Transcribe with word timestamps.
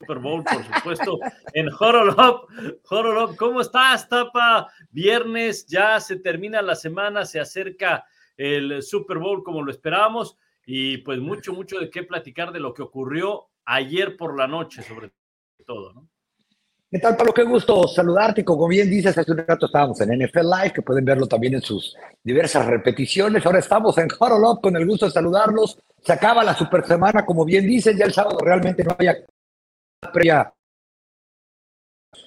Super 0.00 0.18
Bowl, 0.18 0.42
por 0.42 0.64
supuesto, 0.64 1.18
en 1.52 1.68
Horolop. 1.78 2.48
Horolop, 2.88 3.36
¿cómo 3.36 3.60
estás, 3.60 4.08
Tapa? 4.08 4.72
Viernes, 4.90 5.66
ya 5.66 6.00
se 6.00 6.16
termina 6.16 6.62
la 6.62 6.74
semana, 6.74 7.26
se 7.26 7.38
acerca 7.38 8.04
el 8.38 8.82
Super 8.82 9.18
Bowl 9.18 9.42
como 9.42 9.62
lo 9.62 9.70
esperábamos 9.70 10.38
y 10.64 10.98
pues 10.98 11.20
mucho, 11.20 11.52
mucho 11.52 11.78
de 11.78 11.90
qué 11.90 12.02
platicar 12.02 12.50
de 12.50 12.60
lo 12.60 12.72
que 12.72 12.80
ocurrió 12.80 13.48
ayer 13.66 14.16
por 14.16 14.38
la 14.38 14.46
noche, 14.46 14.82
sobre 14.82 15.12
todo, 15.66 15.92
¿no? 15.92 16.08
¿Qué 16.90 16.98
tal, 16.98 17.16
Pablo? 17.16 17.34
Qué 17.34 17.44
gusto 17.44 17.86
saludarte. 17.86 18.44
Como 18.44 18.66
bien 18.66 18.90
dices, 18.90 19.16
hace 19.16 19.30
un 19.30 19.38
rato 19.38 19.66
estábamos 19.66 20.00
en 20.00 20.24
NFL 20.24 20.40
Live, 20.40 20.72
que 20.72 20.82
pueden 20.82 21.04
verlo 21.04 21.28
también 21.28 21.54
en 21.54 21.62
sus 21.62 21.94
diversas 22.24 22.66
repeticiones. 22.66 23.44
Ahora 23.46 23.60
estamos 23.60 23.96
en 23.98 24.08
Horolop 24.18 24.60
con 24.62 24.74
el 24.74 24.86
gusto 24.86 25.06
de 25.06 25.12
saludarlos. 25.12 25.78
Se 26.02 26.12
acaba 26.14 26.42
la 26.42 26.56
super 26.56 26.84
semana, 26.84 27.24
como 27.24 27.44
bien 27.44 27.66
dices, 27.66 27.96
ya 27.96 28.06
el 28.06 28.12
sábado 28.12 28.38
realmente 28.42 28.82
no 28.82 28.96
había 28.98 29.14
previa 30.08 30.52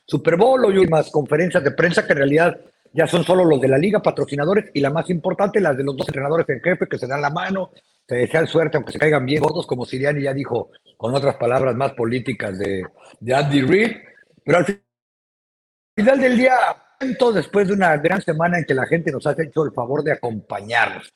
Super 0.06 0.38
Bowl 0.38 0.78
y 0.78 0.88
más 0.88 1.10
conferencias 1.10 1.64
de 1.64 1.72
prensa 1.72 2.06
que 2.06 2.14
en 2.14 2.20
realidad 2.20 2.60
ya 2.94 3.08
son 3.08 3.24
solo 3.24 3.44
los 3.44 3.60
de 3.60 3.68
la 3.68 3.78
liga, 3.78 4.02
patrocinadores, 4.02 4.70
y 4.74 4.80
la 4.80 4.92
más 4.92 5.10
importante, 5.10 5.60
las 5.60 5.76
de 5.76 5.84
los 5.84 5.98
dos 5.98 6.08
entrenadores 6.08 6.48
en 6.50 6.62
jefe 6.62 6.88
que 6.88 7.00
se 7.00 7.08
dan 7.08 7.22
la 7.22 7.32
mano, 7.32 7.72
se 8.08 8.16
desean 8.16 8.46
suerte, 8.46 8.78
aunque 8.78 8.92
se 8.92 9.00
caigan 9.00 9.26
bien 9.26 9.42
todos, 9.42 9.66
como 9.66 9.86
Siriani 9.86 10.22
ya 10.22 10.34
dijo, 10.34 10.70
con 10.98 11.16
otras 11.16 11.36
palabras 11.38 11.76
más 11.76 11.94
políticas 11.94 12.58
de, 12.60 12.86
de 13.20 13.34
Andy 13.34 13.62
Reid. 13.62 13.92
Pero 14.46 14.58
al 14.60 14.66
final 15.96 16.20
del 16.20 16.38
día, 16.38 16.56
después 17.34 17.68
de 17.68 17.74
una 17.74 17.98
gran 17.98 18.22
semana 18.22 18.60
en 18.60 18.66
que 18.66 18.76
la 18.76 18.86
gente 18.86 19.12
nos 19.12 19.26
ha 19.26 19.32
hecho 19.32 19.64
el 19.64 19.72
favor 19.72 20.04
de 20.04 20.12
acompañarnos. 20.12 21.12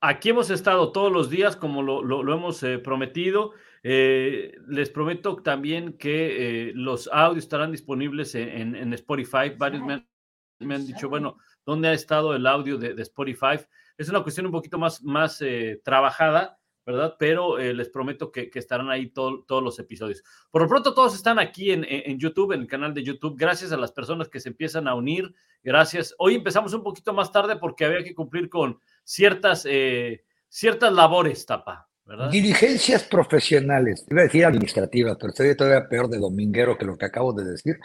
Aquí 0.00 0.30
hemos 0.30 0.50
estado 0.50 0.90
todos 0.90 1.12
los 1.12 1.30
días, 1.30 1.54
como 1.54 1.82
lo, 1.82 2.02
lo, 2.02 2.34
hemos 2.34 2.60
eh, 2.64 2.78
prometido. 2.78 3.52
Eh, 3.84 4.54
les 4.68 4.90
prometo 4.90 5.36
también 5.42 5.94
que 5.94 6.68
eh, 6.68 6.72
los 6.74 7.08
audios 7.12 7.44
estarán 7.44 7.72
disponibles 7.72 8.34
en, 8.34 8.92
Spotify. 8.94 9.50
Varios 9.56 9.82
me 9.82 10.74
han, 10.74 10.86
dicho, 10.86 11.08
bueno, 11.08 11.38
¿dónde 11.66 11.88
ha 11.88 11.92
estado 11.92 12.34
el 12.34 12.46
audio 12.46 12.78
de, 12.78 13.00
Spotify? 13.02 13.58
Es 13.98 14.08
una 14.08 14.22
cuestión 14.22 14.46
un 14.46 14.52
poquito 14.52 14.78
más, 14.78 15.02
más 15.02 15.42
eh, 15.42 15.80
trabajada, 15.84 16.60
¿verdad? 16.86 17.16
Pero 17.18 17.58
les 17.58 17.88
prometo 17.88 18.30
que, 18.30 18.50
estarán 18.54 18.90
ahí 18.90 19.10
todos 19.10 19.62
los 19.62 19.78
episodios. 19.78 20.22
Por 20.50 20.62
lo 20.62 20.68
pronto, 20.68 20.94
todos 20.94 21.14
están 21.14 21.38
aquí 21.38 21.72
en, 21.72 21.84
en, 21.88 22.18
YouTube, 22.18 22.52
en 22.52 22.62
el 22.62 22.66
canal 22.66 22.94
de 22.94 23.02
YouTube. 23.02 23.36
Gracias 23.36 23.72
a 23.72 23.76
las 23.76 23.92
personas 23.92 24.28
que 24.28 24.40
se 24.40 24.48
empiezan 24.48 24.86
a 24.86 24.94
unir. 24.94 25.34
Gracias. 25.62 26.14
Hoy 26.18 26.36
empezamos 26.36 26.72
un 26.72 26.82
poquito 26.82 27.12
más 27.12 27.30
tarde 27.30 27.56
porque 27.56 27.84
había 27.84 28.02
que 28.02 28.14
cumplir 28.14 28.48
con 28.48 28.80
ciertas, 29.04 29.66
ciertas 30.48 30.92
labores, 30.92 31.46
Tapa. 31.46 31.91
Dirigencias 32.30 33.04
profesionales, 33.04 34.04
iba 34.10 34.22
a 34.22 34.24
decir 34.24 34.44
administrativas, 34.44 35.16
pero 35.18 35.30
estoy 35.30 35.56
todavía 35.56 35.88
peor 35.88 36.08
de 36.08 36.18
dominguero 36.18 36.76
que 36.76 36.84
lo 36.84 36.98
que 36.98 37.06
acabo 37.06 37.32
de 37.32 37.44
decir. 37.44 37.78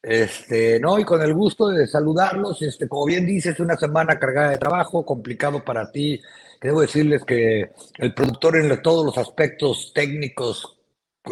Este, 0.00 0.78
no, 0.80 0.98
y 0.98 1.04
con 1.04 1.22
el 1.22 1.34
gusto 1.34 1.68
de 1.68 1.86
saludarlos, 1.86 2.60
este, 2.62 2.86
como 2.86 3.06
bien 3.06 3.26
dices, 3.26 3.58
una 3.58 3.76
semana 3.76 4.18
cargada 4.18 4.50
de 4.50 4.58
trabajo, 4.58 5.04
complicado 5.04 5.64
para 5.64 5.90
ti. 5.90 6.20
Debo 6.60 6.82
decirles 6.82 7.24
que 7.24 7.70
el 7.98 8.14
productor 8.14 8.56
en 8.56 8.82
todos 8.82 9.04
los 9.04 9.18
aspectos 9.18 9.92
técnicos, 9.94 10.78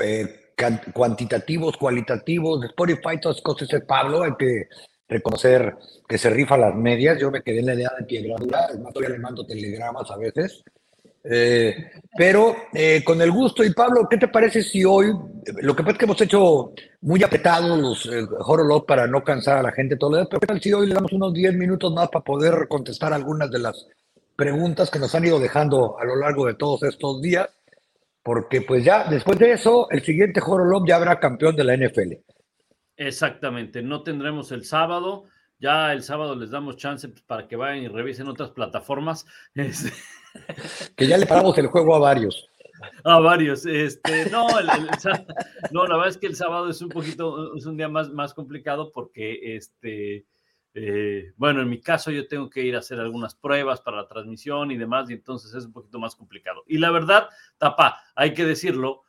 eh, 0.02 0.52
cuantitativos, 0.92 1.76
cualitativos, 1.76 2.60
de 2.60 2.68
Spotify, 2.68 3.20
todas 3.20 3.36
las 3.36 3.42
cosas 3.42 3.72
es 3.72 3.84
Pablo, 3.84 4.22
hay 4.22 4.32
que 4.38 4.68
reconocer 5.08 5.76
que 6.08 6.18
se 6.18 6.30
rifa 6.30 6.56
las 6.56 6.74
medias. 6.74 7.18
Yo 7.20 7.30
me 7.30 7.42
quedé 7.42 7.60
en 7.60 7.66
la 7.66 7.74
idea 7.74 7.92
de 7.98 8.04
piedradura, 8.04 8.66
es 8.72 8.78
más, 8.80 8.92
todavía 8.92 9.16
le 9.16 9.22
mando 9.22 9.46
telegramas 9.46 10.10
a 10.10 10.16
veces. 10.16 10.64
Eh, 11.24 11.90
pero 12.16 12.56
eh, 12.72 13.02
con 13.04 13.20
el 13.22 13.30
gusto, 13.30 13.62
y 13.62 13.72
Pablo, 13.72 14.08
¿qué 14.10 14.16
te 14.16 14.28
parece 14.28 14.62
si 14.62 14.84
hoy, 14.84 15.12
lo 15.62 15.76
que 15.76 15.82
pasa 15.82 15.92
es 15.92 15.98
que 15.98 16.04
hemos 16.04 16.20
hecho 16.20 16.72
muy 17.02 17.22
apretados 17.22 17.78
los 17.78 18.06
eh, 18.06 18.26
para 18.86 19.06
no 19.06 19.22
cansar 19.22 19.58
a 19.58 19.62
la 19.62 19.72
gente 19.72 19.96
todo 19.96 20.10
lo 20.10 20.16
demás, 20.16 20.28
pero 20.30 20.40
¿qué 20.40 20.46
tal 20.46 20.60
si 20.60 20.72
hoy 20.72 20.88
le 20.88 20.94
damos 20.94 21.12
unos 21.12 21.32
10 21.32 21.54
minutos 21.54 21.92
más 21.92 22.08
para 22.08 22.24
poder 22.24 22.66
contestar 22.68 23.12
algunas 23.12 23.50
de 23.50 23.60
las 23.60 23.86
preguntas 24.36 24.90
que 24.90 24.98
nos 24.98 25.14
han 25.14 25.24
ido 25.24 25.38
dejando 25.38 25.98
a 25.98 26.04
lo 26.04 26.16
largo 26.16 26.46
de 26.46 26.54
todos 26.54 26.82
estos 26.82 27.22
días? 27.22 27.48
Porque 28.22 28.62
pues 28.62 28.84
ya 28.84 29.04
después 29.08 29.38
de 29.38 29.52
eso, 29.52 29.88
el 29.90 30.02
siguiente 30.02 30.40
Horolop 30.44 30.86
ya 30.86 30.96
habrá 30.96 31.18
campeón 31.18 31.56
de 31.56 31.64
la 31.64 31.76
NFL. 31.76 32.14
Exactamente, 32.96 33.82
no 33.82 34.02
tendremos 34.02 34.52
el 34.52 34.64
sábado, 34.64 35.24
ya 35.58 35.92
el 35.92 36.02
sábado 36.02 36.36
les 36.36 36.50
damos 36.50 36.76
chance 36.76 37.08
pues, 37.08 37.22
para 37.22 37.48
que 37.48 37.56
vayan 37.56 37.84
y 37.84 37.88
revisen 37.88 38.28
otras 38.28 38.50
plataformas. 38.50 39.24
Este, 39.54 39.92
que 40.96 41.06
ya 41.06 41.18
le 41.18 41.26
paramos 41.26 41.56
el 41.58 41.66
juego 41.66 41.94
a 41.94 41.98
varios. 41.98 42.48
A 43.04 43.20
varios. 43.20 43.66
Este, 43.66 44.28
no, 44.30 44.46
no, 45.70 45.86
la 45.86 45.96
verdad 45.96 46.08
es 46.08 46.18
que 46.18 46.26
el 46.26 46.36
sábado 46.36 46.68
es 46.68 46.80
un 46.82 46.88
poquito, 46.88 47.54
es 47.54 47.66
un 47.66 47.76
día 47.76 47.88
más, 47.88 48.10
más 48.10 48.34
complicado 48.34 48.90
porque, 48.92 49.56
este, 49.56 50.26
eh, 50.74 51.32
bueno, 51.36 51.62
en 51.62 51.68
mi 51.68 51.80
caso 51.80 52.10
yo 52.10 52.26
tengo 52.26 52.48
que 52.48 52.62
ir 52.62 52.74
a 52.74 52.80
hacer 52.80 52.98
algunas 52.98 53.34
pruebas 53.34 53.80
para 53.80 53.98
la 53.98 54.08
transmisión 54.08 54.70
y 54.70 54.76
demás, 54.76 55.10
y 55.10 55.14
entonces 55.14 55.54
es 55.54 55.66
un 55.66 55.72
poquito 55.72 55.98
más 55.98 56.16
complicado. 56.16 56.64
Y 56.66 56.78
la 56.78 56.90
verdad, 56.90 57.28
tapa, 57.58 58.00
hay 58.14 58.34
que 58.34 58.44
decirlo, 58.44 59.02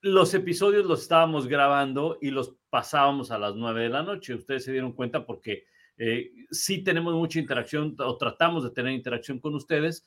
los 0.00 0.34
episodios 0.34 0.86
los 0.86 1.02
estábamos 1.02 1.48
grabando 1.48 2.18
y 2.20 2.30
los 2.30 2.54
pasábamos 2.70 3.30
a 3.30 3.38
las 3.38 3.54
nueve 3.54 3.82
de 3.82 3.88
la 3.88 4.02
noche. 4.02 4.34
Ustedes 4.34 4.64
se 4.64 4.72
dieron 4.72 4.92
cuenta 4.92 5.26
porque 5.26 5.64
eh, 5.96 6.30
sí 6.50 6.84
tenemos 6.84 7.14
mucha 7.14 7.38
interacción 7.38 7.96
o 7.98 8.16
tratamos 8.16 8.64
de 8.64 8.70
tener 8.70 8.92
interacción 8.92 9.40
con 9.40 9.54
ustedes. 9.54 10.06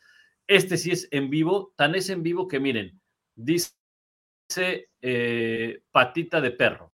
Este 0.50 0.78
sí 0.78 0.90
es 0.90 1.08
en 1.12 1.30
vivo, 1.30 1.74
tan 1.76 1.94
es 1.94 2.10
en 2.10 2.24
vivo 2.24 2.48
que 2.48 2.60
miren, 2.60 3.00
dice 3.36 3.72
eh, 5.00 5.84
patita 5.92 6.42
de 6.42 6.50
perro. 6.50 6.92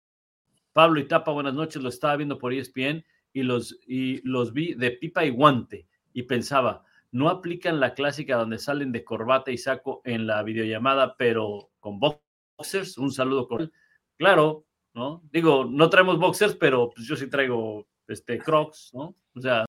Pablo 0.73 1.01
y 1.01 1.09
Tapa, 1.09 1.33
buenas 1.33 1.55
noches, 1.55 1.83
lo 1.83 1.89
estaba 1.89 2.15
viendo 2.15 2.39
por 2.39 2.53
ESPN 2.53 3.05
y 3.33 3.43
los, 3.43 3.77
y 3.89 4.23
los 4.23 4.53
vi 4.53 4.75
de 4.75 4.93
pipa 4.93 5.25
y 5.25 5.31
guante 5.31 5.89
y 6.13 6.23
pensaba, 6.23 6.85
no 7.11 7.29
aplican 7.29 7.81
la 7.81 7.93
clásica 7.95 8.37
donde 8.37 8.59
salen 8.59 8.93
de 8.93 9.03
corbata 9.03 9.51
y 9.51 9.59
saco 9.59 10.01
en 10.05 10.29
la 10.29 10.45
videollamada, 10.45 11.17
pero 11.17 11.73
con 11.81 11.99
boxers, 11.99 12.99
un 12.99 13.11
saludo 13.11 13.49
con... 13.49 13.73
Claro, 14.17 14.65
¿no? 14.95 15.25
Digo, 15.33 15.65
no 15.65 15.91
traemos 15.91 16.21
boxers, 16.21 16.55
pero 16.55 16.93
pues 16.95 17.05
yo 17.05 17.17
sí 17.17 17.29
traigo 17.29 17.89
este, 18.07 18.39
crocs, 18.39 18.93
¿no? 18.95 19.17
O 19.35 19.41
sea. 19.41 19.65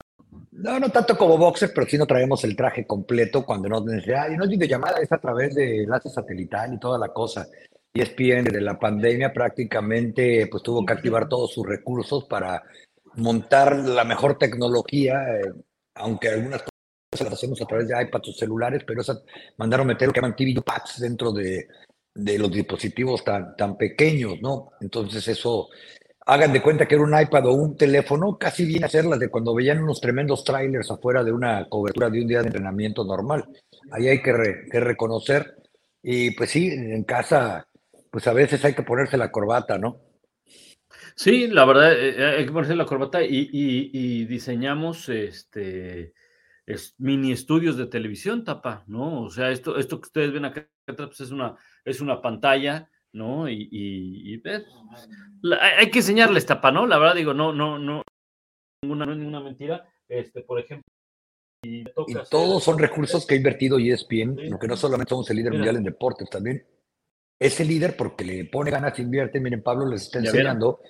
No, 0.52 0.78
no 0.78 0.90
tanto 0.90 1.16
como 1.16 1.36
boxer, 1.36 1.72
pero 1.74 1.86
sí 1.86 1.98
no 1.98 2.06
traemos 2.06 2.42
el 2.44 2.56
traje 2.56 2.86
completo 2.86 3.44
cuando 3.44 3.68
no 3.68 3.80
necesidad. 3.84 4.30
Y 4.30 4.36
no 4.36 4.44
es 4.44 4.50
videollamada, 4.50 4.98
es 5.00 5.12
a 5.12 5.18
través 5.18 5.54
de 5.54 5.82
enlace 5.82 6.08
satelital 6.08 6.74
y 6.74 6.78
toda 6.78 6.98
la 6.98 7.08
cosa. 7.08 7.46
Y 7.92 8.00
ESPN 8.00 8.44
desde 8.44 8.60
la 8.60 8.78
pandemia 8.78 9.32
prácticamente 9.32 10.46
pues 10.50 10.62
tuvo 10.62 10.86
que 10.86 10.94
activar 10.94 11.28
todos 11.28 11.52
sus 11.52 11.66
recursos 11.66 12.24
para 12.24 12.62
montar 13.16 13.76
la 13.76 14.04
mejor 14.04 14.38
tecnología, 14.38 15.22
eh, 15.36 15.52
aunque 15.94 16.28
algunas 16.28 16.62
cosas 16.62 17.30
las 17.30 17.34
hacemos 17.34 17.60
a 17.60 17.66
través 17.66 17.88
de 17.88 18.02
iPads 18.02 18.28
o 18.28 18.32
celulares, 18.32 18.82
pero 18.86 19.02
esas 19.02 19.22
mandaron 19.58 19.86
meter 19.86 20.08
lo 20.08 20.14
que 20.14 20.20
llaman 20.20 20.36
TV 20.36 20.62
Pads 20.62 21.00
dentro 21.00 21.32
de, 21.32 21.68
de 22.14 22.38
los 22.38 22.50
dispositivos 22.50 23.22
tan, 23.24 23.54
tan 23.56 23.76
pequeños, 23.76 24.40
¿no? 24.40 24.72
Entonces 24.80 25.26
eso 25.28 25.68
hagan 26.26 26.52
de 26.52 26.62
cuenta 26.62 26.86
que 26.86 26.94
era 26.94 27.04
un 27.04 27.18
iPad 27.18 27.46
o 27.46 27.52
un 27.52 27.76
teléfono, 27.76 28.38
casi 28.38 28.64
viene 28.64 28.86
a 28.86 28.88
ser 28.88 29.04
de 29.04 29.28
cuando 29.28 29.54
veían 29.54 29.82
unos 29.82 30.00
tremendos 30.00 30.44
trailers 30.44 30.90
afuera 30.90 31.24
de 31.24 31.32
una 31.32 31.68
cobertura 31.68 32.10
de 32.10 32.20
un 32.20 32.28
día 32.28 32.40
de 32.40 32.46
entrenamiento 32.46 33.04
normal. 33.04 33.44
Ahí 33.90 34.08
hay 34.08 34.22
que, 34.22 34.32
reconocer. 34.80 35.56
Y 36.02 36.32
pues 36.32 36.50
sí, 36.50 36.68
en 36.68 37.04
casa, 37.04 37.66
pues 38.10 38.26
a 38.26 38.32
veces 38.32 38.64
hay 38.64 38.74
que 38.74 38.82
ponerse 38.82 39.16
la 39.16 39.30
corbata, 39.30 39.78
¿no? 39.78 40.00
Sí, 41.14 41.48
la 41.48 41.64
verdad, 41.64 41.92
eh, 41.92 42.14
eh, 42.16 42.36
hay 42.38 42.46
que 42.46 42.52
ponerse 42.52 42.74
la 42.74 42.86
corbata 42.86 43.22
y, 43.22 44.24
diseñamos 44.24 45.08
este 45.08 46.14
mini 46.98 47.32
estudios 47.32 47.76
de 47.76 47.86
televisión, 47.86 48.44
tapa, 48.44 48.84
¿no? 48.86 49.22
O 49.22 49.30
sea, 49.30 49.50
esto, 49.50 49.76
esto 49.76 50.00
que 50.00 50.06
ustedes 50.06 50.32
ven 50.32 50.44
acá 50.44 50.68
pues 50.86 51.20
es 51.20 51.30
una, 51.30 51.56
es 51.84 52.00
una 52.00 52.22
pantalla 52.22 52.88
¿no? 53.12 53.48
Y, 53.48 53.68
y, 53.70 54.42
hay 55.60 55.90
que 55.90 55.98
enseñarles 55.98 56.46
tapa, 56.46 56.70
¿no? 56.70 56.86
La 56.86 56.98
verdad 56.98 57.14
digo, 57.14 57.34
no, 57.34 57.52
no, 57.52 57.78
no, 57.78 58.02
ninguna, 58.82 59.06
no 59.06 59.12
es 59.12 59.18
ninguna 59.18 59.40
mentira. 59.40 59.88
Este, 60.08 60.42
por 60.42 60.58
ejemplo, 60.58 60.84
y, 61.64 61.84
todos 62.30 62.64
son 62.64 62.78
recursos 62.78 63.24
que 63.24 63.34
ha 63.34 63.36
invertido 63.36 63.78
ESPN, 63.78 64.50
lo 64.50 64.58
que 64.58 64.66
no 64.66 64.76
solamente 64.76 65.10
somos 65.10 65.30
el 65.30 65.36
líder 65.36 65.52
mundial 65.52 65.76
en 65.76 65.84
deportes, 65.84 66.28
también 66.28 66.66
es 67.38 67.60
el 67.60 67.68
líder 67.68 67.96
porque 67.96 68.24
le 68.24 68.44
pone 68.44 68.70
ganas, 68.70 68.98
invierte. 68.98 69.40
Miren, 69.40 69.62
Pablo 69.62 69.86
les 69.86 70.02
está 70.02 70.18
enseñando 70.18 70.80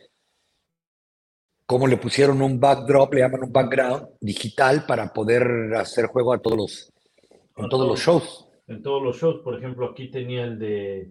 cómo 1.67 1.87
le 1.87 1.97
pusieron 1.97 2.43
un 2.43 2.61
backdrop, 2.61 3.15
le 3.15 3.21
llaman 3.21 3.45
un 3.45 3.53
background 3.53 4.09
digital 4.21 4.85
para 4.87 5.13
poder 5.13 5.75
hacer 5.75 6.07
juego 6.07 6.35
a 6.35 6.39
todos 6.39 6.57
los, 6.57 6.93
en 7.57 7.69
todos 7.69 7.89
los 7.89 8.01
shows. 8.01 8.49
En 8.67 8.83
todos 8.83 9.03
los 9.03 9.17
shows, 9.19 9.41
por 9.43 9.57
ejemplo, 9.57 9.91
aquí 9.91 10.11
tenía 10.11 10.45
el 10.45 10.59
de, 10.59 11.11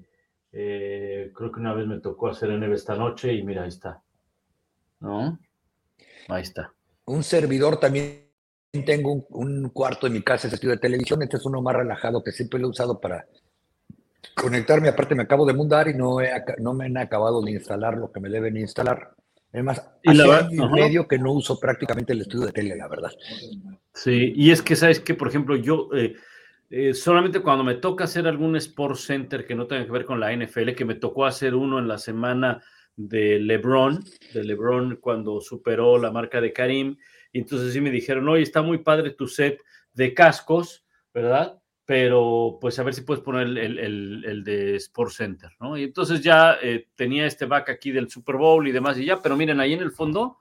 eh, 0.54 1.32
creo 1.34 1.52
que 1.52 1.60
una 1.60 1.74
vez 1.74 1.88
me 1.88 2.00
tocó 2.00 2.30
hacer 2.30 2.50
en 2.50 2.64
esta 2.72 2.96
noche 2.96 3.34
y 3.34 3.44
mira, 3.44 3.64
ahí 3.64 3.70
está. 3.70 4.02
¿No? 5.00 5.40
Ahí 6.28 6.42
está. 6.42 6.74
Un 7.06 7.24
servidor 7.24 7.80
también 7.80 8.28
tengo 8.86 9.26
un, 9.30 9.70
cuarto 9.70 10.08
en 10.08 10.14
mi 10.14 10.22
casa, 10.22 10.48
es 10.48 10.54
estudio 10.54 10.76
de 10.76 10.82
televisión. 10.82 11.22
Este 11.24 11.38
es 11.38 11.46
uno 11.46 11.62
más 11.62 11.76
relajado 11.76 12.24
que 12.24 12.32
siempre 12.32 12.60
lo 12.60 12.68
he 12.68 12.70
usado 12.72 13.00
para 13.00 13.26
conectarme. 14.36 14.90
Aparte, 14.90 15.16
me 15.16 15.24
acabo 15.24 15.46
de 15.46 15.54
mudar 15.54 15.88
y 15.88 15.94
no, 15.94 16.18
no 16.60 16.74
me 16.74 16.86
han 16.86 16.98
acabado 16.98 17.42
de 17.42 17.52
instalar 17.52 17.98
lo 17.98 18.12
que 18.12 18.20
me 18.20 18.30
deben 18.30 18.58
instalar. 18.58 19.16
Además, 19.54 19.86
hace 20.06 20.22
año 20.22 20.50
y 20.52 20.70
medio 20.70 21.08
que 21.08 21.20
no 21.20 21.34
uso 21.34 21.60
prácticamente 21.60 22.14
el 22.14 22.22
estudio 22.22 22.46
de 22.46 22.54
tele, 22.54 22.76
la 22.78 22.88
verdad. 22.88 23.12
Sí, 23.94 24.32
y 24.36 24.52
es 24.52 24.62
que, 24.62 24.78
¿sabes 24.78 25.02
que 25.02 25.14
Por 25.14 25.28
ejemplo, 25.28 25.58
yo 25.58 25.90
eh, 25.94 26.16
eh, 26.72 26.94
solamente 26.94 27.42
cuando 27.42 27.66
me 27.66 27.76
toca 27.76 28.06
hacer 28.06 28.26
algún 28.28 28.56
Sport 28.56 28.96
Center 28.96 29.46
que 29.46 29.56
no 29.56 29.68
tenga 29.68 29.86
que 29.86 29.92
ver 29.92 30.06
con 30.06 30.22
la 30.22 30.34
NFL, 30.34 30.72
que 30.72 30.86
me 30.86 30.96
tocó 30.96 31.26
hacer 31.26 31.54
uno 31.54 31.80
en 31.80 31.88
la 31.90 31.98
semana 31.98 32.64
de 32.96 33.40
LeBron, 33.40 34.04
de 34.34 34.44
LeBron 34.44 34.96
cuando 35.02 35.42
superó 35.42 35.98
la 35.98 36.12
marca 36.12 36.40
de 36.40 36.54
Karim, 36.54 36.96
y 37.34 37.40
entonces 37.40 37.74
sí 37.74 37.82
me 37.82 37.92
dijeron, 37.92 38.28
oye, 38.30 38.44
está 38.44 38.62
muy 38.62 38.78
padre 38.78 39.12
tu 39.12 39.28
set 39.28 39.62
de 39.94 40.14
cascos, 40.14 40.86
¿verdad? 41.14 41.60
Pero 41.84 42.58
pues 42.62 42.80
a 42.80 42.84
ver 42.84 42.94
si 42.94 43.02
puedes 43.02 43.22
poner 43.22 43.48
el, 43.58 44.44
de 44.46 44.78
Sport 44.78 45.12
Center, 45.12 45.52
¿no? 45.60 45.78
Y 45.78 45.84
entonces 45.84 46.22
ya 46.22 46.58
eh, 46.62 46.88
tenía 46.96 47.26
este 47.26 47.48
back 47.48 47.70
aquí 47.70 47.92
del 47.92 48.10
Super 48.10 48.38
Bowl 48.38 48.66
y 48.66 48.72
demás 48.72 48.98
y 48.98 49.06
ya, 49.06 49.22
pero 49.22 49.36
miren, 49.36 49.60
ahí 49.60 49.74
en 49.74 49.82
el 49.82 49.92
fondo, 49.92 50.38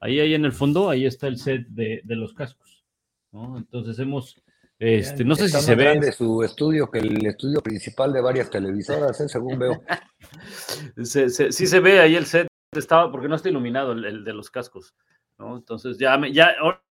ahí, 0.00 0.18
ahí 0.18 0.32
en 0.32 0.46
el 0.46 0.52
fondo, 0.52 0.88
ahí 0.88 1.04
está 1.04 1.26
el 1.26 1.36
set 1.36 1.66
de, 1.68 2.00
los 2.06 2.32
cascos, 2.32 2.84
¿no? 3.32 3.58
Entonces 3.58 3.98
hemos... 3.98 4.40
Este, 4.78 5.24
no 5.24 5.34
sé 5.36 5.48
si 5.48 5.60
se 5.60 5.74
ve. 5.74 5.98
de 6.00 6.12
su 6.12 6.42
estudio 6.42 6.90
que 6.90 6.98
el 6.98 7.24
estudio 7.26 7.60
principal 7.60 8.12
de 8.12 8.20
varias 8.20 8.50
televisoras, 8.50 9.20
¿eh? 9.20 9.28
según 9.28 9.58
veo. 9.58 9.82
sí 11.04 11.28
se 11.50 11.80
ve 11.80 12.00
ahí 12.00 12.16
el 12.16 12.26
set, 12.26 12.48
estaba, 12.72 13.10
porque 13.10 13.28
no 13.28 13.36
está 13.36 13.48
iluminado 13.48 13.92
el 13.92 14.24
de 14.24 14.32
los 14.32 14.50
cascos. 14.50 14.94
¿no? 15.38 15.56
Entonces 15.56 15.98
ya, 15.98 16.16
me, 16.18 16.32
ya, 16.32 16.54
ahora 16.60 16.82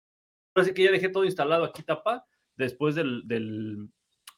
sí 0.63 0.73
que 0.73 0.83
ya 0.83 0.91
dejé 0.91 1.09
todo 1.09 1.25
instalado 1.25 1.63
aquí, 1.63 1.83
tapa, 1.83 2.25
después 2.55 2.95
del, 2.95 3.27
del, 3.27 3.89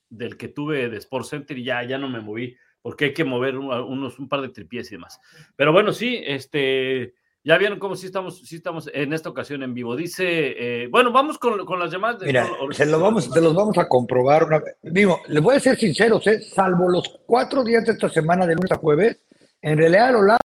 del, 0.09 0.37
que 0.37 0.47
tuve 0.47 0.89
de 0.89 0.97
Sport 0.97 1.25
Center 1.25 1.57
y 1.57 1.63
ya, 1.63 1.83
ya 1.83 1.97
no 1.97 2.09
me 2.09 2.21
moví, 2.21 2.55
porque 2.81 3.05
hay 3.05 3.13
que 3.13 3.23
mover 3.23 3.57
unos, 3.57 4.19
un 4.19 4.29
par 4.29 4.41
de 4.41 4.49
tripies 4.49 4.91
y 4.91 4.95
demás. 4.95 5.19
Pero 5.55 5.71
bueno, 5.71 5.91
sí, 5.91 6.21
este, 6.25 7.15
ya 7.45 7.59
vieron 7.59 7.77
cómo 7.77 7.95
sí 7.95 8.07
estamos, 8.07 8.39
sí 8.39 8.55
estamos 8.55 8.89
en 8.91 9.13
esta 9.13 9.29
ocasión 9.29 9.61
en 9.61 9.75
vivo. 9.75 9.95
Dice, 9.95 10.23
eh, 10.25 10.87
bueno, 10.87 11.11
vamos 11.11 11.37
con, 11.37 11.63
con, 11.63 11.79
las 11.79 11.91
llamadas. 11.91 12.19
De, 12.19 12.25
Mira, 12.25 12.49
se, 12.71 12.87
lo 12.87 12.99
vamos, 12.99 13.25
se 13.25 13.39
los 13.39 13.53
vamos 13.53 13.77
a 13.77 13.87
comprobar. 13.87 14.45
Una, 14.45 14.63
digo, 14.81 15.21
les 15.27 15.43
voy 15.43 15.55
a 15.55 15.59
ser 15.59 15.77
sinceros, 15.77 16.25
¿eh? 16.25 16.41
salvo 16.41 16.89
los 16.89 17.19
cuatro 17.27 17.63
días 17.63 17.85
de 17.85 17.91
esta 17.91 18.09
semana, 18.09 18.47
de 18.47 18.55
lunes 18.55 18.71
a 18.71 18.77
jueves, 18.77 19.19
en 19.61 19.77
realidad 19.77 20.07
a 20.07 20.11
lo 20.13 20.21
largo 20.23 20.39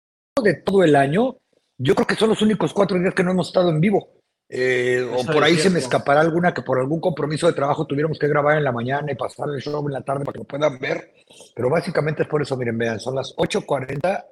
de 0.43 0.55
todo 0.55 0.83
el 0.83 0.97
año, 0.97 1.37
yo 1.79 1.95
creo 1.95 2.07
que 2.07 2.17
son 2.17 2.31
los 2.31 2.43
únicos 2.43 2.75
cuatro 2.75 2.99
días 2.99 3.15
que 3.15 3.23
no 3.23 3.31
hemos 3.31 3.47
estado 3.47 3.71
en 3.71 3.81
vivo. 3.81 4.19
Eh, 4.51 5.09
o 5.15 5.25
por 5.25 5.45
ahí 5.45 5.57
se 5.57 5.71
me 5.71 5.79
escapará 5.79 6.21
alguna 6.21 6.53
que 6.53 6.63
por 6.63 6.81
algún 6.81 7.01
compromiso 7.01 7.47
de 7.47 7.53
trabajo 7.53 7.87
tuviéramos 7.87 8.19
que 8.19 8.27
grabar 8.27 8.57
en 8.57 8.65
la 8.65 8.73
mañana 8.73 9.13
y 9.13 9.15
pasar 9.15 9.47
el 9.55 9.61
show 9.61 9.87
en 9.87 9.93
la 9.93 10.01
tarde 10.01 10.25
para 10.25 10.33
que 10.33 10.39
lo 10.39 10.45
puedan 10.45 10.81
ver. 10.81 11.13
Pero 11.55 11.71
básicamente 11.71 12.23
es 12.23 12.29
por 12.29 12.43
eso, 12.43 12.57
miren, 12.57 12.77
vean, 12.77 12.99
son 12.99 13.15
las 13.15 13.37
8.40. 13.37 14.25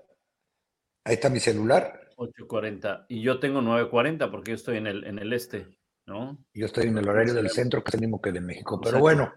Ahí 1.04 1.14
está 1.14 1.28
mi 1.28 1.38
celular. 1.38 2.05
8.40. 2.16 3.06
Y 3.08 3.22
yo 3.22 3.38
tengo 3.38 3.60
9.40 3.60 4.30
porque 4.30 4.50
yo 4.52 4.54
estoy 4.56 4.78
en 4.78 4.86
el, 4.86 5.04
en 5.04 5.18
el 5.18 5.32
este, 5.32 5.66
¿no? 6.06 6.38
Yo 6.54 6.66
estoy 6.66 6.86
en 6.86 6.98
el 6.98 7.08
horario 7.08 7.34
del 7.34 7.50
centro, 7.50 7.82
que 7.82 7.90
es 7.90 7.94
el 7.94 8.00
mismo 8.00 8.20
que 8.20 8.32
de 8.32 8.40
México. 8.40 8.80
Pero 8.82 8.98
bueno. 8.98 9.32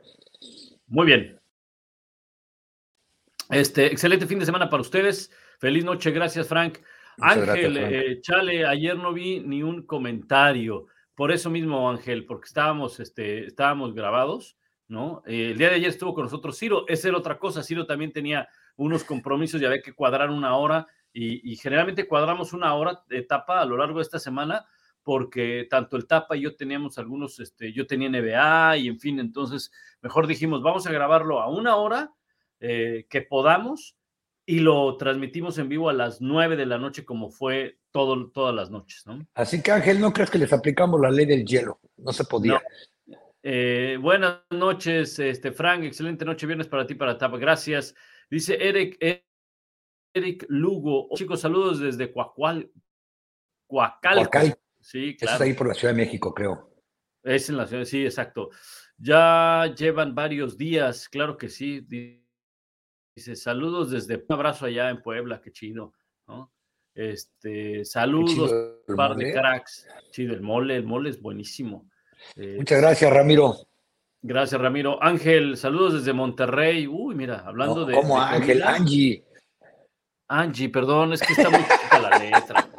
Muy 0.87 1.05
bien. 1.05 1.39
Este, 3.49 3.87
excelente 3.87 4.27
fin 4.27 4.39
de 4.39 4.45
semana 4.45 4.69
para 4.69 4.81
ustedes. 4.81 5.31
Feliz 5.59 5.83
noche. 5.83 6.11
Gracias, 6.11 6.47
Frank. 6.47 6.79
Ángel, 7.21 7.77
eh, 7.77 8.21
Chale, 8.21 8.65
ayer 8.65 8.95
no 8.97 9.13
vi 9.13 9.39
ni 9.39 9.63
un 9.63 9.85
comentario. 9.85 10.87
Por 11.15 11.31
eso 11.31 11.49
mismo, 11.49 11.89
Ángel, 11.89 12.25
porque 12.25 12.45
estábamos, 12.45 12.99
este, 12.99 13.45
estábamos 13.45 13.93
grabados, 13.93 14.57
¿no? 14.87 15.21
Eh, 15.25 15.51
el 15.51 15.57
día 15.57 15.69
de 15.69 15.75
ayer 15.75 15.89
estuvo 15.89 16.13
con 16.13 16.23
nosotros 16.23 16.57
Ciro. 16.57 16.85
Esa 16.87 17.09
era 17.09 17.17
otra 17.17 17.37
cosa. 17.37 17.63
Ciro 17.63 17.85
también 17.85 18.13
tenía 18.13 18.47
unos 18.77 19.03
compromisos 19.03 19.61
y 19.61 19.65
había 19.65 19.81
que 19.81 19.93
cuadrar 19.93 20.29
una 20.29 20.55
hora. 20.55 20.87
Y, 21.11 21.55
generalmente 21.57 22.07
cuadramos 22.07 22.53
una 22.53 22.73
hora 22.75 23.03
de 23.07 23.19
etapa 23.19 23.61
a 23.61 23.65
lo 23.65 23.77
largo 23.77 23.97
de 23.97 24.03
esta 24.03 24.19
semana 24.19 24.65
porque 25.03 25.65
tanto 25.69 25.97
el 25.97 26.05
Tapa 26.05 26.37
y 26.37 26.41
yo 26.41 26.55
teníamos 26.55 26.97
algunos, 26.97 27.39
este, 27.39 27.73
yo 27.73 27.87
tenía 27.87 28.09
NBA 28.09 28.77
y 28.77 28.87
en 28.89 28.99
fin, 28.99 29.19
entonces 29.19 29.71
mejor 30.01 30.27
dijimos, 30.27 30.61
vamos 30.61 30.85
a 30.85 30.91
grabarlo 30.91 31.41
a 31.41 31.49
una 31.49 31.77
hora 31.77 32.13
eh, 32.59 33.07
que 33.09 33.21
podamos 33.21 33.95
y 34.45 34.59
lo 34.59 34.97
transmitimos 34.97 35.57
en 35.57 35.69
vivo 35.69 35.89
a 35.89 35.93
las 35.93 36.21
9 36.21 36.55
de 36.55 36.65
la 36.65 36.77
noche 36.77 37.05
como 37.05 37.31
fue 37.31 37.79
todo, 37.91 38.29
todas 38.29 38.53
las 38.53 38.69
noches, 38.69 39.05
¿no? 39.05 39.25
Así 39.33 39.63
que 39.63 39.71
Ángel, 39.71 39.99
¿no 39.99 40.13
crees 40.13 40.29
que 40.29 40.37
les 40.37 40.53
aplicamos 40.53 40.99
la 40.99 41.09
ley 41.09 41.25
del 41.25 41.45
hielo? 41.45 41.79
No 41.97 42.11
se 42.13 42.25
podía. 42.25 42.61
Eh, 43.41 43.97
buenas 44.01 44.41
noches, 44.49 45.17
este 45.17 45.51
Frank, 45.51 45.83
excelente 45.83 46.25
noche, 46.25 46.45
viernes 46.45 46.67
para 46.67 46.85
ti, 46.85 46.95
para 46.95 47.17
Tapa, 47.17 47.37
gracias. 47.37 47.95
Dice 48.29 48.57
Eric, 48.59 48.97
Eric 50.13 50.45
Lugo, 50.49 51.09
chicos, 51.15 51.41
saludos 51.41 51.79
desde 51.79 52.11
Coacual, 52.11 52.71
Coacalco. 53.67 54.39
Sí, 54.81 55.15
claro. 55.15 55.35
Es 55.35 55.41
ahí 55.41 55.53
por 55.53 55.67
la 55.67 55.73
Ciudad 55.73 55.93
de 55.93 56.01
México, 56.03 56.33
creo. 56.33 56.69
Es 57.23 57.49
en 57.49 57.57
la 57.57 57.67
ciudad, 57.67 57.83
sí, 57.83 58.05
exacto. 58.05 58.49
Ya 58.97 59.73
llevan 59.77 60.15
varios 60.15 60.57
días, 60.57 61.09
claro 61.09 61.37
que 61.37 61.49
sí 61.49 61.85
Dice, 63.15 63.35
saludos 63.35 63.91
desde 63.91 64.15
un 64.15 64.33
abrazo 64.33 64.65
allá 64.65 64.89
en 64.89 65.01
Puebla, 65.01 65.41
qué 65.41 65.51
chido, 65.51 65.93
¿no? 66.27 66.53
Este, 66.95 67.83
saludos, 67.83 68.81
un 68.87 68.95
par 68.95 69.15
de 69.15 69.33
cracks. 69.33 69.87
Chido, 70.11 70.33
el 70.33 70.41
mole, 70.41 70.77
el 70.77 70.85
mole 70.85 71.09
es 71.09 71.21
buenísimo. 71.21 71.89
Muchas 72.35 72.81
gracias, 72.81 73.11
Ramiro. 73.11 73.55
Gracias, 74.21 74.59
Ramiro. 74.59 75.01
Ángel, 75.01 75.55
saludos 75.57 75.93
desde 75.93 76.13
Monterrey. 76.13 76.87
Uy, 76.87 77.15
mira, 77.15 77.39
hablando 77.45 77.85
de. 77.85 77.93
¿Cómo 77.93 78.19
Ángel? 78.19 78.63
Angie. 78.63 79.25
Angie, 80.29 80.69
perdón, 80.69 81.13
es 81.13 81.21
que 81.21 81.33
está 81.33 81.49
muy 81.49 81.59
chiquita 81.59 81.99
la 81.99 82.17
letra. 82.17 82.69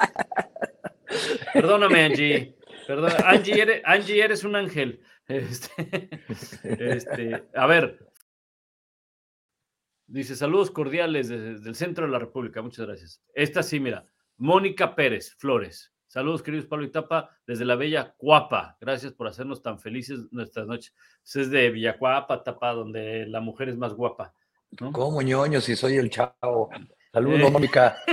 Perdóname, 1.52 2.04
Angie. 2.04 2.56
Perdón, 2.86 3.12
Angie, 3.24 3.60
eres, 3.60 3.82
Angie, 3.84 4.22
eres 4.22 4.44
un 4.44 4.56
ángel. 4.56 5.02
Este, 5.28 6.10
este, 6.66 7.44
a 7.54 7.66
ver, 7.66 8.10
Dice, 10.10 10.34
saludos 10.34 10.72
cordiales 10.72 11.28
desde, 11.28 11.68
el 11.68 11.76
centro 11.76 12.04
de 12.04 12.10
la 12.10 12.18
República. 12.18 12.60
Muchas 12.62 12.84
gracias. 12.84 13.22
Esta 13.32 13.62
sí, 13.62 13.78
mira. 13.78 14.04
Mónica 14.38 14.96
Pérez 14.96 15.36
Flores. 15.38 15.92
Saludos, 16.08 16.42
queridos 16.42 16.66
Pablo 16.66 16.84
y 16.84 16.90
Tapa, 16.90 17.30
desde 17.46 17.64
la 17.64 17.76
bella 17.76 18.16
Cuapa. 18.16 18.76
Gracias 18.80 19.12
por 19.12 19.28
hacernos 19.28 19.62
tan 19.62 19.78
felices 19.78 20.26
nuestras 20.32 20.66
noches. 20.66 20.92
Es 21.32 21.48
de 21.48 21.70
Villacuapa, 21.70 22.42
Tapa, 22.42 22.72
donde 22.72 23.24
la 23.26 23.40
mujer 23.40 23.68
es 23.68 23.76
más 23.76 23.94
guapa. 23.94 24.34
¿Cómo 24.90 25.22
ñoño 25.22 25.60
si 25.60 25.76
soy 25.76 25.98
el 25.98 26.10
chavo? 26.10 26.70
Saludos, 27.12 27.40
eh. 27.40 27.50
Mónica. 27.50 27.96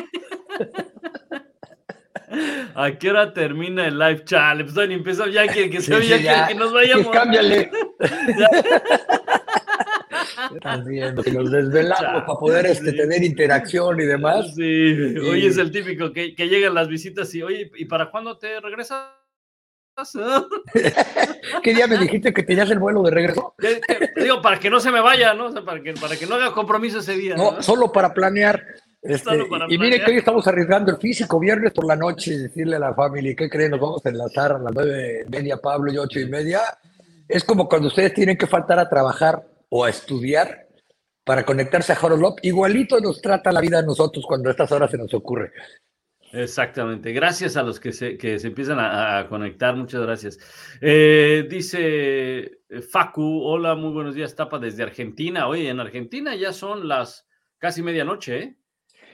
¿A 2.75 2.91
qué 2.91 3.09
hora 3.09 3.33
termina 3.33 3.87
el 3.87 3.97
live? 3.97 4.25
Chale, 4.25 4.65
pues 4.65 4.77
empieza 4.89 5.27
ya 5.27 5.47
que, 5.47 5.69
que, 5.69 5.81
se 5.81 6.21
ya, 6.21 6.47
que, 6.47 6.55
nos 6.55 6.73
vayamos. 6.73 7.07
cámbiale. 7.07 7.71
que 11.23 11.31
nos 11.31 11.49
desvelamos 11.49 12.23
para 12.25 12.39
poder 12.39 12.65
este, 12.67 12.93
tener 12.93 13.23
interacción 13.23 13.99
y 13.99 14.05
demás. 14.05 14.53
Sí, 14.55 15.17
hoy 15.17 15.45
es 15.45 15.57
el 15.57 15.71
típico 15.71 16.11
que, 16.11 16.35
que, 16.35 16.47
llegan 16.47 16.73
las 16.73 16.87
visitas 16.87 17.33
y, 17.33 17.43
oye, 17.43 17.71
¿y 17.75 17.85
para 17.85 18.11
cuándo 18.11 18.37
te 18.37 18.59
regresas? 18.59 19.05
¿Qué 21.63 21.73
día 21.73 21.87
me 21.87 21.97
dijiste 21.97 22.31
que 22.31 22.43
tenías 22.43 22.69
el 22.69 22.77
vuelo 22.77 23.01
de 23.03 23.11
regreso? 23.11 23.55
Digo, 24.15 24.41
para 24.41 24.59
que 24.59 24.69
no 24.69 24.79
se 24.79 24.91
me 24.91 25.01
vaya, 25.01 25.33
¿no? 25.33 25.51
para, 25.65 25.81
que, 25.81 25.93
para 25.93 26.15
que 26.15 26.27
no 26.27 26.35
haga 26.35 26.51
compromiso 26.51 26.99
ese 26.99 27.13
día. 27.13 27.35
No, 27.35 27.61
solo 27.63 27.91
para 27.91 28.13
planear. 28.13 28.63
Este, 29.01 29.37
y 29.69 29.77
mire 29.77 30.03
que 30.03 30.11
hoy 30.11 30.17
estamos 30.17 30.47
arriesgando 30.47 30.91
el 30.91 30.97
físico, 30.97 31.39
viernes 31.39 31.71
por 31.71 31.85
la 31.85 31.95
noche, 31.95 32.33
y 32.33 32.37
decirle 32.37 32.77
a 32.77 32.79
la 32.79 32.93
familia, 32.93 33.35
¿qué 33.35 33.49
creen? 33.49 33.71
Nos 33.71 33.79
vamos 33.79 34.05
a 34.05 34.09
enlazar 34.09 34.53
a 34.53 34.59
las 34.59 34.73
nueve 34.73 35.25
media, 35.29 35.57
Pablo 35.57 35.91
y 35.91 35.97
ocho 35.97 36.19
y 36.19 36.27
media. 36.27 36.61
Es 37.27 37.43
como 37.43 37.67
cuando 37.67 37.89
ustedes 37.89 38.13
tienen 38.13 38.37
que 38.37 38.47
faltar 38.47 38.79
a 38.79 38.89
trabajar 38.89 39.45
o 39.69 39.83
a 39.83 39.89
estudiar 39.89 40.67
para 41.23 41.45
conectarse 41.45 41.93
a 41.93 41.99
Horolop. 42.01 42.39
Igualito 42.41 42.99
nos 42.99 43.21
trata 43.21 43.51
la 43.51 43.61
vida 43.61 43.79
a 43.79 43.83
nosotros 43.83 44.25
cuando 44.25 44.49
a 44.49 44.51
estas 44.51 44.71
horas 44.71 44.89
se 44.89 44.97
nos 44.97 45.13
ocurre. 45.13 45.51
Exactamente. 46.31 47.13
Gracias 47.13 47.55
a 47.55 47.63
los 47.63 47.79
que 47.79 47.91
se, 47.93 48.17
que 48.17 48.39
se 48.39 48.47
empiezan 48.47 48.79
a, 48.79 49.27
conectar. 49.29 49.75
Muchas 49.75 50.01
gracias. 50.01 50.39
Eh, 50.81 51.45
dice 51.49 52.61
eh, 52.69 52.81
Facu, 52.81 53.41
hola, 53.43 53.75
muy 53.75 53.91
buenos 53.91 54.15
días, 54.15 54.35
Tapa, 54.35 54.59
desde 54.59 54.83
Argentina. 54.83 55.47
Oye, 55.47 55.69
en 55.69 55.79
Argentina 55.79 56.35
ya 56.35 56.51
son 56.51 56.87
las 56.87 57.27
casi 57.57 57.81
medianoche, 57.81 58.39
¿eh? 58.39 58.57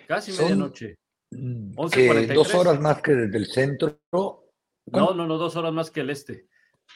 Casi 0.07 0.31
medianoche. 0.31 0.95
dos 1.31 2.55
horas 2.55 2.79
más 2.79 3.01
que 3.01 3.13
desde 3.13 3.37
el 3.37 3.47
centro. 3.47 3.99
No, 4.11 5.13
no, 5.13 5.25
no, 5.25 5.37
dos 5.37 5.55
horas 5.55 5.73
más 5.73 5.91
que 5.91 6.01
el 6.01 6.09
este. 6.09 6.47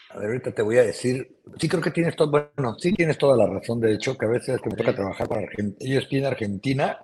A 0.09 0.19
ver, 0.19 0.27
ahorita 0.27 0.51
te 0.51 0.61
voy 0.61 0.77
a 0.77 0.83
decir, 0.83 1.37
sí 1.57 1.67
creo 1.67 1.81
que 1.81 1.91
tienes 1.91 2.15
todo, 2.15 2.29
bueno, 2.29 2.77
sí 2.77 2.93
tienes 2.93 3.17
toda 3.17 3.37
la 3.37 3.47
razón, 3.47 3.79
de 3.79 3.93
hecho, 3.93 4.17
que 4.17 4.25
a 4.25 4.29
veces 4.29 4.59
que 4.61 4.69
me 4.69 4.75
toca 4.75 4.93
trabajar 4.93 5.27
para 5.27 5.41
Argentina, 5.41 5.77
ellos 5.79 6.07
tienen 6.07 6.27
Argentina, 6.27 6.99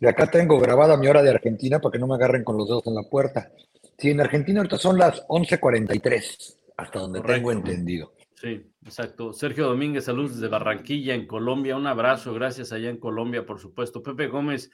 y 0.00 0.06
acá 0.06 0.30
tengo 0.30 0.58
grabada 0.58 0.96
mi 0.96 1.08
hora 1.08 1.22
de 1.22 1.30
Argentina 1.30 1.78
para 1.78 1.92
que 1.92 1.98
no 1.98 2.06
me 2.06 2.14
agarren 2.14 2.44
con 2.44 2.56
los 2.56 2.68
dedos 2.68 2.86
en 2.86 2.94
la 2.94 3.02
puerta. 3.02 3.50
Sí, 3.98 4.10
en 4.10 4.20
Argentina 4.20 4.60
ahorita 4.60 4.78
son 4.78 4.98
las 4.98 5.26
11.43, 5.26 6.56
hasta 6.76 6.98
donde 7.00 7.20
tengo 7.20 7.52
entendido. 7.52 8.12
Sí, 8.34 8.70
exacto. 8.84 9.32
Sergio 9.32 9.66
Domínguez, 9.66 10.04
saludos 10.04 10.36
desde 10.36 10.48
Barranquilla, 10.48 11.14
en 11.14 11.26
Colombia. 11.26 11.76
Un 11.76 11.88
abrazo, 11.88 12.32
gracias 12.32 12.72
allá 12.72 12.88
en 12.88 12.98
Colombia, 12.98 13.44
por 13.44 13.58
supuesto. 13.58 14.02
Pepe 14.02 14.28
Gómez, 14.28 14.70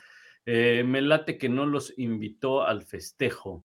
eh, 0.47 0.85
me 0.85 1.01
late 1.01 1.39
que 1.39 1.49
no 1.49 1.67
los 1.67 1.99
invitó 1.99 2.65
al 2.65 2.83
festejo. 2.83 3.65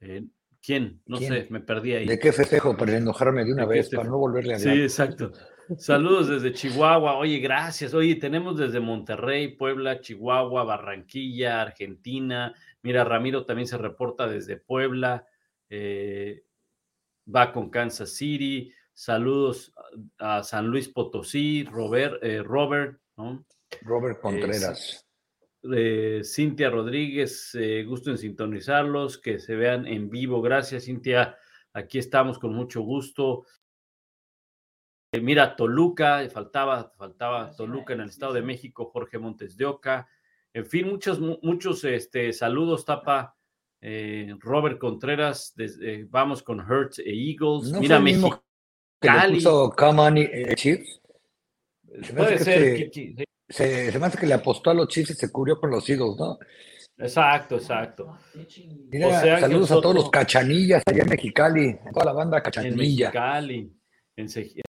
Eh, 0.00 0.24
¿Quién? 0.62 1.00
No 1.06 1.16
sé, 1.16 1.46
me 1.50 1.60
perdí 1.60 1.94
ahí. 1.94 2.06
¿De 2.06 2.18
qué 2.18 2.32
festejo? 2.32 2.76
Para 2.76 2.96
enojarme 2.96 3.44
de 3.44 3.52
una 3.52 3.64
vez, 3.64 3.88
para 3.88 4.08
no 4.08 4.18
volverle 4.18 4.54
a 4.54 4.56
hablar. 4.56 4.74
Sí, 4.74 4.82
exacto. 4.82 5.32
Saludos 5.78 6.28
desde 6.28 6.52
Chihuahua. 6.52 7.16
Oye, 7.16 7.38
gracias. 7.38 7.94
Oye, 7.94 8.16
tenemos 8.16 8.58
desde 8.58 8.80
Monterrey, 8.80 9.56
Puebla, 9.56 10.00
Chihuahua, 10.00 10.64
Barranquilla, 10.64 11.62
Argentina. 11.62 12.54
Mira, 12.82 13.04
Ramiro 13.04 13.46
también 13.46 13.68
se 13.68 13.78
reporta 13.78 14.26
desde 14.26 14.56
Puebla. 14.56 15.26
Eh, 15.70 16.42
va 17.34 17.52
con 17.52 17.70
Kansas 17.70 18.14
City. 18.14 18.72
Saludos 18.92 19.72
a 20.18 20.42
San 20.42 20.66
Luis 20.66 20.88
Potosí, 20.88 21.64
Robert, 21.64 22.22
eh, 22.22 22.42
Robert, 22.42 23.00
¿no? 23.16 23.46
Robert 23.82 24.20
Contreras. 24.20 25.06
Eh, 25.62 26.22
Cintia 26.24 26.70
Rodríguez, 26.70 27.54
eh, 27.54 27.84
gusto 27.84 28.10
en 28.10 28.18
sintonizarlos, 28.18 29.18
que 29.18 29.38
se 29.38 29.56
vean 29.56 29.86
en 29.86 30.08
vivo. 30.08 30.40
Gracias, 30.40 30.84
Cintia. 30.84 31.36
Aquí 31.74 31.98
estamos 31.98 32.38
con 32.38 32.54
mucho 32.54 32.80
gusto. 32.80 33.44
Eh, 35.12 35.20
mira, 35.20 35.56
Toluca, 35.56 36.26
faltaba, 36.30 36.92
faltaba 36.96 37.54
Toluca 37.54 37.92
en 37.92 38.00
el 38.00 38.08
Estado 38.08 38.32
de 38.32 38.42
México, 38.42 38.86
Jorge 38.86 39.18
Montes 39.18 39.56
de 39.56 39.66
Oca. 39.66 40.08
En 40.54 40.66
fin, 40.66 40.88
muchos, 40.88 41.20
muchos 41.20 41.84
este, 41.84 42.32
saludos, 42.32 42.84
Tapa. 42.84 43.36
Robert 44.40 44.78
Contreras, 44.78 45.54
vamos 46.10 46.42
con 46.42 46.60
Hertz 46.60 46.98
e 46.98 47.12
Eagles. 47.12 47.72
Mira, 47.72 47.98
México. 47.98 48.44
Cali. 49.00 49.40
Puede 52.14 52.38
ser. 52.38 52.90
Que, 52.90 53.24
se, 53.50 53.98
me 53.98 54.06
hace 54.06 54.18
que 54.18 54.26
le 54.26 54.34
apostó 54.34 54.70
a 54.70 54.74
los 54.74 54.88
Chiefs 54.88 55.10
y 55.10 55.14
se 55.14 55.30
cubrió 55.30 55.58
con 55.58 55.70
los 55.70 55.88
Eagles, 55.88 56.16
¿no? 56.18 56.38
Exacto, 56.96 57.56
exacto. 57.56 58.18
saludos 59.40 59.70
a 59.72 59.80
todos 59.80 59.94
los 59.94 60.10
cachanillas 60.10 60.82
allá 60.86 61.02
en 61.02 61.08
Mexicali, 61.08 61.78
toda 61.92 62.06
la 62.06 62.12
banda 62.12 62.42
cachanilla. 62.42 63.10
En 64.16 64.26
Mexicali, 64.26 64.70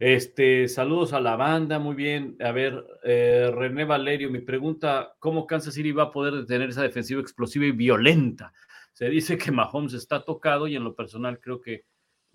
Este, 0.00 0.68
saludos 0.68 1.12
a 1.12 1.20
la 1.20 1.36
banda, 1.36 1.78
muy 1.78 1.94
bien. 1.94 2.36
A 2.40 2.50
ver, 2.50 2.84
eh, 3.04 3.50
René 3.54 3.84
Valerio, 3.84 4.30
mi 4.30 4.40
pregunta, 4.40 5.14
¿cómo 5.20 5.46
Kansas 5.46 5.74
City 5.74 5.92
va 5.92 6.04
a 6.04 6.12
poder 6.12 6.34
detener 6.34 6.70
esa 6.70 6.82
defensiva 6.82 7.20
explosiva 7.20 7.66
y 7.66 7.72
violenta? 7.72 8.52
Se 8.92 9.08
dice 9.08 9.38
que 9.38 9.52
Mahomes 9.52 9.94
está 9.94 10.24
tocado 10.24 10.66
y 10.66 10.74
en 10.76 10.84
lo 10.84 10.94
personal 10.94 11.38
creo 11.40 11.60
que 11.60 11.84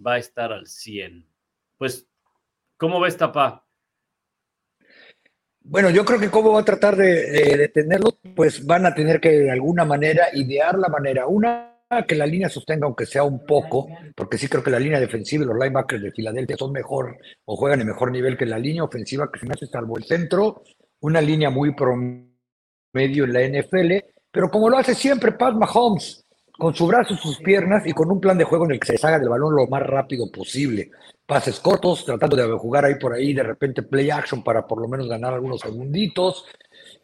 va 0.06 0.14
a 0.14 0.18
estar 0.18 0.54
al 0.54 0.68
100. 0.68 1.28
Pues, 1.78 2.10
¿cómo 2.78 3.02
ves, 3.02 3.18
Tapa? 3.18 3.65
Bueno, 5.68 5.90
yo 5.90 6.06
creo 6.06 6.20
que 6.20 6.30
cómo 6.30 6.52
va 6.54 6.60
a 6.60 6.66
tratar 6.66 6.96
de, 6.96 7.58
detenerlo, 7.58 8.20
pues 8.36 8.64
van 8.68 8.86
a 8.86 8.94
tener 8.94 9.20
que 9.20 9.32
de 9.32 9.52
alguna 9.52 9.84
manera 9.84 10.28
idear 10.34 10.78
la 10.78 10.90
manera. 10.90 11.26
Una, 11.26 11.82
que 12.08 12.14
la 12.14 12.28
línea 12.28 12.50
sostenga 12.50 12.86
aunque 12.86 13.08
sea 13.08 13.24
un 13.24 13.48
poco, 13.48 13.88
porque 14.16 14.38
sí 14.38 14.48
creo 14.48 14.64
que 14.64 14.70
la 14.70 14.80
línea 14.80 15.00
defensiva 15.00 15.44
y 15.44 15.48
los 15.48 15.58
linebackers 15.58 16.04
de 16.04 16.12
Filadelfia 16.12 16.56
son 16.56 16.72
mejor 16.72 17.18
o 17.46 17.56
juegan 17.56 17.82
en 17.82 17.88
mejor 17.88 18.12
nivel 18.12 18.38
que 18.38 18.46
la 18.46 18.60
línea 18.60 18.84
ofensiva 18.84 19.32
que 19.32 19.40
se 19.40 19.48
me 19.48 19.54
hace 19.54 19.66
salvo 19.66 19.98
el 19.98 20.04
centro, 20.04 20.62
una 21.00 21.20
línea 21.20 21.50
muy 21.50 21.74
promedio 21.74 23.24
en 23.24 23.34
la 23.34 23.42
NFL, 23.42 24.06
pero 24.32 24.52
como 24.52 24.70
lo 24.70 24.78
hace 24.78 24.94
siempre 24.94 25.32
Pat 25.32 25.56
Mahomes, 25.56 26.26
con 26.52 26.76
su 26.76 26.86
brazo, 26.86 27.16
sus 27.16 27.40
piernas 27.40 27.88
y 27.88 27.92
con 27.92 28.12
un 28.12 28.22
plan 28.22 28.38
de 28.38 28.44
juego 28.44 28.66
en 28.66 28.74
el 28.74 28.80
que 28.80 28.88
se 28.88 28.94
deshaga 28.94 29.18
del 29.18 29.30
balón 29.30 29.56
lo 29.56 29.66
más 29.66 29.82
rápido 29.82 30.32
posible 30.32 30.92
pases 31.25 31.60
cortos, 31.60 32.05
tratando 32.05 32.36
de 32.36 32.58
jugar 32.58 32.86
ahí 32.86 32.96
por 32.96 33.13
ahí, 33.13 33.34
de 33.34 33.44
repente 33.44 33.82
play 33.82 34.10
action 34.12 34.44
para 34.44 34.67
por 34.67 34.82
lo 34.82 34.88
menos 34.88 35.08
ganar 35.08 35.34
algunos 35.34 35.62
segunditos. 35.62 36.46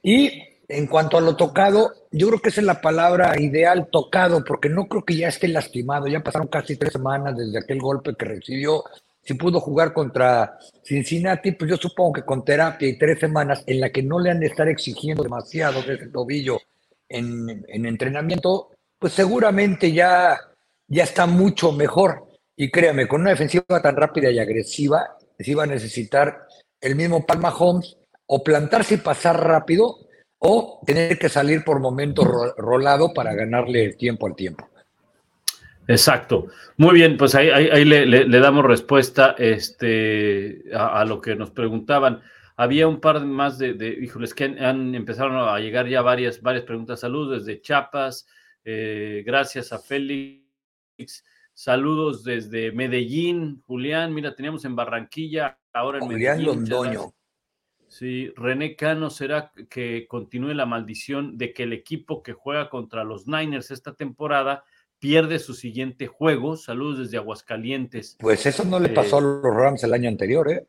Y 0.04 0.44
en 0.68 0.88
cuanto 0.88 1.18
a 1.18 1.22
lo 1.22 1.36
tocado, 1.36 1.92
yo 2.12 2.28
creo 2.28 2.40
que 2.40 2.50
esa 2.50 2.62
es 2.62 2.68
la 2.68 2.82
palabra 2.82 3.40
ideal, 3.40 3.90
tocado, 3.92 4.44
porque 4.44 4.70
no 4.70 4.88
creo 4.88 5.04
que 5.04 5.16
ya 5.18 5.28
esté 5.28 5.48
lastimado. 5.48 6.08
Ya 6.08 6.22
pasaron 6.22 6.48
casi 6.48 6.78
tres 6.78 6.94
semanas 6.94 7.36
desde 7.36 7.60
aquel 7.60 7.80
golpe 7.80 8.16
que 8.16 8.26
recibió. 8.26 8.84
Si 9.24 9.34
pudo 9.34 9.60
jugar 9.60 9.94
contra 9.94 10.58
Cincinnati, 10.84 11.52
pues 11.52 11.70
yo 11.70 11.78
supongo 11.78 12.14
que 12.14 12.24
con 12.24 12.44
terapia 12.44 12.88
y 12.88 12.98
tres 12.98 13.20
semanas 13.20 13.64
en 13.68 13.82
la 13.82 13.90
que 13.90 14.02
no 14.02 14.20
le 14.20 14.32
han 14.32 14.40
de 14.40 14.48
estar 14.48 14.68
exigiendo 14.68 15.24
demasiado 15.24 15.82
de 15.84 15.96
ese 15.96 16.08
tobillo 16.08 16.60
en, 17.08 17.66
en 17.68 17.86
entrenamiento, 17.86 18.70
pues 18.98 19.14
seguramente 19.14 19.92
ya, 19.92 20.40
ya 20.88 21.04
está 21.04 21.26
mucho 21.26 21.72
mejor. 21.72 22.31
Y 22.62 22.70
créame, 22.70 23.08
con 23.08 23.22
una 23.22 23.32
defensiva 23.32 23.82
tan 23.82 23.96
rápida 23.96 24.30
y 24.30 24.38
agresiva, 24.38 25.18
se 25.40 25.50
iba 25.50 25.64
a 25.64 25.66
necesitar 25.66 26.46
el 26.80 26.96
mismo 26.96 27.26
Palma 27.26 27.50
Holmes 27.50 27.98
o 28.28 28.44
plantarse 28.44 28.94
y 28.94 28.98
pasar 28.98 29.44
rápido 29.44 29.96
o 30.38 30.80
tener 30.86 31.18
que 31.18 31.28
salir 31.28 31.64
por 31.64 31.80
momentos 31.80 32.28
rolado 32.58 33.16
para 33.16 33.34
ganarle 33.34 33.94
tiempo 33.94 34.28
al 34.28 34.36
tiempo. 34.36 34.70
Exacto. 35.88 36.50
Muy 36.78 36.94
bien, 36.94 37.18
pues 37.18 37.34
ahí, 37.34 37.84
le, 37.84 38.40
damos 38.40 38.64
respuesta 38.64 39.34
este, 39.40 40.62
a, 40.72 41.04
lo 41.04 41.20
que 41.20 41.36
nos 41.36 41.50
preguntaban. 41.50 42.22
Había 42.58 42.88
un 42.88 43.00
par 43.00 43.26
más 43.26 43.58
de, 43.58 43.74
de 43.74 43.90
híjoles, 43.90 44.36
que 44.36 44.44
han, 44.44 44.94
empezado 44.94 45.50
a 45.50 45.60
llegar 45.60 45.88
ya 45.88 46.04
varias, 46.04 46.44
varias 46.44 46.66
preguntas. 46.66 47.00
Saludos 47.00 47.44
desde 47.44 47.60
Chiapas. 47.60 48.28
Eh, 48.64 49.24
gracias 49.26 49.74
a 49.74 49.80
Félix. 49.80 51.24
Saludos 51.64 52.24
desde 52.24 52.72
Medellín, 52.72 53.62
Julián. 53.68 54.16
Mira, 54.16 54.34
teníamos 54.34 54.66
en 54.66 54.76
Barranquilla, 54.76 55.60
ahora 55.72 56.00
en 56.00 56.08
Medellín. 56.08 56.28
Julián 56.28 56.44
Londoño. 56.44 57.14
Sí, 57.88 58.34
René 58.36 58.76
Cano, 58.76 59.12
¿será 59.12 59.52
que 59.70 60.08
continúe 60.08 60.56
la 60.56 60.66
maldición 60.66 61.38
de 61.38 61.54
que 61.54 61.62
el 61.62 61.74
equipo 61.74 62.24
que 62.24 62.34
juega 62.34 62.68
contra 62.68 63.04
los 63.04 63.28
Niners 63.28 63.70
esta 63.70 63.94
temporada 63.94 64.64
pierde 64.98 65.38
su 65.38 65.54
siguiente 65.54 66.08
juego? 66.08 66.58
Saludos 66.58 66.98
desde 66.98 67.18
Aguascalientes. 67.18 68.18
Pues 68.20 68.44
eso 68.48 68.64
no 68.64 68.80
le 68.80 68.90
eh, 68.90 68.94
pasó 68.96 69.20
a 69.20 69.22
los 69.22 69.44
Rams 69.44 69.84
el 69.84 69.94
año 69.94 70.10
anterior, 70.10 70.52
¿eh? 70.52 70.68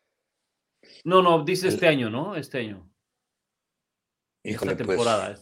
No, 1.05 1.23
no, 1.23 1.43
dice 1.43 1.69
este 1.69 1.89
año, 1.89 2.11
¿no? 2.11 2.37
Este 2.37 2.59
año. 2.59 2.87
esta 4.43 4.67
pues, 4.67 4.77
temporada. 4.77 5.39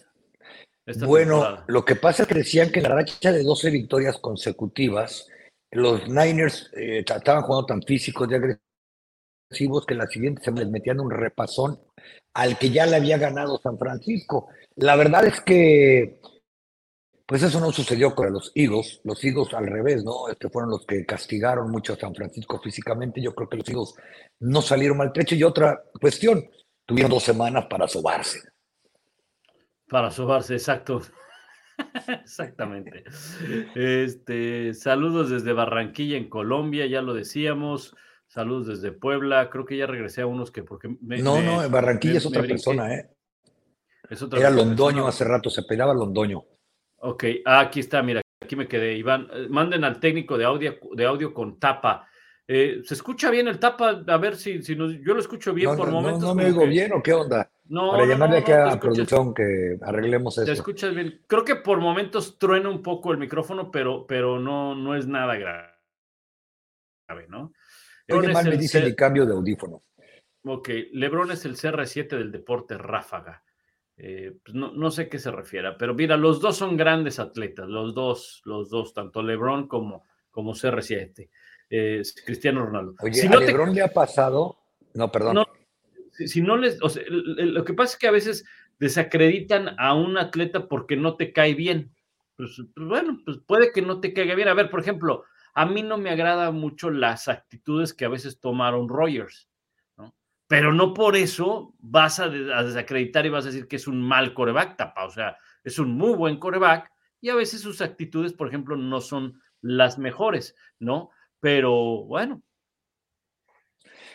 bueno, 1.05 1.65
lo 1.67 1.85
que 1.85 1.97
pasa 1.97 2.23
es 2.23 2.29
que 2.29 2.37
decían 2.37 2.71
que 2.71 2.81
la 2.81 2.91
racha 2.91 3.33
de 3.33 3.43
12 3.43 3.71
victorias 3.71 4.17
consecutivas 4.19 5.27
los 5.73 6.09
Niners 6.09 6.71
eh, 6.77 7.05
estaban 7.07 7.43
jugando 7.43 7.67
tan 7.67 7.83
físicos 7.83 8.29
y 8.31 8.35
agresivos 8.35 9.87
que 9.87 9.95
la 9.95 10.07
siguiente 10.07 10.43
se 10.43 10.53
les 10.53 10.69
metían 10.69 11.01
un 11.01 11.11
repasón 11.11 11.81
al 12.35 12.59
que 12.59 12.71
ya 12.71 12.87
le 12.87 12.97
había 12.97 13.19
ganado 13.19 13.61
San 13.63 13.79
Francisco. 13.79 14.49
La 14.77 14.97
verdad 14.97 15.27
es 15.27 15.41
que, 15.41 16.21
pues 17.27 17.43
eso 17.43 17.61
no 17.61 17.73
sucedió 17.73 18.15
con 18.15 18.33
los 18.33 18.53
Eagles. 18.55 19.01
Los 19.05 19.23
Eagles 19.25 19.53
al 19.55 19.67
revés, 19.67 20.05
¿no? 20.05 20.29
Este 20.29 20.49
fueron 20.49 20.71
los 20.71 20.87
que 20.87 21.05
castigaron 21.05 21.71
mucho 21.71 21.95
a 21.95 21.97
San 21.97 22.15
Francisco 22.15 22.61
físicamente. 22.61 23.21
Yo 23.21 23.35
creo 23.35 23.49
que 23.49 23.57
los 23.57 23.69
Eagles 23.69 23.95
no 24.41 24.63
salieron 24.63 24.99
maltrechos. 24.99 25.39
Y 25.39 25.45
otra 25.45 25.83
cuestión, 26.01 26.49
tuvieron 26.87 27.11
dos 27.11 27.23
semanas 27.23 27.67
para 27.67 27.87
sobarse. 27.89 28.41
Para 29.89 30.11
sobarse, 30.11 30.55
exacto. 30.55 31.01
Exactamente. 32.09 33.05
Este, 33.75 34.75
saludos 34.75 35.31
desde 35.31 35.53
Barranquilla, 35.53 36.17
en 36.17 36.29
Colombia, 36.29 36.87
ya 36.87 37.03
lo 37.03 37.15
decíamos. 37.15 37.97
Saludos 38.27 38.69
desde 38.69 38.93
Puebla. 38.93 39.51
Creo 39.51 39.65
que 39.65 39.77
ya 39.77 39.87
regresé 39.87 40.23
a 40.23 40.27
unos 40.27 40.51
que 40.51 40.63
porque 40.63 40.89
no, 41.01 41.43
no, 41.43 41.65
en 41.65 41.73
Barranquilla 41.73 42.19
es 42.19 42.27
otra 42.27 42.43
persona, 42.43 42.95
¿eh? 42.95 43.11
Era 44.33 44.51
Londoño 44.51 45.07
hace 45.07 45.25
rato, 45.25 45.51
se 45.51 45.63
pegaba 45.63 45.95
Londoño. 45.95 46.45
Ok, 47.03 47.25
ah, 47.45 47.61
aquí 47.61 47.81
está, 47.81 48.03
mira, 48.03 48.21
aquí 48.41 48.57
me 48.57 48.69
quedé. 48.69 48.97
Iván, 48.97 49.29
manden 49.49 49.85
al 49.85 50.01
técnico 50.01 50.37
de 50.37 50.45
audio, 50.45 50.79
de 50.95 51.07
audio 51.07 51.33
con 51.33 51.59
tapa. 51.59 52.09
Eh, 52.53 52.83
¿Se 52.83 52.95
escucha 52.95 53.31
bien 53.31 53.47
el 53.47 53.61
tapa? 53.61 54.03
A 54.09 54.17
ver 54.17 54.35
si, 54.35 54.61
si 54.65 54.75
yo 54.75 55.15
lo 55.15 55.21
escucho 55.21 55.55
bien 55.55 55.77
por 55.77 55.89
momentos. 55.89 56.23
No, 56.23 56.35
me 56.35 56.47
oigo 56.47 56.67
bien 56.67 56.93
o 56.93 57.01
qué 57.01 57.13
onda. 57.13 57.49
No, 57.67 57.93
Para 57.93 58.07
llamarle 58.07 58.39
aquí 58.39 58.51
a 58.51 58.67
la 58.67 58.81
producción 58.81 59.33
que 59.33 59.79
arreglemos 59.81 60.37
eso. 60.37 60.47
Te 60.47 60.51
escuchas 60.51 60.93
bien. 60.93 61.23
Creo 61.29 61.45
que 61.45 61.55
por 61.55 61.79
momentos 61.79 62.41
truena 62.41 62.69
un 62.69 62.83
poco 62.83 63.13
el 63.13 63.19
micrófono, 63.19 63.71
pero, 63.71 64.05
pero 64.05 64.41
no, 64.41 64.75
no 64.75 64.97
es 64.97 65.07
nada 65.07 65.37
grave, 65.37 65.69
¿no? 67.29 67.53
Oye, 68.09 68.33
mal 68.33 68.49
me 68.49 68.57
dice 68.57 68.79
el 68.79 68.97
cambio 68.97 69.25
de 69.27 69.35
audífono. 69.35 69.85
Ok, 70.43 70.71
Lebron 70.95 71.31
es 71.31 71.45
el 71.45 71.55
CR7 71.55 72.09
del 72.09 72.33
deporte 72.33 72.77
ráfaga. 72.77 73.45
Eh, 73.97 74.35
pues 74.43 74.57
no, 74.57 74.73
no, 74.73 74.91
sé 74.91 75.09
qué 75.09 75.21
se 75.21 75.31
refiere, 75.31 75.75
pero 75.79 75.95
mira, 75.95 76.17
los 76.17 76.41
dos 76.41 76.57
son 76.57 76.77
grandes 76.77 77.21
atletas, 77.21 77.69
los 77.69 77.95
dos, 77.95 78.43
los 78.45 78.71
dos, 78.71 78.93
tanto 78.93 79.23
Lebron 79.23 79.69
como, 79.69 80.05
como 80.33 80.55
CR7, 80.55 81.29
eh, 81.71 82.03
Cristiano 82.27 82.67
Ronaldo. 82.67 82.95
Oye, 83.01 83.15
si 83.15 83.27
a 83.27 83.37
Lebron 83.37 83.75
le 83.75 83.83
ha 83.83 83.89
pasado, 83.89 84.59
no, 84.95 85.11
perdón. 85.11 85.45
si, 86.13 86.43
no 86.43 86.57
les, 86.57 86.83
o 86.83 86.89
sea, 86.89 87.03
lo 87.09 87.65
que 87.65 87.73
pasa 87.73 87.95
es 87.95 87.99
que 87.99 88.09
a 88.09 88.13
veces 88.13 88.45
desacreditan 88.79 89.75
a 89.79 89.95
un 89.95 90.19
atleta 90.19 90.69
porque 90.69 90.97
no 90.97 91.17
te 91.17 91.33
cae 91.33 91.55
bien. 91.55 91.95
Pues, 92.37 92.61
pues, 92.75 92.87
bueno, 92.87 93.21
pues 93.25 93.39
puede 93.47 93.73
que 93.73 93.83
no 93.83 94.01
te 94.01 94.13
caiga 94.13 94.35
bien. 94.35 94.49
A 94.49 94.55
ver, 94.55 94.71
por 94.71 94.81
ejemplo, 94.81 95.25
a 95.55 95.65
mí 95.65 95.83
no 95.83 95.97
me 95.97 96.11
agrada 96.11 96.51
mucho 96.51 96.91
las 96.91 97.29
actitudes 97.29 97.95
que 97.95 98.05
a 98.05 98.09
veces 98.09 98.41
tomaron 98.41 98.89
Rogers 98.89 99.51
pero 100.51 100.73
no 100.73 100.95
por 100.95 101.15
eso 101.15 101.77
vas 101.79 102.19
a, 102.19 102.29
desacreditar 102.29 103.25
y 103.25 103.29
vas 103.29 103.45
a 103.45 103.51
decir 103.51 103.69
que 103.69 103.77
es 103.77 103.87
un 103.87 104.03
mal 104.03 104.35
coreback, 104.35 104.77
tapa. 104.77 105.05
O 105.05 105.11
sea, 105.11 105.37
es 105.63 105.79
un 105.79 105.97
muy 105.97 106.17
buen 106.17 106.41
coreback 106.41 106.91
y 107.21 107.29
a 107.29 107.37
veces 107.37 107.61
sus 107.61 107.81
actitudes, 107.81 108.33
por 108.33 108.49
ejemplo, 108.49 108.75
no 108.75 109.01
son 109.01 109.41
las 109.61 109.97
mejores, 109.97 110.57
¿no? 110.81 111.11
Pero 111.41 112.05
bueno. 112.05 112.43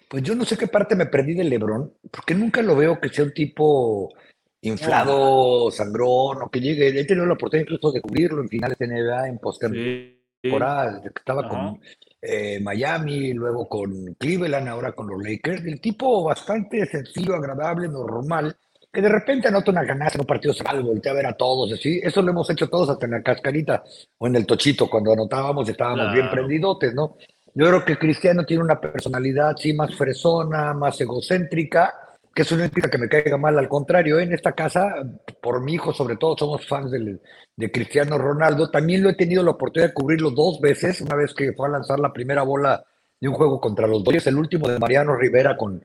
Pues 0.08 0.24
yo 0.24 0.36
no 0.36 0.46
sé 0.46 0.58
qué 0.58 0.68
parte 0.68 0.96
me 0.96 1.08
perdí 1.08 1.34
de 1.34 1.44
Lebron, 1.44 1.92
porque 2.12 2.36
nunca 2.36 2.62
lo 2.62 2.76
veo 2.76 3.00
que 3.00 3.10
sea 3.10 3.26
un 3.26 3.34
tipo 3.34 4.14
inflado, 4.62 5.72
sangrón, 5.72 6.44
o 6.44 6.50
que 6.50 6.62
llegue. 6.62 6.88
He 6.88 7.06
tenido 7.06 7.26
la 7.26 7.34
oportunidad 7.34 7.66
incluso 7.66 7.92
de 7.92 8.02
cubrirlo 8.02 8.42
en 8.42 8.50
finales 8.50 8.78
de 8.78 8.88
NBA, 8.88 9.28
en 9.28 9.40
postemporada, 9.40 11.02
que 11.02 11.10
estaba 11.16 11.48
con 11.50 11.80
eh, 12.22 12.60
Miami, 12.62 13.34
luego 13.34 13.68
con 13.68 14.16
Cleveland, 14.16 14.68
ahora 14.68 14.92
con 14.92 15.08
los 15.08 15.22
Lakers. 15.22 15.66
El 15.66 15.82
tipo 15.82 16.24
bastante 16.24 16.86
sencillo, 16.86 17.36
agradable, 17.36 17.88
normal, 17.88 18.56
que 18.96 19.02
de 19.02 19.10
repente 19.10 19.50
anota 19.50 19.72
una 19.72 19.84
ganancia 19.84 20.16
en 20.16 20.22
un 20.22 20.26
partido 20.26 20.54
y 20.54 20.82
voltea 20.82 21.12
a 21.12 21.16
ver 21.16 21.26
a 21.28 21.34
todos, 21.34 21.74
así. 21.74 22.00
Eso 22.02 22.22
lo 22.22 22.32
hemos 22.32 22.50
hecho 22.50 22.70
todos 22.70 22.90
hasta 22.90 23.06
en 23.06 23.12
la 23.12 23.22
cascarita 23.22 23.84
o 24.18 24.26
en 24.26 24.38
el 24.38 24.46
tochito, 24.46 24.90
cuando 24.90 25.12
anotábamos 25.12 25.68
estábamos 25.68 26.14
bien 26.14 26.30
prendidotes, 26.32 26.94
¿no? 26.96 27.18
Yo 27.54 27.68
creo 27.68 27.86
que 27.86 27.98
Cristiano 27.98 28.46
tiene 28.46 28.64
una 28.64 28.80
personalidad, 28.80 29.56
sí, 29.58 29.74
más 29.74 29.94
fresona, 29.96 30.74
más 30.74 31.00
egocéntrica, 31.00 31.94
que 32.34 32.42
eso 32.42 32.56
no 32.56 32.64
implica 32.64 32.90
que 32.90 32.98
me 32.98 33.10
caiga 33.10 33.38
mal, 33.38 33.60
al 33.60 33.68
contrario, 33.68 34.20
en 34.20 34.34
esta 34.34 34.54
casa, 34.54 34.94
por 35.42 35.62
mi 35.62 35.74
hijo 35.74 35.94
sobre 35.94 36.16
todo, 36.16 36.38
somos 36.38 36.66
fans 36.66 36.92
de 36.92 37.72
Cristiano 37.72 38.18
Ronaldo. 38.18 38.72
También 38.72 39.04
lo 39.04 39.10
he 39.10 39.16
tenido 39.16 39.44
la 39.44 39.52
oportunidad 39.52 39.90
de 39.90 39.94
cubrirlo 39.94 40.32
dos 40.32 40.60
veces, 40.62 41.02
una 41.02 41.16
vez 41.16 41.34
que 41.34 41.54
fue 41.54 41.68
a 41.68 41.72
lanzar 41.72 42.00
la 42.00 42.14
primera 42.14 42.44
bola 42.44 42.84
de 43.20 43.28
un 43.28 43.36
juego 43.36 43.60
contra 43.60 43.88
los 43.88 44.04
Dodgers, 44.04 44.28
el 44.28 44.38
último 44.38 44.68
de 44.68 44.80
Mariano 44.80 45.16
Rivera 45.16 45.56
con, 45.56 45.82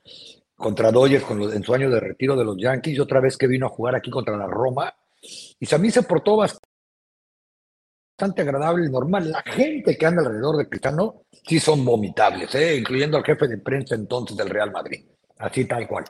contra 0.61 0.93
Dodgers 0.93 1.25
con 1.25 1.43
en 1.43 1.63
su 1.63 1.75
año 1.75 1.91
de 1.91 1.99
retiro 1.99 2.37
de 2.37 2.45
los 2.45 2.57
Yankees, 2.57 2.97
y 2.97 3.01
otra 3.01 3.21
vez 3.21 3.37
que 3.37 3.47
vino 3.47 3.67
a 3.67 3.71
jugar 3.71 3.97
aquí 3.97 4.11
contra 4.11 4.37
la 4.37 4.47
Roma. 4.47 4.93
Y 5.59 5.75
a 5.75 5.79
mí 5.79 5.91
se 5.91 6.03
portó 6.03 6.37
bastante 6.37 8.43
agradable 8.43 8.87
y 8.87 8.91
normal. 8.91 9.31
La 9.31 9.43
gente 9.43 9.97
que 9.97 10.07
anda 10.07 10.23
alrededor 10.23 10.59
de 10.59 10.69
Cristiano 10.69 11.23
sí 11.47 11.59
son 11.59 11.85
vomitables, 11.85 12.55
¿eh? 12.55 12.77
incluyendo 12.77 13.17
al 13.17 13.25
jefe 13.25 13.49
de 13.49 13.59
prensa 13.59 13.95
entonces 13.95 14.37
del 14.37 14.51
Real 14.51 14.71
Madrid. 14.71 15.07
Así 15.39 15.65
tal 15.65 15.89
cual. 15.89 16.05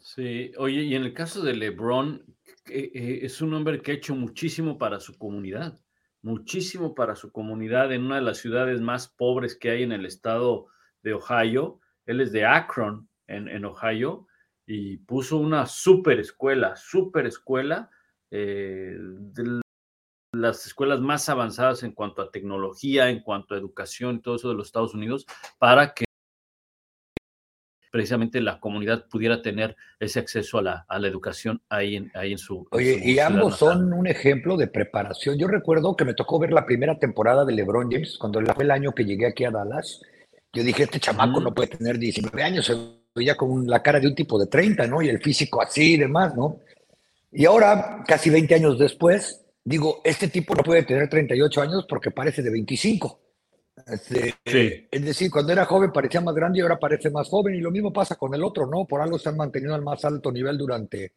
Sí, 0.00 0.50
oye, 0.56 0.82
y 0.82 0.94
en 0.94 1.02
el 1.02 1.12
caso 1.12 1.42
de 1.42 1.54
LeBron, 1.54 2.24
eh, 2.70 3.20
es 3.22 3.42
un 3.42 3.52
hombre 3.52 3.82
que 3.82 3.92
ha 3.92 3.94
hecho 3.94 4.14
muchísimo 4.14 4.78
para 4.78 5.00
su 5.00 5.18
comunidad, 5.18 5.78
muchísimo 6.22 6.94
para 6.94 7.14
su 7.14 7.30
comunidad 7.30 7.92
en 7.92 8.04
una 8.04 8.16
de 8.16 8.22
las 8.22 8.38
ciudades 8.38 8.80
más 8.80 9.08
pobres 9.08 9.56
que 9.56 9.70
hay 9.70 9.82
en 9.82 9.92
el 9.92 10.06
estado 10.06 10.68
de 11.02 11.12
Ohio. 11.12 11.80
Él 12.06 12.22
es 12.22 12.32
de 12.32 12.46
Akron, 12.46 13.08
en, 13.32 13.64
Ohio, 13.64 14.26
y 14.66 14.98
puso 14.98 15.38
una 15.38 15.66
super 15.66 16.20
escuela, 16.20 16.76
super 16.76 17.26
escuela, 17.26 17.90
eh, 18.30 18.96
de 18.98 19.60
las 20.34 20.66
escuelas 20.66 21.00
más 21.00 21.28
avanzadas 21.28 21.82
en 21.82 21.92
cuanto 21.92 22.22
a 22.22 22.30
tecnología, 22.30 23.10
en 23.10 23.20
cuanto 23.20 23.54
a 23.54 23.58
educación 23.58 24.22
todo 24.22 24.36
eso 24.36 24.48
de 24.48 24.54
los 24.54 24.66
Estados 24.66 24.94
Unidos, 24.94 25.26
para 25.58 25.92
que 25.92 26.04
precisamente 27.92 28.40
la 28.40 28.58
comunidad 28.58 29.06
pudiera 29.08 29.42
tener 29.42 29.76
ese 30.00 30.18
acceso 30.18 30.58
a 30.58 30.62
la, 30.62 30.86
a 30.88 30.98
la 30.98 31.08
educación 31.08 31.62
ahí 31.68 31.96
en, 31.96 32.10
ahí 32.14 32.32
en 32.32 32.38
su. 32.38 32.66
Oye, 32.70 32.98
y 33.04 33.18
ambos 33.18 33.58
son 33.58 33.92
un 33.92 34.06
ejemplo 34.06 34.56
de 34.56 34.66
preparación. 34.66 35.38
Yo 35.38 35.46
recuerdo 35.46 35.94
que 35.94 36.06
me 36.06 36.14
tocó 36.14 36.38
ver 36.38 36.52
la 36.52 36.64
primera 36.64 36.98
temporada 36.98 37.44
de 37.44 37.52
LeBron 37.52 37.90
James, 37.90 38.16
cuando 38.18 38.40
fue 38.54 38.64
el 38.64 38.70
año 38.70 38.92
que 38.92 39.04
llegué 39.04 39.26
aquí 39.26 39.44
a 39.44 39.50
Dallas. 39.50 40.00
Yo 40.54 40.62
dije, 40.64 40.84
este 40.84 41.00
chamaco 41.00 41.40
no 41.40 41.54
puede 41.54 41.76
tener 41.76 41.98
19 41.98 42.42
años, 42.42 42.70
veía 43.14 43.36
con 43.36 43.66
la 43.66 43.82
cara 43.82 44.00
de 44.00 44.08
un 44.08 44.14
tipo 44.14 44.38
de 44.38 44.46
30, 44.46 44.86
¿no? 44.86 45.02
Y 45.02 45.08
el 45.08 45.20
físico 45.20 45.62
así 45.62 45.94
y 45.94 45.98
demás, 45.98 46.34
¿no? 46.34 46.60
Y 47.30 47.44
ahora, 47.44 48.04
casi 48.06 48.30
20 48.30 48.54
años 48.54 48.78
después, 48.78 49.42
digo, 49.64 50.00
este 50.04 50.28
tipo 50.28 50.54
no 50.54 50.62
puede 50.62 50.82
tener 50.82 51.08
38 51.08 51.62
años 51.62 51.86
porque 51.88 52.10
parece 52.10 52.42
de 52.42 52.50
25. 52.50 53.20
Este, 53.86 54.34
es 54.90 55.04
decir, 55.04 55.30
cuando 55.30 55.52
era 55.52 55.64
joven 55.64 55.92
parecía 55.92 56.20
más 56.20 56.34
grande 56.34 56.58
y 56.58 56.62
ahora 56.62 56.78
parece 56.78 57.10
más 57.10 57.28
joven, 57.28 57.54
y 57.54 57.60
lo 57.60 57.70
mismo 57.70 57.92
pasa 57.92 58.16
con 58.16 58.34
el 58.34 58.44
otro, 58.44 58.66
¿no? 58.66 58.84
Por 58.84 59.00
algo 59.00 59.18
se 59.18 59.28
han 59.28 59.36
mantenido 59.36 59.74
al 59.74 59.82
más 59.82 60.04
alto 60.04 60.30
nivel 60.30 60.58
durante 60.58 61.12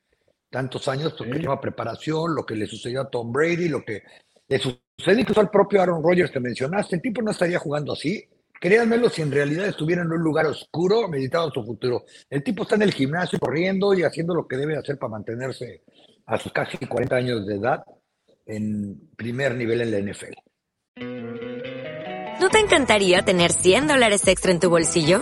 tantos 0.49 0.87
años, 0.87 1.13
porque 1.17 1.37
lleva 1.37 1.59
preparación, 1.59 2.33
lo 2.33 2.45
que 2.45 2.55
le 2.55 2.65
sucedió 2.65 3.01
a 3.01 3.09
Tom 3.09 3.31
Brady, 3.31 3.67
lo 3.67 3.83
que 3.83 4.03
le 4.47 4.57
sucede 4.57 5.21
incluso 5.21 5.41
al 5.41 5.49
propio 5.49 5.81
Aaron 5.81 6.01
Rodgers 6.01 6.31
que 6.31 6.39
mencionaste, 6.39 6.95
el 6.95 7.01
tipo 7.01 7.21
no 7.21 7.31
estaría 7.31 7.59
jugando 7.59 7.91
así. 7.93 8.23
Créanmelo, 8.59 9.09
si 9.09 9.21
en 9.21 9.31
realidad 9.31 9.67
estuviera 9.67 10.01
en 10.01 10.11
un 10.11 10.21
lugar 10.21 10.45
oscuro, 10.45 11.07
meditando 11.07 11.51
su 11.51 11.63
futuro. 11.63 12.03
El 12.29 12.43
tipo 12.43 12.63
está 12.63 12.75
en 12.75 12.83
el 12.83 12.93
gimnasio 12.93 13.39
corriendo 13.39 13.93
y 13.93 14.03
haciendo 14.03 14.33
lo 14.33 14.47
que 14.47 14.57
debe 14.57 14.77
hacer 14.77 14.97
para 14.97 15.11
mantenerse 15.11 15.83
a 16.25 16.37
sus 16.39 16.51
casi 16.51 16.77
40 16.77 17.15
años 17.15 17.45
de 17.45 17.55
edad 17.55 17.83
en 18.45 19.09
primer 19.15 19.55
nivel 19.55 19.81
en 19.81 19.91
la 19.91 19.99
NFL. 19.99 20.33
¿No 22.39 22.49
te 22.49 22.59
encantaría 22.59 23.23
tener 23.23 23.51
100 23.51 23.87
dólares 23.87 24.27
extra 24.27 24.51
en 24.51 24.59
tu 24.59 24.69
bolsillo? 24.69 25.21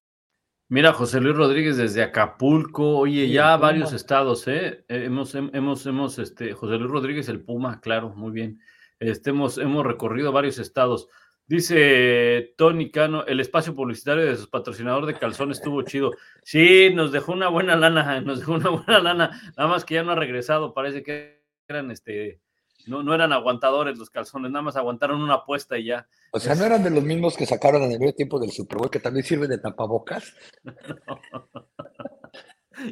Mira, 0.71 0.93
José 0.93 1.19
Luis 1.19 1.35
Rodríguez 1.35 1.75
desde 1.75 2.01
Acapulco. 2.01 2.99
Oye, 2.99 3.27
ya 3.27 3.57
varios 3.57 3.91
estados, 3.91 4.47
¿eh? 4.47 4.85
¿eh? 4.87 5.03
Hemos, 5.03 5.35
hemos, 5.35 5.85
hemos, 5.85 6.17
este, 6.17 6.53
José 6.53 6.77
Luis 6.77 6.89
Rodríguez, 6.89 7.27
el 7.27 7.41
Puma, 7.43 7.81
claro, 7.81 8.11
muy 8.15 8.31
bien. 8.31 8.61
Este, 8.97 9.31
hemos, 9.31 9.57
hemos 9.57 9.85
recorrido 9.85 10.31
varios 10.31 10.59
estados. 10.59 11.09
Dice 11.45 12.53
Tony 12.57 12.89
Cano, 12.89 13.25
el 13.25 13.41
espacio 13.41 13.75
publicitario 13.75 14.23
de 14.23 14.37
su 14.37 14.49
patrocinador 14.49 15.07
de 15.07 15.15
calzón 15.15 15.51
estuvo 15.51 15.81
chido. 15.83 16.13
Sí, 16.41 16.89
nos 16.95 17.11
dejó 17.11 17.33
una 17.33 17.49
buena 17.49 17.75
lana, 17.75 18.21
nos 18.25 18.39
dejó 18.39 18.53
una 18.53 18.69
buena 18.69 18.99
lana, 19.01 19.41
nada 19.57 19.69
más 19.69 19.83
que 19.83 19.95
ya 19.95 20.03
no 20.03 20.13
ha 20.13 20.15
regresado, 20.15 20.73
parece 20.73 21.03
que 21.03 21.43
eran 21.67 21.91
este 21.91 22.39
no, 22.87 23.03
no 23.03 23.13
eran 23.13 23.33
aguantadores 23.33 23.97
los 23.97 24.09
calzones, 24.09 24.51
nada 24.51 24.63
más 24.63 24.75
aguantaron 24.75 25.21
una 25.21 25.35
apuesta 25.35 25.77
y 25.77 25.85
ya. 25.85 26.07
O 26.31 26.39
sea, 26.39 26.55
¿no 26.55 26.65
eran 26.65 26.83
de 26.83 26.89
los 26.89 27.03
mismos 27.03 27.35
que 27.37 27.45
sacaron 27.45 27.83
en 27.83 27.91
el 27.91 27.99
medio 27.99 28.15
tiempo 28.15 28.39
del 28.39 28.51
Super 28.51 28.77
Bowl 28.77 28.89
que 28.89 28.99
también 28.99 29.25
sirven 29.25 29.49
de 29.49 29.57
tapabocas? 29.57 30.33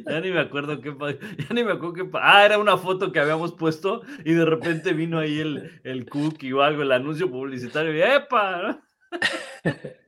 Ya 0.06 0.20
ni 0.20 0.30
me 0.30 0.40
acuerdo 0.40 0.80
qué 0.80 0.94
ya 1.38 1.54
ni 1.54 1.64
me 1.64 1.72
acuerdo 1.72 1.94
qué 1.94 2.10
Ah, 2.14 2.44
era 2.44 2.58
una 2.58 2.76
foto 2.76 3.10
que 3.10 3.18
habíamos 3.18 3.54
puesto 3.54 4.02
y 4.24 4.34
de 4.34 4.44
repente 4.44 4.92
vino 4.92 5.18
ahí 5.18 5.40
el, 5.40 5.80
el 5.84 6.08
cookie 6.08 6.52
o 6.52 6.62
algo, 6.62 6.82
el 6.82 6.92
anuncio 6.92 7.30
publicitario 7.30 7.96
y 7.96 8.02
¡epa! 8.02 8.82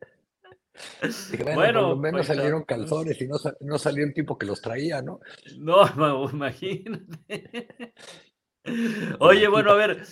bueno, 1.55 1.81
por 1.81 1.91
lo 1.91 1.97
menos 1.97 2.27
salieron 2.27 2.65
calzones 2.65 3.21
y 3.21 3.27
no, 3.27 3.37
no 3.61 3.79
salió 3.79 4.05
el 4.05 4.15
tipo 4.15 4.39
que 4.39 4.47
los 4.47 4.61
traía, 4.61 5.03
¿no? 5.03 5.21
No, 5.59 6.29
imagínate. 6.33 7.95
Oye, 9.19 9.49
bueno, 9.49 9.71
a 9.73 9.75
ver, 9.75 10.05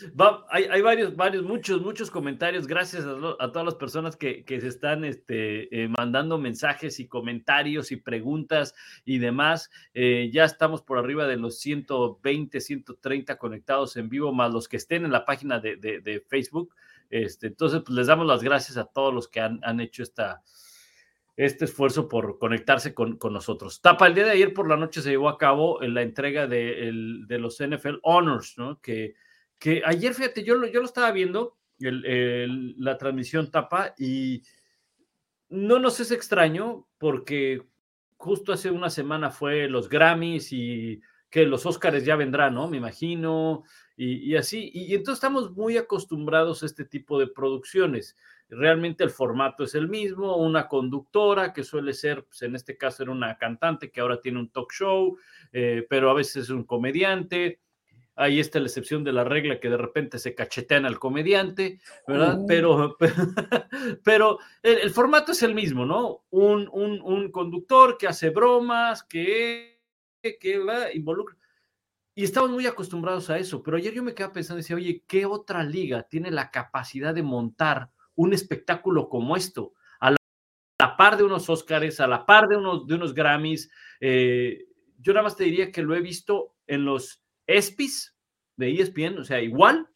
hay, 0.48 0.80
varios, 0.80 1.14
varios, 1.14 1.44
muchos, 1.44 1.80
muchos 1.80 2.10
comentarios. 2.10 2.66
Gracias 2.66 3.04
a, 3.04 3.52
todas 3.52 3.64
las 3.64 3.76
personas 3.76 4.16
que, 4.16 4.44
se 4.46 4.66
están 4.66 5.04
este, 5.04 5.84
eh, 5.84 5.88
mandando 5.88 6.36
mensajes 6.36 6.98
y 6.98 7.06
comentarios 7.06 7.92
y 7.92 7.96
preguntas 7.96 8.74
y 9.04 9.18
demás. 9.18 9.70
Eh, 9.94 10.30
ya 10.32 10.44
estamos 10.44 10.82
por 10.82 10.98
arriba 10.98 11.28
de 11.28 11.36
los 11.36 11.60
120, 11.60 12.60
130 12.60 13.38
conectados 13.38 13.96
en 13.96 14.08
vivo, 14.08 14.32
más 14.32 14.52
los 14.52 14.68
que 14.68 14.78
estén 14.78 15.04
en 15.04 15.12
la 15.12 15.24
página 15.24 15.60
de, 15.60 16.24
Facebook. 16.28 16.74
Este, 17.08 17.48
entonces, 17.48 17.82
pues 17.84 17.96
les 17.96 18.08
damos 18.08 18.26
las 18.26 18.42
gracias 18.42 18.76
a 18.76 18.84
todos 18.84 19.14
los 19.14 19.28
que 19.28 19.40
han, 19.40 19.60
han 19.62 19.80
hecho 19.80 20.02
esta, 20.02 20.42
este 21.44 21.64
esfuerzo 21.64 22.06
por 22.06 22.38
conectarse 22.38 22.92
con, 22.92 23.18
nosotros. 23.30 23.80
Tapa, 23.80 24.06
el 24.06 24.14
día 24.14 24.26
de 24.26 24.32
ayer 24.32 24.52
por 24.52 24.68
la 24.68 24.76
noche 24.76 25.00
se 25.00 25.08
llevó 25.08 25.30
a 25.30 25.38
cabo 25.38 25.82
en 25.82 25.94
la 25.94 26.02
entrega 26.02 26.46
de, 26.46 26.92
los 27.28 27.58
NFL 27.58 27.96
Honors, 28.02 28.58
¿no? 28.58 28.78
Que, 28.82 29.14
que 29.58 29.80
ayer, 29.86 30.12
fíjate, 30.12 30.44
yo 30.44 30.56
lo, 30.56 30.66
yo 30.66 30.80
lo 30.80 30.86
estaba 30.86 31.10
viendo, 31.12 31.56
la 31.78 32.98
transmisión 32.98 33.50
Tapa, 33.50 33.94
y 33.96 34.42
no 35.48 35.78
nos 35.78 35.98
es 36.00 36.10
extraño 36.10 36.86
porque 36.98 37.62
justo 38.18 38.52
hace 38.52 38.70
una 38.70 38.90
semana 38.90 39.30
fue 39.30 39.66
los 39.66 39.88
Grammys 39.88 40.52
y 40.52 41.00
que 41.30 41.46
los 41.46 41.64
Óscares 41.64 42.04
ya 42.04 42.16
vendrán, 42.16 42.52
¿no? 42.52 42.68
Me 42.68 42.76
imagino, 42.76 43.64
y, 43.96 44.30
y 44.30 44.36
así. 44.36 44.70
Y, 44.74 44.92
y, 44.92 44.94
entonces 44.94 45.14
estamos 45.14 45.52
muy 45.52 45.78
acostumbrados 45.78 46.62
a 46.62 46.66
este 46.66 46.84
tipo 46.84 47.18
de 47.18 47.28
producciones. 47.28 48.14
Realmente 48.50 49.04
el 49.04 49.10
formato 49.10 49.64
es 49.64 49.74
el 49.74 49.88
mismo, 49.88 50.36
una 50.36 50.66
conductora 50.66 51.52
que 51.52 51.62
suele 51.62 51.94
ser, 51.94 52.24
pues 52.24 52.42
en 52.42 52.56
este 52.56 52.76
caso 52.76 53.04
era 53.04 53.12
una 53.12 53.38
cantante 53.38 53.90
que 53.90 54.00
ahora 54.00 54.20
tiene 54.20 54.40
un 54.40 54.50
talk 54.50 54.72
show, 54.72 55.16
eh, 55.52 55.86
pero 55.88 56.10
a 56.10 56.14
veces 56.14 56.44
es 56.44 56.50
un 56.50 56.64
comediante. 56.64 57.60
Ahí 58.16 58.40
está 58.40 58.58
la 58.58 58.66
excepción 58.66 59.04
de 59.04 59.12
la 59.12 59.24
regla 59.24 59.60
que 59.60 59.70
de 59.70 59.76
repente 59.76 60.18
se 60.18 60.34
cachetean 60.34 60.84
al 60.84 60.98
comediante, 60.98 61.80
¿verdad? 62.06 62.38
Pero, 62.48 62.96
pero, 64.04 64.38
el, 64.62 64.90
formato 64.90 65.32
es 65.32 65.42
el 65.42 65.54
mismo, 65.54 65.86
¿no? 65.86 66.24
Un, 66.30 66.68
un, 66.72 67.00
un 67.00 67.30
conductor 67.30 67.96
que 67.96 68.08
hace 68.08 68.30
bromas, 68.30 69.04
que, 69.04 69.80
que 70.22 70.60
involucra. 70.94 71.36
Y 72.14 72.24
estamos 72.24 72.50
muy 72.50 72.66
acostumbrados 72.66 73.30
a 73.30 73.38
eso, 73.38 73.62
pero 73.62 73.76
ayer 73.76 73.94
yo 73.94 74.02
me 74.02 74.12
quedaba 74.12 74.34
pensando, 74.34 74.58
decía, 74.58 74.76
oye, 74.76 75.04
¿qué 75.06 75.24
otra 75.24 75.62
liga 75.62 76.02
tiene 76.02 76.30
la 76.30 76.50
capacidad 76.50 77.14
de 77.14 77.22
montar 77.22 77.90
un 78.20 78.34
espectáculo 78.34 79.08
como 79.08 79.34
esto, 79.34 79.72
a 79.98 80.10
la, 80.10 80.96
par 80.96 81.16
de 81.16 81.24
unos 81.24 81.48
Óscares, 81.48 82.00
a 82.00 82.06
la 82.06 82.26
par 82.26 82.48
de 82.48 82.56
unos, 82.56 82.86
de 82.86 82.94
unos 82.94 83.14
Grammys. 83.14 83.70
Eh, 84.00 84.66
yo 84.98 85.14
nada 85.14 85.24
más 85.24 85.36
te 85.36 85.44
diría 85.44 85.72
que 85.72 85.82
lo 85.82 85.94
he 85.94 86.02
visto 86.02 86.54
en 86.66 86.84
los 86.84 87.24
ESPYs 87.46 88.14
de 88.56 88.72
ESPN, 88.72 89.18
o 89.18 89.24
sea, 89.24 89.40
igual, 89.40 89.88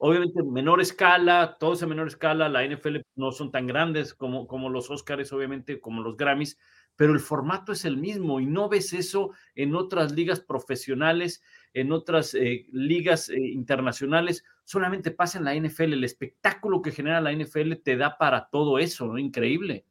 obviamente 0.00 0.42
menor 0.42 0.80
escala, 0.80 1.56
todos 1.60 1.82
a 1.82 1.86
menor 1.86 2.08
escala, 2.08 2.48
la 2.48 2.64
NFL 2.64 2.98
no 3.16 3.32
son 3.32 3.50
tan 3.50 3.66
grandes 3.66 4.14
como, 4.14 4.46
como 4.46 4.70
los 4.70 4.90
Óscares, 4.90 5.32
obviamente, 5.32 5.78
como 5.78 6.02
los 6.02 6.16
Grammys, 6.16 6.58
pero 6.96 7.12
el 7.12 7.20
formato 7.20 7.72
es 7.72 7.84
el 7.84 7.98
mismo 7.98 8.40
y 8.40 8.46
no 8.46 8.68
ves 8.68 8.94
eso 8.94 9.32
en 9.54 9.74
otras 9.74 10.12
ligas 10.12 10.40
profesionales, 10.40 11.42
en 11.74 11.92
otras 11.92 12.34
eh, 12.34 12.66
ligas 12.72 13.28
eh, 13.28 13.38
internacionales, 13.38 14.42
solamente 14.64 15.10
pasa 15.10 15.38
en 15.38 15.44
la 15.44 15.54
NFL. 15.54 15.92
El 15.92 16.04
espectáculo 16.04 16.80
que 16.80 16.92
genera 16.92 17.20
la 17.20 17.32
NFL 17.32 17.74
te 17.84 17.96
da 17.96 18.16
para 18.16 18.48
todo 18.48 18.78
eso, 18.78 19.06
¿no? 19.06 19.18
Increíble. 19.18 19.84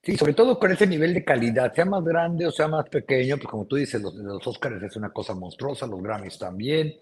Sí, 0.00 0.16
sobre 0.16 0.34
todo 0.34 0.58
con 0.58 0.70
ese 0.70 0.86
nivel 0.86 1.12
de 1.12 1.24
calidad, 1.24 1.72
sea 1.72 1.86
más 1.86 2.04
grande 2.04 2.46
o 2.46 2.52
sea 2.52 2.68
más 2.68 2.88
pequeño, 2.88 3.36
pues 3.36 3.48
como 3.48 3.66
tú 3.66 3.76
dices, 3.76 4.00
los, 4.02 4.14
los 4.14 4.46
Oscars 4.46 4.80
es 4.82 4.96
una 4.96 5.10
cosa 5.10 5.34
monstruosa, 5.34 5.86
los 5.86 6.02
Grammys 6.02 6.38
también, 6.38 6.94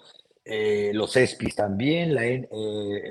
eh, 0.45 0.91
los 0.93 1.17
ESPYs 1.17 1.55
también, 1.55 2.15
la, 2.15 2.23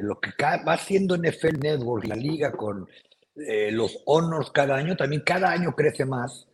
lo 0.01 0.19
que 0.19 0.31
va 0.41 0.73
haciendo 0.73 1.15
NFL 1.15 1.59
Network, 1.59 2.05
la 2.05 2.15
liga 2.15 2.51
con 2.51 2.87
eh, 3.35 3.71
los 3.71 4.01
honors 4.05 4.51
cada 4.51 4.75
año, 4.75 4.95
también 4.97 5.21
cada 5.25 5.51
año 5.51 5.73
crece 5.75 6.05
más. 6.05 6.47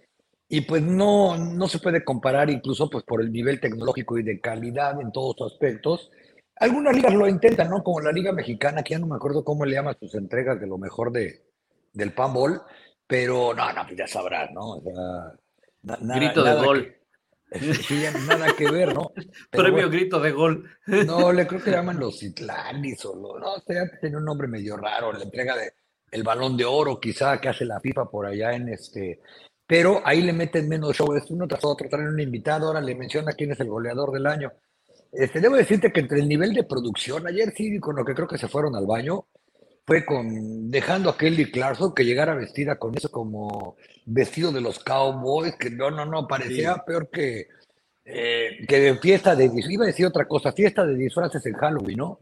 Y 0.50 0.62
pues 0.62 0.82
no, 0.82 1.38
no 1.38 1.68
se 1.68 1.80
puede 1.80 2.06
comparar 2.06 2.50
incluso 2.50 2.90
pues 2.90 3.04
por 3.04 3.22
el 3.22 3.32
nivel 3.32 3.60
tecnológico 3.60 4.18
y 4.18 4.24
de 4.24 4.40
calidad 4.40 5.00
en 5.02 5.12
todos 5.12 5.36
los 5.40 5.52
aspectos. 5.52 6.10
Algunas 6.56 6.96
ligas 6.96 7.14
lo 7.14 7.28
intentan, 7.28 7.70
¿no? 7.70 7.84
Como 7.84 8.00
la 8.00 8.12
Liga 8.12 8.32
Mexicana, 8.32 8.82
que 8.82 8.94
ya 8.94 9.00
no 9.00 9.08
me 9.08 9.16
acuerdo 9.16 9.44
cómo 9.44 9.66
le 9.66 9.76
llama 9.76 9.98
sus 10.00 10.16
entregas 10.16 10.60
de 10.60 10.68
lo 10.68 10.78
mejor 10.78 11.12
de, 11.12 11.44
del 11.94 12.14
panball, 12.14 12.62
pero 13.06 13.54
no, 13.54 13.74
no, 13.74 13.84
pues 13.86 13.98
ya 13.98 14.08
sabrás, 14.08 14.52
¿no? 14.52 14.82
grito 15.82 16.44
de 16.44 16.54
gol. 16.56 16.96
Sí, 17.52 18.04
nada 18.28 18.54
que 18.58 18.70
ver, 18.70 18.94
¿no? 18.94 19.12
Premio 19.52 19.90
grito 19.90 20.20
de 20.20 20.32
gol. 20.32 20.70
No, 20.86 21.32
le 21.34 21.48
creo 21.48 21.62
que 21.62 21.72
llaman 21.72 22.00
los 22.00 22.20
Citlanis 22.20 23.06
o 23.06 23.16
lo, 23.16 23.40
no, 23.40 23.56
tiene 24.00 24.18
un 24.18 24.26
nombre 24.26 24.48
medio 24.48 24.78
raro, 24.78 25.14
la 25.14 25.24
entrega 25.24 25.56
de 25.56 25.74
el 26.12 26.24
balón 26.24 26.56
de 26.56 26.66
oro 26.66 27.00
quizá 27.00 27.40
que 27.40 27.50
hace 27.50 27.66
la 27.66 27.80
FIFA 27.80 28.06
por 28.06 28.26
allá 28.26 28.54
en 28.54 28.70
este, 28.70 29.20
pero 29.66 30.02
ahí 30.06 30.22
le 30.22 30.34
meten 30.34 30.70
menos 30.70 30.96
show, 30.96 31.14
es 31.14 31.30
uno 31.30 31.48
tras 31.48 31.64
otro, 31.66 31.90
traen 31.90 32.08
un 32.08 32.20
invitado, 32.20 32.68
ahora 32.68 32.82
le 32.82 32.96
menciona 32.96 33.34
quién 33.34 33.52
es 33.52 33.60
el 33.60 33.68
goleador 33.68 34.12
del 34.12 34.26
año. 34.26 34.54
Este, 35.12 35.42
debo 35.42 35.56
decirte 35.56 35.92
que 35.92 36.02
entre 36.02 36.20
el 36.20 36.28
nivel 36.28 36.54
de 36.54 36.64
producción, 36.64 37.28
ayer 37.28 37.54
sí, 37.56 37.80
con 37.80 37.96
lo 37.96 38.06
que 38.06 38.14
creo 38.14 38.28
que 38.28 38.38
se 38.38 38.48
fueron 38.48 38.76
al 38.76 38.86
baño, 38.86 39.26
fue 39.88 40.04
con 40.04 40.70
dejando 40.70 41.10
a 41.10 41.18
Kelly 41.18 41.50
Clarkson 41.50 41.96
que 41.96 42.04
llegara 42.04 42.36
vestida 42.36 42.78
con 42.78 42.98
eso 42.98 43.10
como 43.10 43.78
vestido 44.06 44.52
de 44.52 44.60
los 44.60 44.80
Cowboys, 44.80 45.56
que 45.56 45.70
no, 45.70 45.90
no, 45.90 46.06
no, 46.06 46.28
parecía 46.28 46.84
peor 46.86 47.10
que, 47.10 47.48
eh, 48.04 48.66
que 48.68 48.80
de 48.82 48.98
fiesta 48.98 49.34
de, 49.34 49.50
iba 49.70 49.86
a 49.86 49.88
decir 49.88 50.06
otra 50.06 50.28
cosa, 50.28 50.52
fiesta 50.52 50.86
de 50.86 50.96
disfraces 50.96 51.46
en 51.46 51.54
Halloween, 51.54 52.00
¿no? 52.00 52.20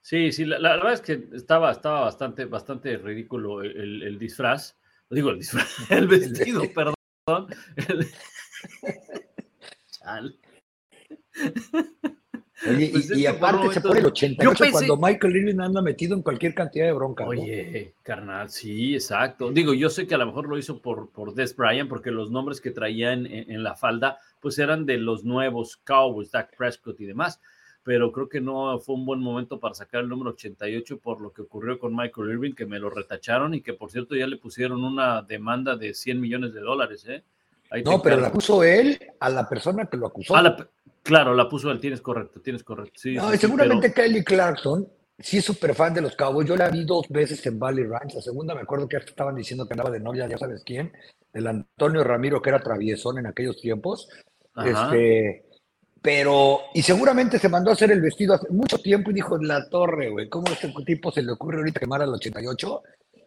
Sí, 0.00 0.32
sí, 0.32 0.46
la, 0.46 0.76
verdad 0.76 0.94
es 0.94 1.02
que 1.02 1.28
estaba, 1.34 1.70
estaba 1.70 2.00
bastante, 2.00 2.46
bastante 2.46 2.96
ridículo 2.96 3.62
el, 3.62 4.18
disfraz. 4.18 4.78
Digo, 5.10 5.28
el 5.30 5.40
disfraz, 5.40 5.68
el 5.90 6.08
vestido, 6.08 6.62
perdón. 6.74 6.94
Oye, 12.68 12.90
pues 12.92 13.16
y, 13.16 13.26
aparte 13.26 13.72
se 13.72 13.80
pone 13.80 14.00
el 14.00 14.06
88 14.06 14.64
cuando 14.72 14.96
Michael 14.96 15.36
Irving 15.36 15.60
anda 15.60 15.82
metido 15.82 16.14
en 16.14 16.22
cualquier 16.22 16.54
cantidad 16.54 16.86
de 16.86 16.92
bronca. 16.92 17.26
Oye, 17.26 17.94
carnal, 18.02 18.50
sí, 18.50 18.94
exacto. 18.94 19.50
Digo, 19.50 19.74
yo 19.74 19.90
sé 19.90 20.06
que 20.06 20.14
a 20.14 20.18
lo 20.18 20.26
mejor 20.26 20.48
lo 20.48 20.58
hizo 20.58 20.80
por, 20.80 21.10
por 21.10 21.34
Des 21.34 21.54
Bryant, 21.56 21.88
porque 21.88 22.10
los 22.10 22.30
nombres 22.30 22.60
que 22.60 22.70
traía 22.70 23.12
en, 23.12 23.26
en, 23.26 23.62
la 23.62 23.74
falda, 23.74 24.18
pues 24.40 24.58
eran 24.58 24.86
de 24.86 24.98
los 24.98 25.24
nuevos 25.24 25.76
Cowboys, 25.76 26.30
Dak 26.30 26.56
Prescott 26.56 27.00
y 27.00 27.06
demás 27.06 27.40
pero 27.84 28.10
creo 28.10 28.28
que 28.28 28.40
no 28.40 28.80
fue 28.80 28.96
un 28.96 29.04
buen 29.04 29.20
momento 29.20 29.60
para 29.60 29.74
sacar 29.74 30.00
el 30.00 30.08
número 30.08 30.30
88 30.30 30.98
por 30.98 31.20
lo 31.20 31.32
que 31.32 31.42
ocurrió 31.42 31.78
con 31.78 31.94
Michael 31.94 32.30
Irving, 32.30 32.54
que 32.54 32.64
me 32.64 32.78
lo 32.78 32.88
retacharon 32.88 33.54
y 33.54 33.60
que 33.60 33.74
por 33.74 33.90
cierto 33.90 34.16
ya 34.16 34.26
le 34.26 34.38
pusieron 34.38 34.82
una 34.82 35.20
demanda 35.22 35.76
de 35.76 35.92
100 35.92 36.18
millones 36.18 36.54
de 36.54 36.60
dólares. 36.60 37.04
¿eh? 37.06 37.22
no, 37.84 38.00
pero 38.00 38.16
la 38.16 38.32
puso 38.32 38.64
él 38.64 38.98
a 39.20 39.28
la 39.28 39.46
persona 39.46 39.84
que 39.84 39.98
lo 39.98 40.06
acusó. 40.06 40.34
Claro, 41.04 41.34
la 41.34 41.48
puso 41.48 41.70
él, 41.70 41.78
tienes 41.78 42.00
correcto, 42.00 42.40
tienes 42.40 42.64
correcto. 42.64 42.94
Sí, 42.96 43.14
no, 43.14 43.30
seguramente 43.36 43.92
Kelly 43.92 44.24
Clarkson 44.24 44.88
sí 45.18 45.38
es 45.38 45.44
súper 45.44 45.74
fan 45.74 45.94
de 45.94 46.00
los 46.00 46.16
Cowboys. 46.16 46.48
Yo 46.48 46.56
la 46.56 46.70
vi 46.70 46.84
dos 46.84 47.08
veces 47.08 47.44
en 47.46 47.58
Valley 47.58 47.84
Ranch. 47.84 48.14
La 48.14 48.20
segunda 48.20 48.54
me 48.54 48.62
acuerdo 48.62 48.88
que 48.88 48.96
estaban 48.96 49.36
diciendo 49.36 49.66
que 49.66 49.74
andaba 49.74 49.90
de 49.90 50.00
novia, 50.00 50.26
ya 50.26 50.38
sabes 50.38 50.62
quién, 50.64 50.92
el 51.32 51.46
Antonio 51.46 52.02
Ramiro, 52.02 52.42
que 52.42 52.50
era 52.50 52.60
traviesón 52.60 53.18
en 53.18 53.26
aquellos 53.26 53.60
tiempos. 53.60 54.08
Este, 54.56 55.44
pero, 56.00 56.60
y 56.74 56.82
seguramente 56.82 57.38
se 57.38 57.48
mandó 57.48 57.70
a 57.70 57.72
hacer 57.74 57.90
el 57.90 58.00
vestido 58.00 58.34
hace 58.34 58.48
mucho 58.50 58.78
tiempo 58.78 59.10
y 59.10 59.14
dijo, 59.14 59.38
la 59.38 59.68
torre, 59.68 60.10
güey, 60.10 60.28
¿cómo 60.28 60.48
a 60.48 60.52
este 60.52 60.72
tipo 60.84 61.10
se 61.10 61.22
le 61.22 61.32
ocurre 61.32 61.58
ahorita 61.58 61.80
quemar 61.80 62.02
al 62.02 62.14
88? 62.14 62.82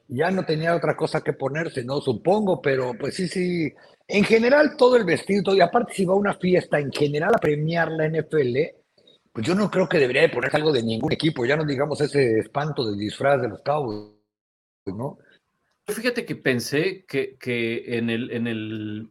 Ya 0.07 0.31
no 0.31 0.45
tenía 0.45 0.75
otra 0.75 0.95
cosa 0.95 1.21
que 1.21 1.33
ponerse, 1.33 1.83
¿no? 1.83 1.99
Supongo, 1.99 2.61
pero 2.61 2.93
pues 2.97 3.15
sí, 3.15 3.27
sí. 3.27 3.73
En 4.07 4.23
general, 4.23 4.75
todo 4.77 4.95
el 4.95 5.03
vestido, 5.03 5.53
y 5.55 5.61
aparte 5.61 5.93
si 5.93 6.05
va 6.05 6.13
a 6.13 6.17
una 6.17 6.33
fiesta, 6.35 6.79
en 6.79 6.91
general 6.91 7.31
a 7.35 7.39
premiar 7.39 7.91
la 7.91 8.07
NFL, 8.07 8.57
pues 9.33 9.45
yo 9.45 9.53
no 9.53 9.69
creo 9.69 9.87
que 9.87 9.99
debería 9.99 10.21
de 10.23 10.29
ponerse 10.29 10.57
algo 10.57 10.71
de 10.71 10.81
ningún 10.81 11.11
equipo, 11.11 11.45
ya 11.45 11.55
no 11.57 11.65
digamos 11.65 11.99
ese 12.01 12.39
espanto 12.39 12.89
de 12.89 12.97
disfraz 12.97 13.41
de 13.41 13.49
los 13.49 13.61
Cowboys, 13.61 14.13
¿no? 14.85 15.17
Fíjate 15.85 16.25
que 16.25 16.35
pensé 16.35 17.05
que, 17.05 17.37
que 17.37 17.97
en 17.97 18.09
el, 18.09 18.31
en 18.31 18.47
el, 18.47 19.09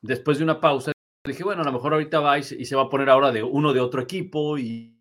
después 0.00 0.38
de 0.38 0.44
una 0.44 0.60
pausa, 0.60 0.92
dije, 1.26 1.44
bueno, 1.44 1.62
a 1.62 1.64
lo 1.64 1.72
mejor 1.72 1.92
ahorita 1.92 2.20
va 2.20 2.38
y 2.38 2.42
se, 2.42 2.76
va 2.76 2.82
a 2.82 2.88
poner 2.88 3.10
ahora 3.10 3.30
de 3.32 3.42
uno 3.42 3.72
de 3.72 3.80
otro 3.80 4.02
equipo 4.02 4.58
y, 4.58 4.99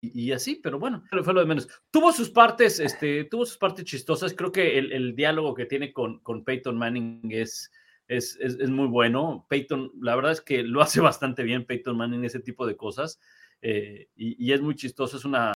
y, 0.00 0.32
así, 0.32 0.60
pero 0.62 0.78
bueno, 0.78 1.02
fue 1.08 1.34
lo 1.34 1.40
de 1.40 1.46
menos. 1.46 1.68
Tuvo 1.90 2.12
sus 2.12 2.30
partes, 2.30 2.78
este, 2.78 3.24
tuvo 3.24 3.44
sus 3.44 3.58
partes 3.58 3.84
chistosas. 3.84 4.32
Creo 4.32 4.52
que 4.52 4.78
el, 4.78 5.16
diálogo 5.16 5.54
que 5.54 5.66
tiene 5.66 5.92
con, 5.92 6.20
con 6.20 6.44
Peyton 6.44 6.78
Manning 6.78 7.30
es, 7.30 7.72
es, 8.06 8.38
es, 8.40 8.70
muy 8.70 8.86
bueno. 8.86 9.46
Peyton, 9.48 9.90
la 10.00 10.14
verdad 10.14 10.32
es 10.32 10.40
que 10.40 10.62
lo 10.62 10.82
hace 10.82 11.00
bastante 11.00 11.42
bien 11.42 11.66
Peyton 11.66 11.96
Manning 11.96 12.24
ese 12.24 12.40
tipo 12.40 12.66
de 12.66 12.76
cosas 12.76 13.20
eh, 13.60 14.08
y, 14.14 14.46
y, 14.46 14.52
es 14.52 14.60
muy 14.60 14.76
chistoso. 14.76 15.16
Es 15.16 15.24
una 15.24 15.52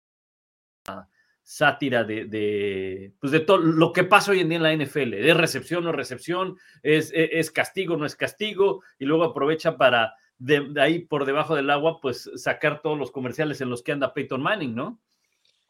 sátira 1.43 2.03
de, 2.03 3.13
pues 3.19 3.31
de 3.31 3.41
todo 3.41 3.57
lo 3.57 3.91
que 3.91 4.03
pasa 4.03 4.31
hoy 4.31 4.39
en 4.39 4.49
día 4.49 4.57
en 4.57 4.63
la 4.63 4.85
NFL, 4.85 5.13
es 5.15 5.35
recepción 5.35 5.83
o 5.83 5.87
no 5.87 5.91
recepción, 5.91 6.57
es, 6.83 7.11
es, 7.13 7.51
castigo 7.51 7.95
o 7.95 7.97
no 7.97 8.05
es 8.05 8.15
castigo, 8.15 8.83
y 8.97 9.05
luego 9.05 9.23
aprovecha 9.23 9.77
para 9.77 10.13
de, 10.41 10.73
ahí 10.81 10.99
por 10.99 11.25
debajo 11.25 11.55
del 11.55 11.69
agua, 11.69 11.99
pues 12.01 12.29
sacar 12.35 12.81
todos 12.81 12.97
los 12.97 13.11
comerciales 13.11 13.61
en 13.61 13.69
los 13.69 13.83
que 13.83 13.91
anda 13.91 14.13
Peyton 14.13 14.41
Manning, 14.41 14.73
¿no? 14.73 14.99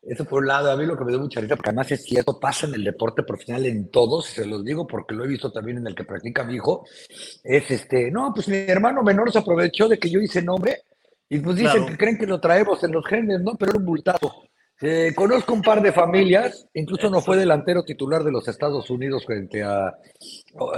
Eso 0.01 0.25
por 0.25 0.41
un 0.41 0.47
lado, 0.47 0.71
a 0.71 0.77
mí 0.77 0.86
lo 0.86 0.97
que 0.97 1.03
me 1.03 1.12
da 1.12 1.19
mucha 1.19 1.41
risa, 1.41 1.55
porque 1.55 1.69
además 1.69 1.91
es 1.91 2.03
cierto, 2.03 2.39
pasa 2.39 2.65
en 2.65 2.73
el 2.73 2.84
deporte 2.84 3.21
profesional 3.21 3.65
en 3.65 3.91
todos, 3.91 4.25
se 4.27 4.45
los 4.45 4.63
digo 4.63 4.88
porque 4.88 5.13
lo 5.13 5.25
he 5.25 5.27
visto 5.27 5.51
también 5.51 5.77
en 5.77 5.88
el 5.88 5.93
que 5.93 6.05
practica 6.05 6.43
mi 6.43 6.55
hijo, 6.55 6.88
es 7.43 7.69
este, 7.69 8.10
no, 8.10 8.31
pues 8.34 8.47
mi 8.47 8.57
hermano 8.57 9.03
menor 9.03 9.31
se 9.31 9.39
aprovechó 9.39 9.88
de 9.88 9.99
que 9.99 10.10
yo 10.10 10.19
hice 10.19 10.41
nombre 10.41 10.84
y 11.29 11.39
pues 11.39 11.57
dicen 11.57 11.86
que 11.86 11.97
creen 11.97 12.17
que 12.17 12.25
lo 12.25 12.39
traemos 12.39 12.84
en 12.84 12.93
los 12.93 13.05
genes, 13.05 13.41
¿no? 13.41 13.55
Pero 13.55 13.71
era 13.71 13.79
un 13.79 13.86
bultazo. 13.86 14.43
Eh, 14.81 15.13
conozco 15.15 15.53
un 15.53 15.62
par 15.62 15.81
de 15.81 15.91
familias, 15.91 16.65
incluso 16.73 17.10
no 17.10 17.21
fue 17.21 17.38
delantero 17.38 17.84
titular 17.84 18.23
de 18.23 18.31
los 18.31 18.47
Estados 18.47 18.89
Unidos 18.89 19.25
frente 19.25 19.62
a 19.62 19.93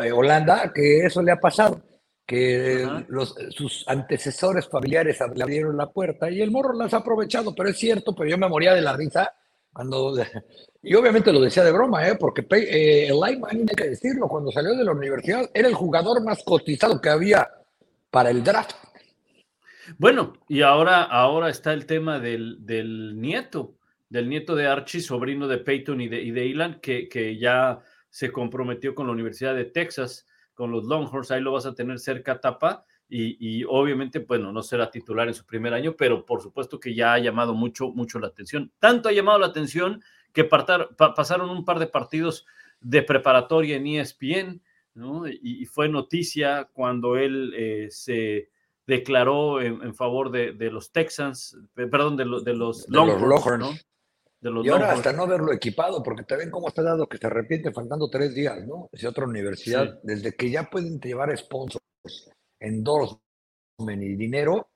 eh, 0.03 0.12
Holanda, 0.12 0.73
que 0.73 1.06
eso 1.06 1.21
le 1.21 1.32
ha 1.32 1.39
pasado 1.39 1.82
que 2.25 2.88
los, 3.09 3.36
sus 3.49 3.83
antecesores 3.88 4.67
familiares 4.67 5.19
le 5.36 5.43
abrieron 5.43 5.75
la 5.75 5.91
puerta 5.91 6.29
y 6.29 6.41
el 6.41 6.51
morro 6.51 6.73
las 6.73 6.93
ha 6.93 6.97
aprovechado, 6.97 7.53
pero 7.53 7.69
es 7.69 7.77
cierto, 7.77 8.15
pero 8.15 8.29
yo 8.29 8.38
me 8.38 8.47
moría 8.47 8.73
de 8.73 8.81
la 8.81 8.95
risa 8.95 9.33
cuando, 9.73 10.15
y 10.83 10.95
obviamente 10.95 11.33
lo 11.33 11.41
decía 11.41 11.63
de 11.63 11.71
broma, 11.71 12.07
¿eh? 12.07 12.15
porque 12.15 12.45
eh, 12.51 13.07
Eli 13.07 13.38
Manning, 13.38 13.67
hay 13.69 13.75
que 13.75 13.89
decirlo, 13.89 14.27
cuando 14.27 14.51
salió 14.51 14.75
de 14.75 14.83
la 14.83 14.91
universidad 14.91 15.49
era 15.53 15.67
el 15.67 15.73
jugador 15.73 16.23
más 16.23 16.43
cotizado 16.43 17.01
que 17.01 17.09
había 17.09 17.49
para 18.09 18.29
el 18.29 18.43
draft. 18.43 18.75
Bueno, 19.97 20.33
y 20.47 20.62
ahora, 20.62 21.03
ahora 21.03 21.49
está 21.49 21.73
el 21.73 21.86
tema 21.86 22.19
del, 22.19 22.65
del 22.65 23.19
nieto, 23.19 23.75
del 24.07 24.29
nieto 24.29 24.55
de 24.55 24.67
Archie, 24.67 25.01
sobrino 25.01 25.47
de 25.47 25.57
Peyton 25.57 25.99
y 25.99 26.07
de, 26.07 26.21
y 26.21 26.31
de 26.31 26.51
Elan, 26.51 26.79
que, 26.79 27.09
que 27.09 27.38
ya 27.38 27.81
se 28.09 28.31
comprometió 28.31 28.95
con 28.95 29.07
la 29.07 29.13
Universidad 29.13 29.55
de 29.55 29.65
Texas 29.65 30.25
con 30.54 30.72
los 30.72 30.86
Longhorns, 30.86 31.32
ahí 31.32 31.42
lo 31.42 31.52
vas 31.52 31.66
a 31.66 31.74
tener 31.74 32.00
cerca 32.00 32.39
tapa 32.39 32.86
y, 33.10 33.63
obviamente, 33.66 34.20
bueno, 34.20 34.52
no 34.52 34.63
será 34.63 34.89
titular 34.89 35.28
en 35.28 35.36
su 35.36 35.46
primer 35.46 35.74
año, 35.74 35.96
pero 35.96 36.26
por 36.26 36.42
supuesto 36.42 36.80
que 36.80 36.96
ya 36.96 37.13
ha 37.13 37.20
llamado 37.20 37.54
mucho, 37.54 37.89
mucho 37.89 38.18
la 38.18 38.28
atención. 38.28 38.72
Tanto 38.80 39.08
ha 39.08 39.12
llamado 39.12 39.38
la 39.38 39.48
atención 39.48 40.02
que 40.32 40.46
pasaron 40.46 41.52
un 41.52 41.63
par 41.63 41.78
de 41.78 41.86
partidos 41.86 42.48
de 42.82 43.04
preparatoria 43.04 43.76
en 43.76 43.86
ESPN, 43.86 44.62
¿no? 44.96 45.28
Y, 45.28 45.66
fue 45.66 45.89
noticia 45.89 46.70
cuando 46.74 47.16
él 47.16 47.54
eh, 47.56 47.88
se 47.92 48.50
declaró 48.88 49.62
en, 49.62 49.94
favor 49.94 50.32
de, 50.32 50.54
los 50.72 50.92
Texans, 50.92 51.58
perdón, 51.76 52.18
de, 52.18 52.26
de 52.44 52.54
los 52.56 52.89
Longhorns, 52.89 53.60
¿no? 53.60 53.74
Y 54.43 54.69
ahora 54.69 54.91
hasta 54.91 55.13
no 55.13 55.27
verlo 55.27 55.53
equipado, 55.53 56.03
porque 56.03 56.23
te 56.23 56.36
ven 56.36 56.51
cómo 56.51 56.67
está 56.67 56.84
dado 56.84 57.08
que 57.08 57.17
se 57.17 57.27
arrepiente 57.27 57.71
faltando 57.71 58.10
tres 58.10 58.34
días, 58.36 58.65
¿no? 58.65 58.89
Es 58.91 59.06
otra 59.06 59.25
universidad, 59.25 59.99
desde 60.03 60.36
que 60.36 60.51
ya 60.51 60.69
pueden 60.69 60.99
llevar 60.99 61.36
sponsors, 61.38 61.84
endorsement 62.60 64.01
y 64.01 64.15
dinero, 64.15 64.69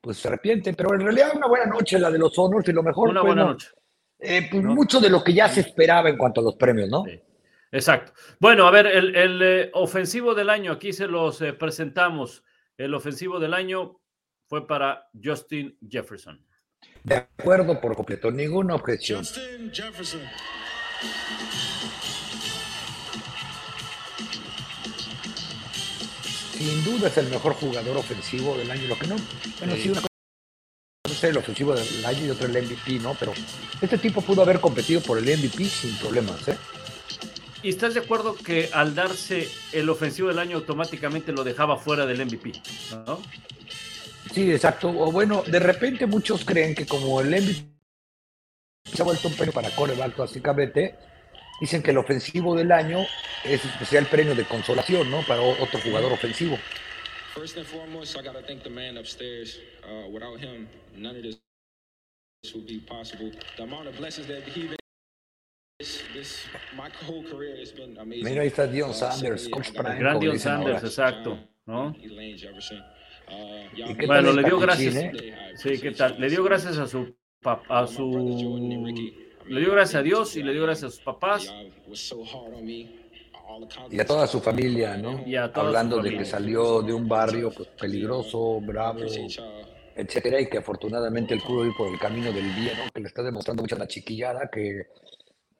pues 0.00 0.18
se 0.18 0.28
arrepienten, 0.28 0.74
pero 0.74 0.94
en 0.94 1.02
realidad 1.02 1.32
una 1.34 1.46
buena 1.48 1.66
noche 1.66 1.98
la 1.98 2.10
de 2.10 2.18
los 2.18 2.38
honors 2.38 2.68
y 2.68 2.72
lo 2.72 2.82
mejor. 2.82 3.10
Una 3.10 3.22
buena 3.22 3.44
noche. 3.44 3.68
Eh, 4.18 4.48
pues 4.50 4.62
mucho 4.62 5.00
de 5.00 5.08
lo 5.08 5.22
que 5.24 5.32
ya 5.32 5.48
se 5.48 5.60
esperaba 5.60 6.08
en 6.08 6.18
cuanto 6.18 6.40
a 6.40 6.44
los 6.44 6.56
premios, 6.56 6.88
¿no? 6.88 7.04
Exacto. 7.72 8.12
Bueno, 8.38 8.66
a 8.66 8.70
ver, 8.70 8.86
el, 8.86 9.42
eh, 9.42 9.70
ofensivo 9.74 10.34
del 10.34 10.50
año, 10.50 10.72
aquí 10.72 10.92
se 10.92 11.06
los 11.06 11.40
eh, 11.40 11.52
presentamos. 11.52 12.44
El 12.76 12.94
ofensivo 12.94 13.38
del 13.38 13.54
año 13.54 14.00
fue 14.46 14.66
para 14.66 15.08
Justin 15.22 15.78
Jefferson. 15.88 16.44
De 17.02 17.14
acuerdo 17.14 17.80
por 17.80 17.96
completo, 17.96 18.30
ninguna 18.30 18.74
objeción. 18.74 19.24
Sin 19.24 19.72
duda 26.84 27.08
es 27.08 27.16
el 27.16 27.28
mejor 27.28 27.54
jugador 27.54 27.96
ofensivo 27.96 28.54
del 28.58 28.70
año, 28.70 28.86
lo 28.86 28.98
que 28.98 29.06
no. 29.06 29.16
Bueno, 29.58 29.76
sí, 29.76 29.88
una 29.88 30.02
cosa 30.02 30.08
es 31.06 31.24
el 31.24 31.38
ofensivo 31.38 31.74
del 31.74 32.04
año 32.04 32.26
y 32.26 32.30
otra 32.30 32.46
el 32.46 32.66
MVP, 32.66 32.98
¿no? 33.02 33.16
Pero 33.18 33.32
este 33.80 33.96
tipo 33.96 34.20
pudo 34.20 34.42
haber 34.42 34.60
competido 34.60 35.00
por 35.00 35.16
el 35.16 35.24
MVP 35.24 35.64
sin 35.64 35.96
problemas, 35.96 36.48
¿eh? 36.48 36.58
¿Y 37.62 37.70
estás 37.70 37.94
de 37.94 38.00
acuerdo 38.00 38.34
que 38.34 38.70
al 38.72 38.94
darse 38.94 39.48
el 39.72 39.88
ofensivo 39.88 40.28
del 40.28 40.38
año 40.38 40.58
automáticamente 40.58 41.32
lo 41.32 41.44
dejaba 41.44 41.76
fuera 41.76 42.06
del 42.06 42.24
MVP? 42.24 42.52
¿no? 43.06 43.20
Sí, 44.32 44.52
exacto. 44.52 44.88
O 44.88 45.10
bueno, 45.10 45.42
de 45.42 45.58
repente 45.58 46.06
muchos 46.06 46.44
creen 46.44 46.74
que 46.74 46.86
como 46.86 47.20
el 47.20 47.28
MVP 47.28 47.66
se 48.84 49.02
ha 49.02 49.04
vuelto 49.04 49.28
un 49.28 49.34
premio 49.34 49.52
para 49.52 49.70
coreback, 49.70 50.16
básicamente, 50.16 50.96
dicen 51.60 51.82
que 51.82 51.90
el 51.90 51.98
ofensivo 51.98 52.54
del 52.56 52.72
año 52.72 53.00
es 53.44 53.64
especial 53.64 54.06
premio 54.06 54.34
de 54.34 54.44
consolación, 54.44 55.10
¿no? 55.10 55.22
Para 55.26 55.42
otro 55.42 55.80
jugador 55.80 56.12
ofensivo. 56.12 56.58
First 57.34 57.56
and 57.56 57.66
foremost, 57.66 58.16
I 58.16 58.22
gotta 58.22 58.42
thank 58.42 58.62
the 58.62 58.70
man 58.70 58.98
upstairs. 58.98 59.60
Uh, 59.84 60.10
without 60.10 60.40
him, 60.40 60.68
none 60.96 61.16
of 61.16 61.22
this 61.22 61.40
would 62.54 62.66
be 62.66 62.80
possible. 62.80 63.30
The 63.56 63.62
amount 63.62 63.88
of 63.88 63.96
blessings 63.96 64.26
that 64.26 64.42
he 64.48 64.68
This, 66.12 66.44
my 66.76 66.90
whole 67.06 67.22
career 67.22 67.56
has 67.56 67.72
been 67.72 67.96
amazing. 67.96 68.24
Mira, 68.24 68.42
ahí 68.42 68.48
está 68.48 68.66
Dion 68.66 68.90
uh, 68.90 68.92
Sanders, 68.92 69.48
coach 69.48 69.72
Gran 69.72 70.20
Dion 70.20 70.38
Sanders, 70.38 70.84
exacto, 70.84 71.38
¿no? 71.64 71.94
Bueno, 74.06 74.32
le 74.32 74.42
dio 74.44 74.58
gracias. 74.58 74.94
Sí, 75.56 75.78
¿qué 75.80 75.92
tal? 75.92 76.20
Le 76.20 76.28
dio 76.28 76.42
gracias 76.44 76.78
a 76.78 76.86
su 76.86 77.14
a 77.42 77.86
su 77.86 78.58
le 79.46 79.60
dio 79.60 79.72
gracias 79.72 80.00
a 80.00 80.02
Dios 80.02 80.36
y 80.36 80.42
le 80.42 80.52
dio 80.52 80.62
gracias 80.62 80.92
a 80.92 80.96
sus 80.96 81.04
papás. 81.04 81.52
Y 83.90 83.98
a 83.98 84.06
toda 84.06 84.26
su 84.26 84.40
familia, 84.40 84.96
¿no? 84.96 85.24
Hablando 85.54 86.00
de 86.00 86.16
que 86.16 86.24
salió 86.24 86.82
de 86.82 86.92
un 86.92 87.08
barrio 87.08 87.50
pues, 87.50 87.68
peligroso, 87.68 88.60
bravo, 88.60 89.00
etcétera, 89.96 90.40
y 90.40 90.48
que 90.48 90.58
afortunadamente 90.58 91.34
él 91.34 91.42
pudo 91.44 91.66
ir 91.66 91.72
por 91.76 91.88
el 91.92 91.98
camino 91.98 92.32
del 92.32 92.48
bien, 92.54 92.78
¿no? 92.78 92.90
Que 92.92 93.00
le 93.00 93.08
está 93.08 93.22
demostrando 93.22 93.62
mucho 93.62 93.74
a 93.74 93.80
la 93.80 93.88
chiquillada 93.88 94.48
que 94.50 94.86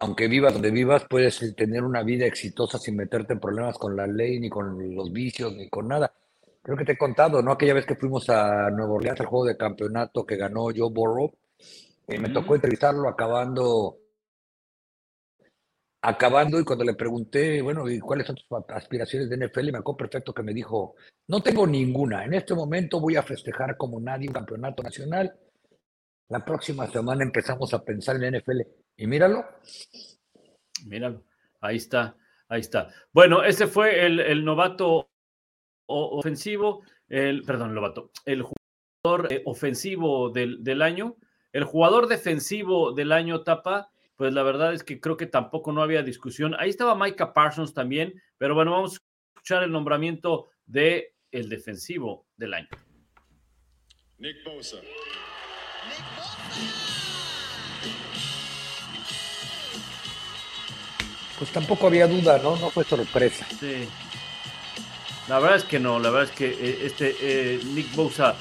aunque 0.02 0.28
vivas 0.28 0.54
donde 0.54 0.70
vivas, 0.70 1.04
puedes 1.10 1.54
tener 1.56 1.82
una 1.82 2.02
vida 2.02 2.24
exitosa 2.24 2.78
sin 2.78 2.96
meterte 2.96 3.34
en 3.34 3.40
problemas 3.40 3.76
con 3.76 3.94
la 3.96 4.06
ley, 4.06 4.40
ni 4.40 4.48
con 4.48 4.94
los 4.94 5.12
vicios, 5.12 5.52
ni 5.54 5.68
con 5.68 5.88
nada 5.88 6.10
creo 6.62 6.76
que 6.76 6.84
te 6.84 6.92
he 6.92 6.98
contado, 6.98 7.42
¿no? 7.42 7.52
Aquella 7.52 7.74
vez 7.74 7.86
que 7.86 7.96
fuimos 7.96 8.28
a 8.30 8.70
Nueva 8.70 8.94
Orleans 8.94 9.20
al 9.20 9.26
juego 9.26 9.46
de 9.46 9.56
campeonato 9.56 10.26
que 10.26 10.36
ganó 10.36 10.64
Joe 10.64 10.90
Burrow, 10.92 11.32
eh, 12.06 12.18
me 12.18 12.30
tocó 12.30 12.54
entrevistarlo 12.54 13.08
acabando, 13.08 13.98
acabando 16.02 16.58
y 16.58 16.64
cuando 16.64 16.84
le 16.84 16.94
pregunté, 16.94 17.62
bueno, 17.62 17.88
¿y 17.88 18.00
cuáles 18.00 18.26
son 18.26 18.36
tus 18.36 18.46
aspiraciones 18.68 19.28
de 19.30 19.36
NFL? 19.36 19.72
Me 19.72 19.78
acuerdo 19.78 19.98
perfecto 19.98 20.34
que 20.34 20.42
me 20.42 20.52
dijo, 20.52 20.96
no 21.28 21.42
tengo 21.42 21.66
ninguna, 21.66 22.24
en 22.24 22.34
este 22.34 22.54
momento 22.54 23.00
voy 23.00 23.16
a 23.16 23.22
festejar 23.22 23.76
como 23.76 24.00
nadie 24.00 24.28
un 24.28 24.34
campeonato 24.34 24.82
nacional. 24.82 25.34
La 26.28 26.44
próxima 26.44 26.86
semana 26.86 27.24
empezamos 27.24 27.74
a 27.74 27.84
pensar 27.84 28.22
en 28.22 28.36
NFL. 28.38 28.60
Y 28.96 29.06
míralo. 29.06 29.44
Míralo, 30.86 31.24
ahí 31.60 31.76
está, 31.76 32.16
ahí 32.48 32.60
está. 32.60 32.88
Bueno, 33.12 33.42
ese 33.42 33.66
fue 33.66 34.06
el, 34.06 34.20
el 34.20 34.44
novato 34.44 35.09
ofensivo, 35.90 36.82
el, 37.08 37.42
perdón, 37.42 37.74
Lobato, 37.74 38.10
el 38.24 38.42
jugador 38.42 39.32
eh, 39.32 39.42
ofensivo 39.44 40.30
del, 40.30 40.62
del, 40.62 40.82
año, 40.82 41.16
el 41.52 41.64
jugador 41.64 42.06
defensivo 42.06 42.92
del 42.92 43.12
año 43.12 43.42
tapa, 43.42 43.90
pues 44.16 44.32
la 44.32 44.42
verdad 44.42 44.74
es 44.74 44.84
que 44.84 45.00
creo 45.00 45.16
que 45.16 45.26
tampoco 45.26 45.72
no 45.72 45.82
había 45.82 46.02
discusión. 46.02 46.54
Ahí 46.58 46.70
estaba 46.70 46.94
Micah 46.94 47.32
Parsons 47.32 47.74
también, 47.74 48.20
pero 48.38 48.54
bueno, 48.54 48.72
vamos 48.72 48.92
a 48.92 48.98
escuchar 49.34 49.62
el 49.62 49.72
nombramiento 49.72 50.50
de 50.66 51.14
el 51.30 51.48
defensivo 51.48 52.26
del 52.36 52.54
año. 52.54 52.68
Nick 54.18 54.44
Bosa. 54.44 54.76
Pues 61.38 61.50
tampoco 61.52 61.86
había 61.86 62.06
duda, 62.06 62.38
¿no? 62.42 62.56
No 62.58 62.68
fue 62.68 62.84
sorpresa. 62.84 63.46
Sí. 63.58 63.88
La 65.30 65.38
verdad 65.38 65.58
es 65.58 65.64
que 65.64 65.78
no, 65.78 66.00
la 66.00 66.10
verdad 66.10 66.28
es 66.28 66.36
que 66.36 66.48
eh, 66.48 66.78
este 66.86 67.14
eh, 67.22 67.60
Nick 67.72 67.94
Bosa 67.94 68.34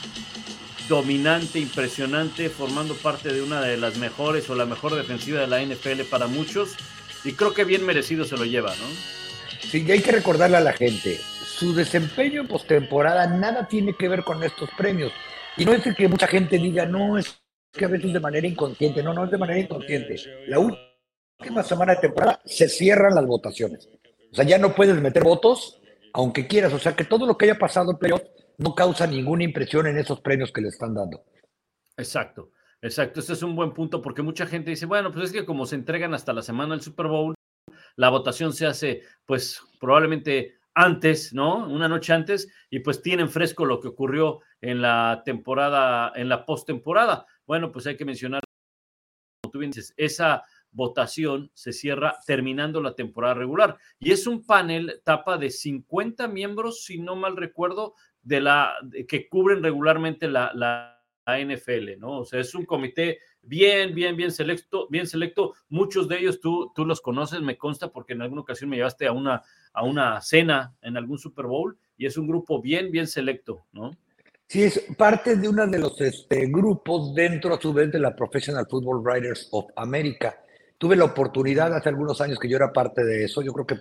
dominante, 0.87 1.59
impresionante, 1.59 2.49
formando 2.49 2.95
parte 2.95 3.31
de 3.31 3.43
una 3.43 3.61
de 3.61 3.77
las 3.77 3.97
mejores 3.97 4.49
o 4.49 4.55
la 4.55 4.65
mejor 4.65 4.95
defensiva 4.95 5.39
de 5.39 5.45
la 5.45 5.61
NFL 5.61 6.01
para 6.09 6.25
muchos 6.25 6.75
y 7.23 7.33
creo 7.33 7.53
que 7.53 7.63
bien 7.63 7.85
merecido 7.85 8.25
se 8.25 8.37
lo 8.37 8.43
lleva, 8.43 8.71
¿no? 8.71 8.87
Sí, 9.61 9.85
y 9.87 9.91
hay 9.91 10.01
que 10.01 10.13
recordarle 10.13 10.57
a 10.57 10.61
la 10.61 10.73
gente, 10.73 11.19
su 11.45 11.75
desempeño 11.75 12.47
postemporada 12.47 13.27
nada 13.27 13.67
tiene 13.67 13.93
que 13.93 14.09
ver 14.09 14.23
con 14.23 14.41
estos 14.41 14.71
premios. 14.75 15.11
Y 15.57 15.65
no 15.65 15.73
es 15.73 15.83
que 15.95 16.07
mucha 16.07 16.25
gente 16.25 16.57
diga, 16.57 16.87
no, 16.87 17.19
es 17.19 17.39
que 17.71 17.85
a 17.85 17.89
veces 17.89 18.13
de 18.13 18.19
manera 18.19 18.47
inconsciente, 18.47 19.03
no, 19.03 19.13
no 19.13 19.25
es 19.25 19.29
de 19.29 19.37
manera 19.37 19.59
inconsciente. 19.59 20.15
La 20.47 20.57
última 20.57 21.61
semana 21.61 21.93
de 21.93 22.01
temporada 22.01 22.41
se 22.45 22.67
cierran 22.67 23.13
las 23.13 23.27
votaciones. 23.27 23.87
O 24.31 24.35
sea, 24.35 24.43
ya 24.43 24.57
no 24.57 24.73
puedes 24.73 24.99
meter 24.99 25.23
votos 25.23 25.78
aunque 26.13 26.47
quieras. 26.47 26.73
O 26.73 26.79
sea, 26.79 26.95
que 26.95 27.05
todo 27.05 27.25
lo 27.25 27.37
que 27.37 27.45
haya 27.45 27.57
pasado 27.57 27.91
en 27.91 27.97
playoff 27.97 28.23
no 28.57 28.75
causa 28.75 29.07
ninguna 29.07 29.43
impresión 29.43 29.87
en 29.87 29.97
esos 29.97 30.21
premios 30.21 30.51
que 30.51 30.61
le 30.61 30.69
están 30.69 30.93
dando. 30.93 31.23
Exacto. 31.97 32.51
Exacto, 32.81 33.19
ese 33.19 33.33
es 33.33 33.43
un 33.43 33.57
buen 33.57 33.73
punto 33.73 34.01
porque 34.01 34.21
mucha 34.21 34.45
gente 34.45 34.69
dice, 34.69 34.85
bueno, 34.85 35.11
pues 35.11 35.25
es 35.25 35.31
que 35.33 35.45
como 35.45 35.65
se 35.65 35.75
entregan 35.75 36.13
hasta 36.13 36.31
la 36.31 36.41
semana 36.41 36.73
del 36.73 36.81
Super 36.81 37.07
Bowl, 37.07 37.35
la 37.97 38.09
votación 38.09 38.53
se 38.53 38.65
hace 38.65 39.01
pues 39.25 39.61
probablemente 39.81 40.59
antes, 40.73 41.33
¿no? 41.33 41.67
Una 41.67 41.89
noche 41.89 42.13
antes 42.13 42.47
y 42.69 42.79
pues 42.79 43.01
tienen 43.01 43.29
fresco 43.29 43.65
lo 43.65 43.81
que 43.81 43.89
ocurrió 43.89 44.39
en 44.61 44.81
la 44.81 45.23
temporada, 45.25 46.13
en 46.15 46.29
la 46.29 46.45
postemporada. 46.45 47.25
Bueno, 47.45 47.69
pues 47.69 47.85
hay 47.85 47.97
que 47.97 48.05
mencionar, 48.05 48.41
como 49.43 49.51
tú 49.51 49.59
dices, 49.59 49.93
esa 49.97 50.43
votación 50.71 51.51
se 51.53 51.73
cierra 51.73 52.17
terminando 52.25 52.81
la 52.81 52.95
temporada 52.95 53.33
regular 53.33 53.77
y 53.99 54.11
es 54.11 54.27
un 54.27 54.45
panel 54.45 55.01
tapa 55.03 55.37
de 55.37 55.49
50 55.49 56.27
miembros, 56.27 56.83
si 56.83 56.99
no 56.99 57.15
mal 57.15 57.37
recuerdo, 57.37 57.95
de 58.21 58.41
la 58.41 58.75
que 59.07 59.27
cubren 59.27 59.63
regularmente 59.63 60.27
la, 60.27 60.51
la 60.53 60.99
NFL, 61.37 61.99
¿no? 61.99 62.19
O 62.19 62.25
sea, 62.25 62.39
es 62.39 62.55
un 62.55 62.65
comité 62.65 63.19
bien, 63.41 63.93
bien, 63.93 64.15
bien 64.15 64.31
selecto, 64.31 64.87
bien 64.89 65.07
selecto. 65.07 65.53
Muchos 65.69 66.07
de 66.07 66.19
ellos 66.19 66.39
tú, 66.39 66.71
tú 66.73 66.85
los 66.85 67.01
conoces, 67.01 67.41
me 67.41 67.57
consta, 67.57 67.91
porque 67.91 68.13
en 68.13 68.21
alguna 68.21 68.41
ocasión 68.41 68.69
me 68.69 68.77
llevaste 68.77 69.07
a 69.07 69.11
una, 69.11 69.43
a 69.73 69.83
una 69.83 70.21
cena 70.21 70.75
en 70.81 70.97
algún 70.97 71.17
Super 71.17 71.45
Bowl 71.45 71.77
y 71.97 72.05
es 72.05 72.17
un 72.17 72.27
grupo 72.27 72.61
bien, 72.61 72.91
bien 72.91 73.07
selecto, 73.07 73.65
¿no? 73.71 73.91
Sí, 74.47 74.63
es 74.63 74.83
parte 74.97 75.35
de 75.35 75.47
uno 75.47 75.67
de 75.67 75.77
los 75.77 76.01
este, 76.01 76.47
grupos 76.47 77.13
dentro, 77.13 77.53
a 77.53 77.61
su 77.61 77.71
vez, 77.71 77.91
de 77.91 77.99
la 77.99 78.15
Professional 78.15 78.65
Football 78.67 79.03
Writers 79.03 79.47
of 79.51 79.65
America. 79.75 80.41
Tuve 80.79 80.95
la 80.95 81.03
oportunidad 81.03 81.71
hace 81.75 81.89
algunos 81.89 82.19
años 82.21 82.39
que 82.39 82.49
yo 82.49 82.57
era 82.57 82.73
parte 82.73 83.03
de 83.03 83.25
eso, 83.25 83.43
yo 83.43 83.53
creo 83.53 83.67
que 83.67 83.75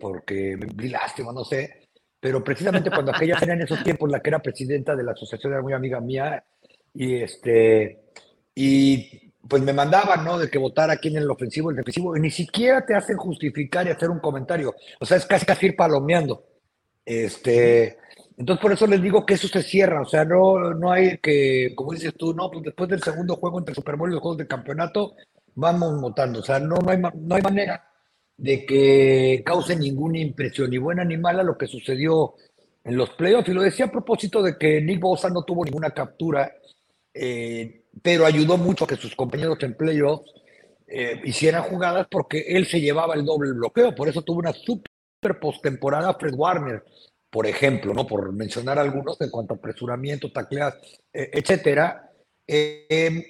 porque 0.00 0.56
me 0.56 0.66
vi 0.74 0.88
lástima, 0.88 1.32
no 1.32 1.44
sé, 1.44 1.88
pero 2.20 2.42
precisamente 2.42 2.90
cuando 2.90 3.12
aquella 3.14 3.36
era 3.42 3.52
en 3.52 3.62
esos 3.62 3.82
tiempos 3.82 4.10
la 4.10 4.20
que 4.20 4.30
era 4.30 4.40
presidenta 4.40 4.96
de 4.96 5.04
la 5.04 5.12
asociación 5.12 5.52
era 5.52 5.62
muy 5.62 5.74
amiga 5.74 6.00
mía 6.00 6.42
y 6.94 7.16
este 7.16 8.04
y 8.54 9.28
pues 9.48 9.62
me 9.62 9.72
mandaban, 9.72 10.24
¿no? 10.24 10.38
De 10.38 10.50
que 10.50 10.58
votara 10.58 10.96
quién 10.96 11.16
en 11.16 11.22
el 11.22 11.30
ofensivo, 11.30 11.70
el 11.70 11.76
defensivo, 11.76 12.16
y 12.16 12.20
ni 12.20 12.30
siquiera 12.30 12.84
te 12.84 12.94
hacen 12.94 13.16
justificar 13.16 13.86
y 13.86 13.90
hacer 13.90 14.10
un 14.10 14.20
comentario. 14.20 14.74
O 15.00 15.06
sea, 15.06 15.16
es 15.16 15.26
casi 15.26 15.46
casi 15.46 15.66
ir 15.66 15.76
palomeando. 15.76 16.44
Este, 17.04 17.98
entonces 18.36 18.60
por 18.60 18.72
eso 18.72 18.86
les 18.86 19.00
digo 19.00 19.24
que 19.24 19.34
eso 19.34 19.48
se 19.48 19.62
cierra, 19.62 20.02
o 20.02 20.04
sea, 20.04 20.24
no, 20.24 20.74
no 20.74 20.92
hay 20.92 21.18
que, 21.18 21.72
como 21.74 21.92
dices 21.92 22.14
tú, 22.16 22.34
no, 22.34 22.50
pues 22.50 22.64
después 22.64 22.88
del 22.90 23.02
segundo 23.02 23.36
juego 23.36 23.58
entre 23.58 23.74
Super 23.74 23.96
Bowl 23.96 24.10
y 24.10 24.12
los 24.12 24.20
juegos 24.20 24.38
de 24.38 24.46
campeonato, 24.46 25.14
vamos 25.58 26.00
votando, 26.00 26.40
o 26.40 26.42
sea, 26.42 26.58
no, 26.60 26.76
no, 26.76 26.90
hay, 26.90 26.98
no 26.98 27.34
hay 27.34 27.42
manera 27.42 27.84
de 28.36 28.64
que 28.64 29.42
cause 29.44 29.74
ninguna 29.74 30.18
impresión, 30.20 30.70
ni 30.70 30.78
buena 30.78 31.04
ni 31.04 31.16
mala, 31.16 31.42
lo 31.42 31.58
que 31.58 31.66
sucedió 31.66 32.34
en 32.84 32.96
los 32.96 33.10
playoffs. 33.10 33.48
Y 33.48 33.52
lo 33.52 33.62
decía 33.62 33.86
a 33.86 33.90
propósito 33.90 34.40
de 34.42 34.56
que 34.56 34.80
Nick 34.80 35.00
Bosa 35.00 35.28
no 35.28 35.42
tuvo 35.42 35.64
ninguna 35.64 35.90
captura, 35.90 36.52
eh, 37.12 37.86
pero 38.00 38.24
ayudó 38.24 38.56
mucho 38.56 38.84
a 38.84 38.86
que 38.86 38.96
sus 38.96 39.16
compañeros 39.16 39.58
en 39.62 39.76
playoffs 39.76 40.32
eh, 40.86 41.20
hicieran 41.24 41.64
jugadas 41.64 42.06
porque 42.08 42.44
él 42.46 42.66
se 42.66 42.80
llevaba 42.80 43.14
el 43.14 43.24
doble 43.24 43.52
bloqueo. 43.52 43.92
Por 43.94 44.08
eso 44.08 44.22
tuvo 44.22 44.38
una 44.38 44.52
super 44.52 45.40
postemporada 45.40 46.14
Fred 46.14 46.34
Warner, 46.34 46.84
por 47.28 47.46
ejemplo, 47.46 47.92
¿no? 47.92 48.06
por 48.06 48.32
mencionar 48.32 48.78
algunos 48.78 49.20
en 49.20 49.30
cuanto 49.30 49.54
a 49.54 49.56
apresuramiento, 49.56 50.30
tacleas, 50.30 50.76
eh, 51.12 51.30
etcétera. 51.32 52.07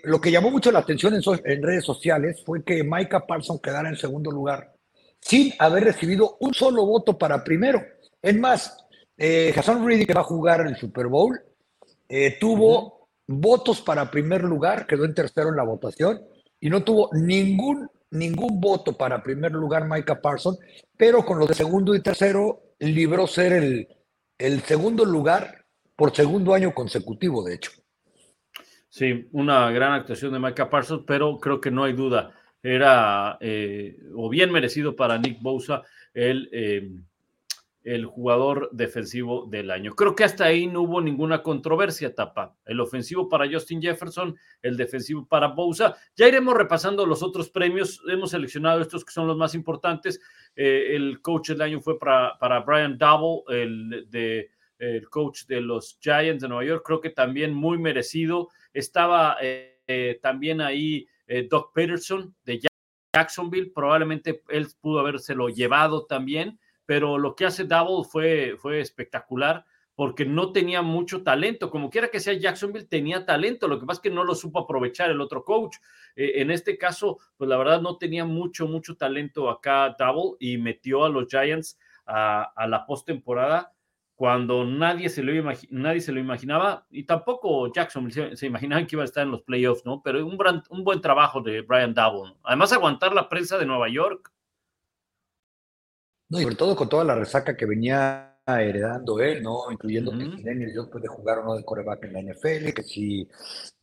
Lo 0.05 0.21
que 0.21 0.31
llamó 0.31 0.51
mucho 0.51 0.71
la 0.71 0.79
atención 0.79 1.15
en, 1.15 1.23
en 1.45 1.63
redes 1.63 1.85
sociales 1.85 2.43
fue 2.47 2.63
que 2.63 2.85
Micah 2.85 3.27
Parsons 3.27 3.61
quedara 3.61 3.89
en 3.89 3.97
segundo 3.97 4.31
lugar 4.31 4.73
sin 5.21 5.53
haber 5.59 5.85
recibido 5.85 6.37
un 6.41 6.55
solo 6.55 6.87
voto 6.87 7.19
para 7.19 7.43
primero. 7.45 7.83
Es 8.23 8.37
más, 8.39 8.77
eh, 9.17 9.53
Hassan 9.57 9.85
Reedy, 9.85 10.07
que 10.07 10.15
va 10.15 10.21
a 10.21 10.25
jugar 10.25 10.67
el 10.67 10.77
Super 10.77 11.07
Bowl, 11.07 11.39
eh, 12.09 12.37
tuvo 12.41 13.09
votos 13.27 13.81
para 13.83 14.11
primer 14.11 14.43
lugar, 14.43 14.87
quedó 14.87 15.05
en 15.05 15.15
tercero 15.15 15.51
en 15.51 15.57
la 15.57 15.65
votación, 15.65 16.23
y 16.61 16.71
no 16.71 16.83
tuvo 16.83 17.11
ningún, 17.13 17.89
ningún 18.11 18.61
voto 18.61 18.97
para 18.97 19.23
primer 19.23 19.53
lugar 19.53 19.89
Micah 19.89 20.21
Parsons, 20.21 20.59
pero 20.97 21.25
con 21.25 21.39
los 21.39 21.49
de 21.49 21.55
segundo 21.55 21.95
y 21.95 22.03
tercero 22.03 22.75
libró 22.79 23.27
ser 23.27 23.53
el, 23.53 23.89
el 24.39 24.63
segundo 24.63 25.05
lugar 25.05 25.65
por 25.95 26.15
segundo 26.15 26.55
año 26.55 26.73
consecutivo, 26.73 27.45
de 27.45 27.57
hecho. 27.57 27.73
Sí, 28.89 29.29
una 29.33 29.71
gran 29.71 29.93
actuación 29.93 30.33
de 30.33 30.39
Micah 30.39 30.71
Parsons, 30.71 31.05
pero 31.07 31.39
creo 31.39 31.61
que 31.61 31.71
no 31.71 31.85
hay 31.85 31.93
duda 31.93 32.33
era 32.63 33.39
eh, 33.41 33.99
o 34.15 34.29
bien 34.29 34.51
merecido 34.51 34.97
para 34.97 35.19
Nick 35.19 35.41
Bosa 35.41 35.83
el, 36.13 36.49
eh, 36.53 36.91
el 37.85 38.07
jugador 38.07 38.69
defensivo 38.73 39.47
del 39.47 39.71
año. 39.71 39.95
Creo 39.95 40.15
que 40.15 40.25
hasta 40.25 40.45
ahí 40.45 40.67
no 40.67 40.83
hubo 40.83 41.01
ninguna 41.01 41.43
controversia, 41.43 42.15
Tapa. 42.15 42.57
El 42.65 42.81
ofensivo 42.81 43.29
para 43.29 43.51
Justin 43.51 43.81
Jefferson, 43.81 44.37
el 44.61 44.77
defensivo 44.77 45.27
para 45.27 45.49
Bosa. 45.49 45.97
Ya 46.17 46.27
iremos 46.27 46.55
repasando 46.55 47.07
los 47.07 47.23
otros 47.23 47.49
premios. 47.49 48.03
Hemos 48.09 48.33
seleccionado 48.33 48.81
estos 48.81 49.05
que 49.05 49.13
son 49.13 49.27
los 49.27 49.37
más 49.37 49.55
importantes. 49.55 50.21
Eh, 50.57 50.97
el 50.97 51.23
coach 51.23 51.51
del 51.51 51.63
año 51.63 51.81
fue 51.81 51.99
para, 51.99 52.37
para 52.39 52.61
Brian 52.61 52.99
Double, 52.99 53.43
el, 53.49 54.07
de, 54.11 54.51
el 54.79 55.09
coach 55.09 55.45
de 55.47 55.61
los 55.61 55.99
Giants 56.01 56.43
de 56.43 56.49
Nueva 56.49 56.65
York. 56.65 56.83
Creo 56.85 57.01
que 57.01 57.11
también 57.11 57.55
muy 57.55 57.79
merecido. 57.79 58.49
Estaba 58.79 59.37
también 60.23 60.61
ahí 60.61 61.07
eh, 61.29 61.47
Doc 61.49 61.73
Peterson 61.75 62.35
de 62.45 62.61
Jacksonville, 63.15 63.71
probablemente 63.75 64.43
él 64.49 64.67
pudo 64.81 65.01
habérselo 65.01 65.51
llevado 65.51 66.07
también, 66.07 66.59
pero 66.87 67.19
lo 67.19 67.37
que 67.37 67.45
hace 67.45 67.65
Double 67.65 68.09
fue, 68.11 68.57
fue 68.59 68.81
espectacular 68.81 69.65
porque 69.95 70.25
no 70.25 70.53
tenía 70.53 70.81
mucho 70.81 71.23
talento. 71.23 71.71
Como 71.71 71.91
quiera 71.91 72.09
que 72.09 72.21
sea 72.21 72.33
Jacksonville, 72.33 72.87
tenía 72.87 73.27
talento. 73.27 73.67
Lo 73.67 73.81
que 73.81 73.85
pasa 73.85 73.99
es 73.99 74.03
que 74.03 74.15
no 74.15 74.23
lo 74.23 74.37
supo 74.37 74.61
aprovechar 74.61 75.11
el 75.11 75.21
otro 75.21 75.45
coach. 75.45 75.77
Eh, 76.15 76.35
en 76.37 76.53
este 76.53 76.79
caso, 76.79 77.19
pues 77.37 77.51
la 77.51 77.57
verdad 77.57 77.83
no 77.83 77.99
tenía 77.99 78.25
mucho, 78.25 78.69
mucho 78.69 78.97
talento 78.97 79.51
acá 79.51 79.97
Double 79.99 80.37
y 80.39 80.57
metió 80.57 81.05
a 81.05 81.09
los 81.09 81.27
Giants 81.29 81.79
a, 82.07 82.45
a 82.55 82.67
la 82.69 82.87
postemporada 82.87 83.75
cuando 84.19 84.65
nadie 84.65 85.09
se, 85.11 85.23
lo 85.23 85.33
nadie 85.71 86.01
se 86.01 86.11
lo 86.11 86.19
imaginaba 86.19 86.85
y 86.91 87.05
tampoco 87.05 87.73
Jackson 87.73 88.11
se, 88.11 88.47
imaginaba 88.47 88.85
que 88.85 88.97
iba 88.97 89.03
a 89.03 89.05
estar 89.05 89.23
en 89.23 89.31
los 89.31 89.43
playoffs, 89.43 89.87
¿no? 89.87 90.03
Pero 90.03 90.27
un, 90.27 90.37
un 90.71 90.83
buen 90.83 91.01
trabajo 91.01 91.41
de 91.41 91.61
Brian 91.61 91.95
Double. 91.95 92.35
Además, 92.43 92.73
aguantar 92.73 93.15
la 93.15 93.29
prensa 93.29 93.57
de 93.59 93.67
Nueva 93.67 93.89
York. 93.89 94.33
No, 96.31 96.41
y 96.41 96.43
sobre 96.43 96.57
todo 96.57 96.75
con 96.75 96.89
toda 96.89 97.05
la 97.05 97.15
resaca 97.15 97.57
que 97.57 97.65
venía 97.65 98.41
heredando 98.45 99.21
él, 99.21 99.41
¿no? 99.41 99.71
Incluyendo 99.71 100.11
que 100.11 100.37
si 100.37 100.43
Daniel 100.43 100.73
Jones 100.75 100.91
puede 100.91 101.07
jugar 101.07 101.39
o 101.39 101.45
no 101.45 101.55
de 101.55 101.65
coreback 101.65 102.03
en 102.03 102.13
la 102.15 102.23
NFL, 102.33 102.73
que 102.75 102.83
si 102.83 103.29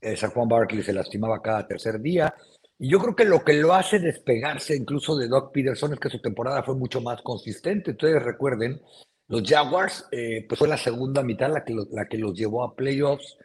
eh, 0.01 0.17
Saquon 0.17 0.49
Barkley 0.49 0.83
se 0.83 0.91
lastimaba 0.91 1.41
cada 1.41 1.65
tercer 1.65 2.01
día. 2.01 2.35
Y 2.77 2.89
yo 2.89 2.99
creo 2.99 3.15
que 3.15 3.23
lo 3.23 3.41
que 3.41 3.53
lo 3.53 3.73
hace 3.73 3.99
despegarse 3.99 4.75
incluso 4.75 5.15
de 5.15 5.29
Doc 5.29 5.53
Peterson 5.53 5.93
es 5.93 5.99
que 6.01 6.09
su 6.09 6.19
temporada 6.19 6.61
fue 6.61 6.75
mucho 6.75 6.99
más 6.99 7.21
consistente. 7.21 7.91
Ustedes 7.91 8.21
recuerden 8.21 8.81
los 9.27 9.43
Jaguars, 9.43 10.07
eh, 10.11 10.45
pues 10.47 10.59
fue 10.59 10.67
la 10.67 10.77
segunda 10.77 11.23
mitad 11.23 11.51
la 11.51 11.63
que, 11.63 11.73
los, 11.73 11.89
la 11.89 12.07
que 12.07 12.17
los 12.17 12.37
llevó 12.37 12.63
a 12.63 12.75
playoffs, 12.75 13.37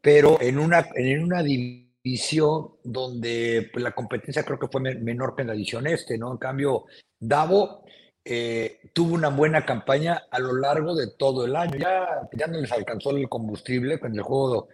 pero 0.00 0.40
en 0.40 0.58
una, 0.58 0.88
en 0.94 1.22
una 1.22 1.42
división 1.42 2.72
donde 2.82 3.70
pues, 3.72 3.82
la 3.82 3.92
competencia 3.92 4.42
creo 4.44 4.58
que 4.58 4.68
fue 4.68 4.80
menor 4.80 5.36
que 5.36 5.42
en 5.42 5.48
la 5.48 5.54
división 5.54 5.86
este, 5.86 6.18
¿no? 6.18 6.32
En 6.32 6.38
cambio, 6.38 6.86
Davo 7.18 7.84
eh, 8.24 8.80
tuvo 8.92 9.14
una 9.14 9.28
buena 9.28 9.64
campaña 9.64 10.24
a 10.30 10.38
lo 10.38 10.54
largo 10.54 10.94
de 10.94 11.08
todo 11.16 11.44
el 11.44 11.56
año. 11.56 11.76
Ya, 11.78 12.28
ya 12.32 12.46
no 12.46 12.60
les 12.60 12.72
alcanzó 12.72 13.10
el 13.10 13.28
combustible 13.28 14.00
con 14.00 14.14
el 14.14 14.22
juego 14.22 14.68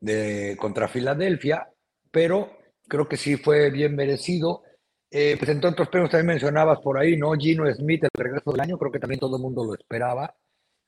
de, 0.00 0.56
contra 0.58 0.88
Filadelfia, 0.88 1.68
pero 2.10 2.58
creo 2.88 3.08
que 3.08 3.16
sí 3.16 3.36
fue 3.36 3.70
bien 3.70 3.96
merecido. 3.96 4.62
Eh, 5.18 5.34
pues 5.38 5.48
entre 5.48 5.70
otros 5.70 5.88
premios 5.88 6.10
también 6.10 6.26
mencionabas 6.26 6.78
por 6.80 6.98
ahí, 6.98 7.16
¿no? 7.16 7.32
Gino 7.32 7.64
Smith, 7.72 8.04
el 8.04 8.22
regreso 8.22 8.52
del 8.52 8.60
año, 8.60 8.76
creo 8.76 8.92
que 8.92 8.98
también 8.98 9.18
todo 9.18 9.36
el 9.36 9.42
mundo 9.42 9.64
lo 9.64 9.72
esperaba. 9.72 10.36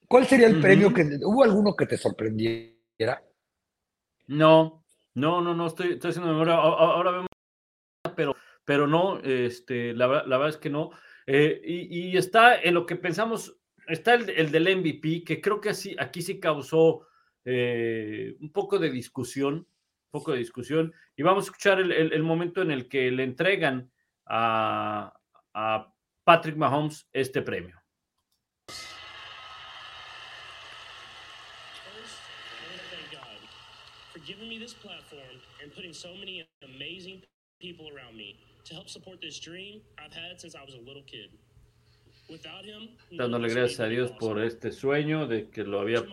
¿Cuál 0.07 0.27
sería 0.27 0.49
el 0.49 0.61
premio 0.61 0.93
que... 0.93 1.03
¿Hubo 1.23 1.45
alguno 1.45 1.75
que 1.75 1.87
te 1.87 1.97
sorprendiera? 1.97 3.25
No, 4.27 4.85
no, 5.14 5.41
no, 5.41 5.55
no, 5.55 5.67
estoy, 5.67 5.93
estoy 5.93 6.11
haciendo 6.11 6.31
memoria. 6.31 6.57
Ahora, 6.57 7.11
vemos, 7.11 7.29
pero, 8.14 8.37
pero 8.67 8.87
no, 8.87 9.19
este, 9.21 9.95
la, 9.95 10.07
la 10.07 10.37
verdad 10.37 10.51
es 10.51 10.57
que 10.59 10.69
no. 10.69 10.91
Eh, 11.27 11.62
y, 11.64 12.14
está 12.14 12.61
en 12.61 12.75
lo 12.75 12.85
que 12.85 12.97
pensamos, 12.97 13.59
está 13.87 14.12
el, 14.12 14.29
el, 14.29 14.51
del 14.53 14.77
MVP, 14.77 15.25
que 15.25 15.41
creo 15.41 15.59
que 15.59 15.71
así, 15.71 15.97
aquí 15.99 16.21
sí 16.21 16.38
causó 16.38 17.07
eh, 17.47 18.37
un 18.41 18.53
poco 18.53 18.79
de 18.79 18.91
discusión, 18.91 19.55
un 19.55 19.66
poco 20.11 20.33
de 20.33 20.39
discusión, 20.39 20.93
y 21.16 21.22
vamos 21.22 21.45
a 21.45 21.47
escuchar 21.47 21.81
el, 21.81 21.93
el, 21.93 22.12
el 22.12 22.22
momento 22.22 22.61
en 22.61 22.72
el 22.72 22.91
que 22.91 23.11
le 23.11 23.24
entregan 23.24 23.91
a, 24.29 25.11
a 25.55 25.85
Patrick 26.26 26.57
Mahomes 26.57 27.05
este 27.14 27.43
premio. 27.43 27.74
giving 34.26 34.49
me 34.49 34.59
this 34.59 34.74
platform 34.74 35.41
and 35.62 35.74
putting 35.74 35.95
so 35.95 36.12
many 36.14 36.47
amazing 36.62 37.22
people 37.62 37.89
around 37.97 38.14
me 38.14 38.39
to 38.62 38.74
help 38.74 38.87
support 38.87 39.18
this 39.22 39.41
dream 39.41 39.81
I've 39.99 40.12
had 40.12 40.39
since 40.39 40.55
I 40.55 40.62
was 40.62 40.74
a 40.74 40.81
little 40.87 41.03
kid. 41.07 41.31
Dándole 43.11 43.49
gracias 43.49 43.81
a 43.81 43.87
Dios 43.87 44.12
por 44.12 44.43
este 44.43 44.72
sueño 44.72 45.26
de 45.26 45.49
que 45.49 45.64
lo 45.64 45.81
había 45.81 46.05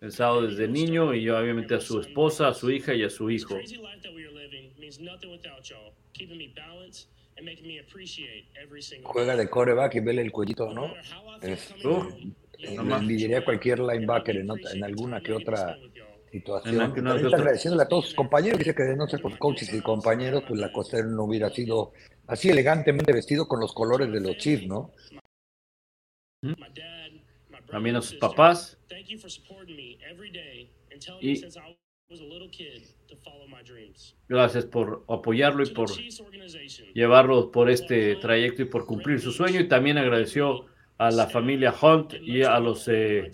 pensado 0.00 0.42
desde 0.42 0.68
niño 0.68 1.14
y 1.14 1.28
obviamente 1.28 1.74
a 1.74 1.80
su 1.80 2.00
esposa, 2.00 2.48
a 2.48 2.54
su 2.54 2.70
hija 2.70 2.94
y 2.94 3.04
a 3.04 3.10
su 3.10 3.30
hijo. 3.30 3.56
Juega 9.02 9.36
de 9.36 9.50
coreback 9.50 9.94
y 9.96 10.00
vele 10.00 10.22
el 10.22 10.32
cuellito, 10.32 10.72
¿no? 10.72 10.94
Es, 11.42 11.74
envidiaría 12.58 13.44
cualquier 13.44 13.80
linebacker 13.80 14.36
en, 14.36 14.48
en, 14.74 14.84
alguna 14.84 15.20
que 15.20 15.32
otra 15.32 15.76
situación. 16.30 16.80
agradeciéndole 16.80 17.82
a 17.82 17.88
todos 17.88 18.06
sus 18.06 18.14
compañeros. 18.14 18.58
Dice 18.58 18.74
que 18.74 18.84
de 18.84 18.96
no 18.96 19.06
ser 19.06 19.20
por 19.20 19.36
coaches 19.38 19.72
y 19.72 19.80
compañeros, 19.80 20.44
pues 20.46 20.60
la 20.60 20.72
cosa 20.72 21.02
no 21.02 21.24
hubiera 21.24 21.50
sido 21.50 21.92
así 22.26 22.50
elegantemente 22.50 23.12
vestido 23.12 23.46
con 23.46 23.60
los 23.60 23.72
colores 23.72 24.10
de 24.12 24.20
los 24.20 24.36
Chiefs, 24.36 24.66
¿no? 24.66 24.92
También 27.70 27.96
a 27.96 28.02
sus 28.02 28.16
papás. 28.16 28.78
Y 31.20 31.42
gracias 34.28 34.66
por 34.66 35.04
apoyarlo 35.08 35.62
y 35.62 35.70
por 35.70 35.90
llevarlo 36.94 37.50
por 37.50 37.70
este 37.70 38.16
trayecto 38.16 38.62
y 38.62 38.66
por 38.66 38.86
cumplir 38.86 39.20
su 39.20 39.32
sueño. 39.32 39.60
Y 39.60 39.68
también 39.68 39.98
agradeció 39.98 40.66
a 40.98 41.10
la 41.10 41.26
familia 41.26 41.74
Hunt 41.80 42.14
y 42.22 42.42
a 42.42 42.58
los 42.60 42.86
eh, 42.88 43.30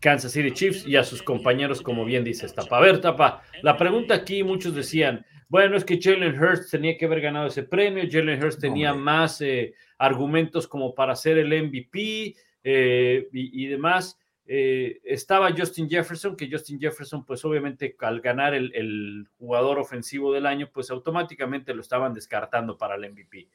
Kansas 0.00 0.32
City 0.32 0.52
Chiefs 0.52 0.86
y 0.86 0.96
a 0.96 1.04
sus 1.04 1.22
compañeros, 1.22 1.80
como 1.80 2.04
bien 2.04 2.24
dice 2.24 2.48
Tapa. 2.48 2.78
A 2.78 2.80
ver, 2.80 3.00
Tapa, 3.00 3.42
la 3.62 3.76
pregunta 3.76 4.14
aquí, 4.14 4.42
muchos 4.42 4.74
decían, 4.74 5.24
bueno, 5.48 5.76
es 5.76 5.84
que 5.84 6.00
Jalen 6.00 6.40
Hurts 6.40 6.70
tenía 6.70 6.96
que 6.96 7.06
haber 7.06 7.20
ganado 7.20 7.46
ese 7.46 7.62
premio, 7.62 8.04
Jalen 8.10 8.42
Hurts 8.42 8.58
tenía 8.58 8.94
más 8.94 9.40
eh, 9.40 9.74
argumentos 9.98 10.68
como 10.68 10.94
para 10.94 11.16
ser 11.16 11.38
el 11.38 11.48
MVP 11.48 12.36
eh, 12.62 13.28
y, 13.32 13.66
demás. 13.66 14.18
estaba 14.44 15.50
Justin 15.56 15.88
Jefferson, 15.88 16.36
que 16.36 16.50
Justin 16.50 16.78
Jefferson, 16.78 17.24
pues 17.24 17.44
obviamente 17.44 17.96
al 18.00 18.20
ganar 18.20 18.54
el, 18.54 18.72
el 18.74 19.26
jugador 19.38 19.78
ofensivo 19.78 20.32
del 20.32 20.46
año, 20.46 20.70
pues 20.72 20.90
automáticamente 20.90 21.74
lo 21.74 21.80
estaban 21.80 22.14
descartando 22.14 22.76
para 22.76 22.96
el 22.96 23.10
MVP. 23.10 23.48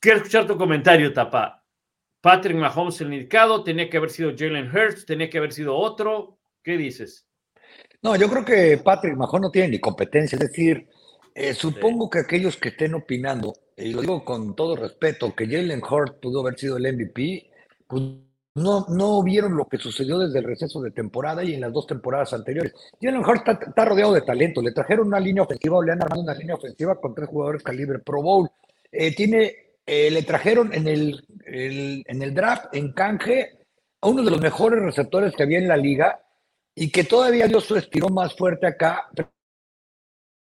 Quiero 0.00 0.18
escuchar 0.18 0.46
tu 0.46 0.56
comentario, 0.56 1.12
Tapa. 1.12 1.60
Patrick 2.20 2.56
Mahomes 2.56 3.00
el 3.00 3.12
indicado, 3.12 3.64
tenía 3.64 3.88
que 3.88 3.96
haber 3.96 4.10
sido 4.10 4.32
Jalen 4.36 4.74
Hurts, 4.74 5.06
tenía 5.06 5.30
que 5.30 5.38
haber 5.38 5.52
sido 5.52 5.76
otro. 5.76 6.38
¿Qué 6.62 6.76
dices? 6.76 7.29
No, 8.02 8.16
yo 8.16 8.28
creo 8.30 8.44
que 8.44 8.78
Patrick 8.78 9.16
Mahomes 9.16 9.42
no 9.42 9.50
tiene 9.50 9.68
ni 9.68 9.78
competencia. 9.78 10.36
Es 10.36 10.48
decir, 10.48 10.86
eh, 11.34 11.54
supongo 11.54 12.08
que 12.08 12.20
aquellos 12.20 12.56
que 12.56 12.70
estén 12.70 12.94
opinando, 12.94 13.54
y 13.76 13.92
lo 13.92 14.00
digo 14.00 14.24
con 14.24 14.54
todo 14.56 14.76
respeto, 14.76 15.34
que 15.34 15.46
Jalen 15.46 15.82
Hurts 15.82 16.16
pudo 16.20 16.40
haber 16.40 16.58
sido 16.58 16.78
el 16.78 16.92
MVP, 16.94 17.50
pues 17.86 18.02
no, 18.54 18.86
no 18.88 19.22
vieron 19.22 19.56
lo 19.56 19.66
que 19.66 19.78
sucedió 19.78 20.18
desde 20.18 20.38
el 20.38 20.44
receso 20.44 20.80
de 20.80 20.90
temporada 20.90 21.44
y 21.44 21.54
en 21.54 21.60
las 21.60 21.72
dos 21.72 21.86
temporadas 21.86 22.32
anteriores. 22.32 22.72
Jalen 23.00 23.24
Hurts 23.24 23.44
está, 23.68 23.84
rodeado 23.84 24.14
de 24.14 24.22
talento. 24.22 24.62
Le 24.62 24.72
trajeron 24.72 25.08
una 25.08 25.20
línea 25.20 25.42
ofensiva 25.42 25.76
o 25.76 25.82
le 25.82 25.92
han 25.92 26.02
armado 26.02 26.22
una 26.22 26.34
línea 26.34 26.54
ofensiva 26.54 26.98
con 26.98 27.14
tres 27.14 27.28
jugadores 27.28 27.62
calibre 27.62 27.98
Pro 27.98 28.22
Bowl. 28.22 28.50
Eh, 28.90 29.14
tiene 29.14 29.54
eh, 29.86 30.10
le 30.10 30.22
trajeron 30.22 30.72
en 30.72 30.86
el, 30.88 31.24
en 31.44 32.22
el 32.22 32.34
draft, 32.34 32.66
en 32.74 32.92
canje, 32.92 33.58
a 34.00 34.08
uno 34.08 34.22
de 34.22 34.30
los 34.30 34.40
mejores 34.40 34.82
receptores 34.82 35.34
que 35.34 35.42
había 35.42 35.58
en 35.58 35.68
la 35.68 35.76
liga 35.76 36.20
y 36.74 36.90
que 36.90 37.04
todavía 37.04 37.46
dio 37.46 37.60
su 37.60 37.76
estirón 37.76 38.14
más 38.14 38.34
fuerte 38.36 38.66
acá, 38.66 39.08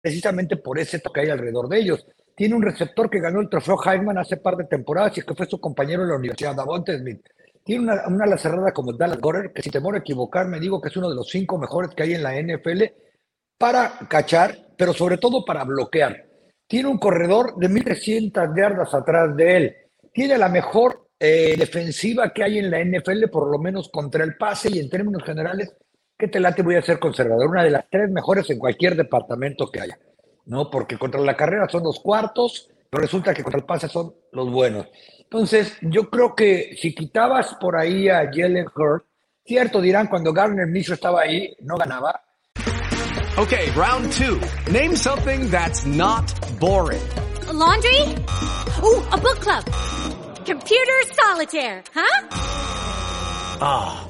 precisamente 0.03 0.57
por 0.57 0.79
ese 0.79 0.99
toque 0.99 1.21
hay 1.21 1.31
alrededor 1.31 1.69
de 1.69 1.79
ellos. 1.79 2.07
Tiene 2.35 2.55
un 2.55 2.63
receptor 2.63 3.11
que 3.11 3.21
ganó 3.21 3.41
el 3.41 3.49
trofeo 3.49 3.79
Heisman 3.85 4.19
hace 4.19 4.37
par 4.39 4.57
de 4.57 4.65
temporadas 4.65 5.19
y 5.19 5.23
que 5.23 5.35
fue 5.35 5.47
su 5.47 5.61
compañero 5.61 6.03
en 6.03 6.09
la 6.09 6.17
universidad, 6.17 6.55
Davonte 6.55 6.99
Smith. 6.99 7.21
Tiene 7.63 7.85
una, 7.85 8.07
una 8.07 8.27
la 8.27 8.39
cerrada 8.39 8.73
como 8.73 8.93
Dallas 8.93 9.21
Gorer, 9.21 9.53
que 9.53 9.63
si 9.63 9.71
temor 9.71 9.95
a 9.95 9.99
equivocarme, 9.99 10.59
digo 10.59 10.81
que 10.81 10.89
es 10.89 10.97
uno 10.97 11.11
de 11.11 11.17
los 11.17 11.29
cinco 11.29 11.59
mejores 11.59 11.91
que 11.95 12.03
hay 12.05 12.15
en 12.15 12.23
la 12.23 12.41
NFL 12.41 12.85
para 13.59 13.99
cachar, 14.09 14.57
pero 14.77 14.95
sobre 14.95 15.19
todo 15.19 15.45
para 15.45 15.65
bloquear 15.65 16.31
tiene 16.71 16.89
un 16.89 16.99
corredor 16.99 17.57
de 17.57 17.69
1.300 17.69 18.57
yardas 18.57 18.95
atrás 18.95 19.35
de 19.35 19.57
él. 19.57 19.77
Tiene 20.13 20.39
la 20.39 20.49
mejor 20.49 21.09
eh, 21.19 21.57
defensiva 21.59 22.33
que 22.33 22.45
hay 22.45 22.59
en 22.59 22.71
la 22.71 22.79
NFL, 22.79 23.25
por 23.29 23.51
lo 23.51 23.59
menos 23.59 23.89
contra 23.89 24.23
el 24.23 24.37
pase 24.37 24.71
y 24.71 24.79
en 24.79 24.89
términos 24.89 25.25
generales, 25.25 25.75
¿qué 26.21 26.29
te 26.29 26.39
late? 26.39 26.63
Voy 26.63 26.77
a 26.77 26.83
ser 26.83 26.99
conservador. 26.99 27.49
Una 27.49 27.65
de 27.65 27.71
las 27.71 27.87
tres 27.91 28.11
mejores 28.11 28.49
en 28.51 28.59
cualquier 28.59 28.95
departamento 28.95 29.71
que 29.71 29.81
haya, 29.81 29.99
¿no? 30.45 30.71
Porque 30.71 30.99
contra 30.99 31.21
la 31.21 31.37
carrera 31.37 31.67
son 31.69 31.83
los 31.83 31.99
cuartos, 31.99 32.69
pero 32.91 33.01
resulta 33.01 33.33
que 33.33 33.43
contra 33.43 33.59
el 33.59 33.67
pase 33.67 33.89
son 33.89 34.15
los 34.33 34.51
buenos. 34.51 34.87
Entonces, 35.19 35.77
yo 35.81 36.11
creo 36.11 36.35
que 36.35 36.77
si 36.77 36.95
quitabas 36.95 37.55
por 37.55 37.77
ahí 37.77 38.09
a 38.09 38.31
Jalen 38.31 38.67
Hurt, 38.77 39.07
cierto, 39.45 39.81
dirán, 39.81 40.09
cuando 40.09 40.33
Garner 40.33 40.67
Minshew 40.67 40.95
estaba 40.95 41.23
ahí, 41.23 41.57
no 41.61 41.77
ganaba, 41.77 42.21
Okay, 43.39 43.71
round 43.71 44.13
two. 44.13 44.39
Name 44.71 44.95
something 44.95 45.49
that's 45.49 45.87
not 45.87 46.27
boring. 46.59 47.01
A 47.49 47.53
laundry? 47.53 48.03
Ooh, 48.83 49.03
a 49.13 49.17
book 49.17 49.41
club. 49.41 49.65
Computer 50.45 51.03
solitaire, 51.15 51.83
huh? 51.95 52.27
Ah, 53.63 54.03
oh, 54.05 54.10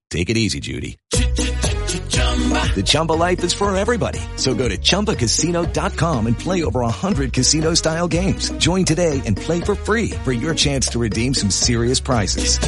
Take 0.11 0.29
it 0.29 0.35
easy, 0.35 0.59
Judy. 0.59 0.97
The 1.09 2.83
Chumba 2.85 3.13
life 3.13 3.41
is 3.45 3.53
for 3.53 3.73
everybody. 3.77 4.19
So 4.35 4.53
go 4.53 4.67
to 4.67 4.77
ChumbaCasino.com 4.77 6.27
and 6.27 6.37
play 6.37 6.63
over 6.65 6.81
100 6.81 7.31
casino 7.31 7.73
style 7.75 8.09
games. 8.09 8.51
Join 8.57 8.83
today 8.83 9.21
and 9.25 9.37
play 9.37 9.61
for 9.61 9.73
free 9.75 10.11
for 10.25 10.33
your 10.33 10.53
chance 10.53 10.89
to 10.89 10.99
redeem 10.99 11.33
some 11.33 11.49
serious 11.49 12.01
prizes. 12.01 12.59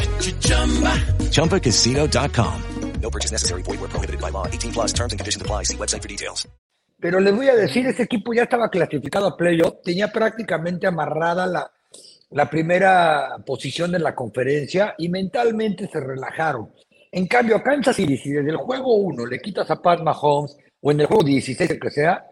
ChumbaCasino.com. 1.31 2.61
No 3.01 3.09
purchase 3.09 3.31
necessary. 3.33 3.63
Void 3.63 3.81
where 3.81 3.89
prohibited 3.89 4.21
by 4.21 4.29
law. 4.29 4.47
18 4.47 4.71
plus 4.71 4.93
terms 4.93 5.11
and 5.11 5.19
conditions 5.19 5.41
apply. 5.41 5.63
See 5.63 5.75
website 5.75 6.01
for 6.01 6.07
details. 6.07 6.47
Pero 7.01 7.19
les 7.19 7.35
voy 7.35 7.49
a 7.49 7.55
decir, 7.55 7.85
ese 7.85 8.03
equipo 8.03 8.33
ya 8.33 8.43
estaba 8.43 8.69
clasificado 8.69 9.27
a 9.27 9.35
playoff. 9.35 9.81
Tenía 9.83 10.09
prácticamente 10.09 10.87
amarrada 10.87 11.45
la, 11.45 11.69
la 12.29 12.49
primera 12.49 13.35
posición 13.45 13.93
en 13.95 14.03
la 14.03 14.15
conferencia 14.15 14.95
y 14.97 15.09
mentalmente 15.09 15.89
se 15.91 15.99
relajaron. 15.99 16.71
En 17.15 17.27
cambio, 17.27 17.57
a 17.57 17.61
Kansas 17.61 17.95
City, 17.95 18.17
si 18.17 18.31
desde 18.31 18.49
el 18.49 18.57
juego 18.57 18.95
1 18.95 19.27
le 19.27 19.39
quitas 19.39 19.69
a 19.69 19.79
Pat 19.79 20.01
Mahomes 20.01 20.57
o 20.81 20.91
en 20.91 20.99
el 20.99 21.05
juego 21.05 21.23
16, 21.23 21.69
el 21.69 21.79
que 21.79 21.91
sea, 21.91 22.25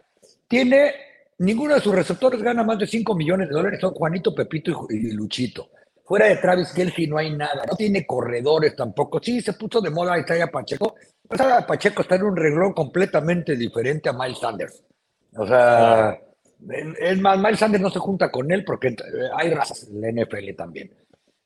tiene 0.48 0.92
ninguno 1.38 1.76
de 1.76 1.82
sus 1.82 1.94
receptores 1.94 2.42
gana 2.42 2.64
más 2.64 2.80
de 2.80 2.88
5 2.88 3.14
millones 3.14 3.48
de 3.48 3.54
dólares, 3.54 3.80
son 3.80 3.94
Juanito, 3.94 4.34
Pepito 4.34 4.88
y, 4.90 5.12
Luchito. 5.12 5.70
Fuera 6.04 6.26
de 6.26 6.38
Travis 6.38 6.72
Kelsey 6.74 7.06
no 7.06 7.20
hay 7.20 7.30
nada, 7.30 7.64
no 7.70 7.76
tiene 7.76 8.08
corredores 8.08 8.76
tampoco. 8.76 9.20
Sí, 9.22 9.40
se 9.40 9.54
puso 9.54 9.82
de 9.82 9.92
moda 9.92 10.18
Isaiah 10.18 10.48
Pacheco, 10.48 10.96
pero 11.30 11.46
Pacheco 11.68 12.02
está 12.02 12.16
en 12.16 12.24
un 12.24 12.36
reglón 12.36 12.74
completamente 12.74 13.56
diferente 13.56 14.10
a 14.10 14.14
Miles 14.14 14.40
Sanders. 14.40 14.84
O 15.38 15.46
sea, 15.46 16.20
es 17.00 17.22
más, 17.22 17.38
Miles 17.38 17.60
Sanders 17.60 17.84
no 17.84 17.92
se 17.92 18.00
junta 18.00 18.32
con 18.32 18.52
él 18.52 18.66
porque 18.66 18.96
hay 19.38 19.52
razas 19.52 19.88
en 19.88 20.02
la 20.02 20.12
NFL 20.12 20.56
también. 20.58 20.92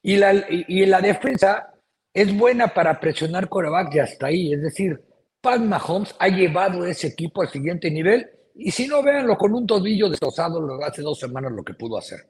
Y, 0.01 0.15
la, 0.15 0.33
y 0.49 0.83
en 0.83 0.89
la 0.89 1.01
defensa, 1.01 1.74
es 2.15 2.35
buena 2.35 2.69
para 2.69 2.97
presionar 2.97 3.49
coreback 3.49 3.93
y 3.93 3.99
hasta 3.99 4.27
ahí. 4.27 4.53
Es 4.53 4.61
decir, 4.61 5.01
Pat 5.41 5.59
Mahomes 5.59 6.15
ha 6.17 6.29
llevado 6.29 6.85
ese 6.85 7.07
equipo 7.07 7.41
al 7.41 7.49
siguiente 7.49 7.91
nivel 7.91 8.25
y 8.55 8.71
si 8.71 8.87
no, 8.87 9.03
véanlo 9.03 9.35
con 9.35 9.53
un 9.53 9.67
tobillo 9.67 10.09
destrozado 10.09 10.81
hace 10.81 11.01
dos 11.01 11.19
semanas 11.19 11.51
lo 11.51 11.63
que 11.63 11.73
pudo 11.73 11.97
hacer. 11.97 12.21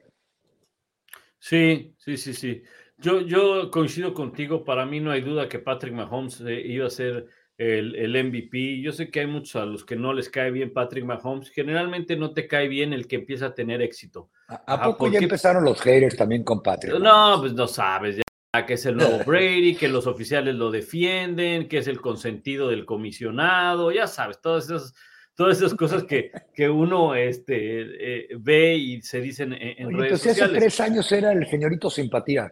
Sí, 1.38 1.94
sí, 1.98 2.16
sí, 2.16 2.34
sí. 2.34 2.62
Yo, 2.98 3.20
yo 3.20 3.70
coincido 3.70 4.12
contigo. 4.12 4.64
Para 4.64 4.84
mí 4.84 4.98
no 4.98 5.12
hay 5.12 5.20
duda 5.20 5.48
que 5.48 5.60
Patrick 5.60 5.94
Mahomes 5.94 6.40
eh, 6.40 6.60
iba 6.66 6.88
a 6.88 6.90
ser 6.90 7.28
el, 7.56 7.94
el, 7.94 8.24
MVP. 8.24 8.80
Yo 8.80 8.90
sé 8.90 9.08
que 9.08 9.20
hay 9.20 9.28
muchos 9.28 9.54
a 9.62 9.66
los 9.66 9.84
que 9.84 9.94
no 9.94 10.12
les 10.12 10.28
cae 10.28 10.50
bien 10.50 10.72
Patrick 10.72 11.04
Mahomes. 11.04 11.50
Generalmente 11.50 12.16
no 12.16 12.32
te 12.32 12.48
cae 12.48 12.66
bien 12.66 12.92
el 12.92 13.06
que 13.06 13.16
empieza 13.16 13.46
a 13.46 13.54
tener 13.54 13.80
éxito. 13.82 14.30
¿A, 14.48 14.82
poco 14.82 15.08
ya 15.08 15.20
empezaron 15.20 15.64
los 15.64 15.80
haters 15.80 16.16
también 16.16 16.42
con 16.42 16.60
Patrick? 16.60 16.98
No, 16.98 17.36
pues 17.40 17.52
no 17.52 17.68
sabes 17.68 18.25
que 18.64 18.74
es 18.74 18.86
el 18.86 18.96
nuevo 18.96 19.22
Brady, 19.26 19.74
que 19.74 19.88
los 19.88 20.06
oficiales 20.06 20.54
lo 20.54 20.70
defienden, 20.70 21.68
que 21.68 21.78
es 21.78 21.88
el 21.88 22.00
consentido 22.00 22.68
del 22.68 22.86
comisionado, 22.86 23.92
ya 23.92 24.06
sabes, 24.06 24.40
todas 24.40 24.66
esas, 24.66 24.94
todas 25.34 25.58
esas 25.58 25.74
cosas 25.74 26.04
que, 26.04 26.30
que 26.54 26.70
uno 26.70 27.14
este, 27.14 27.80
eh, 28.22 28.28
ve 28.38 28.76
y 28.76 29.02
se 29.02 29.20
dicen 29.20 29.52
en, 29.52 29.92
redes 29.92 30.20
sociales. 30.20 30.42
Hace 30.42 30.60
tres 30.60 30.80
años 30.80 31.12
era 31.12 31.32
el 31.32 31.46
señorito 31.46 31.90
simpatía. 31.90 32.50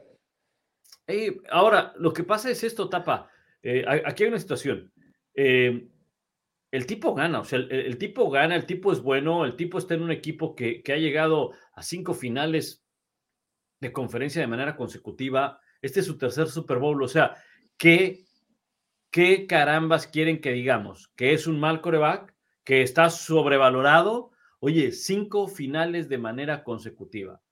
Eh, 1.06 1.36
ahora, 1.50 1.92
lo 1.96 2.12
que 2.12 2.24
pasa 2.24 2.50
es 2.50 2.64
esto, 2.64 2.88
Tapa. 2.88 3.30
Eh, 3.62 3.84
aquí 4.04 4.24
hay 4.24 4.28
una 4.28 4.38
situación. 4.38 4.92
Eh, 5.34 5.88
el 6.70 6.86
tipo 6.86 7.14
gana, 7.14 7.40
o 7.40 7.44
sea, 7.44 7.58
el, 7.58 7.98
tipo 7.98 8.28
gana, 8.30 8.56
el 8.56 8.66
tipo 8.66 8.92
es 8.92 9.00
bueno, 9.00 9.44
el 9.44 9.54
tipo 9.56 9.78
está 9.78 9.94
en 9.94 10.02
un 10.02 10.10
equipo 10.10 10.56
que, 10.56 10.82
que, 10.82 10.92
ha 10.92 10.96
llegado 10.96 11.52
a 11.72 11.82
cinco 11.82 12.14
finales 12.14 12.84
de 13.80 13.92
conferencia 13.92 14.40
de 14.40 14.48
manera 14.48 14.76
consecutiva. 14.76 15.60
Este 15.84 16.00
es 16.00 16.06
su 16.06 16.16
tercer 16.16 16.48
Super 16.48 16.78
Bowl, 16.78 17.02
o 17.02 17.08
sea, 17.08 17.36
¿qué, 17.76 18.24
qué 19.10 19.46
carambas 19.46 20.06
quieren 20.06 20.40
que 20.40 20.50
digamos? 20.50 21.08
¿Que 21.14 21.34
es 21.34 21.46
un 21.46 21.60
mal 21.60 21.82
coreback? 21.82 22.34
¿Que 22.64 22.80
está 22.80 23.10
sobrevalorado? 23.10 24.30
Oye, 24.60 24.92
cinco 24.92 25.46
finales 25.46 26.08
de 26.08 26.16
manera 26.16 26.64
consecutiva. 26.64 27.42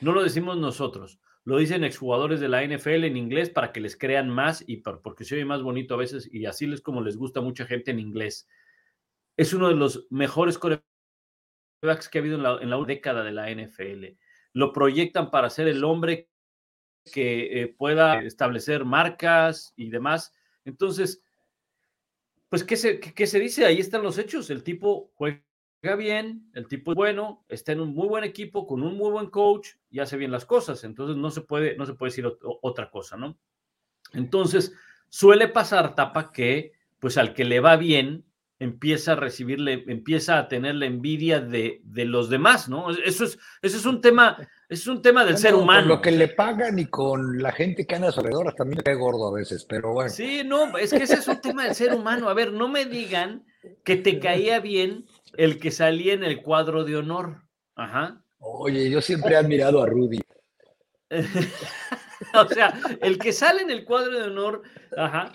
No 0.00 0.10
lo 0.10 0.24
decimos 0.24 0.56
nosotros, 0.56 1.20
lo 1.44 1.58
dicen 1.58 1.84
exjugadores 1.84 2.40
de 2.40 2.48
la 2.48 2.64
NFL 2.64 3.04
en 3.04 3.16
inglés 3.16 3.50
para 3.50 3.70
que 3.70 3.78
les 3.78 3.96
crean 3.96 4.28
más 4.28 4.64
y 4.66 4.78
porque 4.78 5.24
se 5.24 5.36
oye 5.36 5.44
más 5.44 5.62
bonito 5.62 5.94
a 5.94 5.98
veces 5.98 6.28
y 6.32 6.46
así 6.46 6.64
es 6.64 6.80
como 6.80 7.02
les 7.02 7.16
gusta 7.16 7.40
mucha 7.40 7.66
gente 7.66 7.92
en 7.92 8.00
inglés. 8.00 8.48
Es 9.36 9.54
uno 9.54 9.68
de 9.68 9.76
los 9.76 10.08
mejores 10.10 10.58
corebacks 10.58 10.82
que 12.10 12.18
ha 12.18 12.20
habido 12.20 12.34
en 12.34 12.42
la, 12.42 12.58
en 12.60 12.70
la 12.70 12.84
década 12.84 13.22
de 13.22 13.30
la 13.30 13.48
NFL. 13.48 14.06
Lo 14.54 14.72
proyectan 14.72 15.30
para 15.30 15.50
ser 15.50 15.68
el 15.68 15.84
hombre 15.84 16.30
que 17.12 17.62
eh, 17.62 17.68
pueda 17.68 18.22
establecer 18.22 18.84
marcas 18.84 19.72
y 19.76 19.90
demás. 19.90 20.32
Entonces, 20.64 21.22
pues, 22.48 22.64
¿qué 22.64 22.76
se, 22.76 23.00
qué 23.00 23.26
se 23.26 23.40
dice? 23.40 23.64
Ahí 23.66 23.80
están 23.80 24.02
los 24.02 24.18
hechos. 24.18 24.50
El 24.50 24.62
tipo 24.62 25.10
juega 25.14 25.42
bien, 25.96 26.50
el 26.54 26.66
tipo 26.66 26.92
es 26.92 26.96
bueno, 26.96 27.44
está 27.48 27.72
en 27.72 27.80
un 27.80 27.94
muy 27.94 28.08
buen 28.08 28.24
equipo, 28.24 28.66
con 28.66 28.82
un 28.82 28.96
muy 28.96 29.10
buen 29.10 29.28
coach 29.28 29.70
y 29.90 30.00
hace 30.00 30.16
bien 30.16 30.30
las 30.30 30.46
cosas. 30.46 30.84
Entonces 30.84 31.16
no 31.16 31.30
se 31.30 31.42
puede, 31.42 31.76
no 31.76 31.84
se 31.84 31.94
puede 31.94 32.10
decir 32.10 32.26
otra 32.62 32.90
cosa, 32.90 33.16
¿no? 33.16 33.38
Entonces, 34.12 34.72
suele 35.08 35.48
pasar, 35.48 35.94
Tapa, 35.94 36.32
que 36.32 36.72
pues 36.98 37.18
al 37.18 37.34
que 37.34 37.44
le 37.44 37.60
va 37.60 37.76
bien, 37.76 38.24
empieza 38.64 39.12
a 39.12 39.16
recibirle, 39.16 39.84
empieza 39.86 40.38
a 40.38 40.48
tener 40.48 40.74
la 40.74 40.86
envidia 40.86 41.40
de, 41.40 41.80
de 41.84 42.04
los 42.04 42.30
demás, 42.30 42.68
¿no? 42.68 42.90
Eso 42.90 43.24
es, 43.24 43.38
eso 43.62 43.76
es 43.76 43.84
un 43.84 44.00
tema, 44.00 44.36
es 44.68 44.86
un 44.86 45.02
tema 45.02 45.24
del 45.24 45.36
ser 45.36 45.54
humano. 45.54 45.82
Con 45.82 45.88
lo 45.88 46.00
que 46.00 46.10
le 46.10 46.28
pagan 46.28 46.78
y 46.78 46.86
con 46.86 47.42
la 47.42 47.52
gente 47.52 47.86
que 47.86 47.94
anda 47.94 48.08
alrededor, 48.08 48.54
también 48.54 48.78
le 48.78 48.82
cae 48.82 48.94
gordo 48.94 49.28
a 49.28 49.32
veces, 49.32 49.66
pero 49.68 49.92
bueno. 49.92 50.10
Sí, 50.10 50.42
no, 50.44 50.76
es 50.78 50.90
que 50.90 51.02
ese 51.02 51.14
es 51.14 51.28
un 51.28 51.40
tema 51.40 51.64
del 51.64 51.74
ser 51.74 51.94
humano. 51.94 52.28
A 52.28 52.34
ver, 52.34 52.52
no 52.52 52.68
me 52.68 52.86
digan 52.86 53.44
que 53.84 53.96
te 53.96 54.18
caía 54.18 54.60
bien 54.60 55.06
el 55.36 55.58
que 55.58 55.70
salía 55.70 56.14
en 56.14 56.24
el 56.24 56.42
cuadro 56.42 56.84
de 56.84 56.96
honor. 56.96 57.42
Ajá. 57.76 58.22
Oye, 58.38 58.90
yo 58.90 59.00
siempre 59.00 59.34
he 59.34 59.36
admirado 59.36 59.82
a 59.82 59.86
Rudy. 59.86 60.20
o 62.34 62.48
sea, 62.48 62.74
el 63.02 63.18
que 63.18 63.32
sale 63.32 63.62
en 63.62 63.70
el 63.70 63.84
cuadro 63.84 64.18
de 64.18 64.24
honor, 64.24 64.62
ajá, 64.96 65.32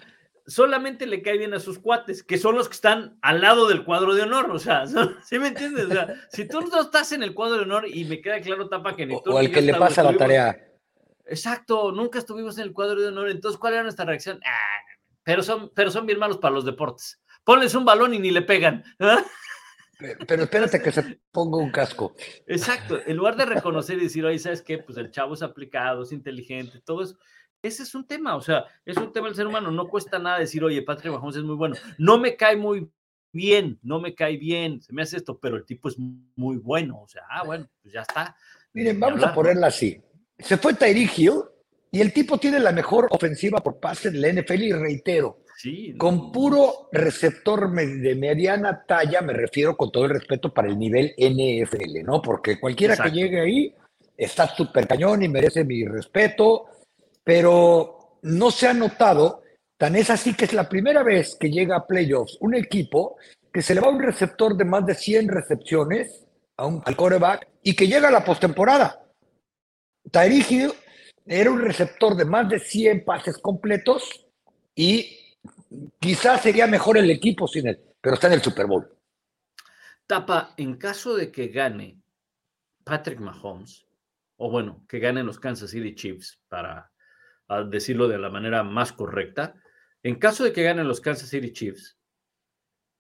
solamente 0.49 1.05
le 1.05 1.21
cae 1.21 1.37
bien 1.37 1.53
a 1.53 1.59
sus 1.59 1.79
cuates, 1.79 2.23
que 2.23 2.37
son 2.37 2.55
los 2.55 2.67
que 2.67 2.75
están 2.75 3.17
al 3.21 3.41
lado 3.41 3.67
del 3.67 3.83
cuadro 3.83 4.15
de 4.15 4.23
honor. 4.23 4.51
O 4.51 4.59
sea, 4.59 4.85
¿sí 5.23 5.39
me 5.39 5.49
entiendes? 5.49 5.85
O 5.85 5.91
sea, 5.91 6.15
si 6.31 6.47
tú 6.47 6.61
no 6.61 6.81
estás 6.81 7.11
en 7.11 7.23
el 7.23 7.33
cuadro 7.33 7.57
de 7.57 7.63
honor 7.63 7.87
y 7.87 8.05
me 8.05 8.21
queda 8.21 8.41
claro, 8.41 8.67
Tapa, 8.67 8.95
que 8.95 9.05
ni 9.05 9.21
tú. 9.21 9.31
O 9.31 9.37
al 9.37 9.51
que 9.51 9.61
le 9.61 9.73
pasa 9.75 10.03
la 10.03 10.17
tarea. 10.17 10.57
Exacto, 11.25 11.91
nunca 11.91 12.19
estuvimos 12.19 12.57
en 12.57 12.63
el 12.63 12.73
cuadro 12.73 12.99
de 12.99 13.07
honor. 13.07 13.29
Entonces, 13.29 13.59
¿cuál 13.59 13.73
era 13.73 13.83
nuestra 13.83 14.05
reacción? 14.05 14.39
Ah, 14.43 14.95
pero, 15.23 15.43
son, 15.43 15.71
pero 15.75 15.91
son 15.91 16.05
bien 16.05 16.17
malos 16.17 16.37
para 16.37 16.55
los 16.55 16.65
deportes. 16.65 17.21
Ponles 17.43 17.75
un 17.75 17.85
balón 17.85 18.13
y 18.13 18.19
ni 18.19 18.31
le 18.31 18.41
pegan. 18.41 18.83
Pero 20.27 20.43
espérate 20.43 20.81
que 20.81 20.91
se 20.91 21.19
ponga 21.31 21.57
un 21.57 21.71
casco. 21.71 22.15
Exacto. 22.47 22.99
En 23.05 23.17
lugar 23.17 23.35
de 23.35 23.45
reconocer 23.45 23.97
y 23.97 24.03
decir, 24.03 24.25
oye, 24.25 24.39
¿sabes 24.39 24.61
qué? 24.61 24.77
Pues 24.77 24.97
el 24.97 25.11
chavo 25.11 25.33
es 25.33 25.41
aplicado, 25.41 26.03
es 26.03 26.11
inteligente, 26.13 26.79
todo 26.79 27.03
eso. 27.03 27.17
Ese 27.61 27.83
es 27.83 27.93
un 27.93 28.07
tema, 28.07 28.35
o 28.35 28.41
sea, 28.41 28.65
es 28.85 28.95
un 28.97 29.11
tema 29.11 29.27
del 29.27 29.35
ser 29.35 29.47
humano. 29.47 29.71
No 29.71 29.87
cuesta 29.87 30.19
nada 30.19 30.39
decir, 30.39 30.63
oye, 30.63 30.81
Patrick 30.81 31.13
Mahomes 31.13 31.35
es 31.35 31.43
muy 31.43 31.55
bueno. 31.55 31.75
No 31.97 32.17
me 32.17 32.35
cae 32.35 32.55
muy 32.55 32.89
bien, 33.31 33.79
no 33.83 33.99
me 33.99 34.15
cae 34.15 34.37
bien, 34.37 34.81
se 34.81 34.93
me 34.93 35.01
hace 35.01 35.17
esto, 35.17 35.37
pero 35.39 35.57
el 35.57 35.65
tipo 35.65 35.89
es 35.89 35.97
muy 35.97 36.57
bueno. 36.57 37.01
O 37.01 37.07
sea, 37.07 37.23
ah, 37.29 37.43
bueno, 37.45 37.67
pues 37.81 37.93
ya 37.93 38.01
está. 38.01 38.35
Miren, 38.73 38.99
vamos 38.99 39.23
a 39.23 39.33
ponerla 39.33 39.67
así. 39.67 40.01
Se 40.37 40.57
fue 40.57 40.73
Tyreek 40.73 41.17
Hill 41.17 41.43
y 41.91 42.01
el 42.01 42.13
tipo 42.13 42.37
tiene 42.37 42.59
la 42.59 42.71
mejor 42.71 43.07
ofensiva 43.11 43.59
por 43.61 43.79
pase 43.79 44.11
de 44.11 44.19
la 44.19 44.41
NFL 44.41 44.61
y 44.61 44.71
reitero, 44.71 45.43
con 45.97 46.31
puro 46.31 46.87
receptor 46.91 47.71
de 47.73 48.15
mediana 48.15 48.85
talla, 48.85 49.21
me 49.21 49.33
refiero 49.33 49.75
con 49.75 49.91
todo 49.91 50.05
el 50.05 50.11
respeto 50.11 50.53
para 50.53 50.69
el 50.69 50.77
nivel 50.77 51.13
NFL, 51.17 52.03
¿no? 52.05 52.21
Porque 52.21 52.59
cualquiera 52.59 52.95
que 52.95 53.11
llegue 53.11 53.41
ahí 53.41 53.75
está 54.15 54.47
súper 54.47 54.87
cañón 54.87 55.23
y 55.23 55.29
merece 55.29 55.65
mi 55.65 55.83
respeto, 55.83 56.65
pero 57.29 58.17
no 58.23 58.49
se 58.49 58.67
ha 58.67 58.73
notado, 58.73 59.43
tan 59.77 59.95
es 59.95 60.09
así 60.09 60.33
que 60.33 60.45
es 60.45 60.53
la 60.53 60.67
primera 60.67 61.03
vez 61.03 61.37
que 61.39 61.51
llega 61.51 61.75
a 61.75 61.85
playoffs 61.85 62.35
un 62.41 62.55
equipo 62.55 63.17
que 63.53 63.61
se 63.61 63.75
le 63.75 63.81
va 63.81 63.91
un 63.91 64.01
receptor 64.01 64.57
de 64.57 64.65
más 64.65 64.83
de 64.87 64.95
100 64.95 65.27
recepciones 65.27 66.25
a 66.57 66.65
un, 66.65 66.81
al 66.83 66.95
coreback 66.95 67.47
y 67.61 67.75
que 67.75 67.87
llega 67.87 68.07
a 68.07 68.11
la 68.11 68.25
postemporada. 68.25 69.05
Tyreek 70.09 70.73
era 71.23 71.51
un 71.51 71.61
receptor 71.61 72.15
de 72.15 72.25
más 72.25 72.49
de 72.49 72.59
100 72.59 73.05
pases 73.05 73.37
completos 73.37 74.25
y 74.73 75.15
quizás 75.99 76.41
sería 76.41 76.65
mejor 76.65 76.97
el 76.97 77.11
equipo 77.11 77.47
sin 77.47 77.67
él, 77.67 77.79
pero 78.01 78.15
está 78.15 78.25
en 78.25 78.33
el 78.33 78.41
Super 78.41 78.65
Bowl. 78.65 78.89
Tapa, 80.07 80.55
en 80.57 80.77
caso 80.77 81.15
de 81.15 81.31
que 81.31 81.49
gane 81.49 82.01
Patrick 82.83 83.19
Mahomes, 83.19 83.85
o 84.37 84.49
bueno, 84.49 84.83
que 84.89 84.97
ganen 84.97 85.27
los 85.27 85.39
Kansas 85.39 85.69
City 85.69 85.93
Chiefs, 85.93 86.39
para 86.47 86.88
decirlo 87.69 88.07
de 88.07 88.19
la 88.19 88.29
manera 88.29 88.63
más 88.63 88.93
correcta, 88.93 89.55
en 90.03 90.15
caso 90.15 90.43
de 90.43 90.53
que 90.53 90.63
ganen 90.63 90.87
los 90.87 91.01
Kansas 91.01 91.29
City 91.29 91.51
Chiefs, 91.51 91.97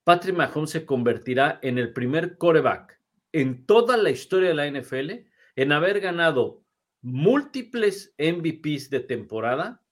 Patrick 0.03 0.35
Mahomes 0.35 0.71
se 0.71 0.85
convertirá 0.85 1.59
en 1.61 1.77
el 1.77 1.93
primer 1.93 2.37
coreback 2.37 2.99
en 3.31 3.65
toda 3.65 3.95
la 3.95 4.09
historia 4.09 4.49
de 4.49 4.55
la 4.55 4.69
NFL 4.69 5.11
en 5.55 5.71
haber 5.71 5.99
ganado 5.99 6.63
múltiples 7.01 8.13
MVPs 8.17 8.89
de 8.89 9.01
temporada 9.01 9.83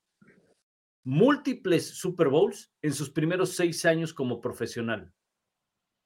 múltiples 1.07 1.87
Super 1.87 2.27
Bowls 2.27 2.73
en 2.81 2.93
sus 2.93 3.09
primeros 3.09 3.55
seis 3.55 3.85
años 3.85 4.13
como 4.13 4.41
profesional. 4.41 5.13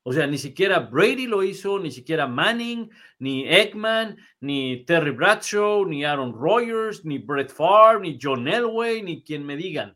O 0.04 0.14
sea, 0.14 0.26
ni 0.28 0.38
siquiera 0.38 0.80
Brady 0.80 1.28
lo 1.28 1.44
hizo, 1.44 1.80
ni 1.80 1.92
siquiera 1.92 2.28
Manning, 2.28 2.90
ni 3.20 3.48
Eggman, 3.48 4.18
ni 4.40 4.84
Terry 4.86 5.12
Bradshaw, 5.12 5.86
ni 5.86 6.04
Aaron 6.04 6.34
Rodgers, 6.34 7.06
ni 7.06 7.20
Brett 7.20 7.52
Favre, 7.52 8.02
ni 8.02 8.18
John 8.22 8.48
Elway, 8.48 9.04
ni 9.04 9.24
quien 9.24 9.46
me 9.46 9.56
digan. 9.56 9.96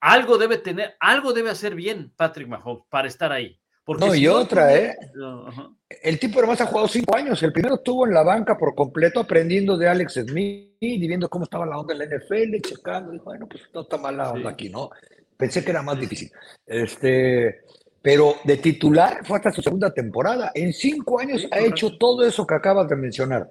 Algo 0.00 0.36
debe 0.36 0.58
tener, 0.58 0.96
algo 1.00 1.32
debe 1.32 1.50
hacer 1.50 1.74
bien 1.74 2.12
Patrick 2.16 2.48
Mahomes 2.48 2.84
para 2.90 3.08
estar 3.08 3.32
ahí 3.32 3.58
no, 3.94 4.14
y 4.14 4.26
otra, 4.26 4.76
¿eh? 4.76 4.96
El 6.02 6.18
tipo 6.18 6.40
además 6.40 6.60
ha 6.60 6.66
jugado 6.66 6.88
cinco 6.88 7.16
años. 7.16 7.40
El 7.42 7.52
primero 7.52 7.76
estuvo 7.76 8.06
en 8.06 8.14
la 8.14 8.24
banca 8.24 8.58
por 8.58 8.74
completo 8.74 9.20
aprendiendo 9.20 9.78
de 9.78 9.88
Alex 9.88 10.14
Smith 10.26 10.74
y 10.80 11.06
viendo 11.06 11.28
cómo 11.28 11.44
estaba 11.44 11.64
la 11.66 11.78
onda 11.78 11.94
en 11.94 12.00
la 12.00 12.06
NFL, 12.06 12.60
checando. 12.62 13.14
Y 13.14 13.18
bueno, 13.18 13.46
pues 13.46 13.62
no 13.72 13.82
está 13.82 13.96
mala 13.96 14.32
onda 14.32 14.50
aquí, 14.50 14.68
¿no? 14.68 14.90
Pensé 15.36 15.64
que 15.64 15.70
era 15.70 15.82
más 15.82 16.00
difícil. 16.00 16.32
Este, 16.66 17.60
pero 18.06 18.36
de 18.44 18.56
titular 18.58 19.26
fue 19.26 19.38
hasta 19.38 19.50
su 19.50 19.62
segunda 19.62 19.92
temporada. 19.92 20.52
En 20.54 20.72
cinco 20.72 21.18
años 21.18 21.44
ha 21.50 21.58
hecho 21.58 21.98
todo 21.98 22.24
eso 22.24 22.46
que 22.46 22.54
acabas 22.54 22.88
de 22.88 22.94
mencionar. 22.94 23.50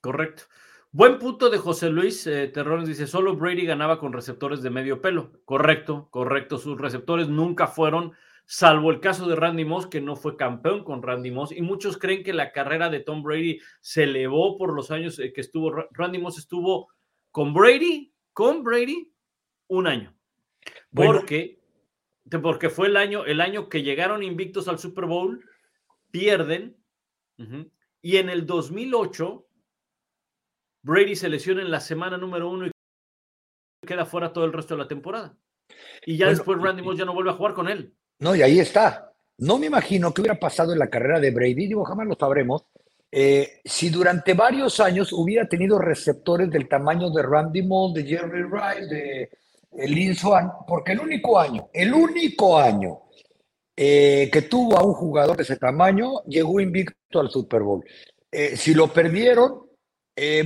Correcto. 0.00 0.44
Buen 0.92 1.18
punto 1.18 1.50
de 1.50 1.58
José 1.58 1.90
Luis 1.90 2.26
eh, 2.26 2.48
Terrones. 2.48 2.88
Dice, 2.88 3.06
solo 3.06 3.36
Brady 3.36 3.66
ganaba 3.66 4.00
con 4.00 4.14
receptores 4.14 4.62
de 4.62 4.70
medio 4.70 5.02
pelo. 5.02 5.30
Correcto, 5.44 6.08
correcto. 6.10 6.56
Sus 6.56 6.80
receptores 6.80 7.28
nunca 7.28 7.66
fueron 7.66 8.14
salvo 8.46 8.90
el 8.90 9.00
caso 9.00 9.28
de 9.28 9.36
Randy 9.36 9.66
Moss, 9.66 9.88
que 9.88 10.00
no 10.00 10.16
fue 10.16 10.38
campeón 10.38 10.82
con 10.82 11.02
Randy 11.02 11.30
Moss, 11.30 11.52
y 11.52 11.60
muchos 11.60 11.98
creen 11.98 12.24
que 12.24 12.32
la 12.32 12.52
carrera 12.52 12.88
de 12.88 13.00
Tom 13.00 13.22
Brady 13.22 13.60
se 13.82 14.04
elevó 14.04 14.56
por 14.56 14.72
los 14.72 14.90
años 14.90 15.18
eh, 15.18 15.34
que 15.34 15.42
estuvo, 15.42 15.70
Randy 15.90 16.16
Moss 16.16 16.38
estuvo 16.38 16.88
con 17.30 17.52
Brady, 17.52 18.10
con 18.32 18.64
Brady, 18.64 19.12
un 19.68 19.86
año. 19.86 20.16
Porque, 20.94 21.60
porque 22.42 22.70
fue 22.70 22.88
el 22.88 22.96
año, 22.96 23.24
el 23.24 23.40
año 23.40 23.68
que 23.68 23.82
llegaron 23.82 24.22
invictos 24.22 24.68
al 24.68 24.78
Super 24.78 25.06
Bowl, 25.06 25.44
pierden, 26.10 26.76
y 28.02 28.16
en 28.16 28.30
el 28.30 28.46
2008, 28.46 29.46
Brady 30.82 31.16
se 31.16 31.28
lesiona 31.28 31.62
en 31.62 31.70
la 31.70 31.80
semana 31.80 32.16
número 32.16 32.50
uno 32.50 32.66
y 32.66 32.70
queda 33.86 34.06
fuera 34.06 34.32
todo 34.32 34.44
el 34.44 34.52
resto 34.52 34.74
de 34.74 34.82
la 34.82 34.88
temporada. 34.88 35.36
Y 36.04 36.16
ya 36.16 36.28
después 36.28 36.60
Randy 36.60 36.82
Moss 36.82 36.98
ya 36.98 37.04
no 37.04 37.14
vuelve 37.14 37.30
a 37.30 37.34
jugar 37.34 37.54
con 37.54 37.68
él. 37.68 37.94
No, 38.18 38.34
y 38.34 38.42
ahí 38.42 38.60
está. 38.60 39.12
No 39.38 39.58
me 39.58 39.66
imagino 39.66 40.14
qué 40.14 40.22
hubiera 40.22 40.38
pasado 40.38 40.72
en 40.72 40.78
la 40.78 40.88
carrera 40.88 41.20
de 41.20 41.30
Brady, 41.30 41.66
digo, 41.66 41.84
jamás 41.84 42.06
lo 42.06 42.14
sabremos, 42.14 42.64
eh, 43.12 43.60
si 43.64 43.90
durante 43.90 44.34
varios 44.34 44.80
años 44.80 45.12
hubiera 45.12 45.48
tenido 45.48 45.78
receptores 45.78 46.50
del 46.50 46.68
tamaño 46.68 47.10
de 47.10 47.22
Randy 47.22 47.62
Moss, 47.62 47.94
de 47.94 48.04
Jerry 48.04 48.42
Rice, 48.42 48.86
de, 48.86 49.30
Lynn 49.78 50.14
Swan, 50.14 50.50
porque 50.66 50.92
el 50.92 51.00
único 51.00 51.38
año, 51.38 51.68
el 51.72 51.92
único 51.92 52.58
año 52.58 53.02
eh, 53.76 54.30
que 54.32 54.42
tuvo 54.42 54.76
a 54.78 54.84
un 54.84 54.94
jugador 54.94 55.36
de 55.36 55.42
ese 55.42 55.56
tamaño, 55.56 56.22
llegó 56.26 56.60
invicto 56.60 57.20
al 57.20 57.30
Super 57.30 57.62
Bowl. 57.62 57.84
Eh, 58.30 58.56
si 58.56 58.74
lo 58.74 58.92
perdieron, 58.92 59.62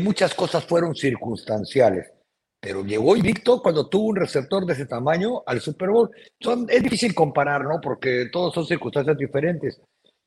muchas 0.01 0.35
cosas 0.35 0.65
fueron 0.65 0.95
circunstanciales. 0.97 2.13
pero 2.61 2.85
llegó 2.85 3.17
invicto 3.17 3.63
cuando 3.63 3.89
tuvo 3.89 4.09
un 4.09 4.17
receptor 4.17 4.67
de 4.67 4.75
ese 4.75 4.87
tamaño 4.87 5.43
al 5.47 5.61
Super 5.61 5.91
Bowl. 5.91 6.11
Son, 6.41 6.67
es 6.69 6.83
difícil 6.83 7.15
comparar, 7.15 7.65
¿no? 7.65 7.81
Porque 7.81 8.29
todos 8.31 8.53
son 8.53 8.67
circunstancias 8.67 9.17
diferentes. 9.17 9.81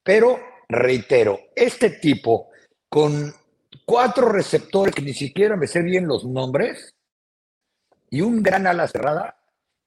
Pero, 0.04 0.40
reitero, 0.68 1.40
este 1.56 1.92
tipo 1.92 2.50
con 2.90 3.34
cuatro 3.86 4.30
receptores 4.30 4.94
que 4.94 5.02
ni 5.02 5.14
siquiera 5.14 5.56
me 5.56 5.68
sé 5.68 5.82
bien 5.82 6.08
los 6.08 6.26
nombres 6.26 6.94
y 8.14 8.22
un 8.22 8.44
gran 8.44 8.68
ala 8.68 8.88
cerrada, 8.88 9.36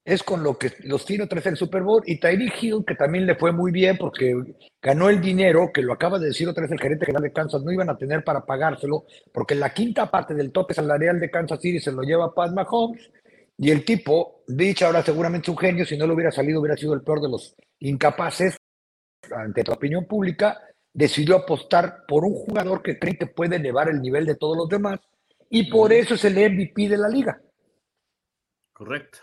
es 0.05 0.24
con 0.24 0.43
lo 0.43 0.59
que 0.59 0.72
los 0.83 1.07
tiene 1.07 1.29
tres 1.29 1.47
el 1.47 1.57
Super 1.57 1.85
Bowl. 1.85 2.03
Y 2.07 2.18
Tyreek 2.18 2.61
Hill, 2.61 2.85
que 2.85 2.97
también 2.97 3.24
le 3.24 3.37
fue 3.37 3.53
muy 3.53 3.70
bien 3.70 3.97
porque 3.97 4.35
ganó 4.83 5.09
el 5.09 5.20
dinero, 5.20 5.70
que 5.72 5.81
lo 5.81 5.93
acaba 5.93 6.18
de 6.18 6.27
decir 6.27 6.49
otra 6.49 6.62
vez 6.62 6.72
el 6.72 6.81
gerente 6.81 7.07
general 7.07 7.22
de 7.22 7.33
Kansas, 7.33 7.62
no 7.62 7.70
iban 7.70 7.89
a 7.89 7.97
tener 7.97 8.24
para 8.24 8.45
pagárselo, 8.45 9.05
porque 9.33 9.55
la 9.55 9.72
quinta 9.72 10.11
parte 10.11 10.35
del 10.35 10.51
tope 10.51 10.74
salarial 10.74 11.20
de 11.20 11.31
Kansas 11.31 11.61
City 11.61 11.79
se 11.79 11.93
lo 11.93 12.03
lleva 12.03 12.35
Pat 12.35 12.51
Mahomes, 12.51 13.12
y 13.59 13.70
el 13.70 13.85
tipo, 13.85 14.43
dicho 14.49 14.87
ahora 14.87 15.05
seguramente 15.05 15.53
un 15.53 15.59
genio, 15.59 15.87
si 15.87 15.97
no 15.97 16.05
le 16.09 16.14
hubiera 16.14 16.33
salido 16.33 16.61
hubiera 16.61 16.77
sido 16.77 16.95
el 16.95 17.03
peor 17.03 17.20
de 17.20 17.29
los 17.29 17.55
incapaces, 17.79 18.57
ante 19.31 19.62
la 19.62 19.74
opinión 19.74 20.05
pública, 20.05 20.61
decidió 20.93 21.37
apostar 21.37 22.05
por 22.09 22.24
un 22.24 22.35
jugador 22.35 22.83
que 22.83 22.99
cree 22.99 23.16
que 23.16 23.29
puede 23.29 23.55
elevar 23.55 23.89
el 23.89 24.03
nivel 24.03 24.27
de 24.27 24.35
todos 24.35 24.57
los 24.57 24.68
demás, 24.68 24.99
y 25.49 25.70
por 25.70 25.93
eso 25.93 26.14
es 26.14 26.24
el 26.24 26.35
MVP 26.35 26.89
de 26.89 26.99
la 26.99 27.09
liga. 27.09 27.41
Correcto. 28.77 29.20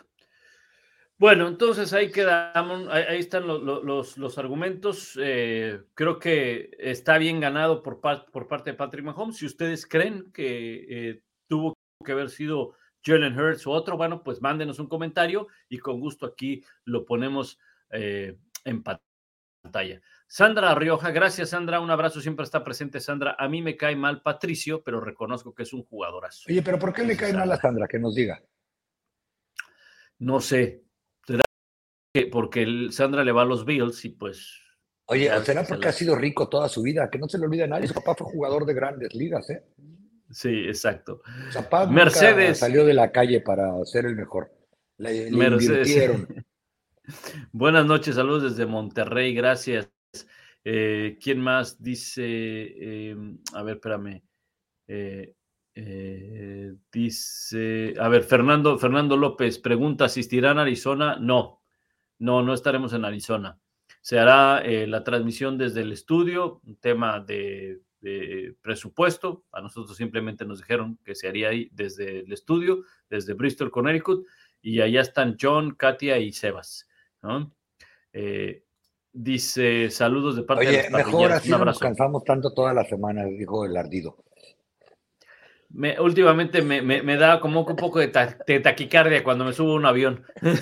Bueno, 1.20 1.48
entonces 1.48 1.94
ahí 1.94 2.10
quedamos, 2.10 2.88
ahí, 2.90 3.20
están 3.20 3.46
los, 3.46 4.38
argumentos. 4.40 5.18
Eh, 5.22 5.80
creo 5.94 6.18
que 6.18 6.72
está 6.80 7.20
bien 7.20 7.40
ganado 7.40 7.84
por, 7.84 8.02
por 8.02 8.48
parte 8.48 8.72
de 8.72 8.78
Patrick 8.78 9.06
Mahomes. 9.06 9.38
Si 9.38 9.46
ustedes 9.46 9.86
creen 9.86 10.32
que 10.34 10.86
eh, 10.90 11.22
tuvo 11.48 11.78
que 12.04 12.14
haber 12.14 12.32
sido 12.32 12.74
Jalen 13.04 13.40
Hurts 13.40 13.68
o 13.68 13.72
otro, 13.72 13.96
bueno, 13.96 14.24
pues 14.24 14.42
mándenos 14.42 14.80
un 14.80 14.88
comentario 14.88 15.48
y 15.70 15.78
con 15.78 16.00
gusto 16.00 16.26
aquí 16.26 16.64
lo 16.86 17.06
ponemos 17.06 17.60
eh, 17.92 18.36
en 18.66 18.82
pantalla. 18.82 20.02
Sandra 20.26 20.74
Rioja, 20.74 21.12
gracias 21.12 21.52
Sandra, 21.52 21.80
un 21.80 21.92
abrazo, 21.92 22.22
siempre 22.22 22.44
está 22.44 22.64
presente 22.64 23.00
Sandra. 23.00 23.36
A 23.38 23.48
mí 23.48 23.62
me 23.62 23.78
cae 23.78 23.96
mal 23.96 24.24
Patricio, 24.24 24.82
pero 24.82 25.00
reconozco 25.00 25.54
que 25.54 25.62
es 25.62 25.74
un 25.74 25.84
jugadorazo. 25.84 26.46
Oye, 26.50 26.64
pero 26.64 26.80
¿por 26.80 26.92
qué 26.92 27.04
le 27.04 27.16
cae 27.16 27.34
mal 27.34 27.52
a 27.52 27.58
Sandra? 27.58 27.88
Que 27.88 28.00
nos 28.00 28.16
diga. 28.16 28.42
No 30.24 30.40
sé, 30.40 30.84
porque 32.32 32.62
el 32.62 32.94
Sandra 32.94 33.24
le 33.24 33.32
va 33.32 33.42
a 33.42 33.46
los 33.46 33.66
Bills 33.66 34.06
y 34.06 34.10
pues. 34.10 34.60
Oye, 35.06 35.30
será 35.44 35.64
porque 35.64 35.90
ha 35.90 35.92
sido 35.92 36.16
rico 36.16 36.48
toda 36.48 36.70
su 36.70 36.82
vida, 36.82 37.10
que 37.10 37.20
no 37.20 37.28
se 37.28 37.38
le 37.38 37.46
olvide 37.46 37.64
a 37.64 37.68
nadie. 37.68 37.88
Su 37.88 37.94
papá 37.94 38.16
fue 38.16 38.32
jugador 38.32 38.66
de 38.66 38.74
grandes 38.74 39.14
ligas, 39.14 39.50
¿eh? 39.50 39.64
Sí, 40.32 40.66
exacto. 40.66 41.22
Su 41.50 41.60
papá 41.60 41.88
Mercedes 41.88 42.60
salió 42.60 42.86
de 42.86 42.94
la 42.94 43.12
calle 43.12 43.42
para 43.42 43.84
ser 43.86 44.06
el 44.06 44.16
mejor. 44.16 44.52
Le, 44.98 45.30
Mercedes. 45.32 46.26
Buenas 47.52 47.86
noches, 47.86 48.16
saludos 48.16 48.44
desde 48.44 48.66
Monterrey, 48.66 49.36
gracias. 49.36 49.90
Eh, 50.64 51.18
¿Quién 51.22 51.42
más 51.42 51.84
dice? 51.84 53.10
Em, 53.10 53.40
a 53.54 53.64
ver, 53.64 53.76
espérame. 53.76 54.24
Eh, 54.88 55.34
eh, 55.76 56.76
dice, 56.92 57.94
a 58.00 58.08
ver, 58.08 58.24
Fernando, 58.24 58.78
Fernando 58.78 59.18
López 59.18 59.60
pregunta, 59.60 60.06
¿asistirán 60.06 60.60
a 60.60 60.62
Arizona? 60.62 61.18
No, 61.20 61.62
no, 62.20 62.44
no 62.44 62.54
estaremos 62.54 62.94
en 62.94 63.06
Arizona. 63.06 63.60
Se 64.02 64.20
hará 64.20 64.62
eh, 64.64 64.86
la 64.86 65.04
transmisión 65.04 65.58
desde 65.58 65.82
el 65.82 65.92
estudio, 65.92 66.62
un 66.66 66.76
tema 66.78 67.20
de, 67.20 67.82
presupuesto. 68.62 69.46
A 69.54 69.62
nosotros 69.62 69.96
simplemente 69.96 70.44
nos 70.44 70.60
dijeron 70.60 71.00
que 71.06 71.16
se 71.16 71.30
haría 71.30 71.50
ahí 71.50 71.70
desde 71.72 72.20
el 72.20 72.34
estudio, 72.34 72.84
desde 73.10 73.34
Bristol, 73.34 73.72
Connecticut, 73.72 74.28
y 74.62 74.82
allá 74.82 75.02
están 75.02 75.38
John, 75.40 75.76
Katia 75.76 76.18
y 76.18 76.34
Sebas. 76.34 76.88
Eh, 78.12 78.64
dice 79.14 79.90
saludos 79.90 80.36
de 80.36 80.44
parte 80.44 80.66
de 80.66 80.84
los 80.84 80.92
mejor 80.92 81.32
así 81.32 81.50
no 81.50 81.64
nos 81.64 81.80
cansamos 81.80 82.24
tanto 82.26 82.54
toda 82.54 82.74
la 82.74 82.84
semana, 82.84 83.24
dijo 83.24 83.66
el 83.66 83.78
ardido. 83.78 84.23
Me, 85.74 86.00
últimamente 86.00 86.62
me, 86.62 87.18
da 87.18 87.40
como 87.40 87.62
un 87.62 87.76
poco 87.76 88.00
de, 88.00 88.08
taquicardia 88.08 89.24
cuando 89.24 89.44
me 89.44 89.54
subo 89.54 89.74
a 89.74 89.76
un 89.76 89.86
avión. 89.86 90.26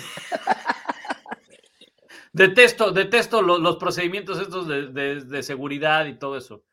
Detesto, 2.33 2.91
detesto 2.91 3.41
los, 3.41 3.75
procedimientos 3.75 4.39
estos 4.39 4.65
de, 4.65 5.43
seguridad 5.43 6.05
y 6.05 6.17
todo 6.17 6.37
eso. 6.37 6.63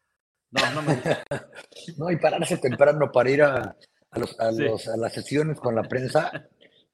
No, 0.52 0.72
no 0.72 0.82
me 0.82 0.94
no, 1.98 2.12
y 2.12 2.16
pararse 2.16 2.58
temprano 2.58 3.10
para 3.12 3.28
ir 3.28 3.42
a, 3.42 3.74
las 4.12 5.12
sesiones 5.12 5.58
con 5.58 5.74
la 5.74 5.82
prensa. 5.82 6.46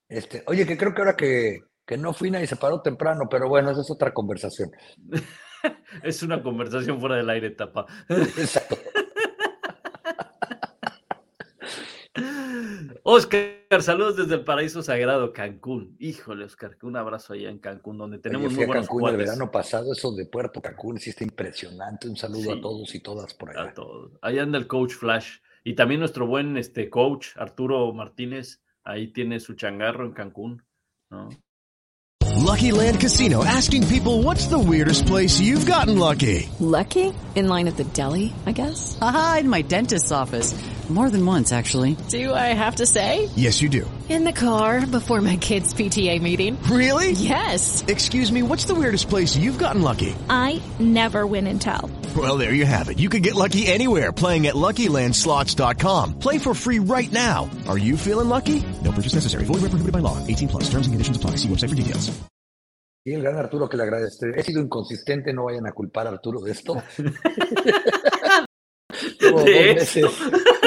Este, 0.09 0.45
oye, 0.47 0.67
que 0.67 0.79
creo 0.79 0.95
que 0.95 1.03
ahora 1.03 1.15
que, 1.15 1.59
que 1.87 1.99
no 1.99 2.15
fui 2.15 2.31
nadie 2.31 2.47
se 2.47 2.57
paró 2.57 2.81
temprano, 2.81 3.29
pero 3.31 3.51
bueno, 3.51 3.71
esa 3.71 3.83
es 3.83 3.91
otra 3.91 4.15
conversación. 4.15 4.71
es 6.03 6.23
una 6.23 6.43
conversación 6.43 7.01
fuera 7.01 7.17
del 7.17 7.29
aire, 7.29 7.51
tapa. 7.51 7.85
Exacto. 8.09 8.79
Oscar, 13.03 13.83
saludos 13.83 14.17
desde 14.17 14.35
el 14.35 14.45
paraíso 14.45 14.83
sagrado, 14.83 15.33
Cancún. 15.33 15.97
Híjole, 15.99 16.45
Oscar, 16.45 16.77
un 16.83 16.97
abrazo 16.97 17.33
allá 17.33 17.51
en 17.51 17.59
Cancún, 17.59 17.99
donde 17.99 18.19
tenemos 18.19 18.53
muy 18.53 18.67
buenos 18.67 18.87
Cancún 18.87 19.11
el 19.11 19.17
verano 19.17 19.51
pasado, 19.51 19.93
eso 19.93 20.13
de 20.15 20.27
Puerto 20.27 20.61
Cancún 20.61 20.99
sí 20.99 21.11
está 21.11 21.25
impresionante. 21.25 22.09
Un 22.09 22.17
saludo 22.17 22.53
a 22.53 22.61
todos 22.61 22.95
y 22.95 23.01
todas 23.01 23.35
por 23.35 23.51
allá. 23.51 23.71
A 23.71 23.75
todos. 23.75 24.13
Ahí 24.23 24.39
anda 24.39 24.59
el 24.59 24.67
coach 24.67 24.93
Flash. 24.93 25.39
Y 25.65 25.75
también 25.75 26.01
nuestro 26.01 26.27
buen 26.27 26.59
este, 26.59 26.91
coach, 26.91 27.29
Arturo 27.37 27.93
Martínez, 27.95 28.63
ahí 28.85 29.13
tiene 29.13 29.41
su 29.41 29.55
changarro 29.55 30.05
en 30.05 30.13
Cancún, 30.13 30.63
¿no? 31.11 31.31
Lucky 32.37 32.73
Land 32.73 33.01
Casino, 33.01 33.43
asking 33.43 33.87
people 33.87 34.23
what's 34.23 34.49
the 34.49 34.59
weirdest 34.59 35.07
place 35.07 35.41
you've 35.41 35.65
gotten 35.65 35.99
lucky. 35.99 36.49
Lucky? 36.61 37.15
In 37.35 37.49
line 37.49 37.69
at 37.69 37.77
the 37.77 37.85
deli, 37.85 38.35
I 38.45 38.53
guess? 38.53 38.99
Aha, 39.01 39.39
in 39.41 39.49
my 39.49 39.63
dentist's 39.63 40.13
office. 40.13 40.55
More 40.91 41.09
than 41.09 41.25
once, 41.25 41.51
actually. 41.51 41.97
Do 42.09 42.35
I 42.35 42.53
have 42.53 42.77
to 42.77 42.85
say? 42.87 43.31
Yes, 43.37 43.63
you 43.63 43.71
do. 43.71 43.91
In 44.11 44.25
the 44.25 44.33
car 44.33 44.87
before 44.87 45.23
my 45.23 45.37
kids' 45.39 45.73
PTA 45.73 46.21
meeting. 46.21 46.63
Really? 46.65 47.13
Yes. 47.13 47.83
Excuse 47.89 48.31
me, 48.31 48.43
what's 48.43 48.67
the 48.67 48.75
weirdest 48.75 49.09
place 49.09 49.35
you've 49.35 49.59
gotten 49.59 49.81
lucky? 49.81 50.15
I 50.29 50.61
never 50.79 51.27
win 51.27 51.47
and 51.47 51.59
tell. 51.59 51.91
Well, 52.15 52.37
there 52.37 52.53
you 52.53 52.67
have 52.67 52.91
it. 52.91 52.99
You 52.99 53.09
can 53.09 53.23
get 53.23 53.35
lucky 53.35 53.67
anywhere 53.67 54.13
playing 54.13 54.47
at 54.47 54.57
LuckyLandSlots.com. 54.57 56.19
Play 56.19 56.37
for 56.37 56.53
free 56.53 56.81
right 56.81 57.11
now. 57.11 57.49
Are 57.67 57.79
you 57.79 57.97
feeling 57.97 58.29
lucky? 58.29 58.63
No 58.85 58.93
purchase 58.93 59.15
necessary. 59.15 59.47
Void 59.47 59.63
where 59.63 59.71
prohibited 59.71 59.93
by 59.93 60.01
law. 60.01 60.19
18 60.27 60.49
plus. 60.49 60.65
Terms 60.65 60.87
and 60.87 60.93
conditions 60.93 61.17
apply. 61.17 61.37
See 61.37 61.49
website 61.49 61.71
for 61.71 61.77
details. 61.77 62.13
Y 63.07 63.13
el 63.13 63.23
gran 63.23 63.37
Arturo 63.37 63.69
que 63.69 63.77
le 63.77 63.83
agradece. 63.83 64.33
He 64.35 64.43
sido 64.43 64.63
inconsistente, 64.63 65.35
no 65.35 65.45
vayan 65.45 65.67
a 65.67 65.73
culpar 65.73 66.07
a 66.07 66.11
Arturo 66.11 66.41
de 66.41 66.53
esto. 66.53 66.83
de 69.45 69.71
esto. 69.73 70.11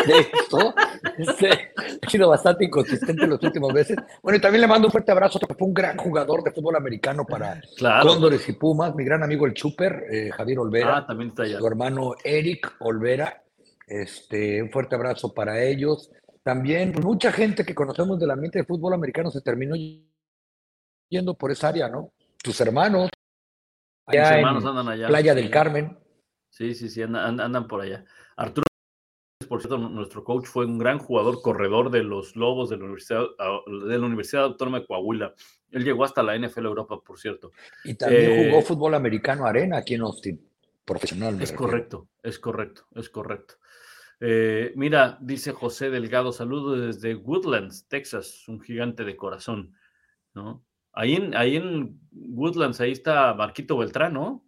De 0.06 0.20
esto. 0.20 0.74
Este, 1.18 1.74
he 2.02 2.10
sido 2.10 2.30
bastante 2.30 2.66
inconsistente 2.66 3.26
los 3.26 3.41
últimos 3.41 3.74
meses. 3.74 3.98
Bueno, 4.22 4.38
y 4.38 4.41
también 4.41 4.62
le 4.62 4.68
mando 4.68 4.88
un 4.88 4.91
fuerte 4.91 5.12
abrazo, 5.12 5.39
porque 5.39 5.56
fue 5.56 5.68
un 5.68 5.74
gran 5.74 5.98
jugador 5.98 6.43
de 6.43 6.52
fútbol 6.52 6.76
americano 6.76 7.26
para 7.26 7.62
Cóndores 8.02 8.48
y 8.50 8.54
Pumas, 8.54 8.93
mi 8.95 9.04
gran 9.04 9.24
amigo 9.24 9.45
el 9.45 9.54
Chuper, 9.54 10.06
eh, 10.12 10.30
Javier 10.32 10.60
Olvera, 10.60 10.98
ah, 10.98 11.06
también 11.06 11.30
está 11.30 11.43
allá. 11.43 11.58
su 11.58 11.68
hermano 11.68 12.16
Eric 12.24 12.76
Olvera. 12.80 13.43
Este, 13.88 14.62
un 14.62 14.70
fuerte 14.70 14.95
abrazo 14.95 15.34
para 15.34 15.64
ellos. 15.64 16.12
También 16.43 16.93
mucha 17.02 17.32
gente 17.32 17.66
que 17.66 17.74
conocemos 17.74 18.20
del 18.20 18.32
ambiente 18.32 18.60
de 18.60 18.66
fútbol 18.66 18.93
americano 18.93 19.32
se 19.32 19.41
terminó 19.41 19.76
yendo 21.10 21.34
por 21.36 21.52
esa 21.52 21.70
área, 21.70 21.89
¿no? 21.89 22.12
Tus 22.43 22.60
hermanos. 22.62 23.10
Allá 24.06 24.38
hermanos 24.38 24.66
andan 24.66 24.88
allá. 24.89 25.08
Playa 25.08 25.36
del 25.36 25.50
Carmen. 25.50 25.98
Sí, 26.50 26.74
sí, 26.74 26.89
sí, 26.89 27.02
andan 27.02 27.68
por 27.68 27.82
allá. 27.82 28.04
Arturo, 28.36 28.66
por 29.47 29.61
cierto, 29.61 29.77
nuestro 29.77 30.23
coach 30.23 30.45
fue 30.45 30.65
un 30.65 30.77
gran 30.77 30.99
jugador 30.99 31.41
corredor 31.41 31.91
de 31.91 32.03
los 32.03 32.35
Lobos 32.35 32.69
de 32.69 32.77
la 32.77 32.85
Universidad, 32.85 33.23
de 33.88 33.97
la 33.97 34.05
Universidad 34.05 34.43
Autónoma 34.43 34.79
de 34.79 34.85
Coahuila. 34.85 35.33
Él 35.71 35.83
llegó 35.83 36.03
hasta 36.03 36.23
la 36.23 36.38
NFL 36.38 36.65
Europa, 36.65 36.99
por 37.05 37.19
cierto. 37.19 37.51
Y 37.83 37.95
también 37.95 38.31
eh, 38.31 38.49
jugó 38.49 38.61
fútbol 38.61 38.95
americano 38.95 39.45
arena 39.45 39.77
aquí 39.77 39.95
en 39.95 40.01
Austin, 40.01 40.41
profesional. 40.85 41.41
Es 41.41 41.51
correcto, 41.51 42.07
es 42.23 42.39
correcto, 42.39 42.88
es 42.95 43.09
correcto. 43.09 43.55
Eh, 44.19 44.73
mira, 44.75 45.17
dice 45.21 45.51
José 45.51 45.89
Delgado, 45.89 46.31
saludos 46.31 46.99
desde 46.99 47.15
Woodlands, 47.15 47.88
Texas, 47.88 48.47
un 48.47 48.59
gigante 48.59 49.03
de 49.03 49.15
corazón, 49.15 49.75
¿no? 50.33 50.63
Ahí 50.93 51.13
en, 51.13 51.35
ahí 51.35 51.57
en 51.57 51.99
Woodlands, 52.11 52.81
ahí 52.81 52.91
está 52.91 53.35
Marquito 53.35 53.77
Beltrán, 53.77 54.13
¿no? 54.13 54.43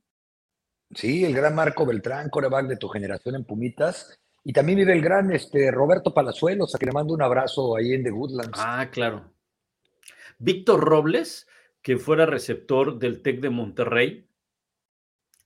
Sí, 0.95 1.23
el 1.23 1.35
gran 1.35 1.53
Marco 1.53 1.85
Beltrán, 1.85 2.29
coreback 2.31 2.65
de 2.65 2.77
tu 2.77 2.87
generación 2.87 3.35
en 3.35 3.45
Pumitas. 3.45 4.19
Y 4.43 4.53
también 4.53 4.79
vive 4.79 4.93
el 4.93 5.01
gran 5.01 5.31
este, 5.31 5.69
Roberto 5.71 6.13
Palazuelos, 6.13 6.73
a 6.73 6.79
que 6.79 6.85
le 6.85 6.91
mando 6.91 7.13
un 7.13 7.21
abrazo 7.21 7.75
ahí 7.75 7.93
en 7.93 8.03
The 8.03 8.11
Woodlands. 8.11 8.57
Ah, 8.59 8.89
claro. 8.91 9.31
Víctor 10.39 10.79
Robles, 10.79 11.47
que 11.81 11.97
fuera 11.97 12.25
receptor 12.25 12.97
del 12.97 13.21
TEC 13.21 13.41
de 13.41 13.49
Monterrey, 13.49 14.25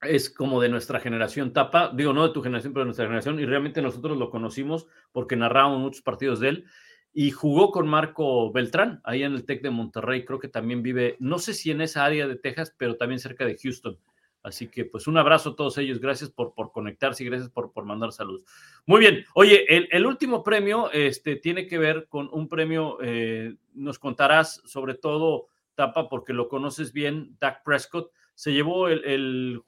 es 0.02 0.30
como 0.30 0.62
de 0.62 0.70
nuestra 0.70 1.00
generación 1.00 1.54
tapa, 1.54 1.92
digo 1.96 2.14
no 2.14 2.28
de 2.28 2.34
tu 2.34 2.44
generación, 2.44 2.74
pero 2.74 2.82
de 2.82 2.88
nuestra 2.88 3.06
generación, 3.06 3.40
y 3.40 3.46
realmente 3.46 3.82
nosotros 3.82 4.18
lo 4.18 4.30
conocimos 4.30 4.88
porque 5.12 5.36
narramos 5.36 5.80
muchos 5.80 6.02
partidos 6.02 6.40
de 6.40 6.50
él. 6.50 6.66
y 7.14 7.30
jugó 7.32 7.72
con 7.72 7.88
Marco 7.88 8.52
Beltrán 8.52 9.00
ahí 9.04 9.24
en 9.24 9.34
el 9.34 9.46
TEC 9.46 9.62
de 9.62 9.70
Monterrey. 9.70 10.26
Creo 10.26 10.40
que 10.40 10.48
también 10.48 10.82
vive, 10.82 11.16
no 11.20 11.38
sé 11.38 11.54
si 11.54 11.70
en 11.70 11.82
esa 11.82 12.04
área 12.04 12.28
de 12.28 12.36
Texas, 12.36 12.74
pero 12.76 12.98
también 12.98 13.20
cerca 13.20 13.46
de 13.46 13.56
Houston. 13.56 14.00
Así 14.44 14.68
que 14.68 14.86
pues 14.86 15.08
un 15.08 15.18
abrazo 15.18 15.52
a 15.52 15.56
todos 15.56 15.78
ellos. 15.78 16.00
Gracias 16.00 16.30
por, 16.30 16.54
por 16.54 16.72
conectarse 16.72 17.24
y 17.24 17.28
gracias 17.28 17.50
por, 17.50 17.72
por 17.72 17.86
mandar 17.86 18.12
saludos. 18.12 18.44
Muy 18.86 19.00
bien. 19.00 19.26
Oye, 19.34 19.66
el, 19.68 20.06
último 20.06 20.44
premio 20.44 20.92
este, 20.92 21.38
tiene 21.38 21.66
que 21.66 21.78
ver 21.78 22.08
con 22.10 22.30
un 22.32 22.48
premio, 22.50 22.98
eh, 23.02 23.56
nos 23.74 23.98
contarás 24.00 24.62
sobre 24.66 24.96
todo, 24.96 25.48
Tapa, 25.76 26.10
porque 26.10 26.34
lo 26.34 26.50
conoces 26.50 26.94
bien, 26.94 27.38
Dak 27.40 27.64
Prescott. 27.64 28.12
Se 28.36 28.52
llevó 28.52 28.90
el, 28.90 29.04
el, 29.06 29.62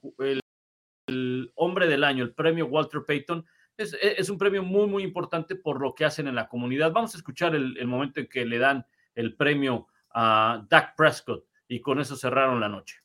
el 1.07 1.51
hombre 1.55 1.87
del 1.87 2.03
año, 2.03 2.23
el 2.23 2.33
premio 2.33 2.65
Walter 2.65 3.03
Payton 3.05 3.45
e, 3.77 4.15
es, 4.17 4.29
un 4.29 4.37
premio 4.37 4.63
muy, 4.63 4.87
muy 4.87 5.03
importante 5.03 5.55
por 5.55 5.81
lo 5.81 5.93
que 5.93 6.05
hacen 6.05 6.27
en 6.27 6.35
la 6.35 6.47
comunidad. 6.47 6.91
Vamos 6.91 7.13
a 7.13 7.17
escuchar 7.17 7.55
el, 7.55 7.85
momento 7.87 8.19
en 8.19 8.27
que 8.27 8.45
le 8.45 8.57
dan 8.57 8.85
el 9.13 9.35
premio 9.35 9.87
a 10.11 10.65
Dak 10.69 10.95
Prescott 10.95 11.45
y 11.67 11.79
con 11.81 11.99
eso 11.99 12.15
cerraron 12.15 12.59
la 12.59 12.69
noche. 12.69 13.01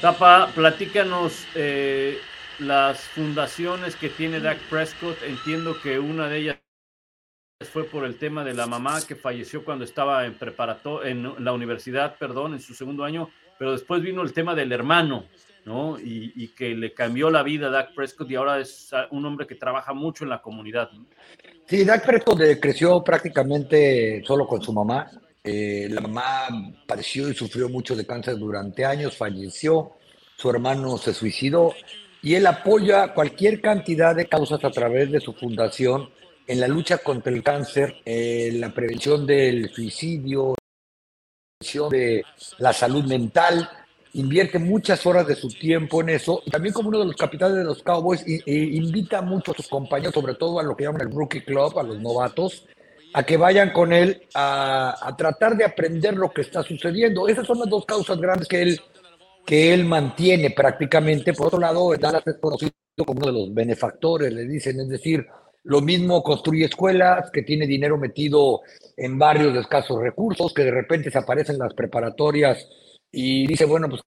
Tapa, 0.00 0.52
platícanos 0.54 1.44
eh, 1.54 2.18
las 2.60 3.00
fundaciones 3.00 3.94
que 3.96 4.08
tiene 4.08 4.40
Dak 4.40 4.58
Prescott. 4.70 5.22
Entiendo 5.22 5.78
que 5.82 5.98
una 5.98 6.28
de 6.28 6.38
ellas 6.38 6.56
fue 7.78 7.84
por 7.84 8.04
el 8.04 8.18
tema 8.18 8.42
de 8.42 8.54
la 8.54 8.66
mamá 8.66 8.98
que 9.06 9.14
falleció 9.14 9.64
cuando 9.64 9.84
estaba 9.84 10.26
en 10.26 10.34
preparato 10.34 11.04
en 11.04 11.44
la 11.44 11.52
universidad, 11.52 12.16
perdón, 12.18 12.54
en 12.54 12.60
su 12.60 12.74
segundo 12.74 13.04
año, 13.04 13.30
pero 13.56 13.70
después 13.70 14.02
vino 14.02 14.22
el 14.22 14.32
tema 14.32 14.56
del 14.56 14.72
hermano, 14.72 15.26
¿no? 15.64 15.96
Y, 16.00 16.48
que 16.56 16.74
le 16.74 16.92
cambió 16.92 17.30
la 17.30 17.44
vida 17.44 17.68
a 17.68 17.70
Dak 17.70 17.94
Prescott 17.94 18.28
y 18.30 18.34
ahora 18.34 18.58
es 18.58 18.90
un 19.12 19.24
hombre 19.26 19.46
que 19.46 19.54
trabaja 19.54 19.92
mucho 19.92 20.24
en 20.24 20.30
la 20.30 20.42
comunidad. 20.42 20.90
Sí, 21.66 21.84
Dak 21.84 22.04
Prescott 22.04 22.40
creció 22.60 23.04
prácticamente 23.04 24.24
solo 24.26 24.44
con 24.48 24.60
su 24.60 24.72
mamá. 24.72 25.08
Eh, 25.44 25.86
la 25.88 26.00
mamá 26.00 26.48
padeció 26.84 27.28
y 27.28 27.34
sufrió 27.34 27.68
mucho 27.68 27.94
de 27.94 28.04
cáncer 28.04 28.38
durante 28.38 28.84
años, 28.84 29.16
falleció, 29.16 29.92
su 30.36 30.50
hermano 30.50 30.98
se 30.98 31.14
suicidó 31.14 31.74
y 32.22 32.34
él 32.34 32.44
apoya 32.46 33.14
cualquier 33.14 33.60
cantidad 33.60 34.16
de 34.16 34.26
causas 34.26 34.64
a 34.64 34.70
través 34.70 35.12
de 35.12 35.20
su 35.20 35.32
fundación 35.32 36.10
en 36.48 36.60
la 36.60 36.66
lucha 36.66 36.98
contra 36.98 37.30
el 37.30 37.42
cáncer, 37.42 37.96
en 38.06 38.60
la 38.60 38.72
prevención 38.72 39.26
del 39.26 39.68
suicidio, 39.68 40.54
prevención 41.58 41.90
de 41.90 42.24
la 42.58 42.72
salud 42.72 43.04
mental, 43.04 43.68
invierte 44.14 44.58
muchas 44.58 45.04
horas 45.04 45.26
de 45.26 45.34
su 45.34 45.48
tiempo 45.48 46.00
en 46.00 46.08
eso. 46.08 46.42
Y 46.46 46.50
también 46.50 46.72
como 46.72 46.88
uno 46.88 47.00
de 47.00 47.04
los 47.04 47.16
capitanes 47.16 47.58
de 47.58 47.64
los 47.64 47.82
Cowboys, 47.82 48.24
invita 48.46 49.20
mucho 49.20 49.52
a 49.52 49.56
sus 49.56 49.68
compañeros, 49.68 50.14
sobre 50.14 50.34
todo 50.34 50.58
a 50.58 50.62
lo 50.62 50.74
que 50.74 50.84
llaman 50.84 51.02
el 51.02 51.12
Rookie 51.12 51.42
Club, 51.42 51.78
a 51.78 51.82
los 51.82 52.00
novatos, 52.00 52.66
a 53.12 53.22
que 53.24 53.36
vayan 53.36 53.70
con 53.70 53.92
él 53.92 54.22
a, 54.34 55.14
tratar 55.18 55.54
de 55.54 55.66
aprender 55.66 56.14
lo 56.16 56.30
que 56.30 56.40
está 56.40 56.62
sucediendo. 56.62 57.28
Esas 57.28 57.46
son 57.46 57.58
las 57.58 57.68
dos 57.68 57.84
causas 57.84 58.18
grandes 58.18 58.48
que 58.48 58.62
él, 58.62 58.80
que 59.44 59.74
él 59.74 59.84
mantiene 59.84 60.50
prácticamente. 60.50 61.34
Por 61.34 61.48
otro 61.48 61.60
lado, 61.60 61.94
Dallas 61.94 62.26
es 62.26 62.38
conocido 62.40 62.72
como 63.04 63.18
uno 63.18 63.26
de 63.26 63.32
los 63.32 63.54
benefactores, 63.54 64.32
le 64.32 64.44
dicen, 64.44 64.80
es 64.80 64.88
decir, 64.88 65.26
lo 65.64 65.80
mismo 65.80 66.22
construye 66.22 66.64
escuelas, 66.64 67.30
que 67.30 67.42
tiene 67.42 67.66
dinero 67.66 67.98
metido 67.98 68.60
en 68.96 69.18
barrios 69.18 69.54
de 69.54 69.60
escasos 69.60 70.00
recursos, 70.00 70.54
que 70.54 70.64
de 70.64 70.70
repente 70.70 71.10
se 71.10 71.18
aparecen 71.18 71.58
las 71.58 71.74
preparatorias 71.74 72.68
y 73.10 73.46
dice, 73.46 73.64
bueno, 73.64 73.88
pues 73.88 74.02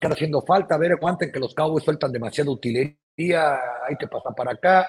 está 0.00 0.14
haciendo 0.14 0.42
falta, 0.42 0.74
a 0.74 0.78
ver, 0.78 0.92
aguanten 0.92 1.32
que 1.32 1.40
los 1.40 1.54
cabos 1.54 1.84
sueltan 1.84 2.12
demasiada 2.12 2.50
utilería, 2.50 3.54
hay 3.86 3.96
que 3.98 4.08
pasar 4.08 4.34
para 4.34 4.52
acá. 4.52 4.88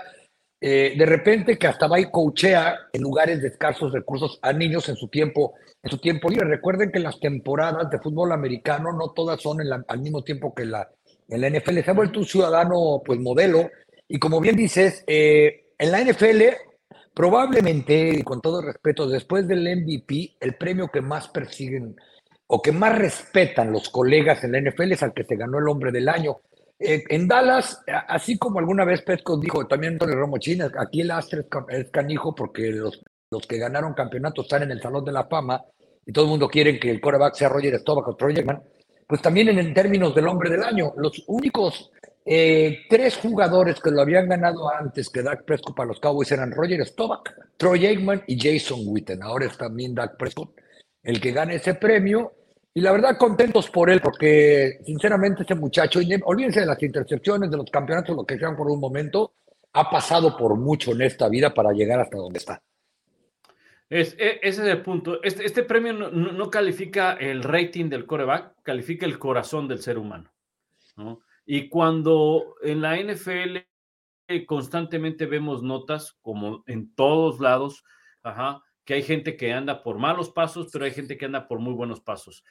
Eh, 0.61 0.95
de 0.97 1.05
repente 1.05 1.57
que 1.57 1.67
hasta 1.67 1.87
va 1.87 1.99
y 1.99 2.09
coachea 2.09 2.87
en 2.93 3.01
lugares 3.01 3.41
de 3.41 3.49
escasos 3.49 3.91
recursos 3.91 4.39
a 4.41 4.53
niños 4.53 4.87
en 4.89 4.95
su 4.95 5.09
tiempo, 5.09 5.53
en 5.83 5.91
su 5.91 5.97
tiempo 5.99 6.29
libre. 6.29 6.47
Recuerden 6.47 6.91
que 6.91 6.99
las 6.99 7.19
temporadas 7.19 7.89
de 7.89 7.99
fútbol 7.99 8.31
americano 8.31 8.91
no 8.93 9.11
todas 9.11 9.41
son 9.41 9.59
al 9.61 9.99
mismo 9.99 10.23
tiempo 10.23 10.55
que 10.55 10.65
la, 10.65 10.89
en 11.27 11.41
la 11.41 11.49
NFL. 11.49 11.79
Se 11.79 11.91
ha 11.91 11.93
vuelto 11.93 12.19
un 12.19 12.25
ciudadano 12.25 13.01
pues 13.05 13.19
modelo 13.19 13.69
y 14.07 14.19
como 14.19 14.39
bien 14.39 14.55
dices, 14.55 15.03
eh, 15.07 15.67
en 15.77 15.91
la 15.91 16.01
NFL 16.01 16.43
probablemente, 17.13 18.09
y 18.19 18.23
con 18.23 18.41
todo 18.41 18.61
respeto, 18.61 19.07
después 19.07 19.47
del 19.47 19.61
MVP, 19.61 20.35
el 20.39 20.55
premio 20.55 20.89
que 20.89 21.01
más 21.01 21.29
persiguen 21.29 21.95
o 22.47 22.61
que 22.61 22.71
más 22.71 22.97
respetan 22.97 23.71
los 23.71 23.89
colegas 23.89 24.43
en 24.43 24.51
la 24.51 24.61
NFL 24.61 24.91
es 24.91 25.03
al 25.03 25.13
que 25.13 25.23
se 25.23 25.37
ganó 25.37 25.57
el 25.59 25.67
hombre 25.67 25.91
del 25.91 26.09
año. 26.09 26.41
Eh, 26.77 27.03
en 27.09 27.27
Dallas, 27.27 27.81
así 28.07 28.37
como 28.37 28.59
alguna 28.59 28.83
vez 28.83 29.01
Pesco 29.01 29.37
dijo, 29.37 29.65
también 29.65 29.93
Antonio 29.93 30.15
Romo 30.15 30.37
China, 30.37 30.69
aquí 30.77 31.01
el 31.01 31.11
Astre 31.11 31.45
es 31.69 31.89
canijo 31.89 32.35
porque 32.35 32.69
los, 32.71 33.01
los 33.31 33.47
que 33.47 33.57
ganaron 33.57 33.93
campeonatos 33.93 34.45
están 34.45 34.63
en 34.63 34.71
el 34.71 34.81
Salón 34.81 35.05
de 35.05 35.13
la 35.13 35.25
Fama 35.25 35.63
y 36.05 36.11
todo 36.11 36.25
el 36.25 36.31
mundo 36.31 36.49
quiere 36.49 36.77
que 36.79 36.91
el 36.91 36.99
coreback 36.99 37.35
sea 37.35 37.49
Roger 37.49 37.79
Staubach 37.79 38.09
o 38.09 38.15
Troy 38.15 38.35
pues 39.07 39.21
también 39.21 39.49
en, 39.49 39.73
términos 39.73 40.13
del 40.15 40.27
hombre 40.27 40.49
del 40.49 40.63
año, 40.63 40.93
los 40.97 41.23
únicos 41.27 41.91
eh, 42.25 42.85
tres 42.89 43.17
jugadores 43.17 43.79
que 43.79 43.91
lo 43.91 44.01
habían 44.01 44.27
ganado 44.27 44.69
antes 44.69 45.09
que 45.09 45.21
Dak 45.21 45.45
Prescott 45.45 45.75
para 45.75 45.87
los 45.87 45.99
Cowboys 45.99 46.31
eran 46.31 46.51
Roger 46.51 46.85
Staubach, 46.85 47.31
Troy 47.57 47.85
Aikman 47.85 48.23
y 48.27 48.39
Jason 48.39 48.79
Witten. 48.85 49.21
Ahora 49.23 49.45
es 49.45 49.57
también 49.57 49.93
Dak 49.93 50.17
Prescott 50.17 50.55
el 51.03 51.21
que 51.21 51.31
gana 51.31 51.53
ese 51.53 51.75
premio 51.75 52.33
y 52.77 52.81
la 52.81 52.91
verdad, 52.91 53.17
contentos 53.17 53.69
por 53.69 53.89
él, 53.89 54.01
porque 54.01 54.79
sinceramente 54.85 55.43
ese 55.43 55.55
muchacho, 55.55 56.01
olvídense 56.25 56.59
de 56.59 56.65
las 56.65 56.83
intercepciones, 56.83 57.49
de 57.49 57.55
los 57.55 57.71
campeonatos, 57.71 58.13
lo 58.13 58.25
que 58.25 58.37
sean 58.37 58.57
por 58.57 58.69
un 58.69 58.81
momento, 58.81 59.31
ha 59.71 59.89
pasado 59.89 60.35
por 60.35 60.57
mucho 60.57 60.91
en 60.91 61.01
esta 61.03 61.29
vida 61.29 61.53
para 61.53 61.71
llegar 61.71 62.01
hasta 62.01 62.17
donde 62.17 62.39
está. 62.39 62.61
Es, 63.89 64.13
e, 64.19 64.39
ese 64.41 64.63
es 64.63 64.67
el 64.67 64.81
punto. 64.81 65.23
Este, 65.23 65.45
este 65.45 65.63
premio 65.63 65.93
no, 65.93 66.49
califica 66.49 67.13
el 67.13 67.43
rating 67.43 67.87
del 67.87 68.05
coreback, 68.05 68.55
califica 68.61 69.05
el 69.05 69.19
corazón 69.19 69.69
del 69.69 69.79
ser 69.79 69.97
humano. 69.97 70.33
Y 71.45 71.69
cuando 71.69 72.55
en 72.61 72.81
la 72.81 72.97
NFL 72.99 73.57
constantemente 74.47 75.25
vemos 75.25 75.61
notas, 75.61 76.17
como 76.21 76.63
en 76.65 76.93
todos 76.95 77.39
lados, 77.39 77.83
que 78.83 78.95
hay 78.95 79.03
gente 79.03 79.37
que 79.37 79.53
anda 79.53 79.83
por 79.83 79.97
malos 79.99 80.29
pasos, 80.31 80.69
pero 80.71 80.85
hay 80.85 80.91
gente 80.91 81.17
que 81.17 81.25
anda 81.25 81.47
por 81.47 81.59
muy 81.59 81.73
buenos 81.73 82.01
pasos. 82.01 82.43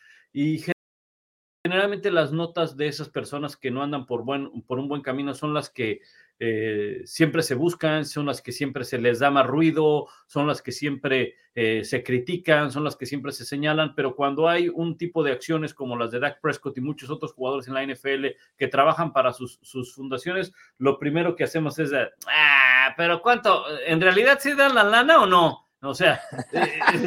Generalmente 1.64 2.10
las 2.10 2.30
notas 2.30 2.76
de 2.76 2.88
esas 2.88 3.08
personas 3.08 3.56
que 3.56 3.70
no 3.70 3.82
andan 3.82 4.04
por, 4.04 4.22
buen, 4.22 4.62
por 4.66 4.78
un 4.78 4.86
buen 4.86 5.00
camino 5.00 5.32
son 5.32 5.54
las 5.54 5.70
que 5.70 6.02
eh, 6.38 7.00
siempre 7.06 7.42
se 7.42 7.54
buscan, 7.54 8.04
son 8.04 8.26
las 8.26 8.42
que 8.42 8.52
siempre 8.52 8.84
se 8.84 8.98
les 8.98 9.18
da 9.18 9.30
más 9.30 9.46
ruido, 9.46 10.06
son 10.26 10.46
las 10.46 10.60
que 10.60 10.72
siempre 10.72 11.36
eh, 11.54 11.82
se 11.82 12.04
critican, 12.04 12.70
son 12.70 12.84
las 12.84 12.96
que 12.96 13.06
siempre 13.06 13.32
se 13.32 13.46
señalan, 13.46 13.94
pero 13.94 14.14
cuando 14.14 14.46
hay 14.46 14.68
un 14.68 14.98
tipo 14.98 15.24
de 15.24 15.32
acciones 15.32 15.72
como 15.72 15.96
las 15.96 16.10
de 16.10 16.18
Dak 16.18 16.42
Prescott 16.42 16.76
y 16.76 16.82
muchos 16.82 17.08
otros 17.08 17.32
jugadores 17.32 17.66
en 17.66 17.72
la 17.72 17.86
NFL 17.86 18.26
que 18.58 18.68
trabajan 18.68 19.14
para 19.14 19.32
sus, 19.32 19.58
fundaciones, 19.94 20.52
lo 20.76 20.98
primero 20.98 21.34
que 21.34 21.44
hacemos 21.44 21.78
es, 21.78 21.92
ah, 21.94 22.94
pero 22.94 23.22
¿cuánto? 23.22 23.64
¿En 23.86 24.02
realidad 24.02 24.38
sí 24.38 24.52
dan 24.52 24.74
la 24.74 24.84
lana 24.84 25.22
o 25.22 25.26
no? 25.26 25.70
O 25.80 25.94
sea, 25.94 26.20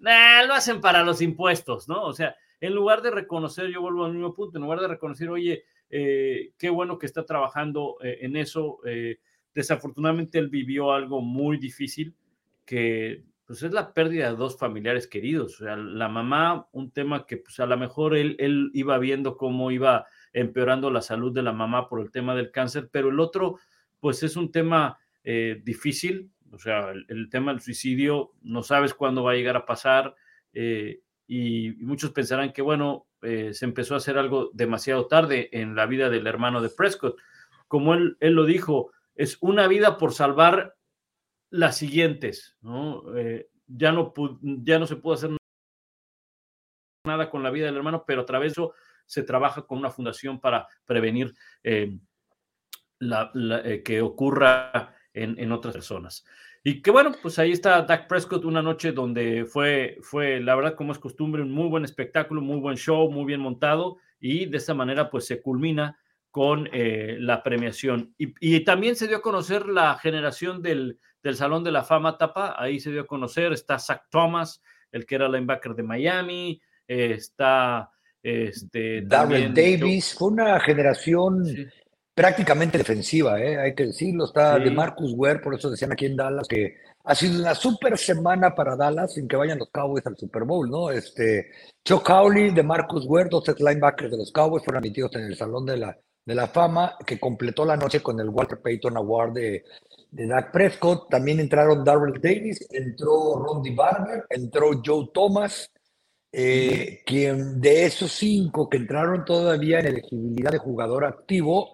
lo 0.46 0.54
hacen 0.54 0.80
para 0.80 1.02
los 1.02 1.20
impuestos, 1.20 1.86
¿no? 1.86 2.02
O 2.02 2.14
sea, 2.14 2.34
en 2.60 2.74
lugar 2.74 3.02
de 3.02 3.10
reconocer, 3.10 3.68
yo 3.68 3.80
vuelvo 3.80 4.04
al 4.04 4.12
mismo 4.12 4.34
punto, 4.34 4.58
en 4.58 4.64
lugar 4.64 4.80
de 4.80 4.88
reconocer, 4.88 5.28
oye, 5.28 5.64
eh, 5.90 6.52
qué 6.58 6.70
bueno 6.70 6.98
que 6.98 7.06
está 7.06 7.24
trabajando 7.24 7.96
eh, 8.02 8.18
en 8.22 8.36
eso. 8.36 8.78
Eh, 8.84 9.18
desafortunadamente 9.54 10.38
él 10.38 10.48
vivió 10.48 10.92
algo 10.92 11.20
muy 11.20 11.58
difícil, 11.58 12.14
que 12.64 13.22
pues 13.46 13.62
es 13.62 13.72
la 13.72 13.94
pérdida 13.94 14.30
de 14.30 14.36
dos 14.36 14.58
familiares 14.58 15.06
queridos. 15.06 15.60
O 15.60 15.64
sea, 15.64 15.76
la 15.76 16.08
mamá, 16.08 16.68
un 16.72 16.90
tema 16.90 17.26
que 17.26 17.36
pues 17.36 17.60
a 17.60 17.66
lo 17.66 17.76
mejor 17.76 18.16
él, 18.16 18.34
él 18.38 18.70
iba 18.74 18.98
viendo 18.98 19.36
cómo 19.36 19.70
iba 19.70 20.06
empeorando 20.32 20.90
la 20.90 21.00
salud 21.00 21.32
de 21.32 21.42
la 21.42 21.52
mamá 21.52 21.88
por 21.88 22.00
el 22.00 22.10
tema 22.10 22.34
del 22.34 22.50
cáncer, 22.50 22.88
pero 22.90 23.10
el 23.10 23.20
otro, 23.20 23.58
pues 24.00 24.22
es 24.22 24.36
un 24.36 24.50
tema 24.50 24.98
difícil, 25.64 26.30
o 26.52 26.58
sea, 26.60 26.92
el, 26.92 27.28
tema 27.30 27.50
del 27.50 27.60
suicidio 27.60 28.32
no 28.42 28.62
sabes 28.62 28.94
cuándo 28.94 29.24
va 29.24 29.32
a 29.32 29.34
llegar 29.34 29.56
a 29.56 29.66
pasar 29.66 30.14
y, 31.26 31.72
muchos 31.78 32.12
pensarán 32.12 32.52
que, 32.52 32.62
bueno, 32.62 33.06
eh, 33.22 33.52
se 33.52 33.64
empezó 33.64 33.94
a 33.94 33.98
hacer 33.98 34.18
algo 34.18 34.50
demasiado 34.52 35.06
tarde 35.06 35.48
en 35.52 35.74
la 35.74 35.86
vida 35.86 36.08
del 36.08 36.26
hermano 36.26 36.60
de 36.60 36.68
Prescott. 36.68 37.18
Como 37.68 37.94
él, 37.94 38.16
él 38.20 38.34
lo 38.34 38.44
dijo, 38.44 38.92
es 39.14 39.38
una 39.40 39.66
vida 39.66 39.98
por 39.98 40.12
salvar 40.12 40.76
las 41.50 41.76
siguientes, 41.76 42.56
¿no? 42.60 43.16
Eh, 43.16 43.48
ya, 43.66 43.90
no 43.92 44.12
ya 44.42 44.78
no 44.78 44.86
se 44.86 44.96
pudo 44.96 45.14
hacer 45.14 45.30
nada 47.04 47.30
con 47.30 47.42
la 47.42 47.50
vida 47.50 47.66
del 47.66 47.76
hermano, 47.76 48.04
pero 48.06 48.22
a 48.22 48.26
través 48.26 48.54
de 48.54 48.62
eso 48.62 48.74
se 49.06 49.22
trabaja 49.22 49.62
con 49.62 49.78
una 49.78 49.90
fundación 49.90 50.40
para 50.40 50.68
prevenir 50.84 51.34
eh, 51.62 51.98
la, 52.98 53.32
que 53.84 54.02
ocurra 54.02 54.94
en, 55.12 55.38
en, 55.38 55.52
otras 55.52 55.74
personas. 55.74 56.24
Y 56.68 56.82
que 56.82 56.90
bueno, 56.90 57.12
pues 57.22 57.38
ahí 57.38 57.52
está 57.52 57.80
Dak 57.82 58.08
Prescott, 58.08 58.44
una 58.44 58.60
noche 58.60 58.90
donde 58.90 59.44
fue, 59.44 59.98
fue, 60.02 60.40
la 60.40 60.56
verdad, 60.56 60.74
como 60.74 60.90
es 60.90 60.98
costumbre, 60.98 61.40
un 61.40 61.52
muy 61.52 61.68
buen 61.68 61.84
espectáculo, 61.84 62.40
muy 62.40 62.58
buen 62.58 62.76
show, 62.76 63.08
muy 63.08 63.24
bien 63.24 63.40
montado, 63.40 63.98
y 64.18 64.46
de 64.46 64.56
esa 64.56 64.74
manera 64.74 65.08
pues 65.08 65.26
se 65.26 65.40
culmina 65.40 65.96
con 66.32 66.68
eh, 66.72 67.18
la 67.20 67.44
premiación. 67.44 68.16
Y, 68.18 68.34
y, 68.40 68.64
también 68.64 68.96
se 68.96 69.06
dio 69.06 69.18
a 69.18 69.22
conocer 69.22 69.66
la 69.66 69.96
generación 69.98 70.60
del, 70.60 70.98
del 71.22 71.36
Salón 71.36 71.62
de 71.62 71.70
la 71.70 71.84
Fama 71.84 72.18
Tapa, 72.18 72.56
ahí 72.58 72.80
se 72.80 72.90
dio 72.90 73.02
a 73.02 73.06
conocer, 73.06 73.52
está 73.52 73.78
Zach 73.78 74.02
Thomas, 74.10 74.60
el 74.90 75.06
que 75.06 75.14
era 75.14 75.28
linebacker 75.28 75.72
de 75.72 75.84
Miami, 75.84 76.60
eh, 76.88 77.12
está 77.12 77.92
este, 78.20 79.02
Darrell 79.02 79.54
Davis, 79.54 80.16
fue 80.18 80.30
una 80.30 80.58
generación 80.58 81.44
sí. 81.44 81.64
Prácticamente 82.16 82.78
defensiva, 82.78 83.38
¿eh? 83.38 83.58
hay 83.58 83.74
que 83.74 83.88
decirlo, 83.88 84.24
está 84.24 84.56
sí. 84.56 84.64
de 84.64 84.70
Marcus 84.70 85.12
Ware, 85.14 85.40
por 85.40 85.54
eso 85.54 85.68
decían 85.70 85.92
aquí 85.92 86.06
en 86.06 86.16
Dallas 86.16 86.48
que 86.48 86.78
ha 87.04 87.14
sido 87.14 87.38
una 87.38 87.54
super 87.54 87.98
semana 87.98 88.54
para 88.54 88.74
Dallas 88.74 89.12
sin 89.12 89.28
que 89.28 89.36
vayan 89.36 89.58
los 89.58 89.68
Cowboys 89.68 90.06
al 90.06 90.16
Super 90.16 90.44
Bowl, 90.44 90.70
¿no? 90.70 90.90
Este, 90.90 91.50
Chuck 91.84 92.08
Howley 92.08 92.52
de 92.52 92.62
Marcus 92.62 93.04
Ware, 93.06 93.28
dos 93.28 93.44
linebackers 93.60 94.10
de 94.10 94.16
los 94.16 94.32
Cowboys 94.32 94.64
fueron 94.64 94.82
admitidos 94.82 95.14
en 95.14 95.24
el 95.24 95.36
Salón 95.36 95.66
de 95.66 95.76
la, 95.76 95.98
de 96.24 96.34
la 96.34 96.46
Fama, 96.46 96.96
que 97.06 97.20
completó 97.20 97.66
la 97.66 97.76
noche 97.76 98.00
con 98.00 98.18
el 98.18 98.30
Walter 98.30 98.62
Payton 98.62 98.96
Award 98.96 99.32
de, 99.34 99.64
de 100.10 100.26
Dak 100.26 100.52
Prescott. 100.52 101.10
También 101.10 101.38
entraron 101.38 101.84
Darrell 101.84 102.18
Davis, 102.18 102.66
entró 102.70 103.44
Rondy 103.44 103.74
Barber, 103.74 104.24
entró 104.30 104.70
Joe 104.82 105.10
Thomas, 105.12 105.70
eh, 106.32 107.02
quien 107.04 107.60
de 107.60 107.84
esos 107.84 108.10
cinco 108.10 108.70
que 108.70 108.78
entraron 108.78 109.22
todavía 109.26 109.80
en 109.80 109.88
elegibilidad 109.88 110.50
de 110.50 110.58
jugador 110.58 111.04
activo, 111.04 111.72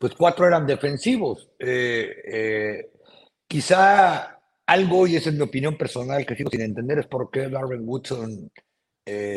pues 0.00 0.14
cuatro 0.14 0.46
eran 0.46 0.66
defensivos. 0.66 1.50
Eh, 1.58 2.10
eh, 2.24 2.90
quizá 3.46 4.40
algo, 4.66 5.06
y 5.06 5.16
esa 5.16 5.28
es 5.28 5.36
mi 5.36 5.42
opinión 5.42 5.76
personal, 5.76 6.24
que 6.24 6.34
sigo 6.34 6.48
sin 6.48 6.62
entender, 6.62 7.00
es 7.00 7.06
por 7.06 7.30
qué 7.30 7.50
Darren 7.50 7.86
Woodson 7.86 8.50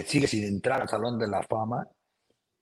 sigue 0.06 0.28
sin 0.28 0.44
entrar 0.44 0.82
al 0.82 0.88
Salón 0.88 1.20
de 1.20 1.28
la 1.28 1.44
Fama. 1.44 1.86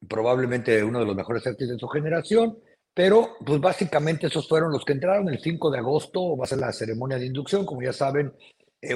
Probablemente 0.08 0.84
uno 0.84 1.00
de 1.00 1.06
los 1.06 1.16
mejores 1.16 1.44
safeties 1.44 1.72
de 1.72 1.78
su 1.78 1.88
generación, 1.90 2.58
pero 2.94 3.36
pues 3.46 3.60
básicamente 3.60 4.28
esos 4.28 4.48
fueron 4.48 4.72
los 4.72 4.84
que 4.86 4.94
entraron 4.94 5.28
el 5.30 5.40
5 5.40 5.70
de 5.70 5.78
agosto, 5.78 6.38
va 6.38 6.46
a 6.46 6.48
ser 6.48 6.60
la 6.60 6.72
ceremonia 6.72 7.20
de 7.20 7.28
inducción, 7.28 7.66
como 7.66 7.84
ya 7.84 7.94
saben, 7.94 8.34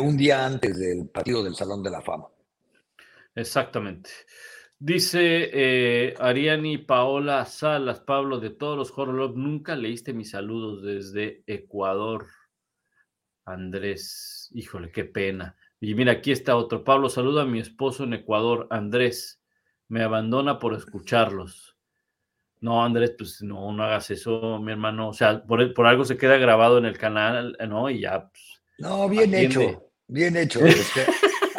un 0.01 0.17
día 0.17 0.45
antes 0.45 0.79
del 0.79 1.09
partido 1.09 1.43
del 1.43 1.55
Salón 1.55 1.83
de 1.83 1.91
la 1.91 2.01
Fama. 2.01 2.27
Exactamente. 3.35 4.09
Dice 4.77 5.49
eh, 5.53 6.15
Ariani 6.19 6.77
Paola 6.77 7.45
Salas, 7.45 8.01
Pablo, 8.01 8.39
de 8.39 8.49
todos 8.49 8.77
los 8.77 8.97
Horror 8.97 9.35
nunca 9.35 9.75
leíste 9.75 10.13
mis 10.13 10.31
saludos 10.31 10.83
desde 10.83 11.43
Ecuador. 11.47 12.27
Andrés, 13.45 14.49
híjole, 14.53 14.91
qué 14.91 15.05
pena. 15.05 15.55
Y 15.79 15.95
mira, 15.95 16.13
aquí 16.13 16.31
está 16.31 16.57
otro. 16.57 16.83
Pablo, 16.83 17.09
saluda 17.09 17.43
a 17.43 17.45
mi 17.45 17.59
esposo 17.59 18.03
en 18.03 18.13
Ecuador. 18.13 18.67
Andrés, 18.69 19.41
me 19.87 20.03
abandona 20.03 20.59
por 20.59 20.73
escucharlos. 20.73 21.77
No, 22.59 22.83
Andrés, 22.83 23.13
pues 23.17 23.41
no, 23.43 23.71
no 23.71 23.83
hagas 23.83 24.09
eso, 24.11 24.59
mi 24.59 24.71
hermano. 24.71 25.09
O 25.09 25.13
sea, 25.13 25.43
por, 25.43 25.73
por 25.73 25.85
algo 25.85 26.03
se 26.03 26.17
queda 26.17 26.37
grabado 26.37 26.79
en 26.79 26.85
el 26.85 26.97
canal, 26.97 27.55
¿no? 27.69 27.89
Y 27.89 28.01
ya. 28.01 28.29
Pues, 28.29 28.61
no, 28.79 29.07
bien 29.07 29.35
atiende. 29.35 29.65
hecho, 29.65 29.91
bien 30.07 30.35
hecho. 30.35 30.59
Este, 30.65 31.05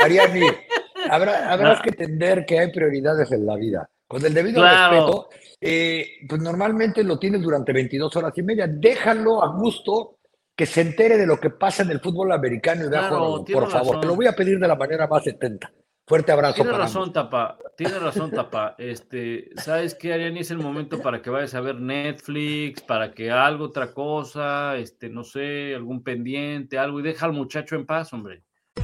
Ariani. 0.03 0.66
Habrá, 1.11 1.53
habrás 1.53 1.81
que 1.83 1.91
entender 1.91 2.45
que 2.47 2.59
hay 2.59 2.73
prioridades 2.73 3.31
en 3.33 3.47
la 3.47 3.57
vida. 3.57 3.89
Con 4.07 4.25
el 4.25 4.33
debido 4.33 4.61
claro. 4.61 4.93
respeto, 4.95 5.29
eh, 5.61 6.07
pues 6.29 6.41
normalmente 6.41 7.03
lo 7.03 7.19
tienes 7.19 7.43
durante 7.43 7.73
22 7.73 8.15
horas 8.17 8.33
y 8.37 8.43
media. 8.43 8.67
Déjalo 8.69 9.43
a 9.43 9.49
gusto 9.49 10.19
que 10.55 10.65
se 10.65 10.81
entere 10.81 11.19
de 11.19 11.27
lo 11.27 11.39
que 11.39 11.51
pasa 11.51 11.83
en 11.83 11.91
el 11.91 12.01
fútbol 12.01 12.33
americano 12.33 12.87
y 12.87 12.89
claro, 12.89 13.45
por 13.45 13.71
favor. 13.71 13.97
Razón. 13.97 14.01
Te 14.01 14.07
lo 14.07 14.17
voy 14.17 14.27
a 14.27 14.33
pedir 14.33 14.59
de 14.59 14.69
la 14.69 14.77
manera 14.77 15.07
más 15.07 15.27
atenta. 15.27 15.71
Fuerte 16.09 16.31
abrazo. 16.31 16.55
Tiene 16.55 16.71
para 16.71 16.85
razón. 16.85 17.13
Tapa. 17.13 17.59
Tiene 17.77 17.99
razón, 17.99 18.31
Tapa. 18.31 18.77
Este, 18.79 19.51
¿sabes 19.57 19.97
qué, 19.97 20.13
Ariani? 20.13 20.39
Es 20.39 20.53
el 20.53 20.59
momento 20.59 21.03
para 21.03 21.21
que 21.21 21.31
vayas 21.31 21.55
a 21.55 21.61
ver 21.61 21.81
Netflix, 21.81 22.81
para 22.81 23.13
que 23.13 23.33
algo, 23.33 23.65
otra 23.65 23.93
cosa, 23.93 24.77
este, 24.77 25.11
no 25.11 25.25
sé, 25.25 25.75
algún 25.75 26.05
pendiente, 26.05 26.79
algo, 26.79 27.01
y 27.01 27.03
deja 27.03 27.27
al 27.27 27.33
muchacho 27.33 27.75
en 27.75 27.87
paz, 27.87 28.13
hombre. 28.13 28.45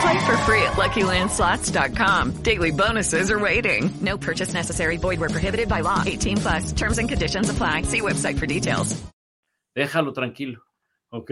Play 0.00 0.18
for 0.26 0.36
free 0.38 0.62
at 0.62 0.76
LuckyLandSlots.com. 0.76 2.42
Daily 2.42 2.70
bonuses 2.70 3.30
are 3.30 3.38
waiting. 3.38 3.90
No 4.00 4.16
purchase 4.16 4.54
necessary. 4.54 4.96
Void 4.96 5.20
where 5.20 5.28
prohibited 5.28 5.68
by 5.68 5.80
law. 5.80 6.02
18 6.06 6.36
plus. 6.38 6.72
Terms 6.72 6.98
and 6.98 7.08
conditions 7.08 7.50
apply. 7.50 7.82
See 7.82 8.00
website 8.00 8.38
for 8.38 8.46
details. 8.46 8.96
Déjalo 9.76 10.12
tranquilo, 10.12 10.62
¿ok? 11.10 11.30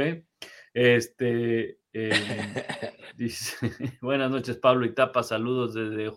Este, 0.73 1.79
eh, 1.93 2.93
dice, 3.16 3.57
buenas 4.01 4.31
noches 4.31 4.57
Pablo 4.59 4.87
y 4.87 4.95
Tapa, 4.95 5.23
saludos 5.23 5.75
desde 5.75 6.09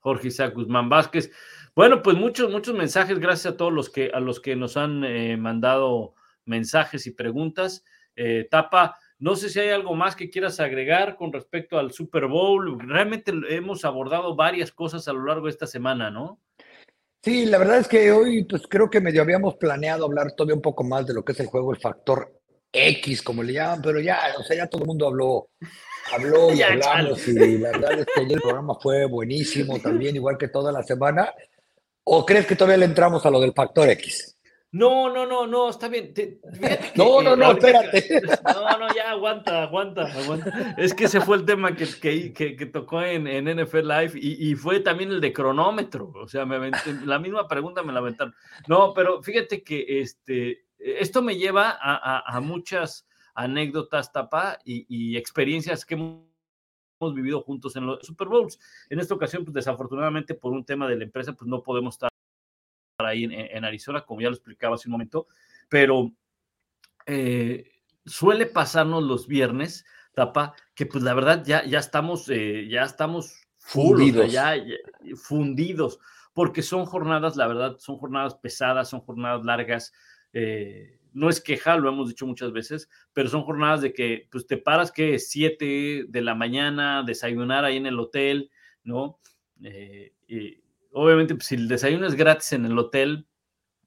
Jorge 0.00 0.28
Isaac 0.28 0.54
Guzmán 0.54 0.88
Vázquez. 0.88 1.30
Bueno, 1.76 2.02
pues 2.02 2.16
muchos, 2.16 2.50
muchos 2.50 2.74
mensajes, 2.74 3.20
gracias 3.20 3.54
a 3.54 3.56
todos 3.56 3.72
los 3.72 3.88
que, 3.88 4.10
a 4.12 4.20
los 4.20 4.40
que 4.40 4.56
nos 4.56 4.76
han 4.76 5.04
eh, 5.04 5.36
mandado 5.36 6.14
mensajes 6.44 7.06
y 7.06 7.12
preguntas. 7.12 7.84
Eh, 8.16 8.48
Tapa, 8.50 8.96
no 9.20 9.36
sé 9.36 9.50
si 9.50 9.60
hay 9.60 9.68
algo 9.68 9.94
más 9.94 10.16
que 10.16 10.30
quieras 10.30 10.60
agregar 10.60 11.16
con 11.16 11.32
respecto 11.32 11.78
al 11.78 11.92
Super 11.92 12.26
Bowl. 12.26 12.80
Realmente 12.80 13.32
hemos 13.50 13.84
abordado 13.84 14.34
varias 14.34 14.72
cosas 14.72 15.06
a 15.08 15.12
lo 15.12 15.26
largo 15.26 15.44
de 15.44 15.50
esta 15.50 15.66
semana, 15.66 16.10
¿no? 16.10 16.40
Sí, 17.22 17.44
la 17.44 17.58
verdad 17.58 17.78
es 17.78 17.86
que 17.86 18.10
hoy 18.10 18.44
pues 18.44 18.62
creo 18.66 18.88
que 18.88 19.02
medio 19.02 19.20
habíamos 19.20 19.56
planeado 19.56 20.06
hablar 20.06 20.32
todavía 20.32 20.54
un 20.54 20.62
poco 20.62 20.84
más 20.84 21.06
de 21.06 21.12
lo 21.12 21.22
que 21.22 21.32
es 21.32 21.40
el 21.40 21.48
juego, 21.48 21.70
el 21.72 21.78
factor 21.78 22.40
X, 22.72 23.20
como 23.20 23.42
le 23.42 23.52
llaman, 23.52 23.82
pero 23.82 24.00
ya, 24.00 24.20
o 24.38 24.42
sea, 24.42 24.56
ya 24.56 24.66
todo 24.66 24.82
el 24.82 24.88
mundo 24.88 25.06
habló, 25.06 25.50
habló 26.12 26.54
y 26.54 26.62
hablamos 26.62 27.28
y 27.28 27.58
la 27.58 27.72
verdad 27.72 27.98
es 28.00 28.06
que 28.06 28.22
el 28.22 28.40
programa 28.40 28.74
fue 28.80 29.04
buenísimo 29.04 29.78
también, 29.80 30.16
igual 30.16 30.38
que 30.38 30.48
toda 30.48 30.72
la 30.72 30.82
semana. 30.82 31.30
¿O 32.04 32.24
crees 32.24 32.46
que 32.46 32.56
todavía 32.56 32.78
le 32.78 32.86
entramos 32.86 33.26
a 33.26 33.30
lo 33.30 33.38
del 33.38 33.52
factor 33.52 33.90
X? 33.90 34.38
No, 34.72 35.12
no, 35.12 35.26
no, 35.26 35.48
no, 35.48 35.68
está 35.68 35.88
bien. 35.88 36.14
Te, 36.14 36.38
que, 36.38 36.92
no, 36.96 37.20
no, 37.22 37.34
no, 37.34 37.52
espérate. 37.52 38.20
No, 38.44 38.78
no, 38.78 38.94
ya 38.94 39.10
aguanta, 39.10 39.64
aguanta, 39.64 40.02
aguanta. 40.02 40.74
Es 40.78 40.94
que 40.94 41.04
ese 41.04 41.20
fue 41.20 41.38
el 41.38 41.44
tema 41.44 41.74
que, 41.74 41.86
que, 42.00 42.32
que, 42.32 42.56
que 42.56 42.66
tocó 42.66 43.02
en, 43.02 43.26
en, 43.26 43.46
NFL 43.46 43.88
Live 43.88 44.12
y, 44.14 44.50
y, 44.50 44.54
fue 44.54 44.80
también 44.80 45.10
el 45.10 45.20
de 45.20 45.32
cronómetro. 45.32 46.12
O 46.14 46.28
sea, 46.28 46.46
me 46.46 46.70
la 47.04 47.18
misma 47.18 47.48
pregunta 47.48 47.82
me 47.82 47.92
la 47.92 47.98
aventaron. 47.98 48.34
No, 48.68 48.94
pero 48.94 49.22
fíjate 49.22 49.64
que 49.64 50.00
este, 50.00 50.66
esto 50.78 51.20
me 51.22 51.36
lleva 51.36 51.70
a, 51.70 51.96
a, 51.96 52.36
a 52.36 52.40
muchas 52.40 53.08
anécdotas, 53.34 54.12
tapa 54.12 54.58
y, 54.64 54.86
y 54.88 55.16
experiencias 55.16 55.84
que 55.84 55.94
hemos 55.94 56.24
vivido 57.14 57.40
juntos 57.42 57.74
en 57.74 57.86
los 57.86 58.06
Super 58.06 58.28
Bowls. 58.28 58.58
En 58.88 59.00
esta 59.00 59.14
ocasión, 59.14 59.44
pues 59.44 59.54
desafortunadamente 59.54 60.34
por 60.34 60.52
un 60.52 60.64
tema 60.64 60.88
de 60.88 60.96
la 60.96 61.04
empresa, 61.04 61.32
pues 61.32 61.48
no 61.48 61.62
podemos 61.62 61.94
estar 61.94 62.09
ahí 63.06 63.24
en, 63.24 63.32
en, 63.32 63.64
Arizona, 63.64 64.02
como 64.02 64.20
ya 64.20 64.28
lo 64.28 64.34
explicaba 64.34 64.74
hace 64.74 64.88
un 64.88 64.92
momento, 64.92 65.26
pero 65.68 66.12
eh, 67.06 67.70
suele 68.04 68.46
pasarnos 68.46 69.02
los 69.02 69.26
viernes, 69.26 69.84
Tapa, 70.14 70.54
que 70.74 70.86
pues 70.86 71.04
la 71.04 71.14
verdad 71.14 71.44
ya, 71.44 71.64
ya 71.64 71.78
estamos, 71.78 72.28
eh, 72.28 72.68
ya 72.68 72.82
estamos 72.82 73.48
full, 73.58 73.98
fundidos. 73.98 74.32
Ya, 74.32 74.56
ya, 74.56 74.76
fundidos, 75.16 75.98
porque 76.32 76.62
son 76.62 76.84
jornadas, 76.86 77.36
la 77.36 77.46
verdad, 77.46 77.76
son 77.78 77.96
jornadas 77.96 78.34
pesadas, 78.34 78.88
son 78.88 79.00
jornadas 79.00 79.44
largas, 79.44 79.92
eh, 80.32 80.98
no 81.12 81.28
es 81.28 81.40
queja, 81.40 81.76
lo 81.76 81.88
hemos 81.88 82.08
dicho 82.08 82.26
muchas 82.26 82.52
veces, 82.52 82.88
pero 83.12 83.28
son 83.28 83.42
jornadas 83.42 83.80
de 83.80 83.92
que 83.92 84.28
pues 84.30 84.46
te 84.46 84.56
paras 84.56 84.92
que 84.92 85.18
7 85.18 86.04
de 86.08 86.20
la 86.22 86.34
mañana, 86.34 87.02
desayunar 87.02 87.64
ahí 87.64 87.76
en 87.76 87.86
el 87.86 87.98
hotel, 87.98 88.50
¿no? 88.84 89.18
Eh, 89.62 90.14
y 90.28 90.62
obviamente, 90.92 91.34
pues, 91.34 91.46
si 91.46 91.54
el 91.54 91.68
desayuno 91.68 92.06
es 92.06 92.14
gratis 92.14 92.52
en 92.52 92.66
el 92.66 92.78
hotel, 92.78 93.26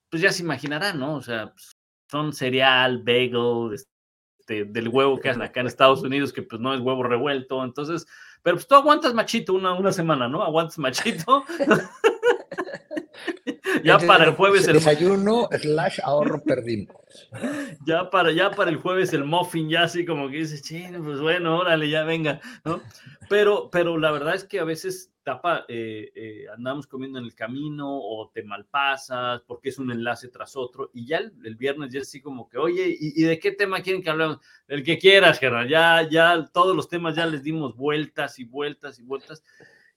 pues 0.09 0.21
ya 0.21 0.31
se 0.31 0.43
imaginarán, 0.43 0.99
¿no? 0.99 1.15
O 1.15 1.21
sea, 1.21 1.51
pues, 1.51 1.77
son 2.09 2.33
cereal, 2.33 3.03
bagel, 3.03 3.73
este, 3.73 4.65
del 4.65 4.89
huevo 4.89 5.19
que 5.19 5.29
hacen 5.29 5.41
acá 5.41 5.61
en 5.61 5.67
Estados 5.67 6.01
Unidos, 6.03 6.33
que 6.33 6.43
pues 6.43 6.61
no 6.61 6.73
es 6.73 6.81
huevo 6.81 7.03
revuelto, 7.03 7.63
entonces, 7.63 8.05
pero 8.41 8.57
pues 8.57 8.67
tú 8.67 8.75
aguantas 8.75 9.13
machito 9.13 9.53
una, 9.53 9.73
una 9.73 9.91
semana, 9.91 10.27
¿no? 10.27 10.43
Aguantas 10.43 10.77
machito. 10.77 11.43
ya 13.83 13.97
para 13.99 14.25
el 14.25 14.31
jueves 14.31 14.67
el 14.67 14.75
desayuno 14.75 15.47
slash 15.51 15.99
ahorro 16.03 16.43
perdido. 16.43 16.93
ya 17.85 18.09
para 18.09 18.31
ya 18.31 18.51
para 18.51 18.69
el 18.69 18.77
jueves 18.77 19.13
el 19.13 19.25
muffin 19.25 19.69
ya 19.69 19.83
así 19.83 20.05
como 20.05 20.29
que 20.29 20.37
dice, 20.37 20.61
chino, 20.61 21.03
pues 21.03 21.19
bueno, 21.19 21.57
órale, 21.57 21.89
ya 21.89 22.03
venga, 22.03 22.39
¿no? 22.65 22.81
Pero 23.29 23.69
pero 23.71 23.97
la 23.97 24.11
verdad 24.11 24.35
es 24.35 24.43
que 24.43 24.59
a 24.59 24.63
veces 24.63 25.13
tapa 25.23 25.65
eh, 25.67 26.11
eh, 26.15 26.45
andamos 26.55 26.85
comiendo 26.87 27.17
en 27.19 27.25
el 27.25 27.33
camino 27.33 27.87
o 27.89 28.29
te 28.33 28.43
malpasas 28.43 29.41
porque 29.43 29.69
es 29.69 29.79
un 29.79 29.91
enlace 29.91 30.27
tras 30.27 30.55
otro 30.55 30.91
y 30.93 31.05
ya 31.05 31.19
el, 31.19 31.55
viernes 31.55 31.93
ya 31.93 32.01
así 32.01 32.21
como 32.21 32.49
que, 32.49 32.57
oye, 32.57 32.95
¿y, 32.99 33.23
de 33.23 33.39
qué 33.39 33.51
tema 33.53 33.81
quieren 33.81 34.03
que 34.03 34.09
hablemos? 34.09 34.39
El 34.67 34.83
que 34.83 34.97
quieras, 34.97 35.39
Gerard, 35.39 35.67
ya 35.67 36.07
ya 36.09 36.45
todos 36.53 36.75
los 36.75 36.89
temas 36.89 37.15
ya 37.15 37.25
les 37.25 37.43
dimos 37.43 37.75
vueltas 37.75 38.39
y 38.39 38.43
vueltas 38.43 38.99
y 38.99 39.03
vueltas 39.03 39.43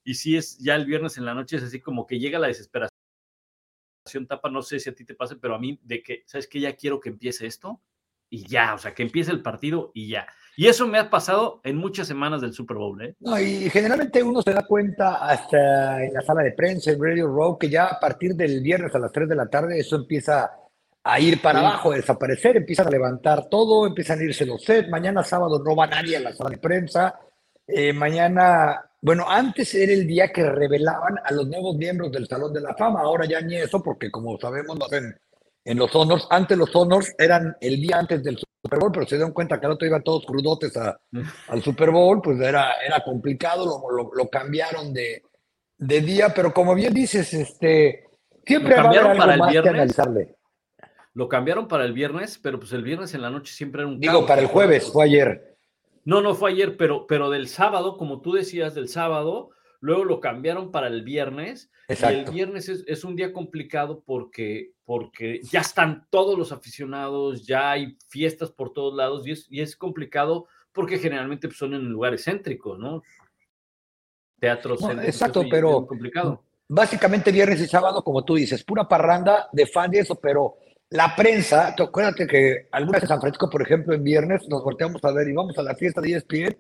y 0.05 0.15
si 0.15 0.37
es 0.37 0.59
ya 0.59 0.77
el 0.77 0.87
viernes 0.87 1.19
en 1.19 1.25
la 1.25 1.35
noche 1.35 1.57
es 1.57 1.65
así 1.65 1.81
como 1.81 2.07
que 2.07 2.19
llega 2.19 2.39
la 2.39 2.47
desesperación 2.47 2.96
tapa, 4.27 4.51
no 4.51 4.63
sé 4.63 4.81
si 4.81 4.91
a 4.91 4.95
ti 4.95 5.05
te 5.05 5.15
pase, 5.15 5.37
pero 5.37 5.55
a 5.55 5.59
mí 5.59 5.79
de 5.83 6.03
que, 6.03 6.25
¿sabes 6.27 6.47
que 6.47 6.61
Ya 6.61 6.75
quiero 6.75 7.01
que 7.01 7.09
empiece 7.09 7.47
esto 7.47 7.81
y 8.29 8.47
ya, 8.47 8.75
o 8.75 8.79
sea, 8.79 8.95
que 8.95 9.03
empiece 9.03 9.31
el 9.31 9.43
partido 9.43 9.91
y 9.95 10.09
ya. 10.09 10.27
Y 10.57 10.69
eso 10.69 10.87
me 10.87 10.99
ha 10.99 11.11
pasado 11.11 11.61
en 11.65 11.77
muchas 11.77 12.09
semanas 12.09 12.41
del 12.41 12.55
Super 12.55 12.79
Bowl, 12.79 13.03
¿eh? 13.03 13.15
No, 13.21 13.39
y 13.39 13.69
generalmente 13.69 14.23
uno 14.23 14.41
se 14.41 14.55
da 14.55 14.67
cuenta 14.67 15.17
hasta 15.17 16.03
en 16.03 16.15
la 16.15 16.23
sala 16.23 16.43
de 16.43 16.53
prensa, 16.53 16.91
en 16.91 17.03
Radio 17.03 17.27
Row, 17.27 17.59
que 17.59 17.69
ya 17.69 17.87
a 17.87 18.01
partir 18.01 18.35
del 18.35 18.63
viernes 18.63 18.95
a 18.95 18.99
las 18.99 19.13
3 19.13 19.29
de 19.29 19.37
la 19.37 19.49
tarde 19.49 19.79
eso 19.79 19.97
empieza 19.97 20.51
a 21.05 21.21
ir 21.21 21.41
para 21.43 21.61
abajo, 21.61 21.93
a 21.93 21.97
desaparecer, 21.97 22.57
empiezan 22.57 22.89
a 22.89 22.91
levantar 22.91 23.49
todo, 23.49 23.87
empiezan 23.87 24.19
a 24.19 24.25
irse 24.25 24.47
los 24.47 24.65
sets, 24.65 24.89
mañana 24.89 25.23
sábado 25.23 25.63
no 25.63 25.77
va 25.77 25.87
nadie 25.87 26.17
a 26.17 26.21
la 26.21 26.33
sala 26.33 26.51
de 26.51 26.59
prensa, 26.59 27.21
eh, 27.67 27.93
mañana 27.93 28.91
bueno, 29.07 29.25
antes 29.29 29.73
era 29.73 29.93
el 29.93 30.05
día 30.05 30.33
que 30.33 30.43
revelaban 30.43 31.15
a 31.25 31.33
los 31.33 31.47
nuevos 31.47 31.77
miembros 31.77 32.11
del 32.11 32.27
Salón 32.27 32.53
de 32.53 32.61
la 32.61 32.75
Fama, 32.75 33.03
ahora 33.03 33.25
ya 33.25 33.41
ni 33.41 33.55
eso, 33.55 33.81
porque 33.81 34.11
como 34.11 34.37
sabemos, 34.37 34.77
en 35.65 35.79
los 35.79 35.95
honors. 35.95 36.27
Antes 36.29 36.59
los 36.59 36.75
honors 36.75 37.15
eran 37.17 37.57
el 37.61 37.81
día 37.81 38.01
antes 38.01 38.25
del 38.25 38.37
Super 38.37 38.81
Bowl, 38.81 38.91
pero 38.91 39.07
se 39.07 39.15
dieron 39.15 39.31
cuenta 39.31 39.61
que 39.61 39.67
al 39.67 39.73
otro 39.75 39.87
iban 39.87 40.03
todos 40.03 40.27
crudotes 40.27 40.77
al 41.47 41.63
Super 41.63 41.93
Bowl, 41.93 42.21
pues 42.21 42.41
era, 42.41 42.73
era 42.85 42.99
complicado, 43.05 43.81
lo, 43.89 44.11
lo, 44.13 44.29
cambiaron 44.29 44.93
de, 44.93 45.23
de, 45.79 46.01
día, 46.01 46.33
pero 46.35 46.53
como 46.53 46.75
bien 46.75 46.93
dices, 46.93 47.33
este, 47.33 48.09
siempre 48.45 48.75
va 48.75 48.83
a 48.83 48.87
haber 48.87 48.99
algo 48.99 49.19
para 49.19 49.37
más 49.37 49.53
que 49.53 49.59
analizarle. 49.59 50.35
Lo 51.15 51.29
cambiaron 51.29 51.69
para 51.69 51.85
el 51.85 51.93
viernes, 51.93 52.41
pero 52.43 52.59
pues 52.59 52.73
el 52.73 52.83
viernes 52.83 53.15
en 53.15 53.23
la 53.23 53.31
noche 53.31 53.55
siempre 53.55 53.83
era 53.83 53.89
un... 53.89 54.01
Digo, 54.01 54.27
para 54.27 54.41
el 54.41 54.49
jueves, 54.49 54.91
fue 54.91 55.05
ayer. 55.05 55.56
No, 56.07 56.23
no 56.23 56.37
fue 56.37 56.53
ayer, 56.53 56.77
pero, 56.77 57.07
pero 57.09 57.31
del 57.31 57.49
sábado, 57.49 57.97
como 57.97 58.21
tú 58.21 58.33
decías, 58.33 58.77
del 58.77 58.89
sábado, 58.89 59.51
luego 59.81 60.05
lo 60.05 60.21
cambiaron 60.21 60.71
para 60.71 60.87
el 60.87 61.03
viernes. 61.03 61.69
Y 61.89 62.05
el 62.05 62.31
viernes 62.31 62.69
es, 62.69 63.03
un 63.03 63.17
día 63.17 63.33
complicado 63.33 64.05
porque, 64.07 64.73
porque 64.85 65.41
ya 65.43 65.61
están 65.61 66.07
todos 66.09 66.39
los 66.39 66.53
aficionados, 66.53 67.45
ya 67.45 67.73
hay 67.73 67.99
fiestas 68.09 68.53
por 68.53 68.73
todos 68.73 68.95
lados 68.95 69.27
y 69.27 69.33
es, 69.33 69.47
y 69.51 69.61
es 69.61 69.77
complicado 69.77 70.47
porque 70.73 70.99
generalmente 70.99 71.49
pues, 71.49 71.59
son 71.59 71.75
en 71.75 71.89
lugares 71.89 72.25
céntricos, 72.25 72.79
¿no? 72.79 73.03
Teatros. 74.39 74.81
exacto, 75.03 75.45
pero 75.51 75.87
complicado. 75.87 76.45
básicamente 76.69 77.33
viernes 77.33 77.61
y 77.63 77.67
sábado, 77.67 78.05
como 78.05 78.25
tú 78.25 78.37
dices, 78.37 78.63
pura 78.63 78.87
parranda 78.87 79.49
de 79.53 79.67
fan 79.67 79.93
y 79.93 79.99
eso, 79.99 80.21
pero 80.21 80.59
la 80.91 81.17
prensa, 81.17 81.75
acuérdate 81.77 82.27
que 82.27 82.69
algunas 82.71 83.03
de 83.03 83.09
San 83.09 83.21
Francisco, 83.21 83.51
por 83.51 83.63
ejemplo, 83.63 83.95
en 83.95 84.05
viernes 84.05 84.49
nos 84.49 84.63
volteamos 84.63 85.03
a 85.05 85.13
ver 85.13 85.29
y 85.29 85.33
vamos 85.33 85.59
a 85.59 85.63
la 85.63 85.75
fiesta 85.75 86.01
de 86.01 86.13
ESPN, 86.13 86.57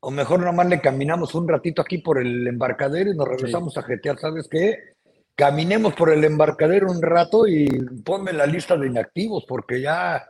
o 0.00 0.10
mejor 0.10 0.40
nomás 0.40 0.68
le 0.68 0.80
caminamos 0.80 1.34
un 1.34 1.48
ratito 1.48 1.82
aquí 1.82 1.98
por 1.98 2.18
el 2.18 2.46
embarcadero 2.46 3.10
y 3.10 3.16
nos 3.16 3.26
regresamos 3.26 3.76
a 3.76 3.82
jetear, 3.82 4.18
¿sabes 4.18 4.46
qué? 4.48 4.94
Caminemos 5.34 5.94
por 5.94 6.12
el 6.12 6.22
embarcadero 6.22 6.90
un 6.90 7.02
rato 7.02 7.48
y 7.48 7.66
ponme 8.04 8.32
la 8.32 8.46
lista 8.46 8.76
de 8.76 8.86
inactivos, 8.86 9.44
porque 9.48 9.80
ya, 9.80 10.24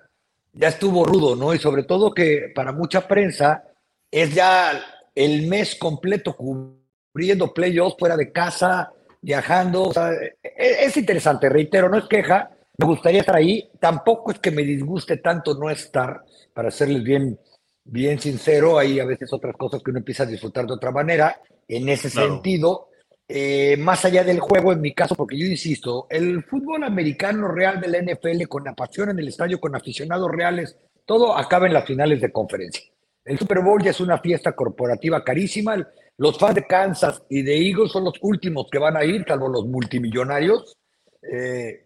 ya 0.52 0.68
estuvo 0.68 1.04
rudo, 1.04 1.36
¿no? 1.36 1.52
Y 1.52 1.58
sobre 1.58 1.82
todo 1.82 2.14
que 2.14 2.52
para 2.54 2.72
mucha 2.72 3.06
prensa 3.06 3.64
es 4.10 4.34
ya 4.34 4.80
el 5.14 5.46
mes 5.48 5.74
completo 5.74 6.34
cubriendo 6.34 7.52
playoffs 7.52 7.96
fuera 7.98 8.16
de 8.16 8.32
casa, 8.32 8.90
viajando. 9.20 9.82
O 9.82 9.92
sea, 9.92 10.12
es, 10.42 10.78
es 10.80 10.96
interesante, 10.96 11.50
reitero, 11.50 11.90
no 11.90 11.98
es 11.98 12.06
queja, 12.06 12.53
me 12.76 12.86
gustaría 12.86 13.20
estar 13.20 13.36
ahí. 13.36 13.70
Tampoco 13.80 14.32
es 14.32 14.38
que 14.38 14.50
me 14.50 14.62
disguste 14.62 15.18
tanto 15.18 15.54
no 15.54 15.70
estar, 15.70 16.22
para 16.52 16.70
serles 16.70 17.02
bien, 17.02 17.38
bien 17.84 18.18
sincero. 18.20 18.78
Hay 18.78 19.00
a 19.00 19.04
veces 19.04 19.32
otras 19.32 19.56
cosas 19.56 19.82
que 19.82 19.90
uno 19.90 19.98
empieza 19.98 20.24
a 20.24 20.26
disfrutar 20.26 20.66
de 20.66 20.74
otra 20.74 20.90
manera. 20.90 21.40
En 21.68 21.88
ese 21.88 22.10
sentido, 22.10 22.88
eh, 23.26 23.76
más 23.78 24.04
allá 24.04 24.22
del 24.22 24.40
juego, 24.40 24.72
en 24.72 24.80
mi 24.80 24.92
caso, 24.92 25.14
porque 25.14 25.38
yo 25.38 25.46
insisto, 25.46 26.06
el 26.10 26.44
fútbol 26.44 26.84
americano 26.84 27.48
real 27.48 27.80
de 27.80 27.88
la 27.88 27.98
NFL, 27.98 28.46
con 28.48 28.64
la 28.64 28.74
pasión 28.74 29.10
en 29.10 29.18
el 29.18 29.28
estadio, 29.28 29.60
con 29.60 29.74
aficionados 29.74 30.30
reales, 30.30 30.76
todo 31.06 31.36
acaba 31.36 31.66
en 31.66 31.74
las 31.74 31.86
finales 31.86 32.20
de 32.20 32.32
conferencia. 32.32 32.82
El 33.24 33.38
Super 33.38 33.60
Bowl 33.60 33.82
ya 33.82 33.90
es 33.90 34.00
una 34.00 34.18
fiesta 34.18 34.52
corporativa 34.52 35.24
carísima. 35.24 35.88
Los 36.18 36.38
fans 36.38 36.56
de 36.56 36.66
Kansas 36.66 37.22
y 37.30 37.42
de 37.42 37.56
Eagles 37.56 37.90
son 37.90 38.04
los 38.04 38.14
últimos 38.20 38.66
que 38.70 38.78
van 38.78 38.96
a 38.96 39.04
ir, 39.04 39.24
salvo 39.26 39.48
los 39.48 39.66
multimillonarios. 39.66 40.76
Eh, 41.22 41.84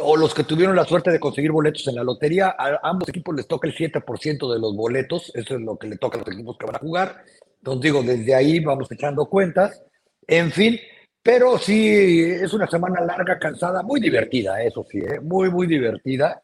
o 0.00 0.16
los 0.16 0.34
que 0.34 0.44
tuvieron 0.44 0.76
la 0.76 0.84
suerte 0.84 1.10
de 1.10 1.20
conseguir 1.20 1.52
boletos 1.52 1.86
en 1.88 1.96
la 1.96 2.04
lotería, 2.04 2.54
a 2.56 2.80
ambos 2.82 3.08
equipos 3.08 3.34
les 3.34 3.46
toca 3.46 3.68
el 3.68 3.74
7% 3.74 4.52
de 4.52 4.58
los 4.58 4.74
boletos, 4.74 5.32
eso 5.34 5.54
es 5.54 5.60
lo 5.60 5.76
que 5.78 5.88
le 5.88 5.96
toca 5.96 6.16
a 6.18 6.20
los 6.20 6.28
equipos 6.34 6.56
que 6.58 6.66
van 6.66 6.76
a 6.76 6.80
jugar. 6.80 7.24
Entonces 7.58 7.82
digo, 7.82 8.02
desde 8.02 8.34
ahí 8.34 8.60
vamos 8.60 8.90
echando 8.90 9.26
cuentas. 9.26 9.82
En 10.26 10.50
fin, 10.52 10.78
pero 11.22 11.58
sí, 11.58 12.22
es 12.22 12.52
una 12.52 12.66
semana 12.66 13.00
larga, 13.00 13.38
cansada, 13.38 13.82
muy 13.82 14.00
divertida, 14.00 14.62
eso 14.62 14.86
sí, 14.88 14.98
¿eh? 14.98 15.20
muy, 15.20 15.50
muy 15.50 15.66
divertida, 15.66 16.42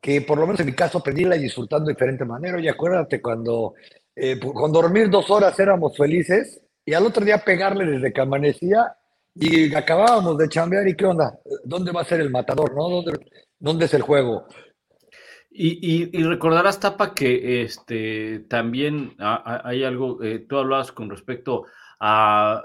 que 0.00 0.22
por 0.22 0.38
lo 0.38 0.46
menos 0.46 0.60
en 0.60 0.66
mi 0.66 0.72
caso 0.72 1.02
la 1.04 1.36
y 1.36 1.40
disfrutando 1.40 1.86
de 1.86 1.94
diferente 1.94 2.24
manera. 2.24 2.60
Y 2.60 2.68
acuérdate 2.68 3.20
cuando 3.20 3.74
eh, 4.14 4.38
con 4.38 4.72
dormir 4.72 5.10
dos 5.10 5.30
horas 5.30 5.58
éramos 5.58 5.96
felices 5.96 6.60
y 6.84 6.94
al 6.94 7.04
otro 7.04 7.24
día 7.24 7.38
pegarle 7.38 7.84
desde 7.84 8.12
que 8.12 8.20
amanecía 8.20 8.96
y 9.34 9.74
acabábamos 9.74 10.36
de 10.38 10.48
chambear 10.48 10.86
y 10.88 10.96
qué 10.96 11.06
onda, 11.06 11.38
¿dónde 11.64 11.92
va 11.92 12.02
a 12.02 12.04
ser 12.04 12.20
el 12.20 12.30
matador? 12.30 12.74
¿no? 12.74 12.88
¿Dónde, 12.88 13.26
dónde 13.58 13.84
es 13.84 13.94
el 13.94 14.02
juego? 14.02 14.46
Y, 15.50 16.16
y, 16.16 16.22
recordarás, 16.22 16.78
Tapa, 16.78 17.14
que 17.14 17.62
este, 17.62 18.40
también 18.48 19.16
hay 19.18 19.82
algo, 19.82 20.22
eh, 20.22 20.46
tú 20.48 20.56
hablabas 20.56 20.92
con 20.92 21.10
respecto 21.10 21.64
a, 21.98 22.62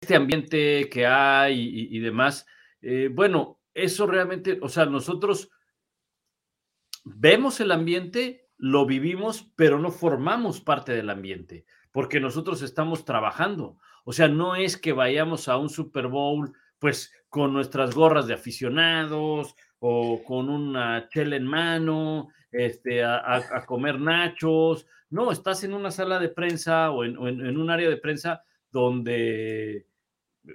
este 0.00 0.16
ambiente 0.16 0.88
que 0.88 1.06
hay 1.06 1.88
y, 1.90 1.98
demás. 1.98 2.46
Eh, 2.80 3.10
bueno, 3.12 3.60
eso 3.74 4.06
realmente, 4.06 4.58
o 4.62 4.68
sea, 4.70 4.86
nosotros 4.86 5.50
vemos 7.04 7.60
el 7.60 7.72
ambiente, 7.72 8.48
lo 8.56 8.86
vivimos, 8.86 9.52
pero 9.56 9.78
no 9.78 9.90
formamos 9.90 10.62
parte 10.62 10.92
del 10.92 11.10
ambiente, 11.10 11.66
porque 11.92 12.20
nosotros 12.20 12.62
estamos 12.62 13.04
trabajando. 13.04 13.76
O 14.08 14.12
sea, 14.14 14.26
no 14.26 14.56
es 14.56 14.78
que 14.78 14.94
vayamos 14.94 15.48
a 15.48 15.58
un 15.58 15.68
Super 15.68 16.06
Bowl 16.06 16.50
pues 16.78 17.12
con 17.28 17.52
nuestras 17.52 17.94
gorras 17.94 18.26
de 18.26 18.32
aficionados 18.32 19.54
o 19.80 20.24
con 20.24 20.48
una 20.48 21.06
chela 21.10 21.36
en 21.36 21.44
mano, 21.44 22.30
este, 22.50 23.04
a, 23.04 23.66
comer 23.66 24.00
nachos. 24.00 24.86
No, 25.10 25.30
estás 25.30 25.62
en 25.62 25.74
una 25.74 25.90
sala 25.90 26.18
de 26.18 26.30
prensa 26.30 26.90
o 26.90 27.04
en, 27.04 27.18
un 27.18 27.68
área 27.68 27.90
de 27.90 27.98
prensa 27.98 28.42
donde, 28.72 29.84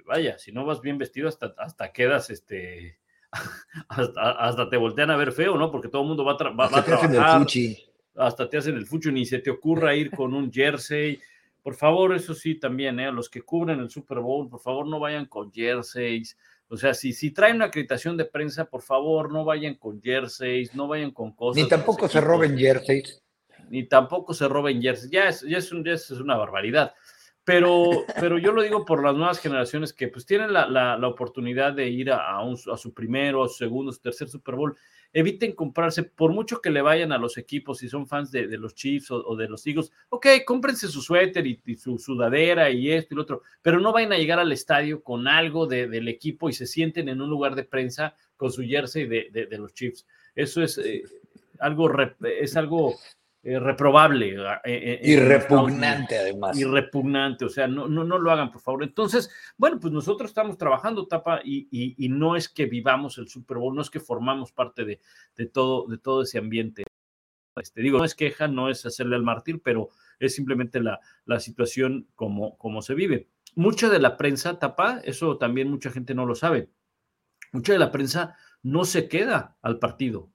vaya, 0.04 0.36
si 0.36 0.50
no 0.50 0.66
vas 0.66 0.80
bien 0.80 0.98
vestido 0.98 1.28
hasta, 1.28 1.54
hasta 1.56 1.92
quedas, 1.92 2.30
este, 2.30 2.98
hasta, 3.88 4.68
te 4.68 4.76
voltean 4.76 5.12
a 5.12 5.16
ver 5.16 5.30
feo, 5.30 5.56
¿no? 5.56 5.70
Porque 5.70 5.86
todo 5.88 6.02
el 6.02 6.08
mundo 6.08 6.24
va, 6.24 6.32
a, 6.32 6.36
trabajar. 6.36 7.46
Hasta 8.16 8.50
te 8.50 8.56
hacen 8.56 8.74
el 8.74 8.86
fucho, 8.86 9.12
ni 9.12 9.24
se 9.24 9.38
te 9.38 9.50
ocurra 9.50 9.94
ir 9.94 10.10
con 10.10 10.34
un 10.34 10.50
jersey 10.52 11.20
por 11.64 11.76
favor, 11.76 12.14
eso 12.14 12.34
sí, 12.34 12.56
también, 12.56 13.00
¿eh? 13.00 13.10
los 13.10 13.30
que 13.30 13.40
cubren 13.40 13.80
el 13.80 13.88
Super 13.88 14.18
Bowl, 14.18 14.50
por 14.50 14.60
favor, 14.60 14.86
no 14.86 15.00
vayan 15.00 15.24
con 15.24 15.50
jerseys. 15.50 16.36
O 16.68 16.76
sea, 16.76 16.92
si, 16.92 17.14
si 17.14 17.30
traen 17.30 17.56
una 17.56 17.64
acreditación 17.64 18.18
de 18.18 18.26
prensa, 18.26 18.66
por 18.66 18.82
favor, 18.82 19.32
no 19.32 19.46
vayan 19.46 19.76
con 19.76 20.02
jerseys, 20.02 20.74
no 20.74 20.88
vayan 20.88 21.10
con 21.10 21.32
cosas. 21.32 21.62
Ni 21.62 21.66
tampoco 21.66 22.06
se 22.06 22.20
roben 22.20 22.58
jerseys. 22.58 23.22
Ni 23.70 23.84
tampoco 23.84 24.34
se 24.34 24.46
roben 24.46 24.82
jerseys. 24.82 25.10
Ya 25.10 25.30
es, 25.30 25.40
ya 25.40 25.56
es, 25.56 25.72
un, 25.72 25.82
ya 25.82 25.92
es 25.92 26.10
una 26.10 26.36
barbaridad. 26.36 26.92
Pero, 27.44 28.04
pero 28.20 28.36
yo 28.36 28.52
lo 28.52 28.60
digo 28.60 28.84
por 28.84 29.02
las 29.02 29.14
nuevas 29.14 29.40
generaciones 29.40 29.94
que 29.94 30.08
pues 30.08 30.26
tienen 30.26 30.52
la, 30.52 30.68
la, 30.68 30.98
la 30.98 31.08
oportunidad 31.08 31.72
de 31.72 31.88
ir 31.88 32.12
a, 32.12 32.28
a, 32.28 32.44
un, 32.44 32.58
a 32.70 32.76
su 32.76 32.92
primero, 32.92 33.42
a 33.42 33.48
su 33.48 33.54
segundo, 33.54 33.90
a 33.90 33.94
su 33.94 34.02
tercer 34.02 34.28
Super 34.28 34.54
Bowl. 34.54 34.76
Eviten 35.14 35.52
comprarse, 35.52 36.02
por 36.02 36.32
mucho 36.32 36.60
que 36.60 36.70
le 36.70 36.82
vayan 36.82 37.12
a 37.12 37.18
los 37.18 37.38
equipos, 37.38 37.78
si 37.78 37.88
son 37.88 38.06
fans 38.06 38.30
de, 38.30 38.46
los 38.58 38.74
Chiefs 38.74 39.10
o, 39.10 39.36
de 39.36 39.48
los 39.48 39.66
Eagles, 39.66 39.92
ok, 40.10 40.26
cómprense 40.44 40.88
su 40.88 41.00
suéter 41.00 41.46
y, 41.46 41.58
su 41.76 41.98
sudadera 41.98 42.70
y 42.70 42.90
esto 42.90 43.14
y 43.14 43.16
lo 43.16 43.22
otro, 43.22 43.42
pero 43.62 43.80
no 43.80 43.92
vayan 43.92 44.12
a 44.12 44.18
llegar 44.18 44.38
al 44.40 44.52
estadio 44.52 45.02
con 45.02 45.26
algo 45.28 45.66
de, 45.66 45.88
del 45.88 46.08
equipo 46.08 46.50
y 46.50 46.52
se 46.52 46.66
sienten 46.66 47.08
en 47.08 47.22
un 47.22 47.30
lugar 47.30 47.54
de 47.54 47.64
prensa 47.64 48.14
con 48.36 48.52
su 48.52 48.62
jersey 48.62 49.06
de, 49.06 49.30
de 49.32 49.58
los 49.58 49.72
Chiefs. 49.72 50.04
Eso 50.34 50.62
es 50.62 50.78
eh, 50.78 51.04
algo, 51.60 51.90
es 52.40 52.56
algo 52.56 52.94
eh, 53.44 53.60
reprobable. 53.60 54.36
Eh, 54.64 55.00
y 55.02 55.16
repugnante 55.16 56.18
además. 56.18 56.58
Y 56.58 56.64
repugnante, 56.64 57.44
o 57.44 57.50
sea, 57.50 57.68
no, 57.68 57.86
no, 57.86 58.02
no 58.02 58.18
lo 58.18 58.30
hagan, 58.30 58.50
por 58.50 58.62
favor. 58.62 58.82
Entonces, 58.82 59.30
bueno, 59.58 59.78
pues 59.78 59.92
nosotros 59.92 60.30
estamos 60.30 60.56
trabajando, 60.56 61.06
Tapa, 61.06 61.40
y, 61.44 61.68
y, 61.70 61.94
y, 61.98 62.08
no 62.08 62.36
es 62.36 62.48
que 62.48 62.64
vivamos 62.64 63.18
el 63.18 63.28
Super 63.28 63.58
Bowl, 63.58 63.74
no 63.74 63.82
es 63.82 63.90
que 63.90 64.00
formamos 64.00 64.50
parte 64.52 64.86
de, 64.86 65.00
de 65.36 65.46
todo, 65.46 65.86
de 65.86 65.98
todo 65.98 66.22
ese 66.22 66.38
ambiente. 66.38 66.84
Este, 67.56 67.82
digo, 67.82 67.98
no 67.98 68.04
es 68.04 68.14
queja, 68.14 68.48
no 68.48 68.70
es 68.70 68.86
hacerle 68.86 69.16
al 69.16 69.22
mártir, 69.22 69.60
pero 69.62 69.90
es 70.18 70.34
simplemente 70.34 70.80
la, 70.80 71.00
la 71.26 71.38
situación 71.38 72.08
como, 72.14 72.56
como 72.56 72.80
se 72.80 72.94
vive. 72.94 73.28
Mucha 73.54 73.90
de 73.90 73.98
la 73.98 74.16
prensa, 74.16 74.58
Tapa, 74.58 75.00
eso 75.04 75.36
también 75.36 75.70
mucha 75.70 75.90
gente 75.90 76.14
no 76.14 76.24
lo 76.24 76.34
sabe, 76.34 76.70
mucha 77.52 77.74
de 77.74 77.78
la 77.78 77.92
prensa 77.92 78.36
no 78.62 78.84
se 78.84 79.06
queda 79.06 79.58
al 79.60 79.78
partido 79.78 80.33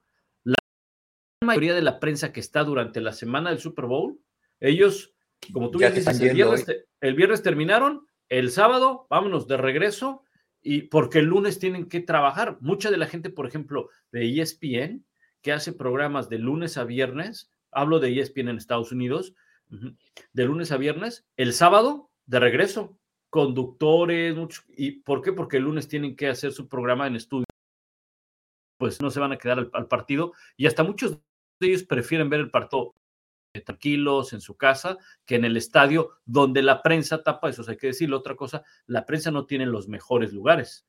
mayoría 1.46 1.74
de 1.74 1.82
la 1.82 2.00
prensa 2.00 2.32
que 2.32 2.40
está 2.40 2.64
durante 2.64 3.00
la 3.00 3.12
semana 3.12 3.50
del 3.50 3.60
Super 3.60 3.86
Bowl, 3.86 4.20
ellos, 4.60 5.14
como 5.52 5.70
tú 5.70 5.78
bien 5.78 5.94
dices, 5.94 6.20
el 6.20 6.34
viernes, 6.34 6.66
el 7.00 7.14
viernes, 7.14 7.42
terminaron, 7.42 8.06
el 8.28 8.50
sábado, 8.50 9.06
vámonos 9.08 9.48
de 9.48 9.56
regreso, 9.56 10.22
y 10.62 10.82
porque 10.82 11.20
el 11.20 11.26
lunes 11.26 11.58
tienen 11.58 11.88
que 11.88 12.00
trabajar. 12.00 12.58
Mucha 12.60 12.90
de 12.90 12.98
la 12.98 13.06
gente, 13.06 13.30
por 13.30 13.46
ejemplo, 13.46 13.88
de 14.12 14.40
ESPN, 14.40 15.06
que 15.40 15.52
hace 15.52 15.72
programas 15.72 16.28
de 16.28 16.38
lunes 16.38 16.76
a 16.76 16.84
viernes, 16.84 17.50
hablo 17.72 18.00
de 18.00 18.20
ESPN 18.20 18.48
en 18.48 18.58
Estados 18.58 18.92
Unidos, 18.92 19.34
de 20.32 20.44
lunes 20.44 20.72
a 20.72 20.76
viernes, 20.76 21.26
el 21.36 21.54
sábado 21.54 22.10
de 22.26 22.40
regreso, 22.40 22.98
conductores, 23.30 24.36
mucho, 24.36 24.62
¿y 24.68 25.00
por 25.00 25.22
qué? 25.22 25.32
Porque 25.32 25.56
el 25.56 25.62
lunes 25.62 25.88
tienen 25.88 26.16
que 26.16 26.28
hacer 26.28 26.52
su 26.52 26.68
programa 26.68 27.06
en 27.06 27.16
estudio 27.16 27.46
pues 28.76 29.02
no 29.02 29.10
se 29.10 29.20
van 29.20 29.30
a 29.30 29.36
quedar 29.36 29.58
al, 29.58 29.70
al, 29.74 29.88
partido 29.88 30.32
y 30.56 30.66
hasta 30.66 30.82
muchos 30.82 31.20
ellos 31.60 31.84
prefieren 31.84 32.30
ver 32.30 32.40
el 32.40 32.50
partido 32.50 32.94
tranquilos 33.64 34.32
en 34.32 34.40
su 34.40 34.56
casa 34.56 34.98
que 35.26 35.34
en 35.34 35.44
el 35.44 35.56
estadio 35.56 36.10
donde 36.24 36.62
la 36.62 36.82
prensa 36.82 37.22
tapa, 37.22 37.48
eso 37.48 37.64
hay 37.68 37.76
que 37.76 37.88
decirlo, 37.88 38.18
otra 38.18 38.36
cosa, 38.36 38.62
la 38.86 39.04
prensa 39.06 39.30
no 39.30 39.46
tiene 39.46 39.66
los 39.66 39.88
mejores 39.88 40.32
lugares. 40.32 40.86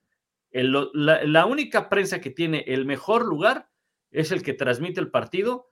La, 0.52 1.46
única 1.46 1.90
prensa 1.90 2.20
que 2.20 2.30
tiene 2.30 2.66
el 2.68 2.86
mejor 2.86 3.26
lugar 3.26 3.70
es 4.12 4.32
el 4.32 4.44
que 4.44 4.54
transmite 4.54 5.00
el 5.00 5.10
partido, 5.10 5.70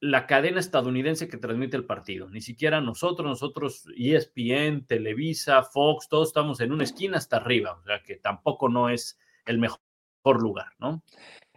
la 0.00 0.26
cadena 0.26 0.60
estadounidense 0.60 1.28
que 1.28 1.36
transmite 1.36 1.76
el 1.76 1.84
partido. 1.84 2.30
Ni 2.30 2.40
siquiera 2.40 2.80
nosotros, 2.80 3.28
nosotros, 3.28 3.86
ESPN, 3.96 4.86
Televisa, 4.86 5.62
Fox, 5.62 6.08
todos 6.08 6.28
estamos 6.28 6.60
en 6.60 6.72
una 6.72 6.84
esquina 6.84 7.18
hasta 7.18 7.36
arriba, 7.36 7.74
o 7.74 7.82
sea 7.82 8.02
que 8.02 8.16
tampoco 8.16 8.68
no 8.70 8.88
es 8.88 9.18
el 9.44 9.58
mejor 9.58 9.80
lugar, 10.24 10.72
¿no? 10.78 11.02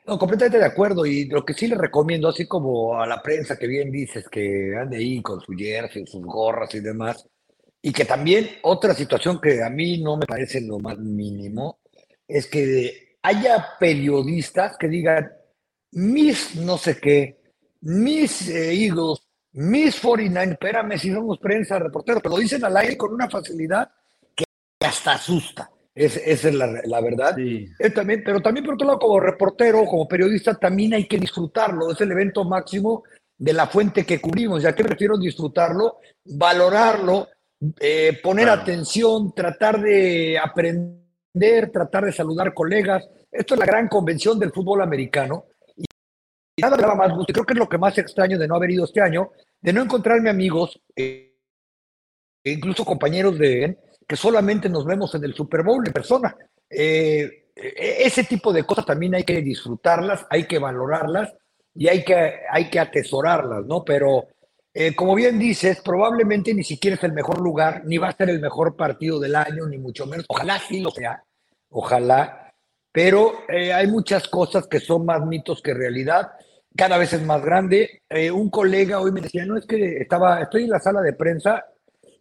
No, 0.08 0.18
completamente 0.18 0.58
de 0.58 0.66
acuerdo. 0.66 1.06
Y 1.06 1.26
lo 1.26 1.44
que 1.44 1.54
sí 1.54 1.68
le 1.68 1.76
recomiendo, 1.76 2.30
así 2.30 2.48
como 2.48 3.00
a 3.00 3.06
la 3.06 3.22
prensa 3.22 3.58
que 3.58 3.68
bien 3.68 3.92
dices, 3.92 4.28
que 4.30 4.74
ande 4.80 4.98
ahí 4.98 5.22
con 5.22 5.42
su 5.42 5.52
jersey, 5.52 6.08
sus 6.08 6.24
gorras 6.26 6.74
y 6.76 6.80
demás, 6.80 7.28
y 7.82 7.92
que 7.92 8.06
también 8.06 8.50
otra 8.64 8.94
situación 8.94 9.40
que 9.42 9.62
a 9.62 9.70
mí 9.70 10.02
no 10.02 10.16
me 10.18 10.26
parece 10.26 10.62
lo 10.62 10.80
más 10.80 10.98
mínimo, 10.98 11.80
es 12.26 12.48
que 12.48 13.18
haya 13.22 13.78
periodistas 13.80 14.78
que 14.78 14.88
digan, 14.88 15.30
mis 15.92 16.56
no 16.56 16.78
sé 16.78 16.98
qué, 17.00 17.42
mis 17.82 18.48
eh, 18.50 18.74
Eagles, 18.74 19.20
mis 19.54 20.00
49, 20.00 20.54
espérame 20.54 20.98
si 20.98 21.12
somos 21.12 21.38
prensa, 21.38 21.80
reporteros, 21.80 22.22
pero 22.22 22.36
lo 22.36 22.42
dicen 22.42 22.64
al 22.64 22.78
aire 22.78 22.98
con 22.98 23.14
una 23.14 23.30
facilidad 23.30 23.90
que 24.34 24.46
hasta 24.86 25.14
asusta. 25.14 25.70
Es, 25.98 26.16
esa 26.18 26.50
es 26.50 26.54
la, 26.54 26.68
la 26.86 27.02
verdad. 27.02 27.36
Sí. 27.36 27.66
también, 27.96 28.22
pero 28.24 28.40
también, 28.40 28.64
por 28.64 28.76
otro 28.76 28.86
lado, 28.86 29.00
como 29.00 29.20
reportero, 29.20 29.84
como 29.86 30.08
periodista, 30.08 30.54
también 30.54 30.94
hay 30.94 31.08
que 31.08 31.18
disfrutarlo. 31.18 31.92
Es 31.92 32.00
el 32.02 32.12
evento 32.12 32.44
máximo 32.44 33.04
de 33.36 33.52
la 33.52 33.66
fuente 33.66 34.06
que 34.06 34.22
cubrimos. 34.22 34.64
¿Y 34.64 34.68
a 34.68 34.76
qué 34.76 34.84
me 34.84 34.92
refiero 34.92 35.18
disfrutarlo? 35.18 35.98
Valorarlo, 36.24 37.30
eh, 37.80 38.20
poner 38.22 38.46
claro. 38.46 38.62
atención, 38.62 39.34
tratar 39.34 39.82
de 39.82 40.38
aprender, 40.38 41.72
tratar 41.74 42.06
de 42.06 42.14
saludar 42.14 42.54
colegas. 42.54 43.10
Esto 43.32 43.56
es 43.56 43.60
la 43.60 43.66
gran 43.66 43.88
convención 43.88 44.38
del 44.38 44.52
fútbol 44.52 44.84
americano. 44.84 45.46
Y 45.76 46.62
nada 46.62 46.76
me 46.76 46.84
daba 46.84 46.94
más 46.94 47.12
gusto. 47.12 47.34
Creo 47.34 47.46
que 47.46 47.54
es 47.54 47.60
lo 47.60 47.68
que 47.68 47.80
más 47.80 47.98
extraño 47.98 48.38
de 48.38 48.48
no 48.48 48.56
haber 48.56 48.70
ido 48.70 48.86
este 48.86 49.02
año, 49.02 49.32
de 49.60 49.74
no 49.74 49.82
encontrarme 49.82 50.30
amigos, 50.30 50.80
eh, 50.96 51.34
incluso 52.44 52.86
compañeros 52.86 53.40
de 53.40 53.80
que 54.08 54.16
solamente 54.16 54.70
nos 54.70 54.86
vemos 54.86 55.14
en 55.16 55.24
el 55.26 55.34
Super 55.34 55.64
Bowl 55.64 55.86
en 55.86 55.94
persona. 55.94 56.36
Eh, 56.70 57.48
ese 57.56 58.24
tipo 58.24 58.54
de 58.54 58.64
cosas 58.64 58.86
también 58.86 59.16
hay 59.16 59.24
que 59.24 59.42
disfrutarlas, 59.42 60.26
hay 60.30 60.46
que 60.46 60.60
valorarlas 60.60 61.34
y 61.76 61.88
hay 61.90 62.06
que, 62.06 62.42
hay 62.50 62.70
que 62.70 62.80
atesorarlas, 62.80 63.66
¿no? 63.66 63.84
Pero 63.84 64.28
eh, 64.74 64.96
como 64.96 65.16
bien 65.16 65.38
dices, 65.38 65.82
probablemente 65.82 66.54
ni 66.54 66.64
siquiera 66.64 66.96
es 66.96 67.04
el 67.04 67.14
mejor 67.14 67.42
lugar, 67.42 67.84
ni 67.86 67.98
va 67.98 68.10
a 68.10 68.16
ser 68.16 68.30
el 68.30 68.40
mejor 68.40 68.76
partido 68.76 69.20
del 69.20 69.36
año, 69.36 69.66
ni 69.68 69.78
mucho 69.78 70.06
menos. 70.06 70.26
Ojalá 70.30 70.60
sí 70.60 70.80
lo 70.80 70.92
sea, 70.92 71.24
ojalá. 71.70 72.54
Pero 72.92 73.34
eh, 73.50 73.74
hay 73.74 73.88
muchas 73.88 74.28
cosas 74.28 74.68
que 74.68 74.80
son 74.80 75.06
más 75.06 75.26
mitos 75.26 75.62
que 75.62 75.74
realidad. 75.74 76.32
Cada 76.76 76.98
vez 76.98 77.12
es 77.14 77.24
más 77.24 77.44
grande. 77.44 78.04
Un 78.34 78.50
colega 78.50 79.00
hoy 79.00 79.12
me 79.12 79.22
decía, 79.22 79.46
no 79.46 79.58
es 79.58 79.66
que 79.66 79.98
estaba, 79.98 80.42
estoy 80.42 80.64
en 80.64 80.70
la 80.70 80.80
sala 80.80 81.02
de 81.02 81.14
prensa 81.14 81.66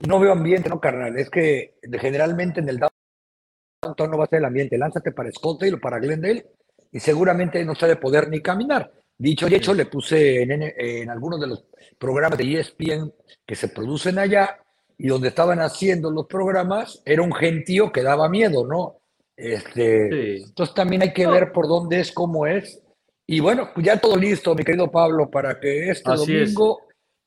no 0.01 0.21
veo 0.21 0.33
ambiente, 0.33 0.69
no, 0.69 0.81
carnal. 0.81 1.19
Es 1.19 1.31
que 1.31 1.79
generalmente 2.01 2.61
en 2.61 2.69
el 2.69 2.79
downtown 2.79 4.11
no 4.11 4.19
va 4.19 4.25
a 4.25 4.29
ser 4.29 4.41
el 4.41 4.45
ambiente. 4.45 4.79
Lánzate 4.79 5.13
para 5.13 5.31
Scottsdale 5.31 5.75
o 5.75 5.81
para 5.81 5.99
Glendale 5.99 6.47
y 6.93 7.01
seguramente 7.01 7.65
no 7.65 7.75
se 7.75 7.87
de 7.87 7.97
poder 7.97 8.29
ni 8.29 8.41
caminar. 8.41 8.93
Dicho 9.19 9.49
y 9.49 9.55
hecho, 9.55 9.73
le 9.73 9.87
puse 9.87 10.43
en, 10.43 10.51
en, 10.53 10.75
en, 10.77 11.11
algunos 11.11 11.41
de 11.41 11.47
los 11.47 11.65
programas 11.99 12.39
de 12.39 12.61
ESPN 12.61 13.13
que 13.47 13.55
se 13.55 13.69
producen 13.69 14.19
allá 14.19 14.59
y 14.99 15.09
donde 15.09 15.29
estaban 15.29 15.61
haciendo 15.61 16.11
los 16.11 16.27
programas, 16.27 17.03
era 17.05 17.23
un 17.23 17.33
gentío 17.33 17.93
que 17.93 18.03
daba 18.03 18.29
miedo, 18.29 18.67
¿no? 18.67 18.99
Este, 19.37 20.09
sí. 20.11 20.45
Entonces 20.49 20.75
también 20.75 21.03
hay 21.03 21.13
que 21.13 21.27
ver 21.27 21.53
por 21.53 21.69
dónde 21.69 22.01
es, 22.01 22.13
cómo 22.13 22.47
es. 22.47 22.83
Y 23.27 23.41
bueno, 23.41 23.71
pues 23.75 23.85
ya 23.85 23.99
todo 23.99 24.17
listo, 24.17 24.55
mi 24.55 24.65
querido 24.65 24.91
Pablo, 24.91 25.31
para 25.31 25.59
que 25.59 25.91
este 25.91 26.11
Así 26.11 26.33
domingo 26.33 26.81
es 26.81 26.86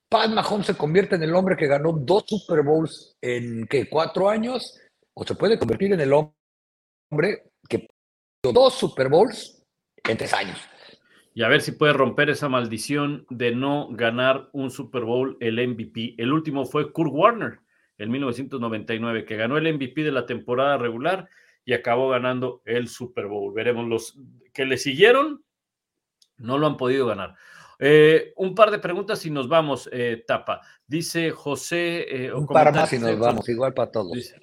Pat 0.10 0.32
Mahomes 0.32 0.66
se 0.66 0.76
convierte 0.76 1.16
en 1.16 1.24
el 1.24 1.36
hombre 1.36 1.56
que 1.56 1.68
ganó 1.68 1.92
dos 1.94 2.24
Super 2.26 2.64
Bowls 2.64 3.16
en 3.22 3.68
¿qué, 3.68 3.88
cuatro 3.88 4.28
años, 4.28 4.80
o 5.14 5.24
se 5.24 5.36
puede 5.36 5.60
convertir 5.60 5.94
en 5.94 6.02
el 6.02 6.12
hombre 6.12 7.52
que 7.70 7.88
dos 8.42 8.74
Super 8.74 9.08
Bowls 9.08 9.64
en 10.04 10.18
tres 10.18 10.34
años. 10.34 10.58
Y 11.36 11.44
a 11.44 11.48
ver 11.48 11.62
si 11.62 11.74
puede 11.74 11.94
romper 11.94 12.32
esa 12.32 12.50
maldición 12.50 13.28
de 13.30 13.54
no 13.54 13.88
ganar 13.92 14.50
un 14.52 14.72
Super 14.72 15.04
Bowl 15.04 15.38
el 15.40 15.56
MVP. 15.56 16.16
El 16.18 16.34
último 16.34 16.66
fue 16.66 16.92
Kurt 16.92 17.12
Warner 17.14 17.60
en 18.00 18.10
1999, 18.10 19.26
que 19.26 19.38
ganó 19.38 19.58
el 19.58 19.72
MVP 19.72 20.04
de 20.04 20.12
la 20.12 20.26
temporada 20.26 20.78
regular 20.78 21.30
y 21.66 21.74
acabó 21.74 22.10
ganando 22.10 22.64
el 22.66 22.88
Super 22.88 23.28
Bowl. 23.28 23.54
Veremos 23.54 23.88
los 23.88 24.18
que 24.54 24.66
le 24.66 24.78
siguieron, 24.78 25.44
no 26.38 26.58
lo 26.58 26.66
han 26.66 26.78
podido 26.78 27.06
ganar. 27.06 27.36
Eh, 27.82 28.34
un 28.36 28.54
par 28.54 28.72
de 28.72 28.80
preguntas 28.80 29.26
y 29.26 29.32
nos 29.32 29.48
vamos, 29.48 29.90
eh, 29.94 30.24
Tapa. 30.28 30.62
Dice 30.86 31.32
José. 31.32 32.26
Eh, 32.26 32.34
un 32.34 32.46
par 32.46 32.74
más 32.74 32.92
y 32.92 33.00
nos 33.00 33.18
vamos, 33.18 33.48
igual 33.48 33.74
para 33.74 33.90
todos. 33.90 34.12
Dice, 34.12 34.36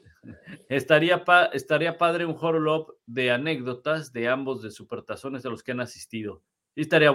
estaría, 0.70 1.22
pa, 1.24 1.46
estaría 1.46 1.98
padre 1.98 2.24
un 2.24 2.36
horolop 2.40 2.90
de 3.04 3.30
anécdotas 3.30 4.12
de 4.12 4.28
ambos 4.28 4.62
de 4.62 4.70
supertazones 4.70 5.42
de 5.42 5.50
los 5.50 5.62
que 5.62 5.72
han 5.72 5.80
asistido. 5.80 6.42
Y 6.74 6.80
estaría 6.82 7.10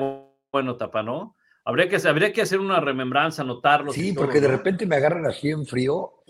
bueno, 0.52 0.77
Tapa, 0.77 1.02
¿no? 1.02 1.35
Habría 1.65 1.89
que, 1.89 1.98
habría 2.07 2.31
que 2.31 2.43
hacer 2.43 2.60
una 2.60 2.80
remembranza, 2.80 3.41
anotarlos. 3.41 3.95
Sí, 3.95 4.14
todo, 4.14 4.26
porque 4.26 4.41
de 4.41 4.48
¿no? 4.48 4.57
repente 4.57 4.85
me 4.85 4.98
agarran 4.98 5.26
así 5.26 5.49
en 5.49 5.65
frío 5.65 6.23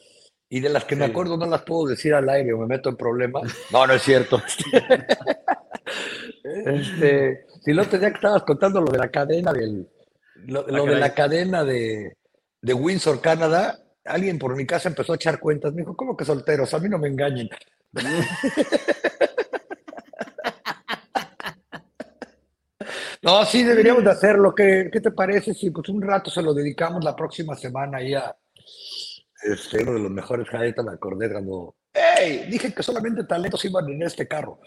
y 0.50 0.60
de 0.60 0.70
las 0.70 0.86
que 0.86 0.96
sí. 0.96 1.00
me 1.00 1.06
acuerdo 1.06 1.38
no 1.38 1.46
las 1.46 1.64
puedo 1.64 1.88
decir 1.88 2.14
al 2.14 2.30
aire 2.30 2.54
o 2.54 2.60
me 2.60 2.68
meto 2.68 2.90
en 2.90 2.98
problemas. 2.98 3.44
No, 3.72 3.88
no 3.88 3.94
es 3.94 4.02
cierto. 4.02 4.42
este, 6.44 7.46
si 7.62 7.74
no 7.74 7.86
tenía 7.88 8.10
que 8.10 8.16
estabas 8.16 8.44
contando 8.44 8.82
lo 8.82 8.92
de 8.92 8.98
la 8.98 9.10
cadena 9.10 9.54
del, 9.54 9.88
lo, 10.48 10.68
lo 10.68 10.86
de 10.86 10.96
la 10.96 11.14
cadena 11.14 11.64
de, 11.64 12.18
de, 12.62 12.74
Windsor, 12.74 13.22
Canadá, 13.22 13.80
alguien 14.06 14.40
por 14.40 14.56
mi 14.56 14.66
casa 14.66 14.90
empezó 14.90 15.14
a 15.14 15.16
echar 15.16 15.40
cuentas. 15.40 15.72
Me 15.74 15.82
dijo, 15.82 15.96
¿cómo 15.96 16.18
que 16.18 16.26
solteros? 16.26 16.74
A 16.74 16.80
mí 16.80 16.90
no 16.90 16.98
me 16.98 17.08
engañen. 17.08 17.50
no, 23.22 23.46
sí, 23.46 23.64
deberíamos 23.64 24.04
de 24.04 24.12
hacerlo. 24.12 24.56
¿Qué, 24.56 24.90
¿Qué 24.92 25.00
te 25.00 25.12
parece 25.12 25.54
si 25.54 25.70
pues 25.70 25.88
un 25.90 26.02
rato 26.02 26.32
se 26.32 26.42
lo 26.42 26.54
dedicamos 26.54 27.04
la 27.04 27.16
próxima 27.16 27.56
semana 27.56 28.00
ahí 28.00 28.16
a, 28.16 28.36
Este, 29.44 29.84
uno 29.84 29.94
de 29.94 30.00
los 30.00 30.12
mejores 30.12 30.48
ahorita 30.52 30.82
me 30.84 30.94
acordé 30.94 31.32
cuando, 31.32 31.76
¡Ey! 31.94 32.48
Dije 32.50 32.74
que 32.74 32.82
solamente 32.84 33.24
talentos 33.26 33.64
iban 33.66 33.88
en 33.90 34.02
este 34.04 34.28
carro. 34.28 34.60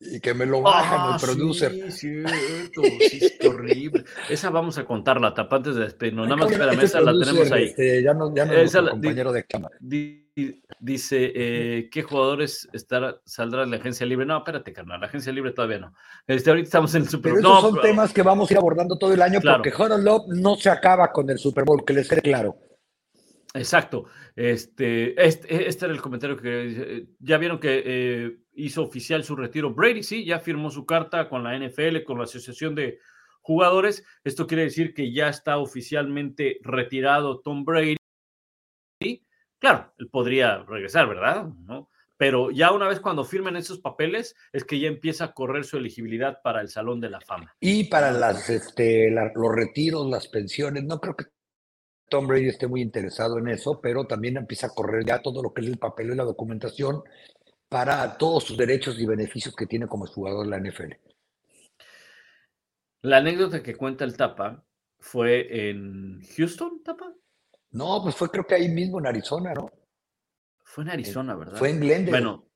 Y 0.00 0.20
que 0.20 0.32
me 0.32 0.46
lo 0.46 0.62
bajan 0.62 0.98
Ah, 1.00 1.16
el 1.20 1.20
producer. 1.20 1.72
Sí, 1.90 1.90
cierto, 2.22 2.82
sí, 3.00 3.18
es 3.20 3.46
horrible. 3.48 4.04
Esa 4.30 4.48
vamos 4.50 4.78
a 4.78 4.84
contarla, 4.84 5.34
tapa 5.34 5.56
antes 5.56 5.74
de 5.74 5.82
despedirnos. 5.84 6.28
Nada 6.28 6.36
más, 6.36 6.50
espérame, 6.52 6.72
este 6.74 6.84
esa 6.86 7.00
la 7.00 7.12
tenemos 7.18 7.50
ahí. 7.50 7.64
este, 7.64 8.02
ya 8.04 8.14
no, 8.14 8.32
ya 8.34 8.44
no 8.44 8.52
es 8.52 8.70
Esa 8.70 8.80
la- 8.82 8.90
di- 8.90 8.90
compañero 8.92 9.32
de 9.32 9.44
cama. 9.44 9.68
di- 9.80 10.24
dice, 10.78 11.32
eh, 11.34 11.88
¿qué 11.90 12.04
jugadores 12.04 12.68
estará, 12.72 13.20
saldrá 13.24 13.62
de 13.62 13.66
la 13.70 13.76
agencia 13.78 14.06
libre? 14.06 14.24
No, 14.24 14.38
espérate, 14.38 14.72
carnal, 14.72 15.00
la 15.00 15.08
agencia 15.08 15.32
libre 15.32 15.50
todavía 15.50 15.80
no. 15.80 15.92
Este, 16.28 16.50
ahorita 16.50 16.66
estamos 16.66 16.94
en 16.94 17.02
el 17.02 17.08
Super 17.08 17.32
Pero 17.32 17.42
no, 17.42 17.48
esos 17.58 17.62
son 17.62 17.74
pero- 17.74 17.82
temas 17.88 18.12
que 18.12 18.22
vamos 18.22 18.48
a 18.48 18.52
ir 18.54 18.58
abordando 18.58 18.96
todo 18.98 19.12
el 19.12 19.20
año 19.20 19.40
Claro. 19.40 19.64
porque 19.64 19.82
Huddle 19.82 20.08
Up 20.12 20.26
no 20.28 20.54
se 20.54 20.70
acaba 20.70 21.10
con 21.10 21.28
el 21.28 21.38
Super 21.40 21.64
Bowl, 21.64 21.84
que 21.84 21.92
les 21.92 22.08
quede 22.08 22.22
claro. 22.22 22.56
Exacto. 23.54 24.06
Este, 24.36 25.20
este, 25.24 25.68
este 25.68 25.84
era 25.86 25.94
el 25.94 26.02
comentario 26.02 26.36
que 26.36 27.06
ya 27.18 27.38
vieron 27.38 27.58
que 27.58 27.82
eh, 27.84 28.38
hizo 28.54 28.82
oficial 28.82 29.24
su 29.24 29.36
retiro 29.36 29.72
Brady, 29.72 30.02
sí, 30.02 30.24
ya 30.24 30.38
firmó 30.38 30.70
su 30.70 30.84
carta 30.84 31.28
con 31.28 31.42
la 31.42 31.58
NFL, 31.58 32.02
con 32.04 32.18
la 32.18 32.24
Asociación 32.24 32.74
de 32.74 32.98
Jugadores. 33.40 34.04
Esto 34.24 34.46
quiere 34.46 34.64
decir 34.64 34.92
que 34.92 35.12
ya 35.12 35.28
está 35.28 35.58
oficialmente 35.58 36.58
retirado 36.62 37.40
Tom 37.40 37.64
Brady. 37.64 37.96
Claro, 39.58 39.92
él 39.98 40.08
podría 40.08 40.62
regresar, 40.64 41.08
¿verdad? 41.08 41.46
¿No? 41.64 41.88
Pero 42.18 42.50
ya 42.50 42.72
una 42.72 42.88
vez 42.88 43.00
cuando 43.00 43.24
firmen 43.24 43.56
esos 43.56 43.78
papeles 43.78 44.34
es 44.52 44.64
que 44.64 44.78
ya 44.80 44.88
empieza 44.88 45.26
a 45.26 45.32
correr 45.32 45.64
su 45.64 45.78
elegibilidad 45.78 46.42
para 46.42 46.60
el 46.60 46.68
Salón 46.68 47.00
de 47.00 47.10
la 47.10 47.20
Fama. 47.20 47.54
Y 47.60 47.84
para 47.84 48.10
las, 48.10 48.50
este, 48.50 49.08
los 49.10 49.54
retiros, 49.54 50.08
las 50.10 50.26
pensiones, 50.26 50.82
no 50.84 51.00
creo 51.00 51.14
que 51.14 51.26
Tom 52.08 52.26
Brady 52.26 52.48
esté 52.48 52.66
muy 52.66 52.80
interesado 52.82 53.38
en 53.38 53.48
eso, 53.48 53.80
pero 53.80 54.06
también 54.06 54.36
empieza 54.36 54.68
a 54.68 54.70
correr 54.74 55.04
ya 55.04 55.20
todo 55.20 55.42
lo 55.42 55.52
que 55.52 55.60
es 55.62 55.66
el 55.68 55.78
papel 55.78 56.12
y 56.12 56.16
la 56.16 56.24
documentación 56.24 57.02
para 57.68 58.16
todos 58.16 58.44
sus 58.44 58.56
derechos 58.56 58.98
y 58.98 59.06
beneficios 59.06 59.54
que 59.54 59.66
tiene 59.66 59.86
como 59.86 60.06
jugador 60.06 60.44
de 60.46 60.50
la 60.50 60.58
NFL. 60.58 60.94
La 63.02 63.18
anécdota 63.18 63.62
que 63.62 63.76
cuenta 63.76 64.04
el 64.04 64.16
Tapa 64.16 64.64
fue 64.98 65.70
en 65.70 66.20
Houston, 66.36 66.82
Tapa. 66.82 67.12
No, 67.70 68.00
pues 68.02 68.16
fue 68.16 68.30
creo 68.30 68.44
que 68.46 68.54
ahí 68.54 68.68
mismo 68.68 68.98
en 68.98 69.06
Arizona, 69.06 69.54
¿no? 69.54 69.70
Fue 70.64 70.84
en 70.84 70.90
Arizona, 70.90 71.34
¿verdad? 71.36 71.56
Fue 71.58 71.70
en 71.70 71.80
Glendale. 71.80 72.10
Bueno, 72.10 72.46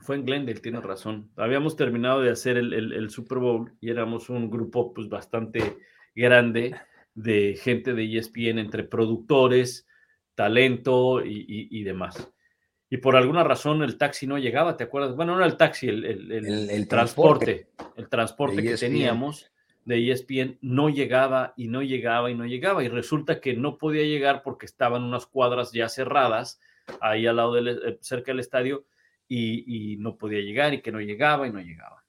fue 0.00 0.16
en 0.16 0.24
Glendale, 0.24 0.60
tienes 0.60 0.82
razón. 0.82 1.30
Habíamos 1.36 1.76
terminado 1.76 2.20
de 2.20 2.30
hacer 2.30 2.56
el, 2.56 2.72
el- 2.72 2.92
el 2.92 3.10
Super 3.10 3.38
Bowl 3.38 3.72
y 3.80 3.90
éramos 3.90 4.28
un 4.30 4.50
grupo 4.50 4.92
pues 4.92 5.08
bastante 5.08 5.78
grande 6.14 6.74
de 7.14 7.56
gente 7.60 7.94
de 7.94 8.04
E 8.04 8.18
ESPN 8.18 8.58
entre 8.60 8.84
productores, 8.84 9.86
talento 10.34 11.24
y, 11.24 11.38
y- 11.48 11.68
y 11.80 11.82
demás. 11.84 12.30
Y 12.90 12.98
por 12.98 13.16
alguna 13.16 13.42
razón 13.44 13.82
el 13.82 13.96
taxi 13.98 14.26
no 14.26 14.38
llegaba, 14.38 14.76
¿te 14.76 14.84
acuerdas? 14.84 15.16
Bueno, 15.16 15.32
no 15.32 15.38
era 15.38 15.46
el 15.46 15.56
taxi, 15.56 15.88
el, 15.88 16.04
el- 16.04 16.32
el- 16.32 16.88
transporte, 16.88 17.66
transporte 17.66 17.68
el 17.96 18.08
transporte 18.08 18.60
E 18.60 18.62
que 18.62 18.70
ESPN. 18.72 18.90
teníamos 18.92 19.50
de 19.84 19.96
E 19.96 20.10
ESPN 20.12 20.58
no 20.60 20.88
llegaba 20.90 21.54
y 21.56 21.68
no 21.68 21.82
llegaba 21.82 22.30
y 22.30 22.34
no 22.34 22.46
llegaba. 22.46 22.84
Y 22.84 22.88
resulta 22.88 23.40
que 23.40 23.54
no 23.54 23.78
podía 23.78 24.02
llegar 24.02 24.42
porque 24.42 24.66
estaban 24.66 25.02
unas 25.02 25.26
cuadras 25.26 25.72
ya 25.72 25.88
cerradas 25.88 26.60
ahí 27.00 27.26
al 27.26 27.36
lado 27.36 27.54
del, 27.54 27.68
eh, 27.68 27.98
cerca 28.00 28.32
del 28.32 28.40
estadio 28.40 28.84
y, 29.28 29.92
y 29.92 29.96
no 29.96 30.16
podía 30.16 30.40
llegar 30.40 30.74
y 30.74 30.80
que 30.82 30.92
no 30.92 31.00
llegaba 31.00 31.46
y 31.48 31.52
no 31.52 31.60
llegaba. 31.60 32.03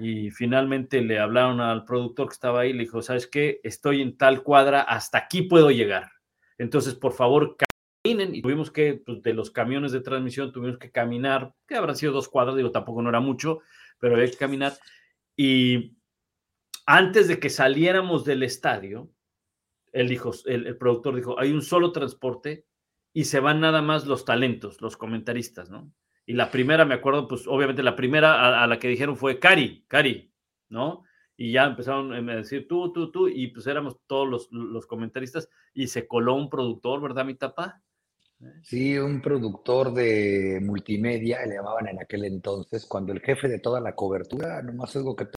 Y 0.00 0.30
finalmente 0.30 1.02
le 1.02 1.18
hablaron 1.18 1.60
al 1.60 1.84
productor 1.84 2.28
que 2.28 2.34
estaba 2.34 2.60
ahí, 2.60 2.72
le 2.72 2.84
dijo, 2.84 3.02
¿sabes 3.02 3.26
qué? 3.26 3.60
Estoy 3.62 4.00
en 4.00 4.16
tal 4.16 4.42
cuadra, 4.42 4.80
hasta 4.82 5.18
aquí 5.18 5.42
puedo 5.42 5.70
llegar. 5.70 6.12
Entonces, 6.56 6.94
por 6.94 7.12
favor, 7.12 7.56
caminen. 8.02 8.34
Y 8.34 8.40
tuvimos 8.40 8.70
que, 8.70 8.94
pues, 8.94 9.22
de 9.22 9.34
los 9.34 9.50
camiones 9.50 9.92
de 9.92 10.00
transmisión, 10.00 10.52
tuvimos 10.52 10.78
que 10.78 10.90
caminar, 10.90 11.54
que 11.66 11.76
habrán 11.76 11.96
sido 11.96 12.12
dos 12.12 12.28
cuadras, 12.28 12.56
digo, 12.56 12.72
tampoco 12.72 13.02
no 13.02 13.10
era 13.10 13.20
mucho, 13.20 13.60
pero 13.98 14.14
había 14.14 14.30
que 14.30 14.36
caminar. 14.38 14.72
Y 15.36 15.96
antes 16.86 17.28
de 17.28 17.38
que 17.38 17.50
saliéramos 17.50 18.24
del 18.24 18.44
estadio, 18.44 19.10
él 19.92 20.08
dijo, 20.08 20.32
el, 20.46 20.66
el 20.66 20.76
productor 20.78 21.16
dijo, 21.16 21.38
hay 21.38 21.52
un 21.52 21.62
solo 21.62 21.92
transporte 21.92 22.64
y 23.12 23.24
se 23.24 23.40
van 23.40 23.60
nada 23.60 23.82
más 23.82 24.06
los 24.06 24.24
talentos, 24.24 24.80
los 24.80 24.96
comentaristas, 24.96 25.68
¿no? 25.68 25.92
Y 26.26 26.34
la 26.34 26.50
primera, 26.50 26.84
me 26.84 26.94
acuerdo, 26.94 27.28
pues 27.28 27.46
obviamente 27.46 27.84
la 27.84 27.94
primera 27.94 28.62
a, 28.62 28.66
la 28.66 28.78
que 28.78 28.88
dijeron 28.88 29.16
fue 29.16 29.38
Cari, 29.38 29.84
Cari, 29.86 30.32
¿no? 30.68 31.04
Y 31.36 31.52
ya 31.52 31.64
empezaron 31.64 32.12
a 32.28 32.36
decir 32.36 32.66
tú, 32.66 32.92
tú, 32.92 33.12
tú, 33.12 33.28
y 33.28 33.48
pues 33.48 33.66
éramos 33.68 33.96
todos 34.06 34.28
los, 34.28 34.48
los 34.50 34.86
comentaristas 34.86 35.48
y 35.72 35.86
se 35.86 36.08
coló 36.08 36.34
un 36.34 36.50
productor, 36.50 37.00
¿verdad, 37.00 37.24
mi 37.24 37.34
tapa? 37.34 37.82
Sí, 38.62 38.98
un 38.98 39.22
productor 39.22 39.94
de 39.94 40.60
multimedia, 40.62 41.44
le 41.46 41.54
llamaban 41.54 41.88
en 41.88 42.00
aquel 42.00 42.24
entonces, 42.24 42.84
cuando 42.86 43.12
el 43.12 43.20
jefe 43.20 43.48
de 43.48 43.60
toda 43.60 43.80
la 43.80 43.94
cobertura, 43.94 44.62
nomás 44.62 44.94
algo 44.96 45.14
que... 45.16 45.28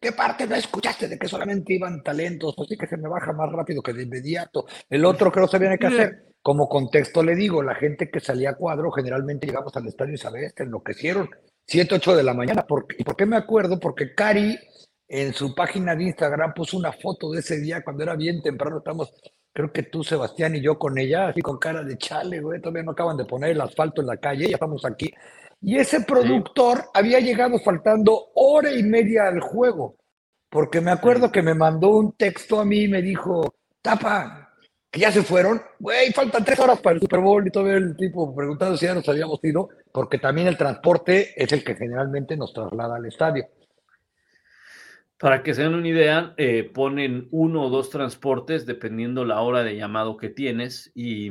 ¿Qué 0.00 0.12
parte 0.12 0.46
no 0.46 0.54
escuchaste 0.54 1.08
de 1.08 1.18
que 1.18 1.28
solamente 1.28 1.74
iban 1.74 2.02
talentos? 2.02 2.54
Pues 2.56 2.70
sí 2.70 2.76
que 2.76 2.86
se 2.86 2.96
me 2.96 3.08
baja 3.08 3.34
más 3.34 3.52
rápido 3.52 3.82
que 3.82 3.92
de 3.92 4.04
inmediato. 4.04 4.64
El 4.88 5.04
otro 5.04 5.30
que 5.30 5.40
no 5.40 5.46
sabían 5.46 5.76
qué 5.76 5.88
hacer. 5.88 6.24
Como 6.40 6.70
contexto 6.70 7.22
le 7.22 7.34
digo, 7.34 7.62
la 7.62 7.74
gente 7.74 8.10
que 8.10 8.18
salía 8.18 8.50
a 8.50 8.54
cuadro, 8.54 8.90
generalmente 8.90 9.46
llegamos 9.46 9.76
al 9.76 9.86
estadio 9.86 10.14
Isabel, 10.14 10.54
te 10.54 10.62
enloquecieron. 10.62 11.28
7, 11.66 11.96
8 11.96 12.16
de 12.16 12.22
la 12.22 12.32
mañana. 12.32 12.66
¿Por 12.66 12.86
qué? 12.86 12.96
¿Y 12.98 13.04
por 13.04 13.14
qué 13.14 13.26
me 13.26 13.36
acuerdo? 13.36 13.78
Porque 13.78 14.14
Cari 14.14 14.58
en 15.06 15.34
su 15.34 15.54
página 15.54 15.94
de 15.94 16.04
Instagram 16.04 16.54
puso 16.54 16.78
una 16.78 16.92
foto 16.92 17.30
de 17.32 17.40
ese 17.40 17.60
día 17.60 17.82
cuando 17.82 18.02
era 18.02 18.16
bien 18.16 18.40
temprano. 18.40 18.78
Estamos, 18.78 19.12
creo 19.52 19.70
que 19.70 19.82
tú, 19.82 20.02
Sebastián, 20.02 20.56
y 20.56 20.62
yo 20.62 20.78
con 20.78 20.96
ella, 20.96 21.28
así 21.28 21.42
con 21.42 21.58
cara 21.58 21.82
de 21.82 21.98
chale, 21.98 22.40
güey. 22.40 22.60
Todavía 22.60 22.84
no 22.84 22.92
acaban 22.92 23.18
de 23.18 23.26
poner 23.26 23.50
el 23.50 23.60
asfalto 23.60 24.00
en 24.00 24.06
la 24.06 24.16
calle, 24.16 24.48
ya 24.48 24.54
estamos 24.54 24.82
aquí. 24.86 25.12
Y 25.62 25.76
ese 25.76 26.00
productor 26.02 26.84
había 26.94 27.20
llegado 27.20 27.58
faltando 27.58 28.30
hora 28.34 28.72
y 28.72 28.82
media 28.82 29.28
al 29.28 29.40
juego, 29.40 29.96
porque 30.48 30.80
me 30.80 30.90
acuerdo 30.90 31.30
que 31.30 31.42
me 31.42 31.54
mandó 31.54 31.90
un 31.90 32.12
texto 32.16 32.60
a 32.60 32.64
mí 32.64 32.84
y 32.84 32.88
me 32.88 33.02
dijo, 33.02 33.54
tapa, 33.82 34.54
que 34.90 35.00
ya 35.00 35.12
se 35.12 35.22
fueron, 35.22 35.60
güey, 35.78 36.12
faltan 36.12 36.44
tres 36.44 36.58
horas 36.58 36.80
para 36.80 36.94
el 36.94 37.00
Super 37.02 37.20
Bowl 37.20 37.46
y 37.46 37.50
todo 37.50 37.70
el 37.70 37.94
tipo 37.96 38.34
preguntando 38.34 38.76
si 38.76 38.86
ya 38.86 38.94
nos 38.94 39.08
habíamos 39.08 39.38
ido, 39.44 39.68
porque 39.92 40.18
también 40.18 40.48
el 40.48 40.56
transporte 40.56 41.32
es 41.36 41.52
el 41.52 41.62
que 41.62 41.76
generalmente 41.76 42.36
nos 42.36 42.52
traslada 42.52 42.96
al 42.96 43.06
estadio. 43.06 43.46
Para 45.18 45.42
que 45.42 45.52
se 45.54 45.62
den 45.62 45.74
una 45.74 45.86
idea, 45.88 46.34
eh, 46.38 46.64
ponen 46.72 47.28
uno 47.30 47.66
o 47.66 47.68
dos 47.70 47.90
transportes 47.90 48.64
dependiendo 48.64 49.26
la 49.26 49.42
hora 49.42 49.62
de 49.62 49.76
llamado 49.76 50.16
que 50.16 50.30
tienes 50.30 50.90
y 50.94 51.30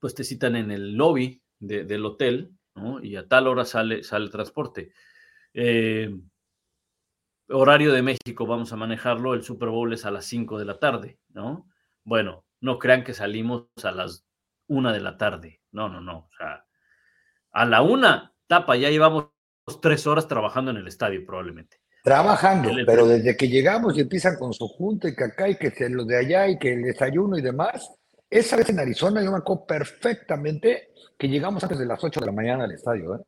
pues 0.00 0.14
te 0.16 0.24
citan 0.24 0.56
en 0.56 0.72
el 0.72 0.94
lobby 0.96 1.40
de- 1.60 1.84
del 1.84 2.04
hotel, 2.04 2.50
¿no? 2.74 3.02
Y 3.02 3.16
a 3.16 3.26
tal 3.26 3.46
hora 3.46 3.64
sale, 3.64 4.02
sale 4.02 4.24
el 4.26 4.30
transporte. 4.30 4.92
Eh, 5.52 6.10
horario 7.48 7.92
de 7.92 8.02
México, 8.02 8.46
vamos 8.46 8.72
a 8.72 8.76
manejarlo, 8.76 9.34
el 9.34 9.42
Super 9.42 9.68
Bowl 9.68 9.92
es 9.92 10.04
a 10.04 10.10
las 10.10 10.24
5 10.24 10.58
de 10.58 10.64
la 10.64 10.78
tarde, 10.78 11.18
¿no? 11.28 11.68
Bueno, 12.04 12.44
no 12.60 12.78
crean 12.78 13.04
que 13.04 13.14
salimos 13.14 13.66
a 13.82 13.90
las 13.92 14.24
1 14.66 14.92
de 14.92 15.00
la 15.00 15.16
tarde, 15.16 15.60
no, 15.72 15.88
no, 15.88 16.00
no, 16.00 16.18
o 16.18 16.30
sea, 16.38 16.64
a 17.52 17.64
la 17.66 17.82
una, 17.82 18.32
tapa, 18.46 18.76
ya 18.76 18.90
llevamos 18.90 19.28
tres 19.80 20.06
horas 20.06 20.26
trabajando 20.26 20.70
en 20.70 20.78
el 20.78 20.88
estadio 20.88 21.24
probablemente. 21.24 21.78
Trabajando, 22.02 22.70
el- 22.70 22.84
pero 22.84 23.06
desde 23.06 23.36
que 23.36 23.48
llegamos 23.48 23.96
y 23.96 24.00
empiezan 24.00 24.36
con 24.36 24.52
su 24.52 24.68
junta 24.68 25.08
y 25.08 25.14
que 25.14 25.24
acá 25.24 25.48
y 25.48 25.56
que 25.56 25.70
se 25.70 25.88
los 25.88 26.06
de 26.06 26.18
allá 26.18 26.48
y 26.48 26.58
que 26.58 26.72
el 26.74 26.82
desayuno 26.82 27.38
y 27.38 27.42
demás, 27.42 27.90
esa 28.28 28.56
vez 28.56 28.68
en 28.70 28.80
Arizona 28.80 29.22
yo 29.22 29.30
me 29.30 29.38
acuerdo 29.38 29.64
perfectamente 29.66 30.88
que 31.18 31.28
llegamos 31.28 31.62
antes 31.62 31.78
de 31.78 31.86
las 31.86 32.02
8 32.02 32.20
de 32.20 32.26
la 32.26 32.32
mañana 32.32 32.64
al 32.64 32.72
estadio. 32.72 33.16
¿eh? 33.16 33.18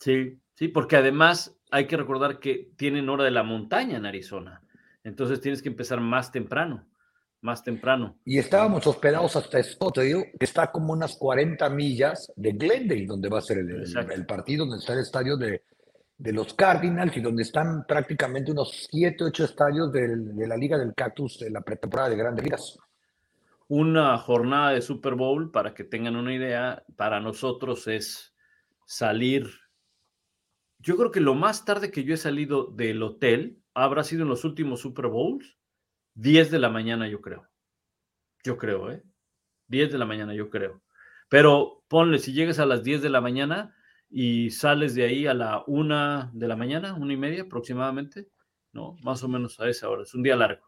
Sí, 0.00 0.38
sí, 0.54 0.68
porque 0.68 0.96
además 0.96 1.56
hay 1.70 1.86
que 1.86 1.96
recordar 1.96 2.38
que 2.38 2.70
tienen 2.76 3.08
hora 3.08 3.24
de 3.24 3.30
la 3.30 3.42
montaña 3.42 3.96
en 3.98 4.06
Arizona. 4.06 4.62
Entonces 5.04 5.40
tienes 5.40 5.62
que 5.62 5.68
empezar 5.68 6.00
más 6.00 6.32
temprano, 6.32 6.86
más 7.40 7.62
temprano. 7.62 8.18
Y 8.24 8.38
estábamos 8.38 8.86
hospedados 8.86 9.36
hasta 9.36 9.58
esto, 9.58 9.90
te 9.90 10.02
digo, 10.02 10.22
que 10.38 10.44
está 10.44 10.70
como 10.72 10.92
unas 10.92 11.16
40 11.16 11.68
millas 11.70 12.32
de 12.36 12.52
Glendale, 12.52 13.06
donde 13.06 13.28
va 13.28 13.38
a 13.38 13.42
ser 13.42 13.58
el, 13.58 13.70
el- 13.70 13.80
Exacto. 13.82 14.12
el 14.14 14.26
partido, 14.26 14.64
donde 14.66 14.80
está 14.80 14.94
el 14.94 15.00
estadio 15.00 15.36
de, 15.36 15.62
de 16.18 16.32
los 16.32 16.54
Cardinals 16.54 17.16
y 17.16 17.20
donde 17.20 17.42
están 17.42 17.84
prácticamente 17.86 18.50
unos 18.50 18.88
7, 18.90 19.24
8 19.24 19.44
estadios 19.44 19.92
del- 19.92 20.34
de 20.34 20.46
la 20.46 20.56
Liga 20.56 20.76
del 20.78 20.94
Cactus 20.94 21.38
de 21.38 21.50
la 21.50 21.60
pretemporada 21.60 22.08
de 22.10 22.16
Grandes 22.16 22.44
Ligas. 22.44 22.78
Una 23.68 24.16
jornada 24.18 24.70
de 24.70 24.82
Super 24.82 25.14
Bowl, 25.14 25.50
para 25.50 25.74
que 25.74 25.84
tengan 25.84 26.16
una 26.16 26.34
idea, 26.34 26.84
para 26.96 27.20
nosotros 27.20 27.88
es 27.88 28.34
salir. 28.86 29.50
Yo 30.78 30.96
creo 30.96 31.10
que 31.10 31.20
lo 31.20 31.34
más 31.34 31.64
tarde 31.64 31.90
que 31.90 32.04
yo 32.04 32.14
he 32.14 32.18
salido 32.18 32.66
del 32.66 33.02
hotel 33.02 33.60
habrá 33.74 34.04
sido 34.04 34.22
en 34.22 34.28
los 34.28 34.44
últimos 34.44 34.80
Super 34.80 35.08
Bowls, 35.08 35.58
10 36.14 36.50
de 36.50 36.58
la 36.58 36.70
mañana, 36.70 37.08
yo 37.08 37.20
creo. 37.20 37.48
Yo 38.44 38.56
creo, 38.56 38.90
¿eh? 38.90 39.02
10 39.68 39.92
de 39.92 39.98
la 39.98 40.06
mañana, 40.06 40.34
yo 40.34 40.48
creo. 40.48 40.82
Pero 41.28 41.84
ponle, 41.88 42.18
si 42.18 42.32
llegas 42.32 42.58
a 42.58 42.66
las 42.66 42.84
10 42.84 43.02
de 43.02 43.10
la 43.10 43.20
mañana 43.20 43.74
y 44.08 44.50
sales 44.50 44.94
de 44.94 45.04
ahí 45.04 45.26
a 45.26 45.34
la 45.34 45.64
una 45.66 46.30
de 46.32 46.48
la 46.48 46.56
mañana, 46.56 46.94
una 46.94 47.12
y 47.12 47.16
media 47.16 47.42
aproximadamente, 47.42 48.28
¿no? 48.72 48.96
Más 49.02 49.22
o 49.24 49.28
menos 49.28 49.58
a 49.60 49.68
esa 49.68 49.88
hora. 49.88 50.04
Es 50.04 50.14
un 50.14 50.22
día 50.22 50.36
largo. 50.36 50.66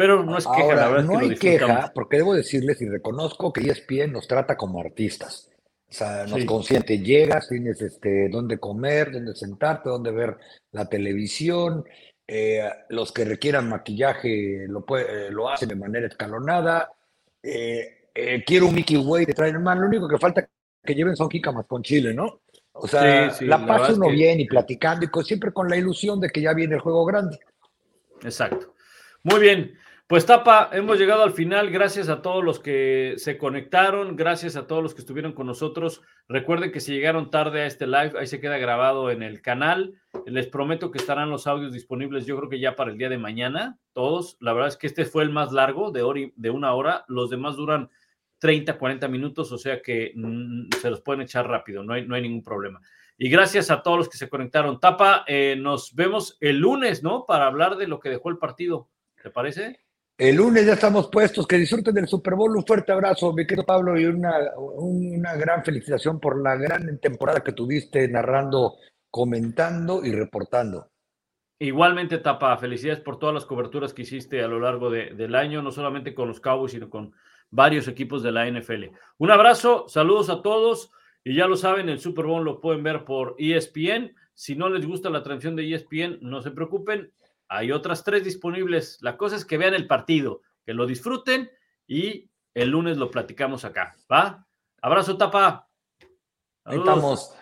Pero 0.00 0.24
no 0.24 0.38
es 0.38 0.46
queja, 0.46 0.62
Ahora, 0.62 0.76
la 0.76 0.88
verdad 0.88 1.04
no 1.04 1.20
es 1.20 1.38
que 1.38 1.50
hay 1.50 1.58
queja, 1.58 1.92
porque 1.94 2.16
debo 2.16 2.32
decirles 2.32 2.80
y 2.80 2.88
reconozco 2.88 3.52
que 3.52 3.60
ESPN 3.68 4.12
nos 4.12 4.26
trata 4.26 4.56
como 4.56 4.80
artistas. 4.80 5.50
O 5.90 5.92
sea, 5.92 6.24
nos 6.26 6.40
Sí. 6.40 6.46
consiente, 6.46 7.00
llegas, 7.00 7.48
tienes 7.50 7.82
este, 7.82 8.30
dónde 8.30 8.56
comer, 8.58 9.12
dónde 9.12 9.34
sentarte, 9.34 9.90
dónde 9.90 10.10
ver 10.10 10.36
la 10.72 10.86
televisión. 10.88 11.84
eh, 12.32 12.62
los 12.90 13.10
que 13.10 13.24
requieran 13.24 13.68
maquillaje 13.68 14.64
lo, 14.68 14.84
puede- 14.86 15.26
eh, 15.26 15.30
lo 15.32 15.48
hacen 15.50 15.68
de 15.68 15.74
manera 15.74 16.06
escalonada. 16.06 16.88
eh, 17.42 18.44
quiero 18.46 18.66
un 18.68 18.74
Mickey 18.76 18.96
Way 18.98 19.24
de 19.26 19.34
traer 19.34 19.58
man, 19.58 19.80
lo 19.80 19.88
único 19.88 20.06
que 20.08 20.16
falta 20.16 20.48
que 20.84 20.94
lleven 20.94 21.16
son 21.16 21.28
jícamas 21.28 21.66
con 21.66 21.82
chile, 21.82 22.14
¿no? 22.14 22.40
O 22.72 22.86
sea, 22.86 23.30
Sí, 23.30 23.38
sí, 23.40 23.46
la 23.46 23.66
pasa 23.66 23.94
uno 23.94 24.06
que- 24.06 24.12
bien 24.12 24.38
y 24.40 24.46
platicando 24.46 25.04
y 25.04 25.08
con- 25.08 25.24
siempre 25.24 25.52
con 25.52 25.68
la 25.68 25.76
ilusión 25.76 26.20
de 26.20 26.30
que 26.30 26.40
ya 26.40 26.52
viene 26.54 26.76
el 26.76 26.80
juego 26.80 27.04
grande. 27.04 27.36
Exacto. 28.22 28.74
Muy 29.24 29.40
bien. 29.40 29.74
Pues 30.10 30.26
Tapa, 30.26 30.70
hemos 30.72 30.98
llegado 30.98 31.22
al 31.22 31.30
final. 31.30 31.70
Gracias 31.70 32.08
a 32.08 32.20
todos 32.20 32.42
los 32.42 32.58
que 32.58 33.14
se 33.16 33.38
conectaron, 33.38 34.16
gracias 34.16 34.56
a 34.56 34.66
todos 34.66 34.82
los 34.82 34.92
que 34.92 35.02
estuvieron 35.02 35.32
con 35.34 35.46
nosotros. 35.46 36.02
Recuerden 36.26 36.72
que 36.72 36.80
si 36.80 36.92
llegaron 36.92 37.30
tarde 37.30 37.60
a 37.60 37.66
este 37.66 37.86
live, 37.86 38.14
ahí 38.18 38.26
se 38.26 38.40
queda 38.40 38.58
grabado 38.58 39.12
en 39.12 39.22
el 39.22 39.40
canal. 39.40 39.94
Les 40.26 40.48
prometo 40.48 40.90
que 40.90 40.98
estarán 40.98 41.30
los 41.30 41.46
audios 41.46 41.72
disponibles, 41.72 42.26
yo 42.26 42.36
creo 42.36 42.50
que 42.50 42.58
ya 42.58 42.74
para 42.74 42.90
el 42.90 42.98
día 42.98 43.08
de 43.08 43.18
mañana, 43.18 43.78
todos. 43.92 44.36
La 44.40 44.52
verdad 44.52 44.70
es 44.70 44.76
que 44.76 44.88
este 44.88 45.04
fue 45.04 45.22
el 45.22 45.30
más 45.30 45.52
largo, 45.52 45.92
de, 45.92 46.02
hora 46.02 46.22
de 46.34 46.50
una 46.50 46.74
hora. 46.74 47.04
Los 47.06 47.30
demás 47.30 47.54
duran 47.54 47.88
30, 48.38 48.78
40 48.78 49.06
minutos, 49.06 49.52
o 49.52 49.58
sea 49.58 49.80
que 49.80 50.10
mm, 50.16 50.70
se 50.80 50.90
los 50.90 51.02
pueden 51.02 51.22
echar 51.22 51.46
rápido, 51.46 51.84
no 51.84 51.92
hay, 51.92 52.04
no 52.04 52.16
hay 52.16 52.22
ningún 52.22 52.42
problema. 52.42 52.80
Y 53.16 53.30
gracias 53.30 53.70
a 53.70 53.80
todos 53.80 53.98
los 53.98 54.08
que 54.08 54.18
se 54.18 54.28
conectaron. 54.28 54.80
Tapa, 54.80 55.22
eh, 55.28 55.54
nos 55.56 55.94
vemos 55.94 56.36
el 56.40 56.58
lunes, 56.58 57.04
¿no? 57.04 57.26
Para 57.26 57.46
hablar 57.46 57.76
de 57.76 57.86
lo 57.86 58.00
que 58.00 58.08
dejó 58.08 58.28
el 58.28 58.38
partido. 58.38 58.88
¿Te 59.22 59.30
parece? 59.30 59.78
El 60.20 60.36
lunes 60.36 60.66
ya 60.66 60.74
estamos 60.74 61.08
puestos. 61.08 61.46
Que 61.46 61.56
disfruten 61.56 61.94
del 61.94 62.06
Super 62.06 62.34
Bowl. 62.34 62.54
Un 62.54 62.66
fuerte 62.66 62.92
abrazo, 62.92 63.32
mi 63.32 63.46
querido 63.46 63.64
Pablo, 63.64 63.98
y 63.98 64.04
una, 64.04 64.34
una 64.58 65.34
gran 65.34 65.64
felicitación 65.64 66.20
por 66.20 66.42
la 66.42 66.56
gran 66.56 66.98
temporada 66.98 67.40
que 67.42 67.52
tuviste 67.52 68.06
narrando, 68.06 68.74
comentando 69.10 70.04
y 70.04 70.12
reportando. 70.12 70.90
Igualmente, 71.58 72.18
Tapa, 72.18 72.54
felicidades 72.58 73.00
por 73.00 73.18
todas 73.18 73.34
las 73.34 73.46
coberturas 73.46 73.94
que 73.94 74.02
hiciste 74.02 74.42
a 74.42 74.48
lo 74.48 74.60
largo 74.60 74.90
de- 74.90 75.14
del 75.14 75.34
año, 75.34 75.62
no 75.62 75.70
solamente 75.70 76.14
con 76.14 76.28
los 76.28 76.38
Cowboys, 76.40 76.72
sino 76.72 76.90
con 76.90 77.14
varios 77.50 77.88
equipos 77.88 78.22
de 78.22 78.32
la 78.32 78.46
NFL. 78.46 78.90
Un 79.16 79.30
abrazo, 79.30 79.86
saludos 79.88 80.28
a 80.28 80.42
todos, 80.42 80.90
y 81.24 81.34
ya 81.34 81.46
lo 81.46 81.56
saben, 81.56 81.88
el 81.88 81.98
Super 81.98 82.26
Bowl 82.26 82.44
lo 82.44 82.60
pueden 82.60 82.82
ver 82.82 83.04
por 83.06 83.36
ESPN. 83.38 84.14
Si 84.34 84.54
no 84.54 84.68
les 84.68 84.86
gusta 84.86 85.08
la 85.08 85.22
transmisión 85.22 85.56
de 85.56 85.70
ESPN, 85.74 86.18
no 86.20 86.42
se 86.42 86.50
preocupen, 86.50 87.10
hay 87.50 87.72
otras 87.72 88.04
tres 88.04 88.24
disponibles. 88.24 88.98
La 89.02 89.16
cosa 89.16 89.36
es 89.36 89.44
que 89.44 89.58
vean 89.58 89.74
el 89.74 89.88
partido, 89.88 90.42
que 90.64 90.72
lo 90.72 90.86
disfruten 90.86 91.50
y 91.86 92.30
el 92.54 92.70
lunes 92.70 92.96
lo 92.96 93.10
platicamos 93.10 93.64
acá, 93.64 93.96
¿va? 94.10 94.46
Abrazo, 94.80 95.18
Tapa. 95.18 95.68
Ahí 96.64 96.78
estamos. 96.78 97.34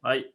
Bye. 0.00 0.34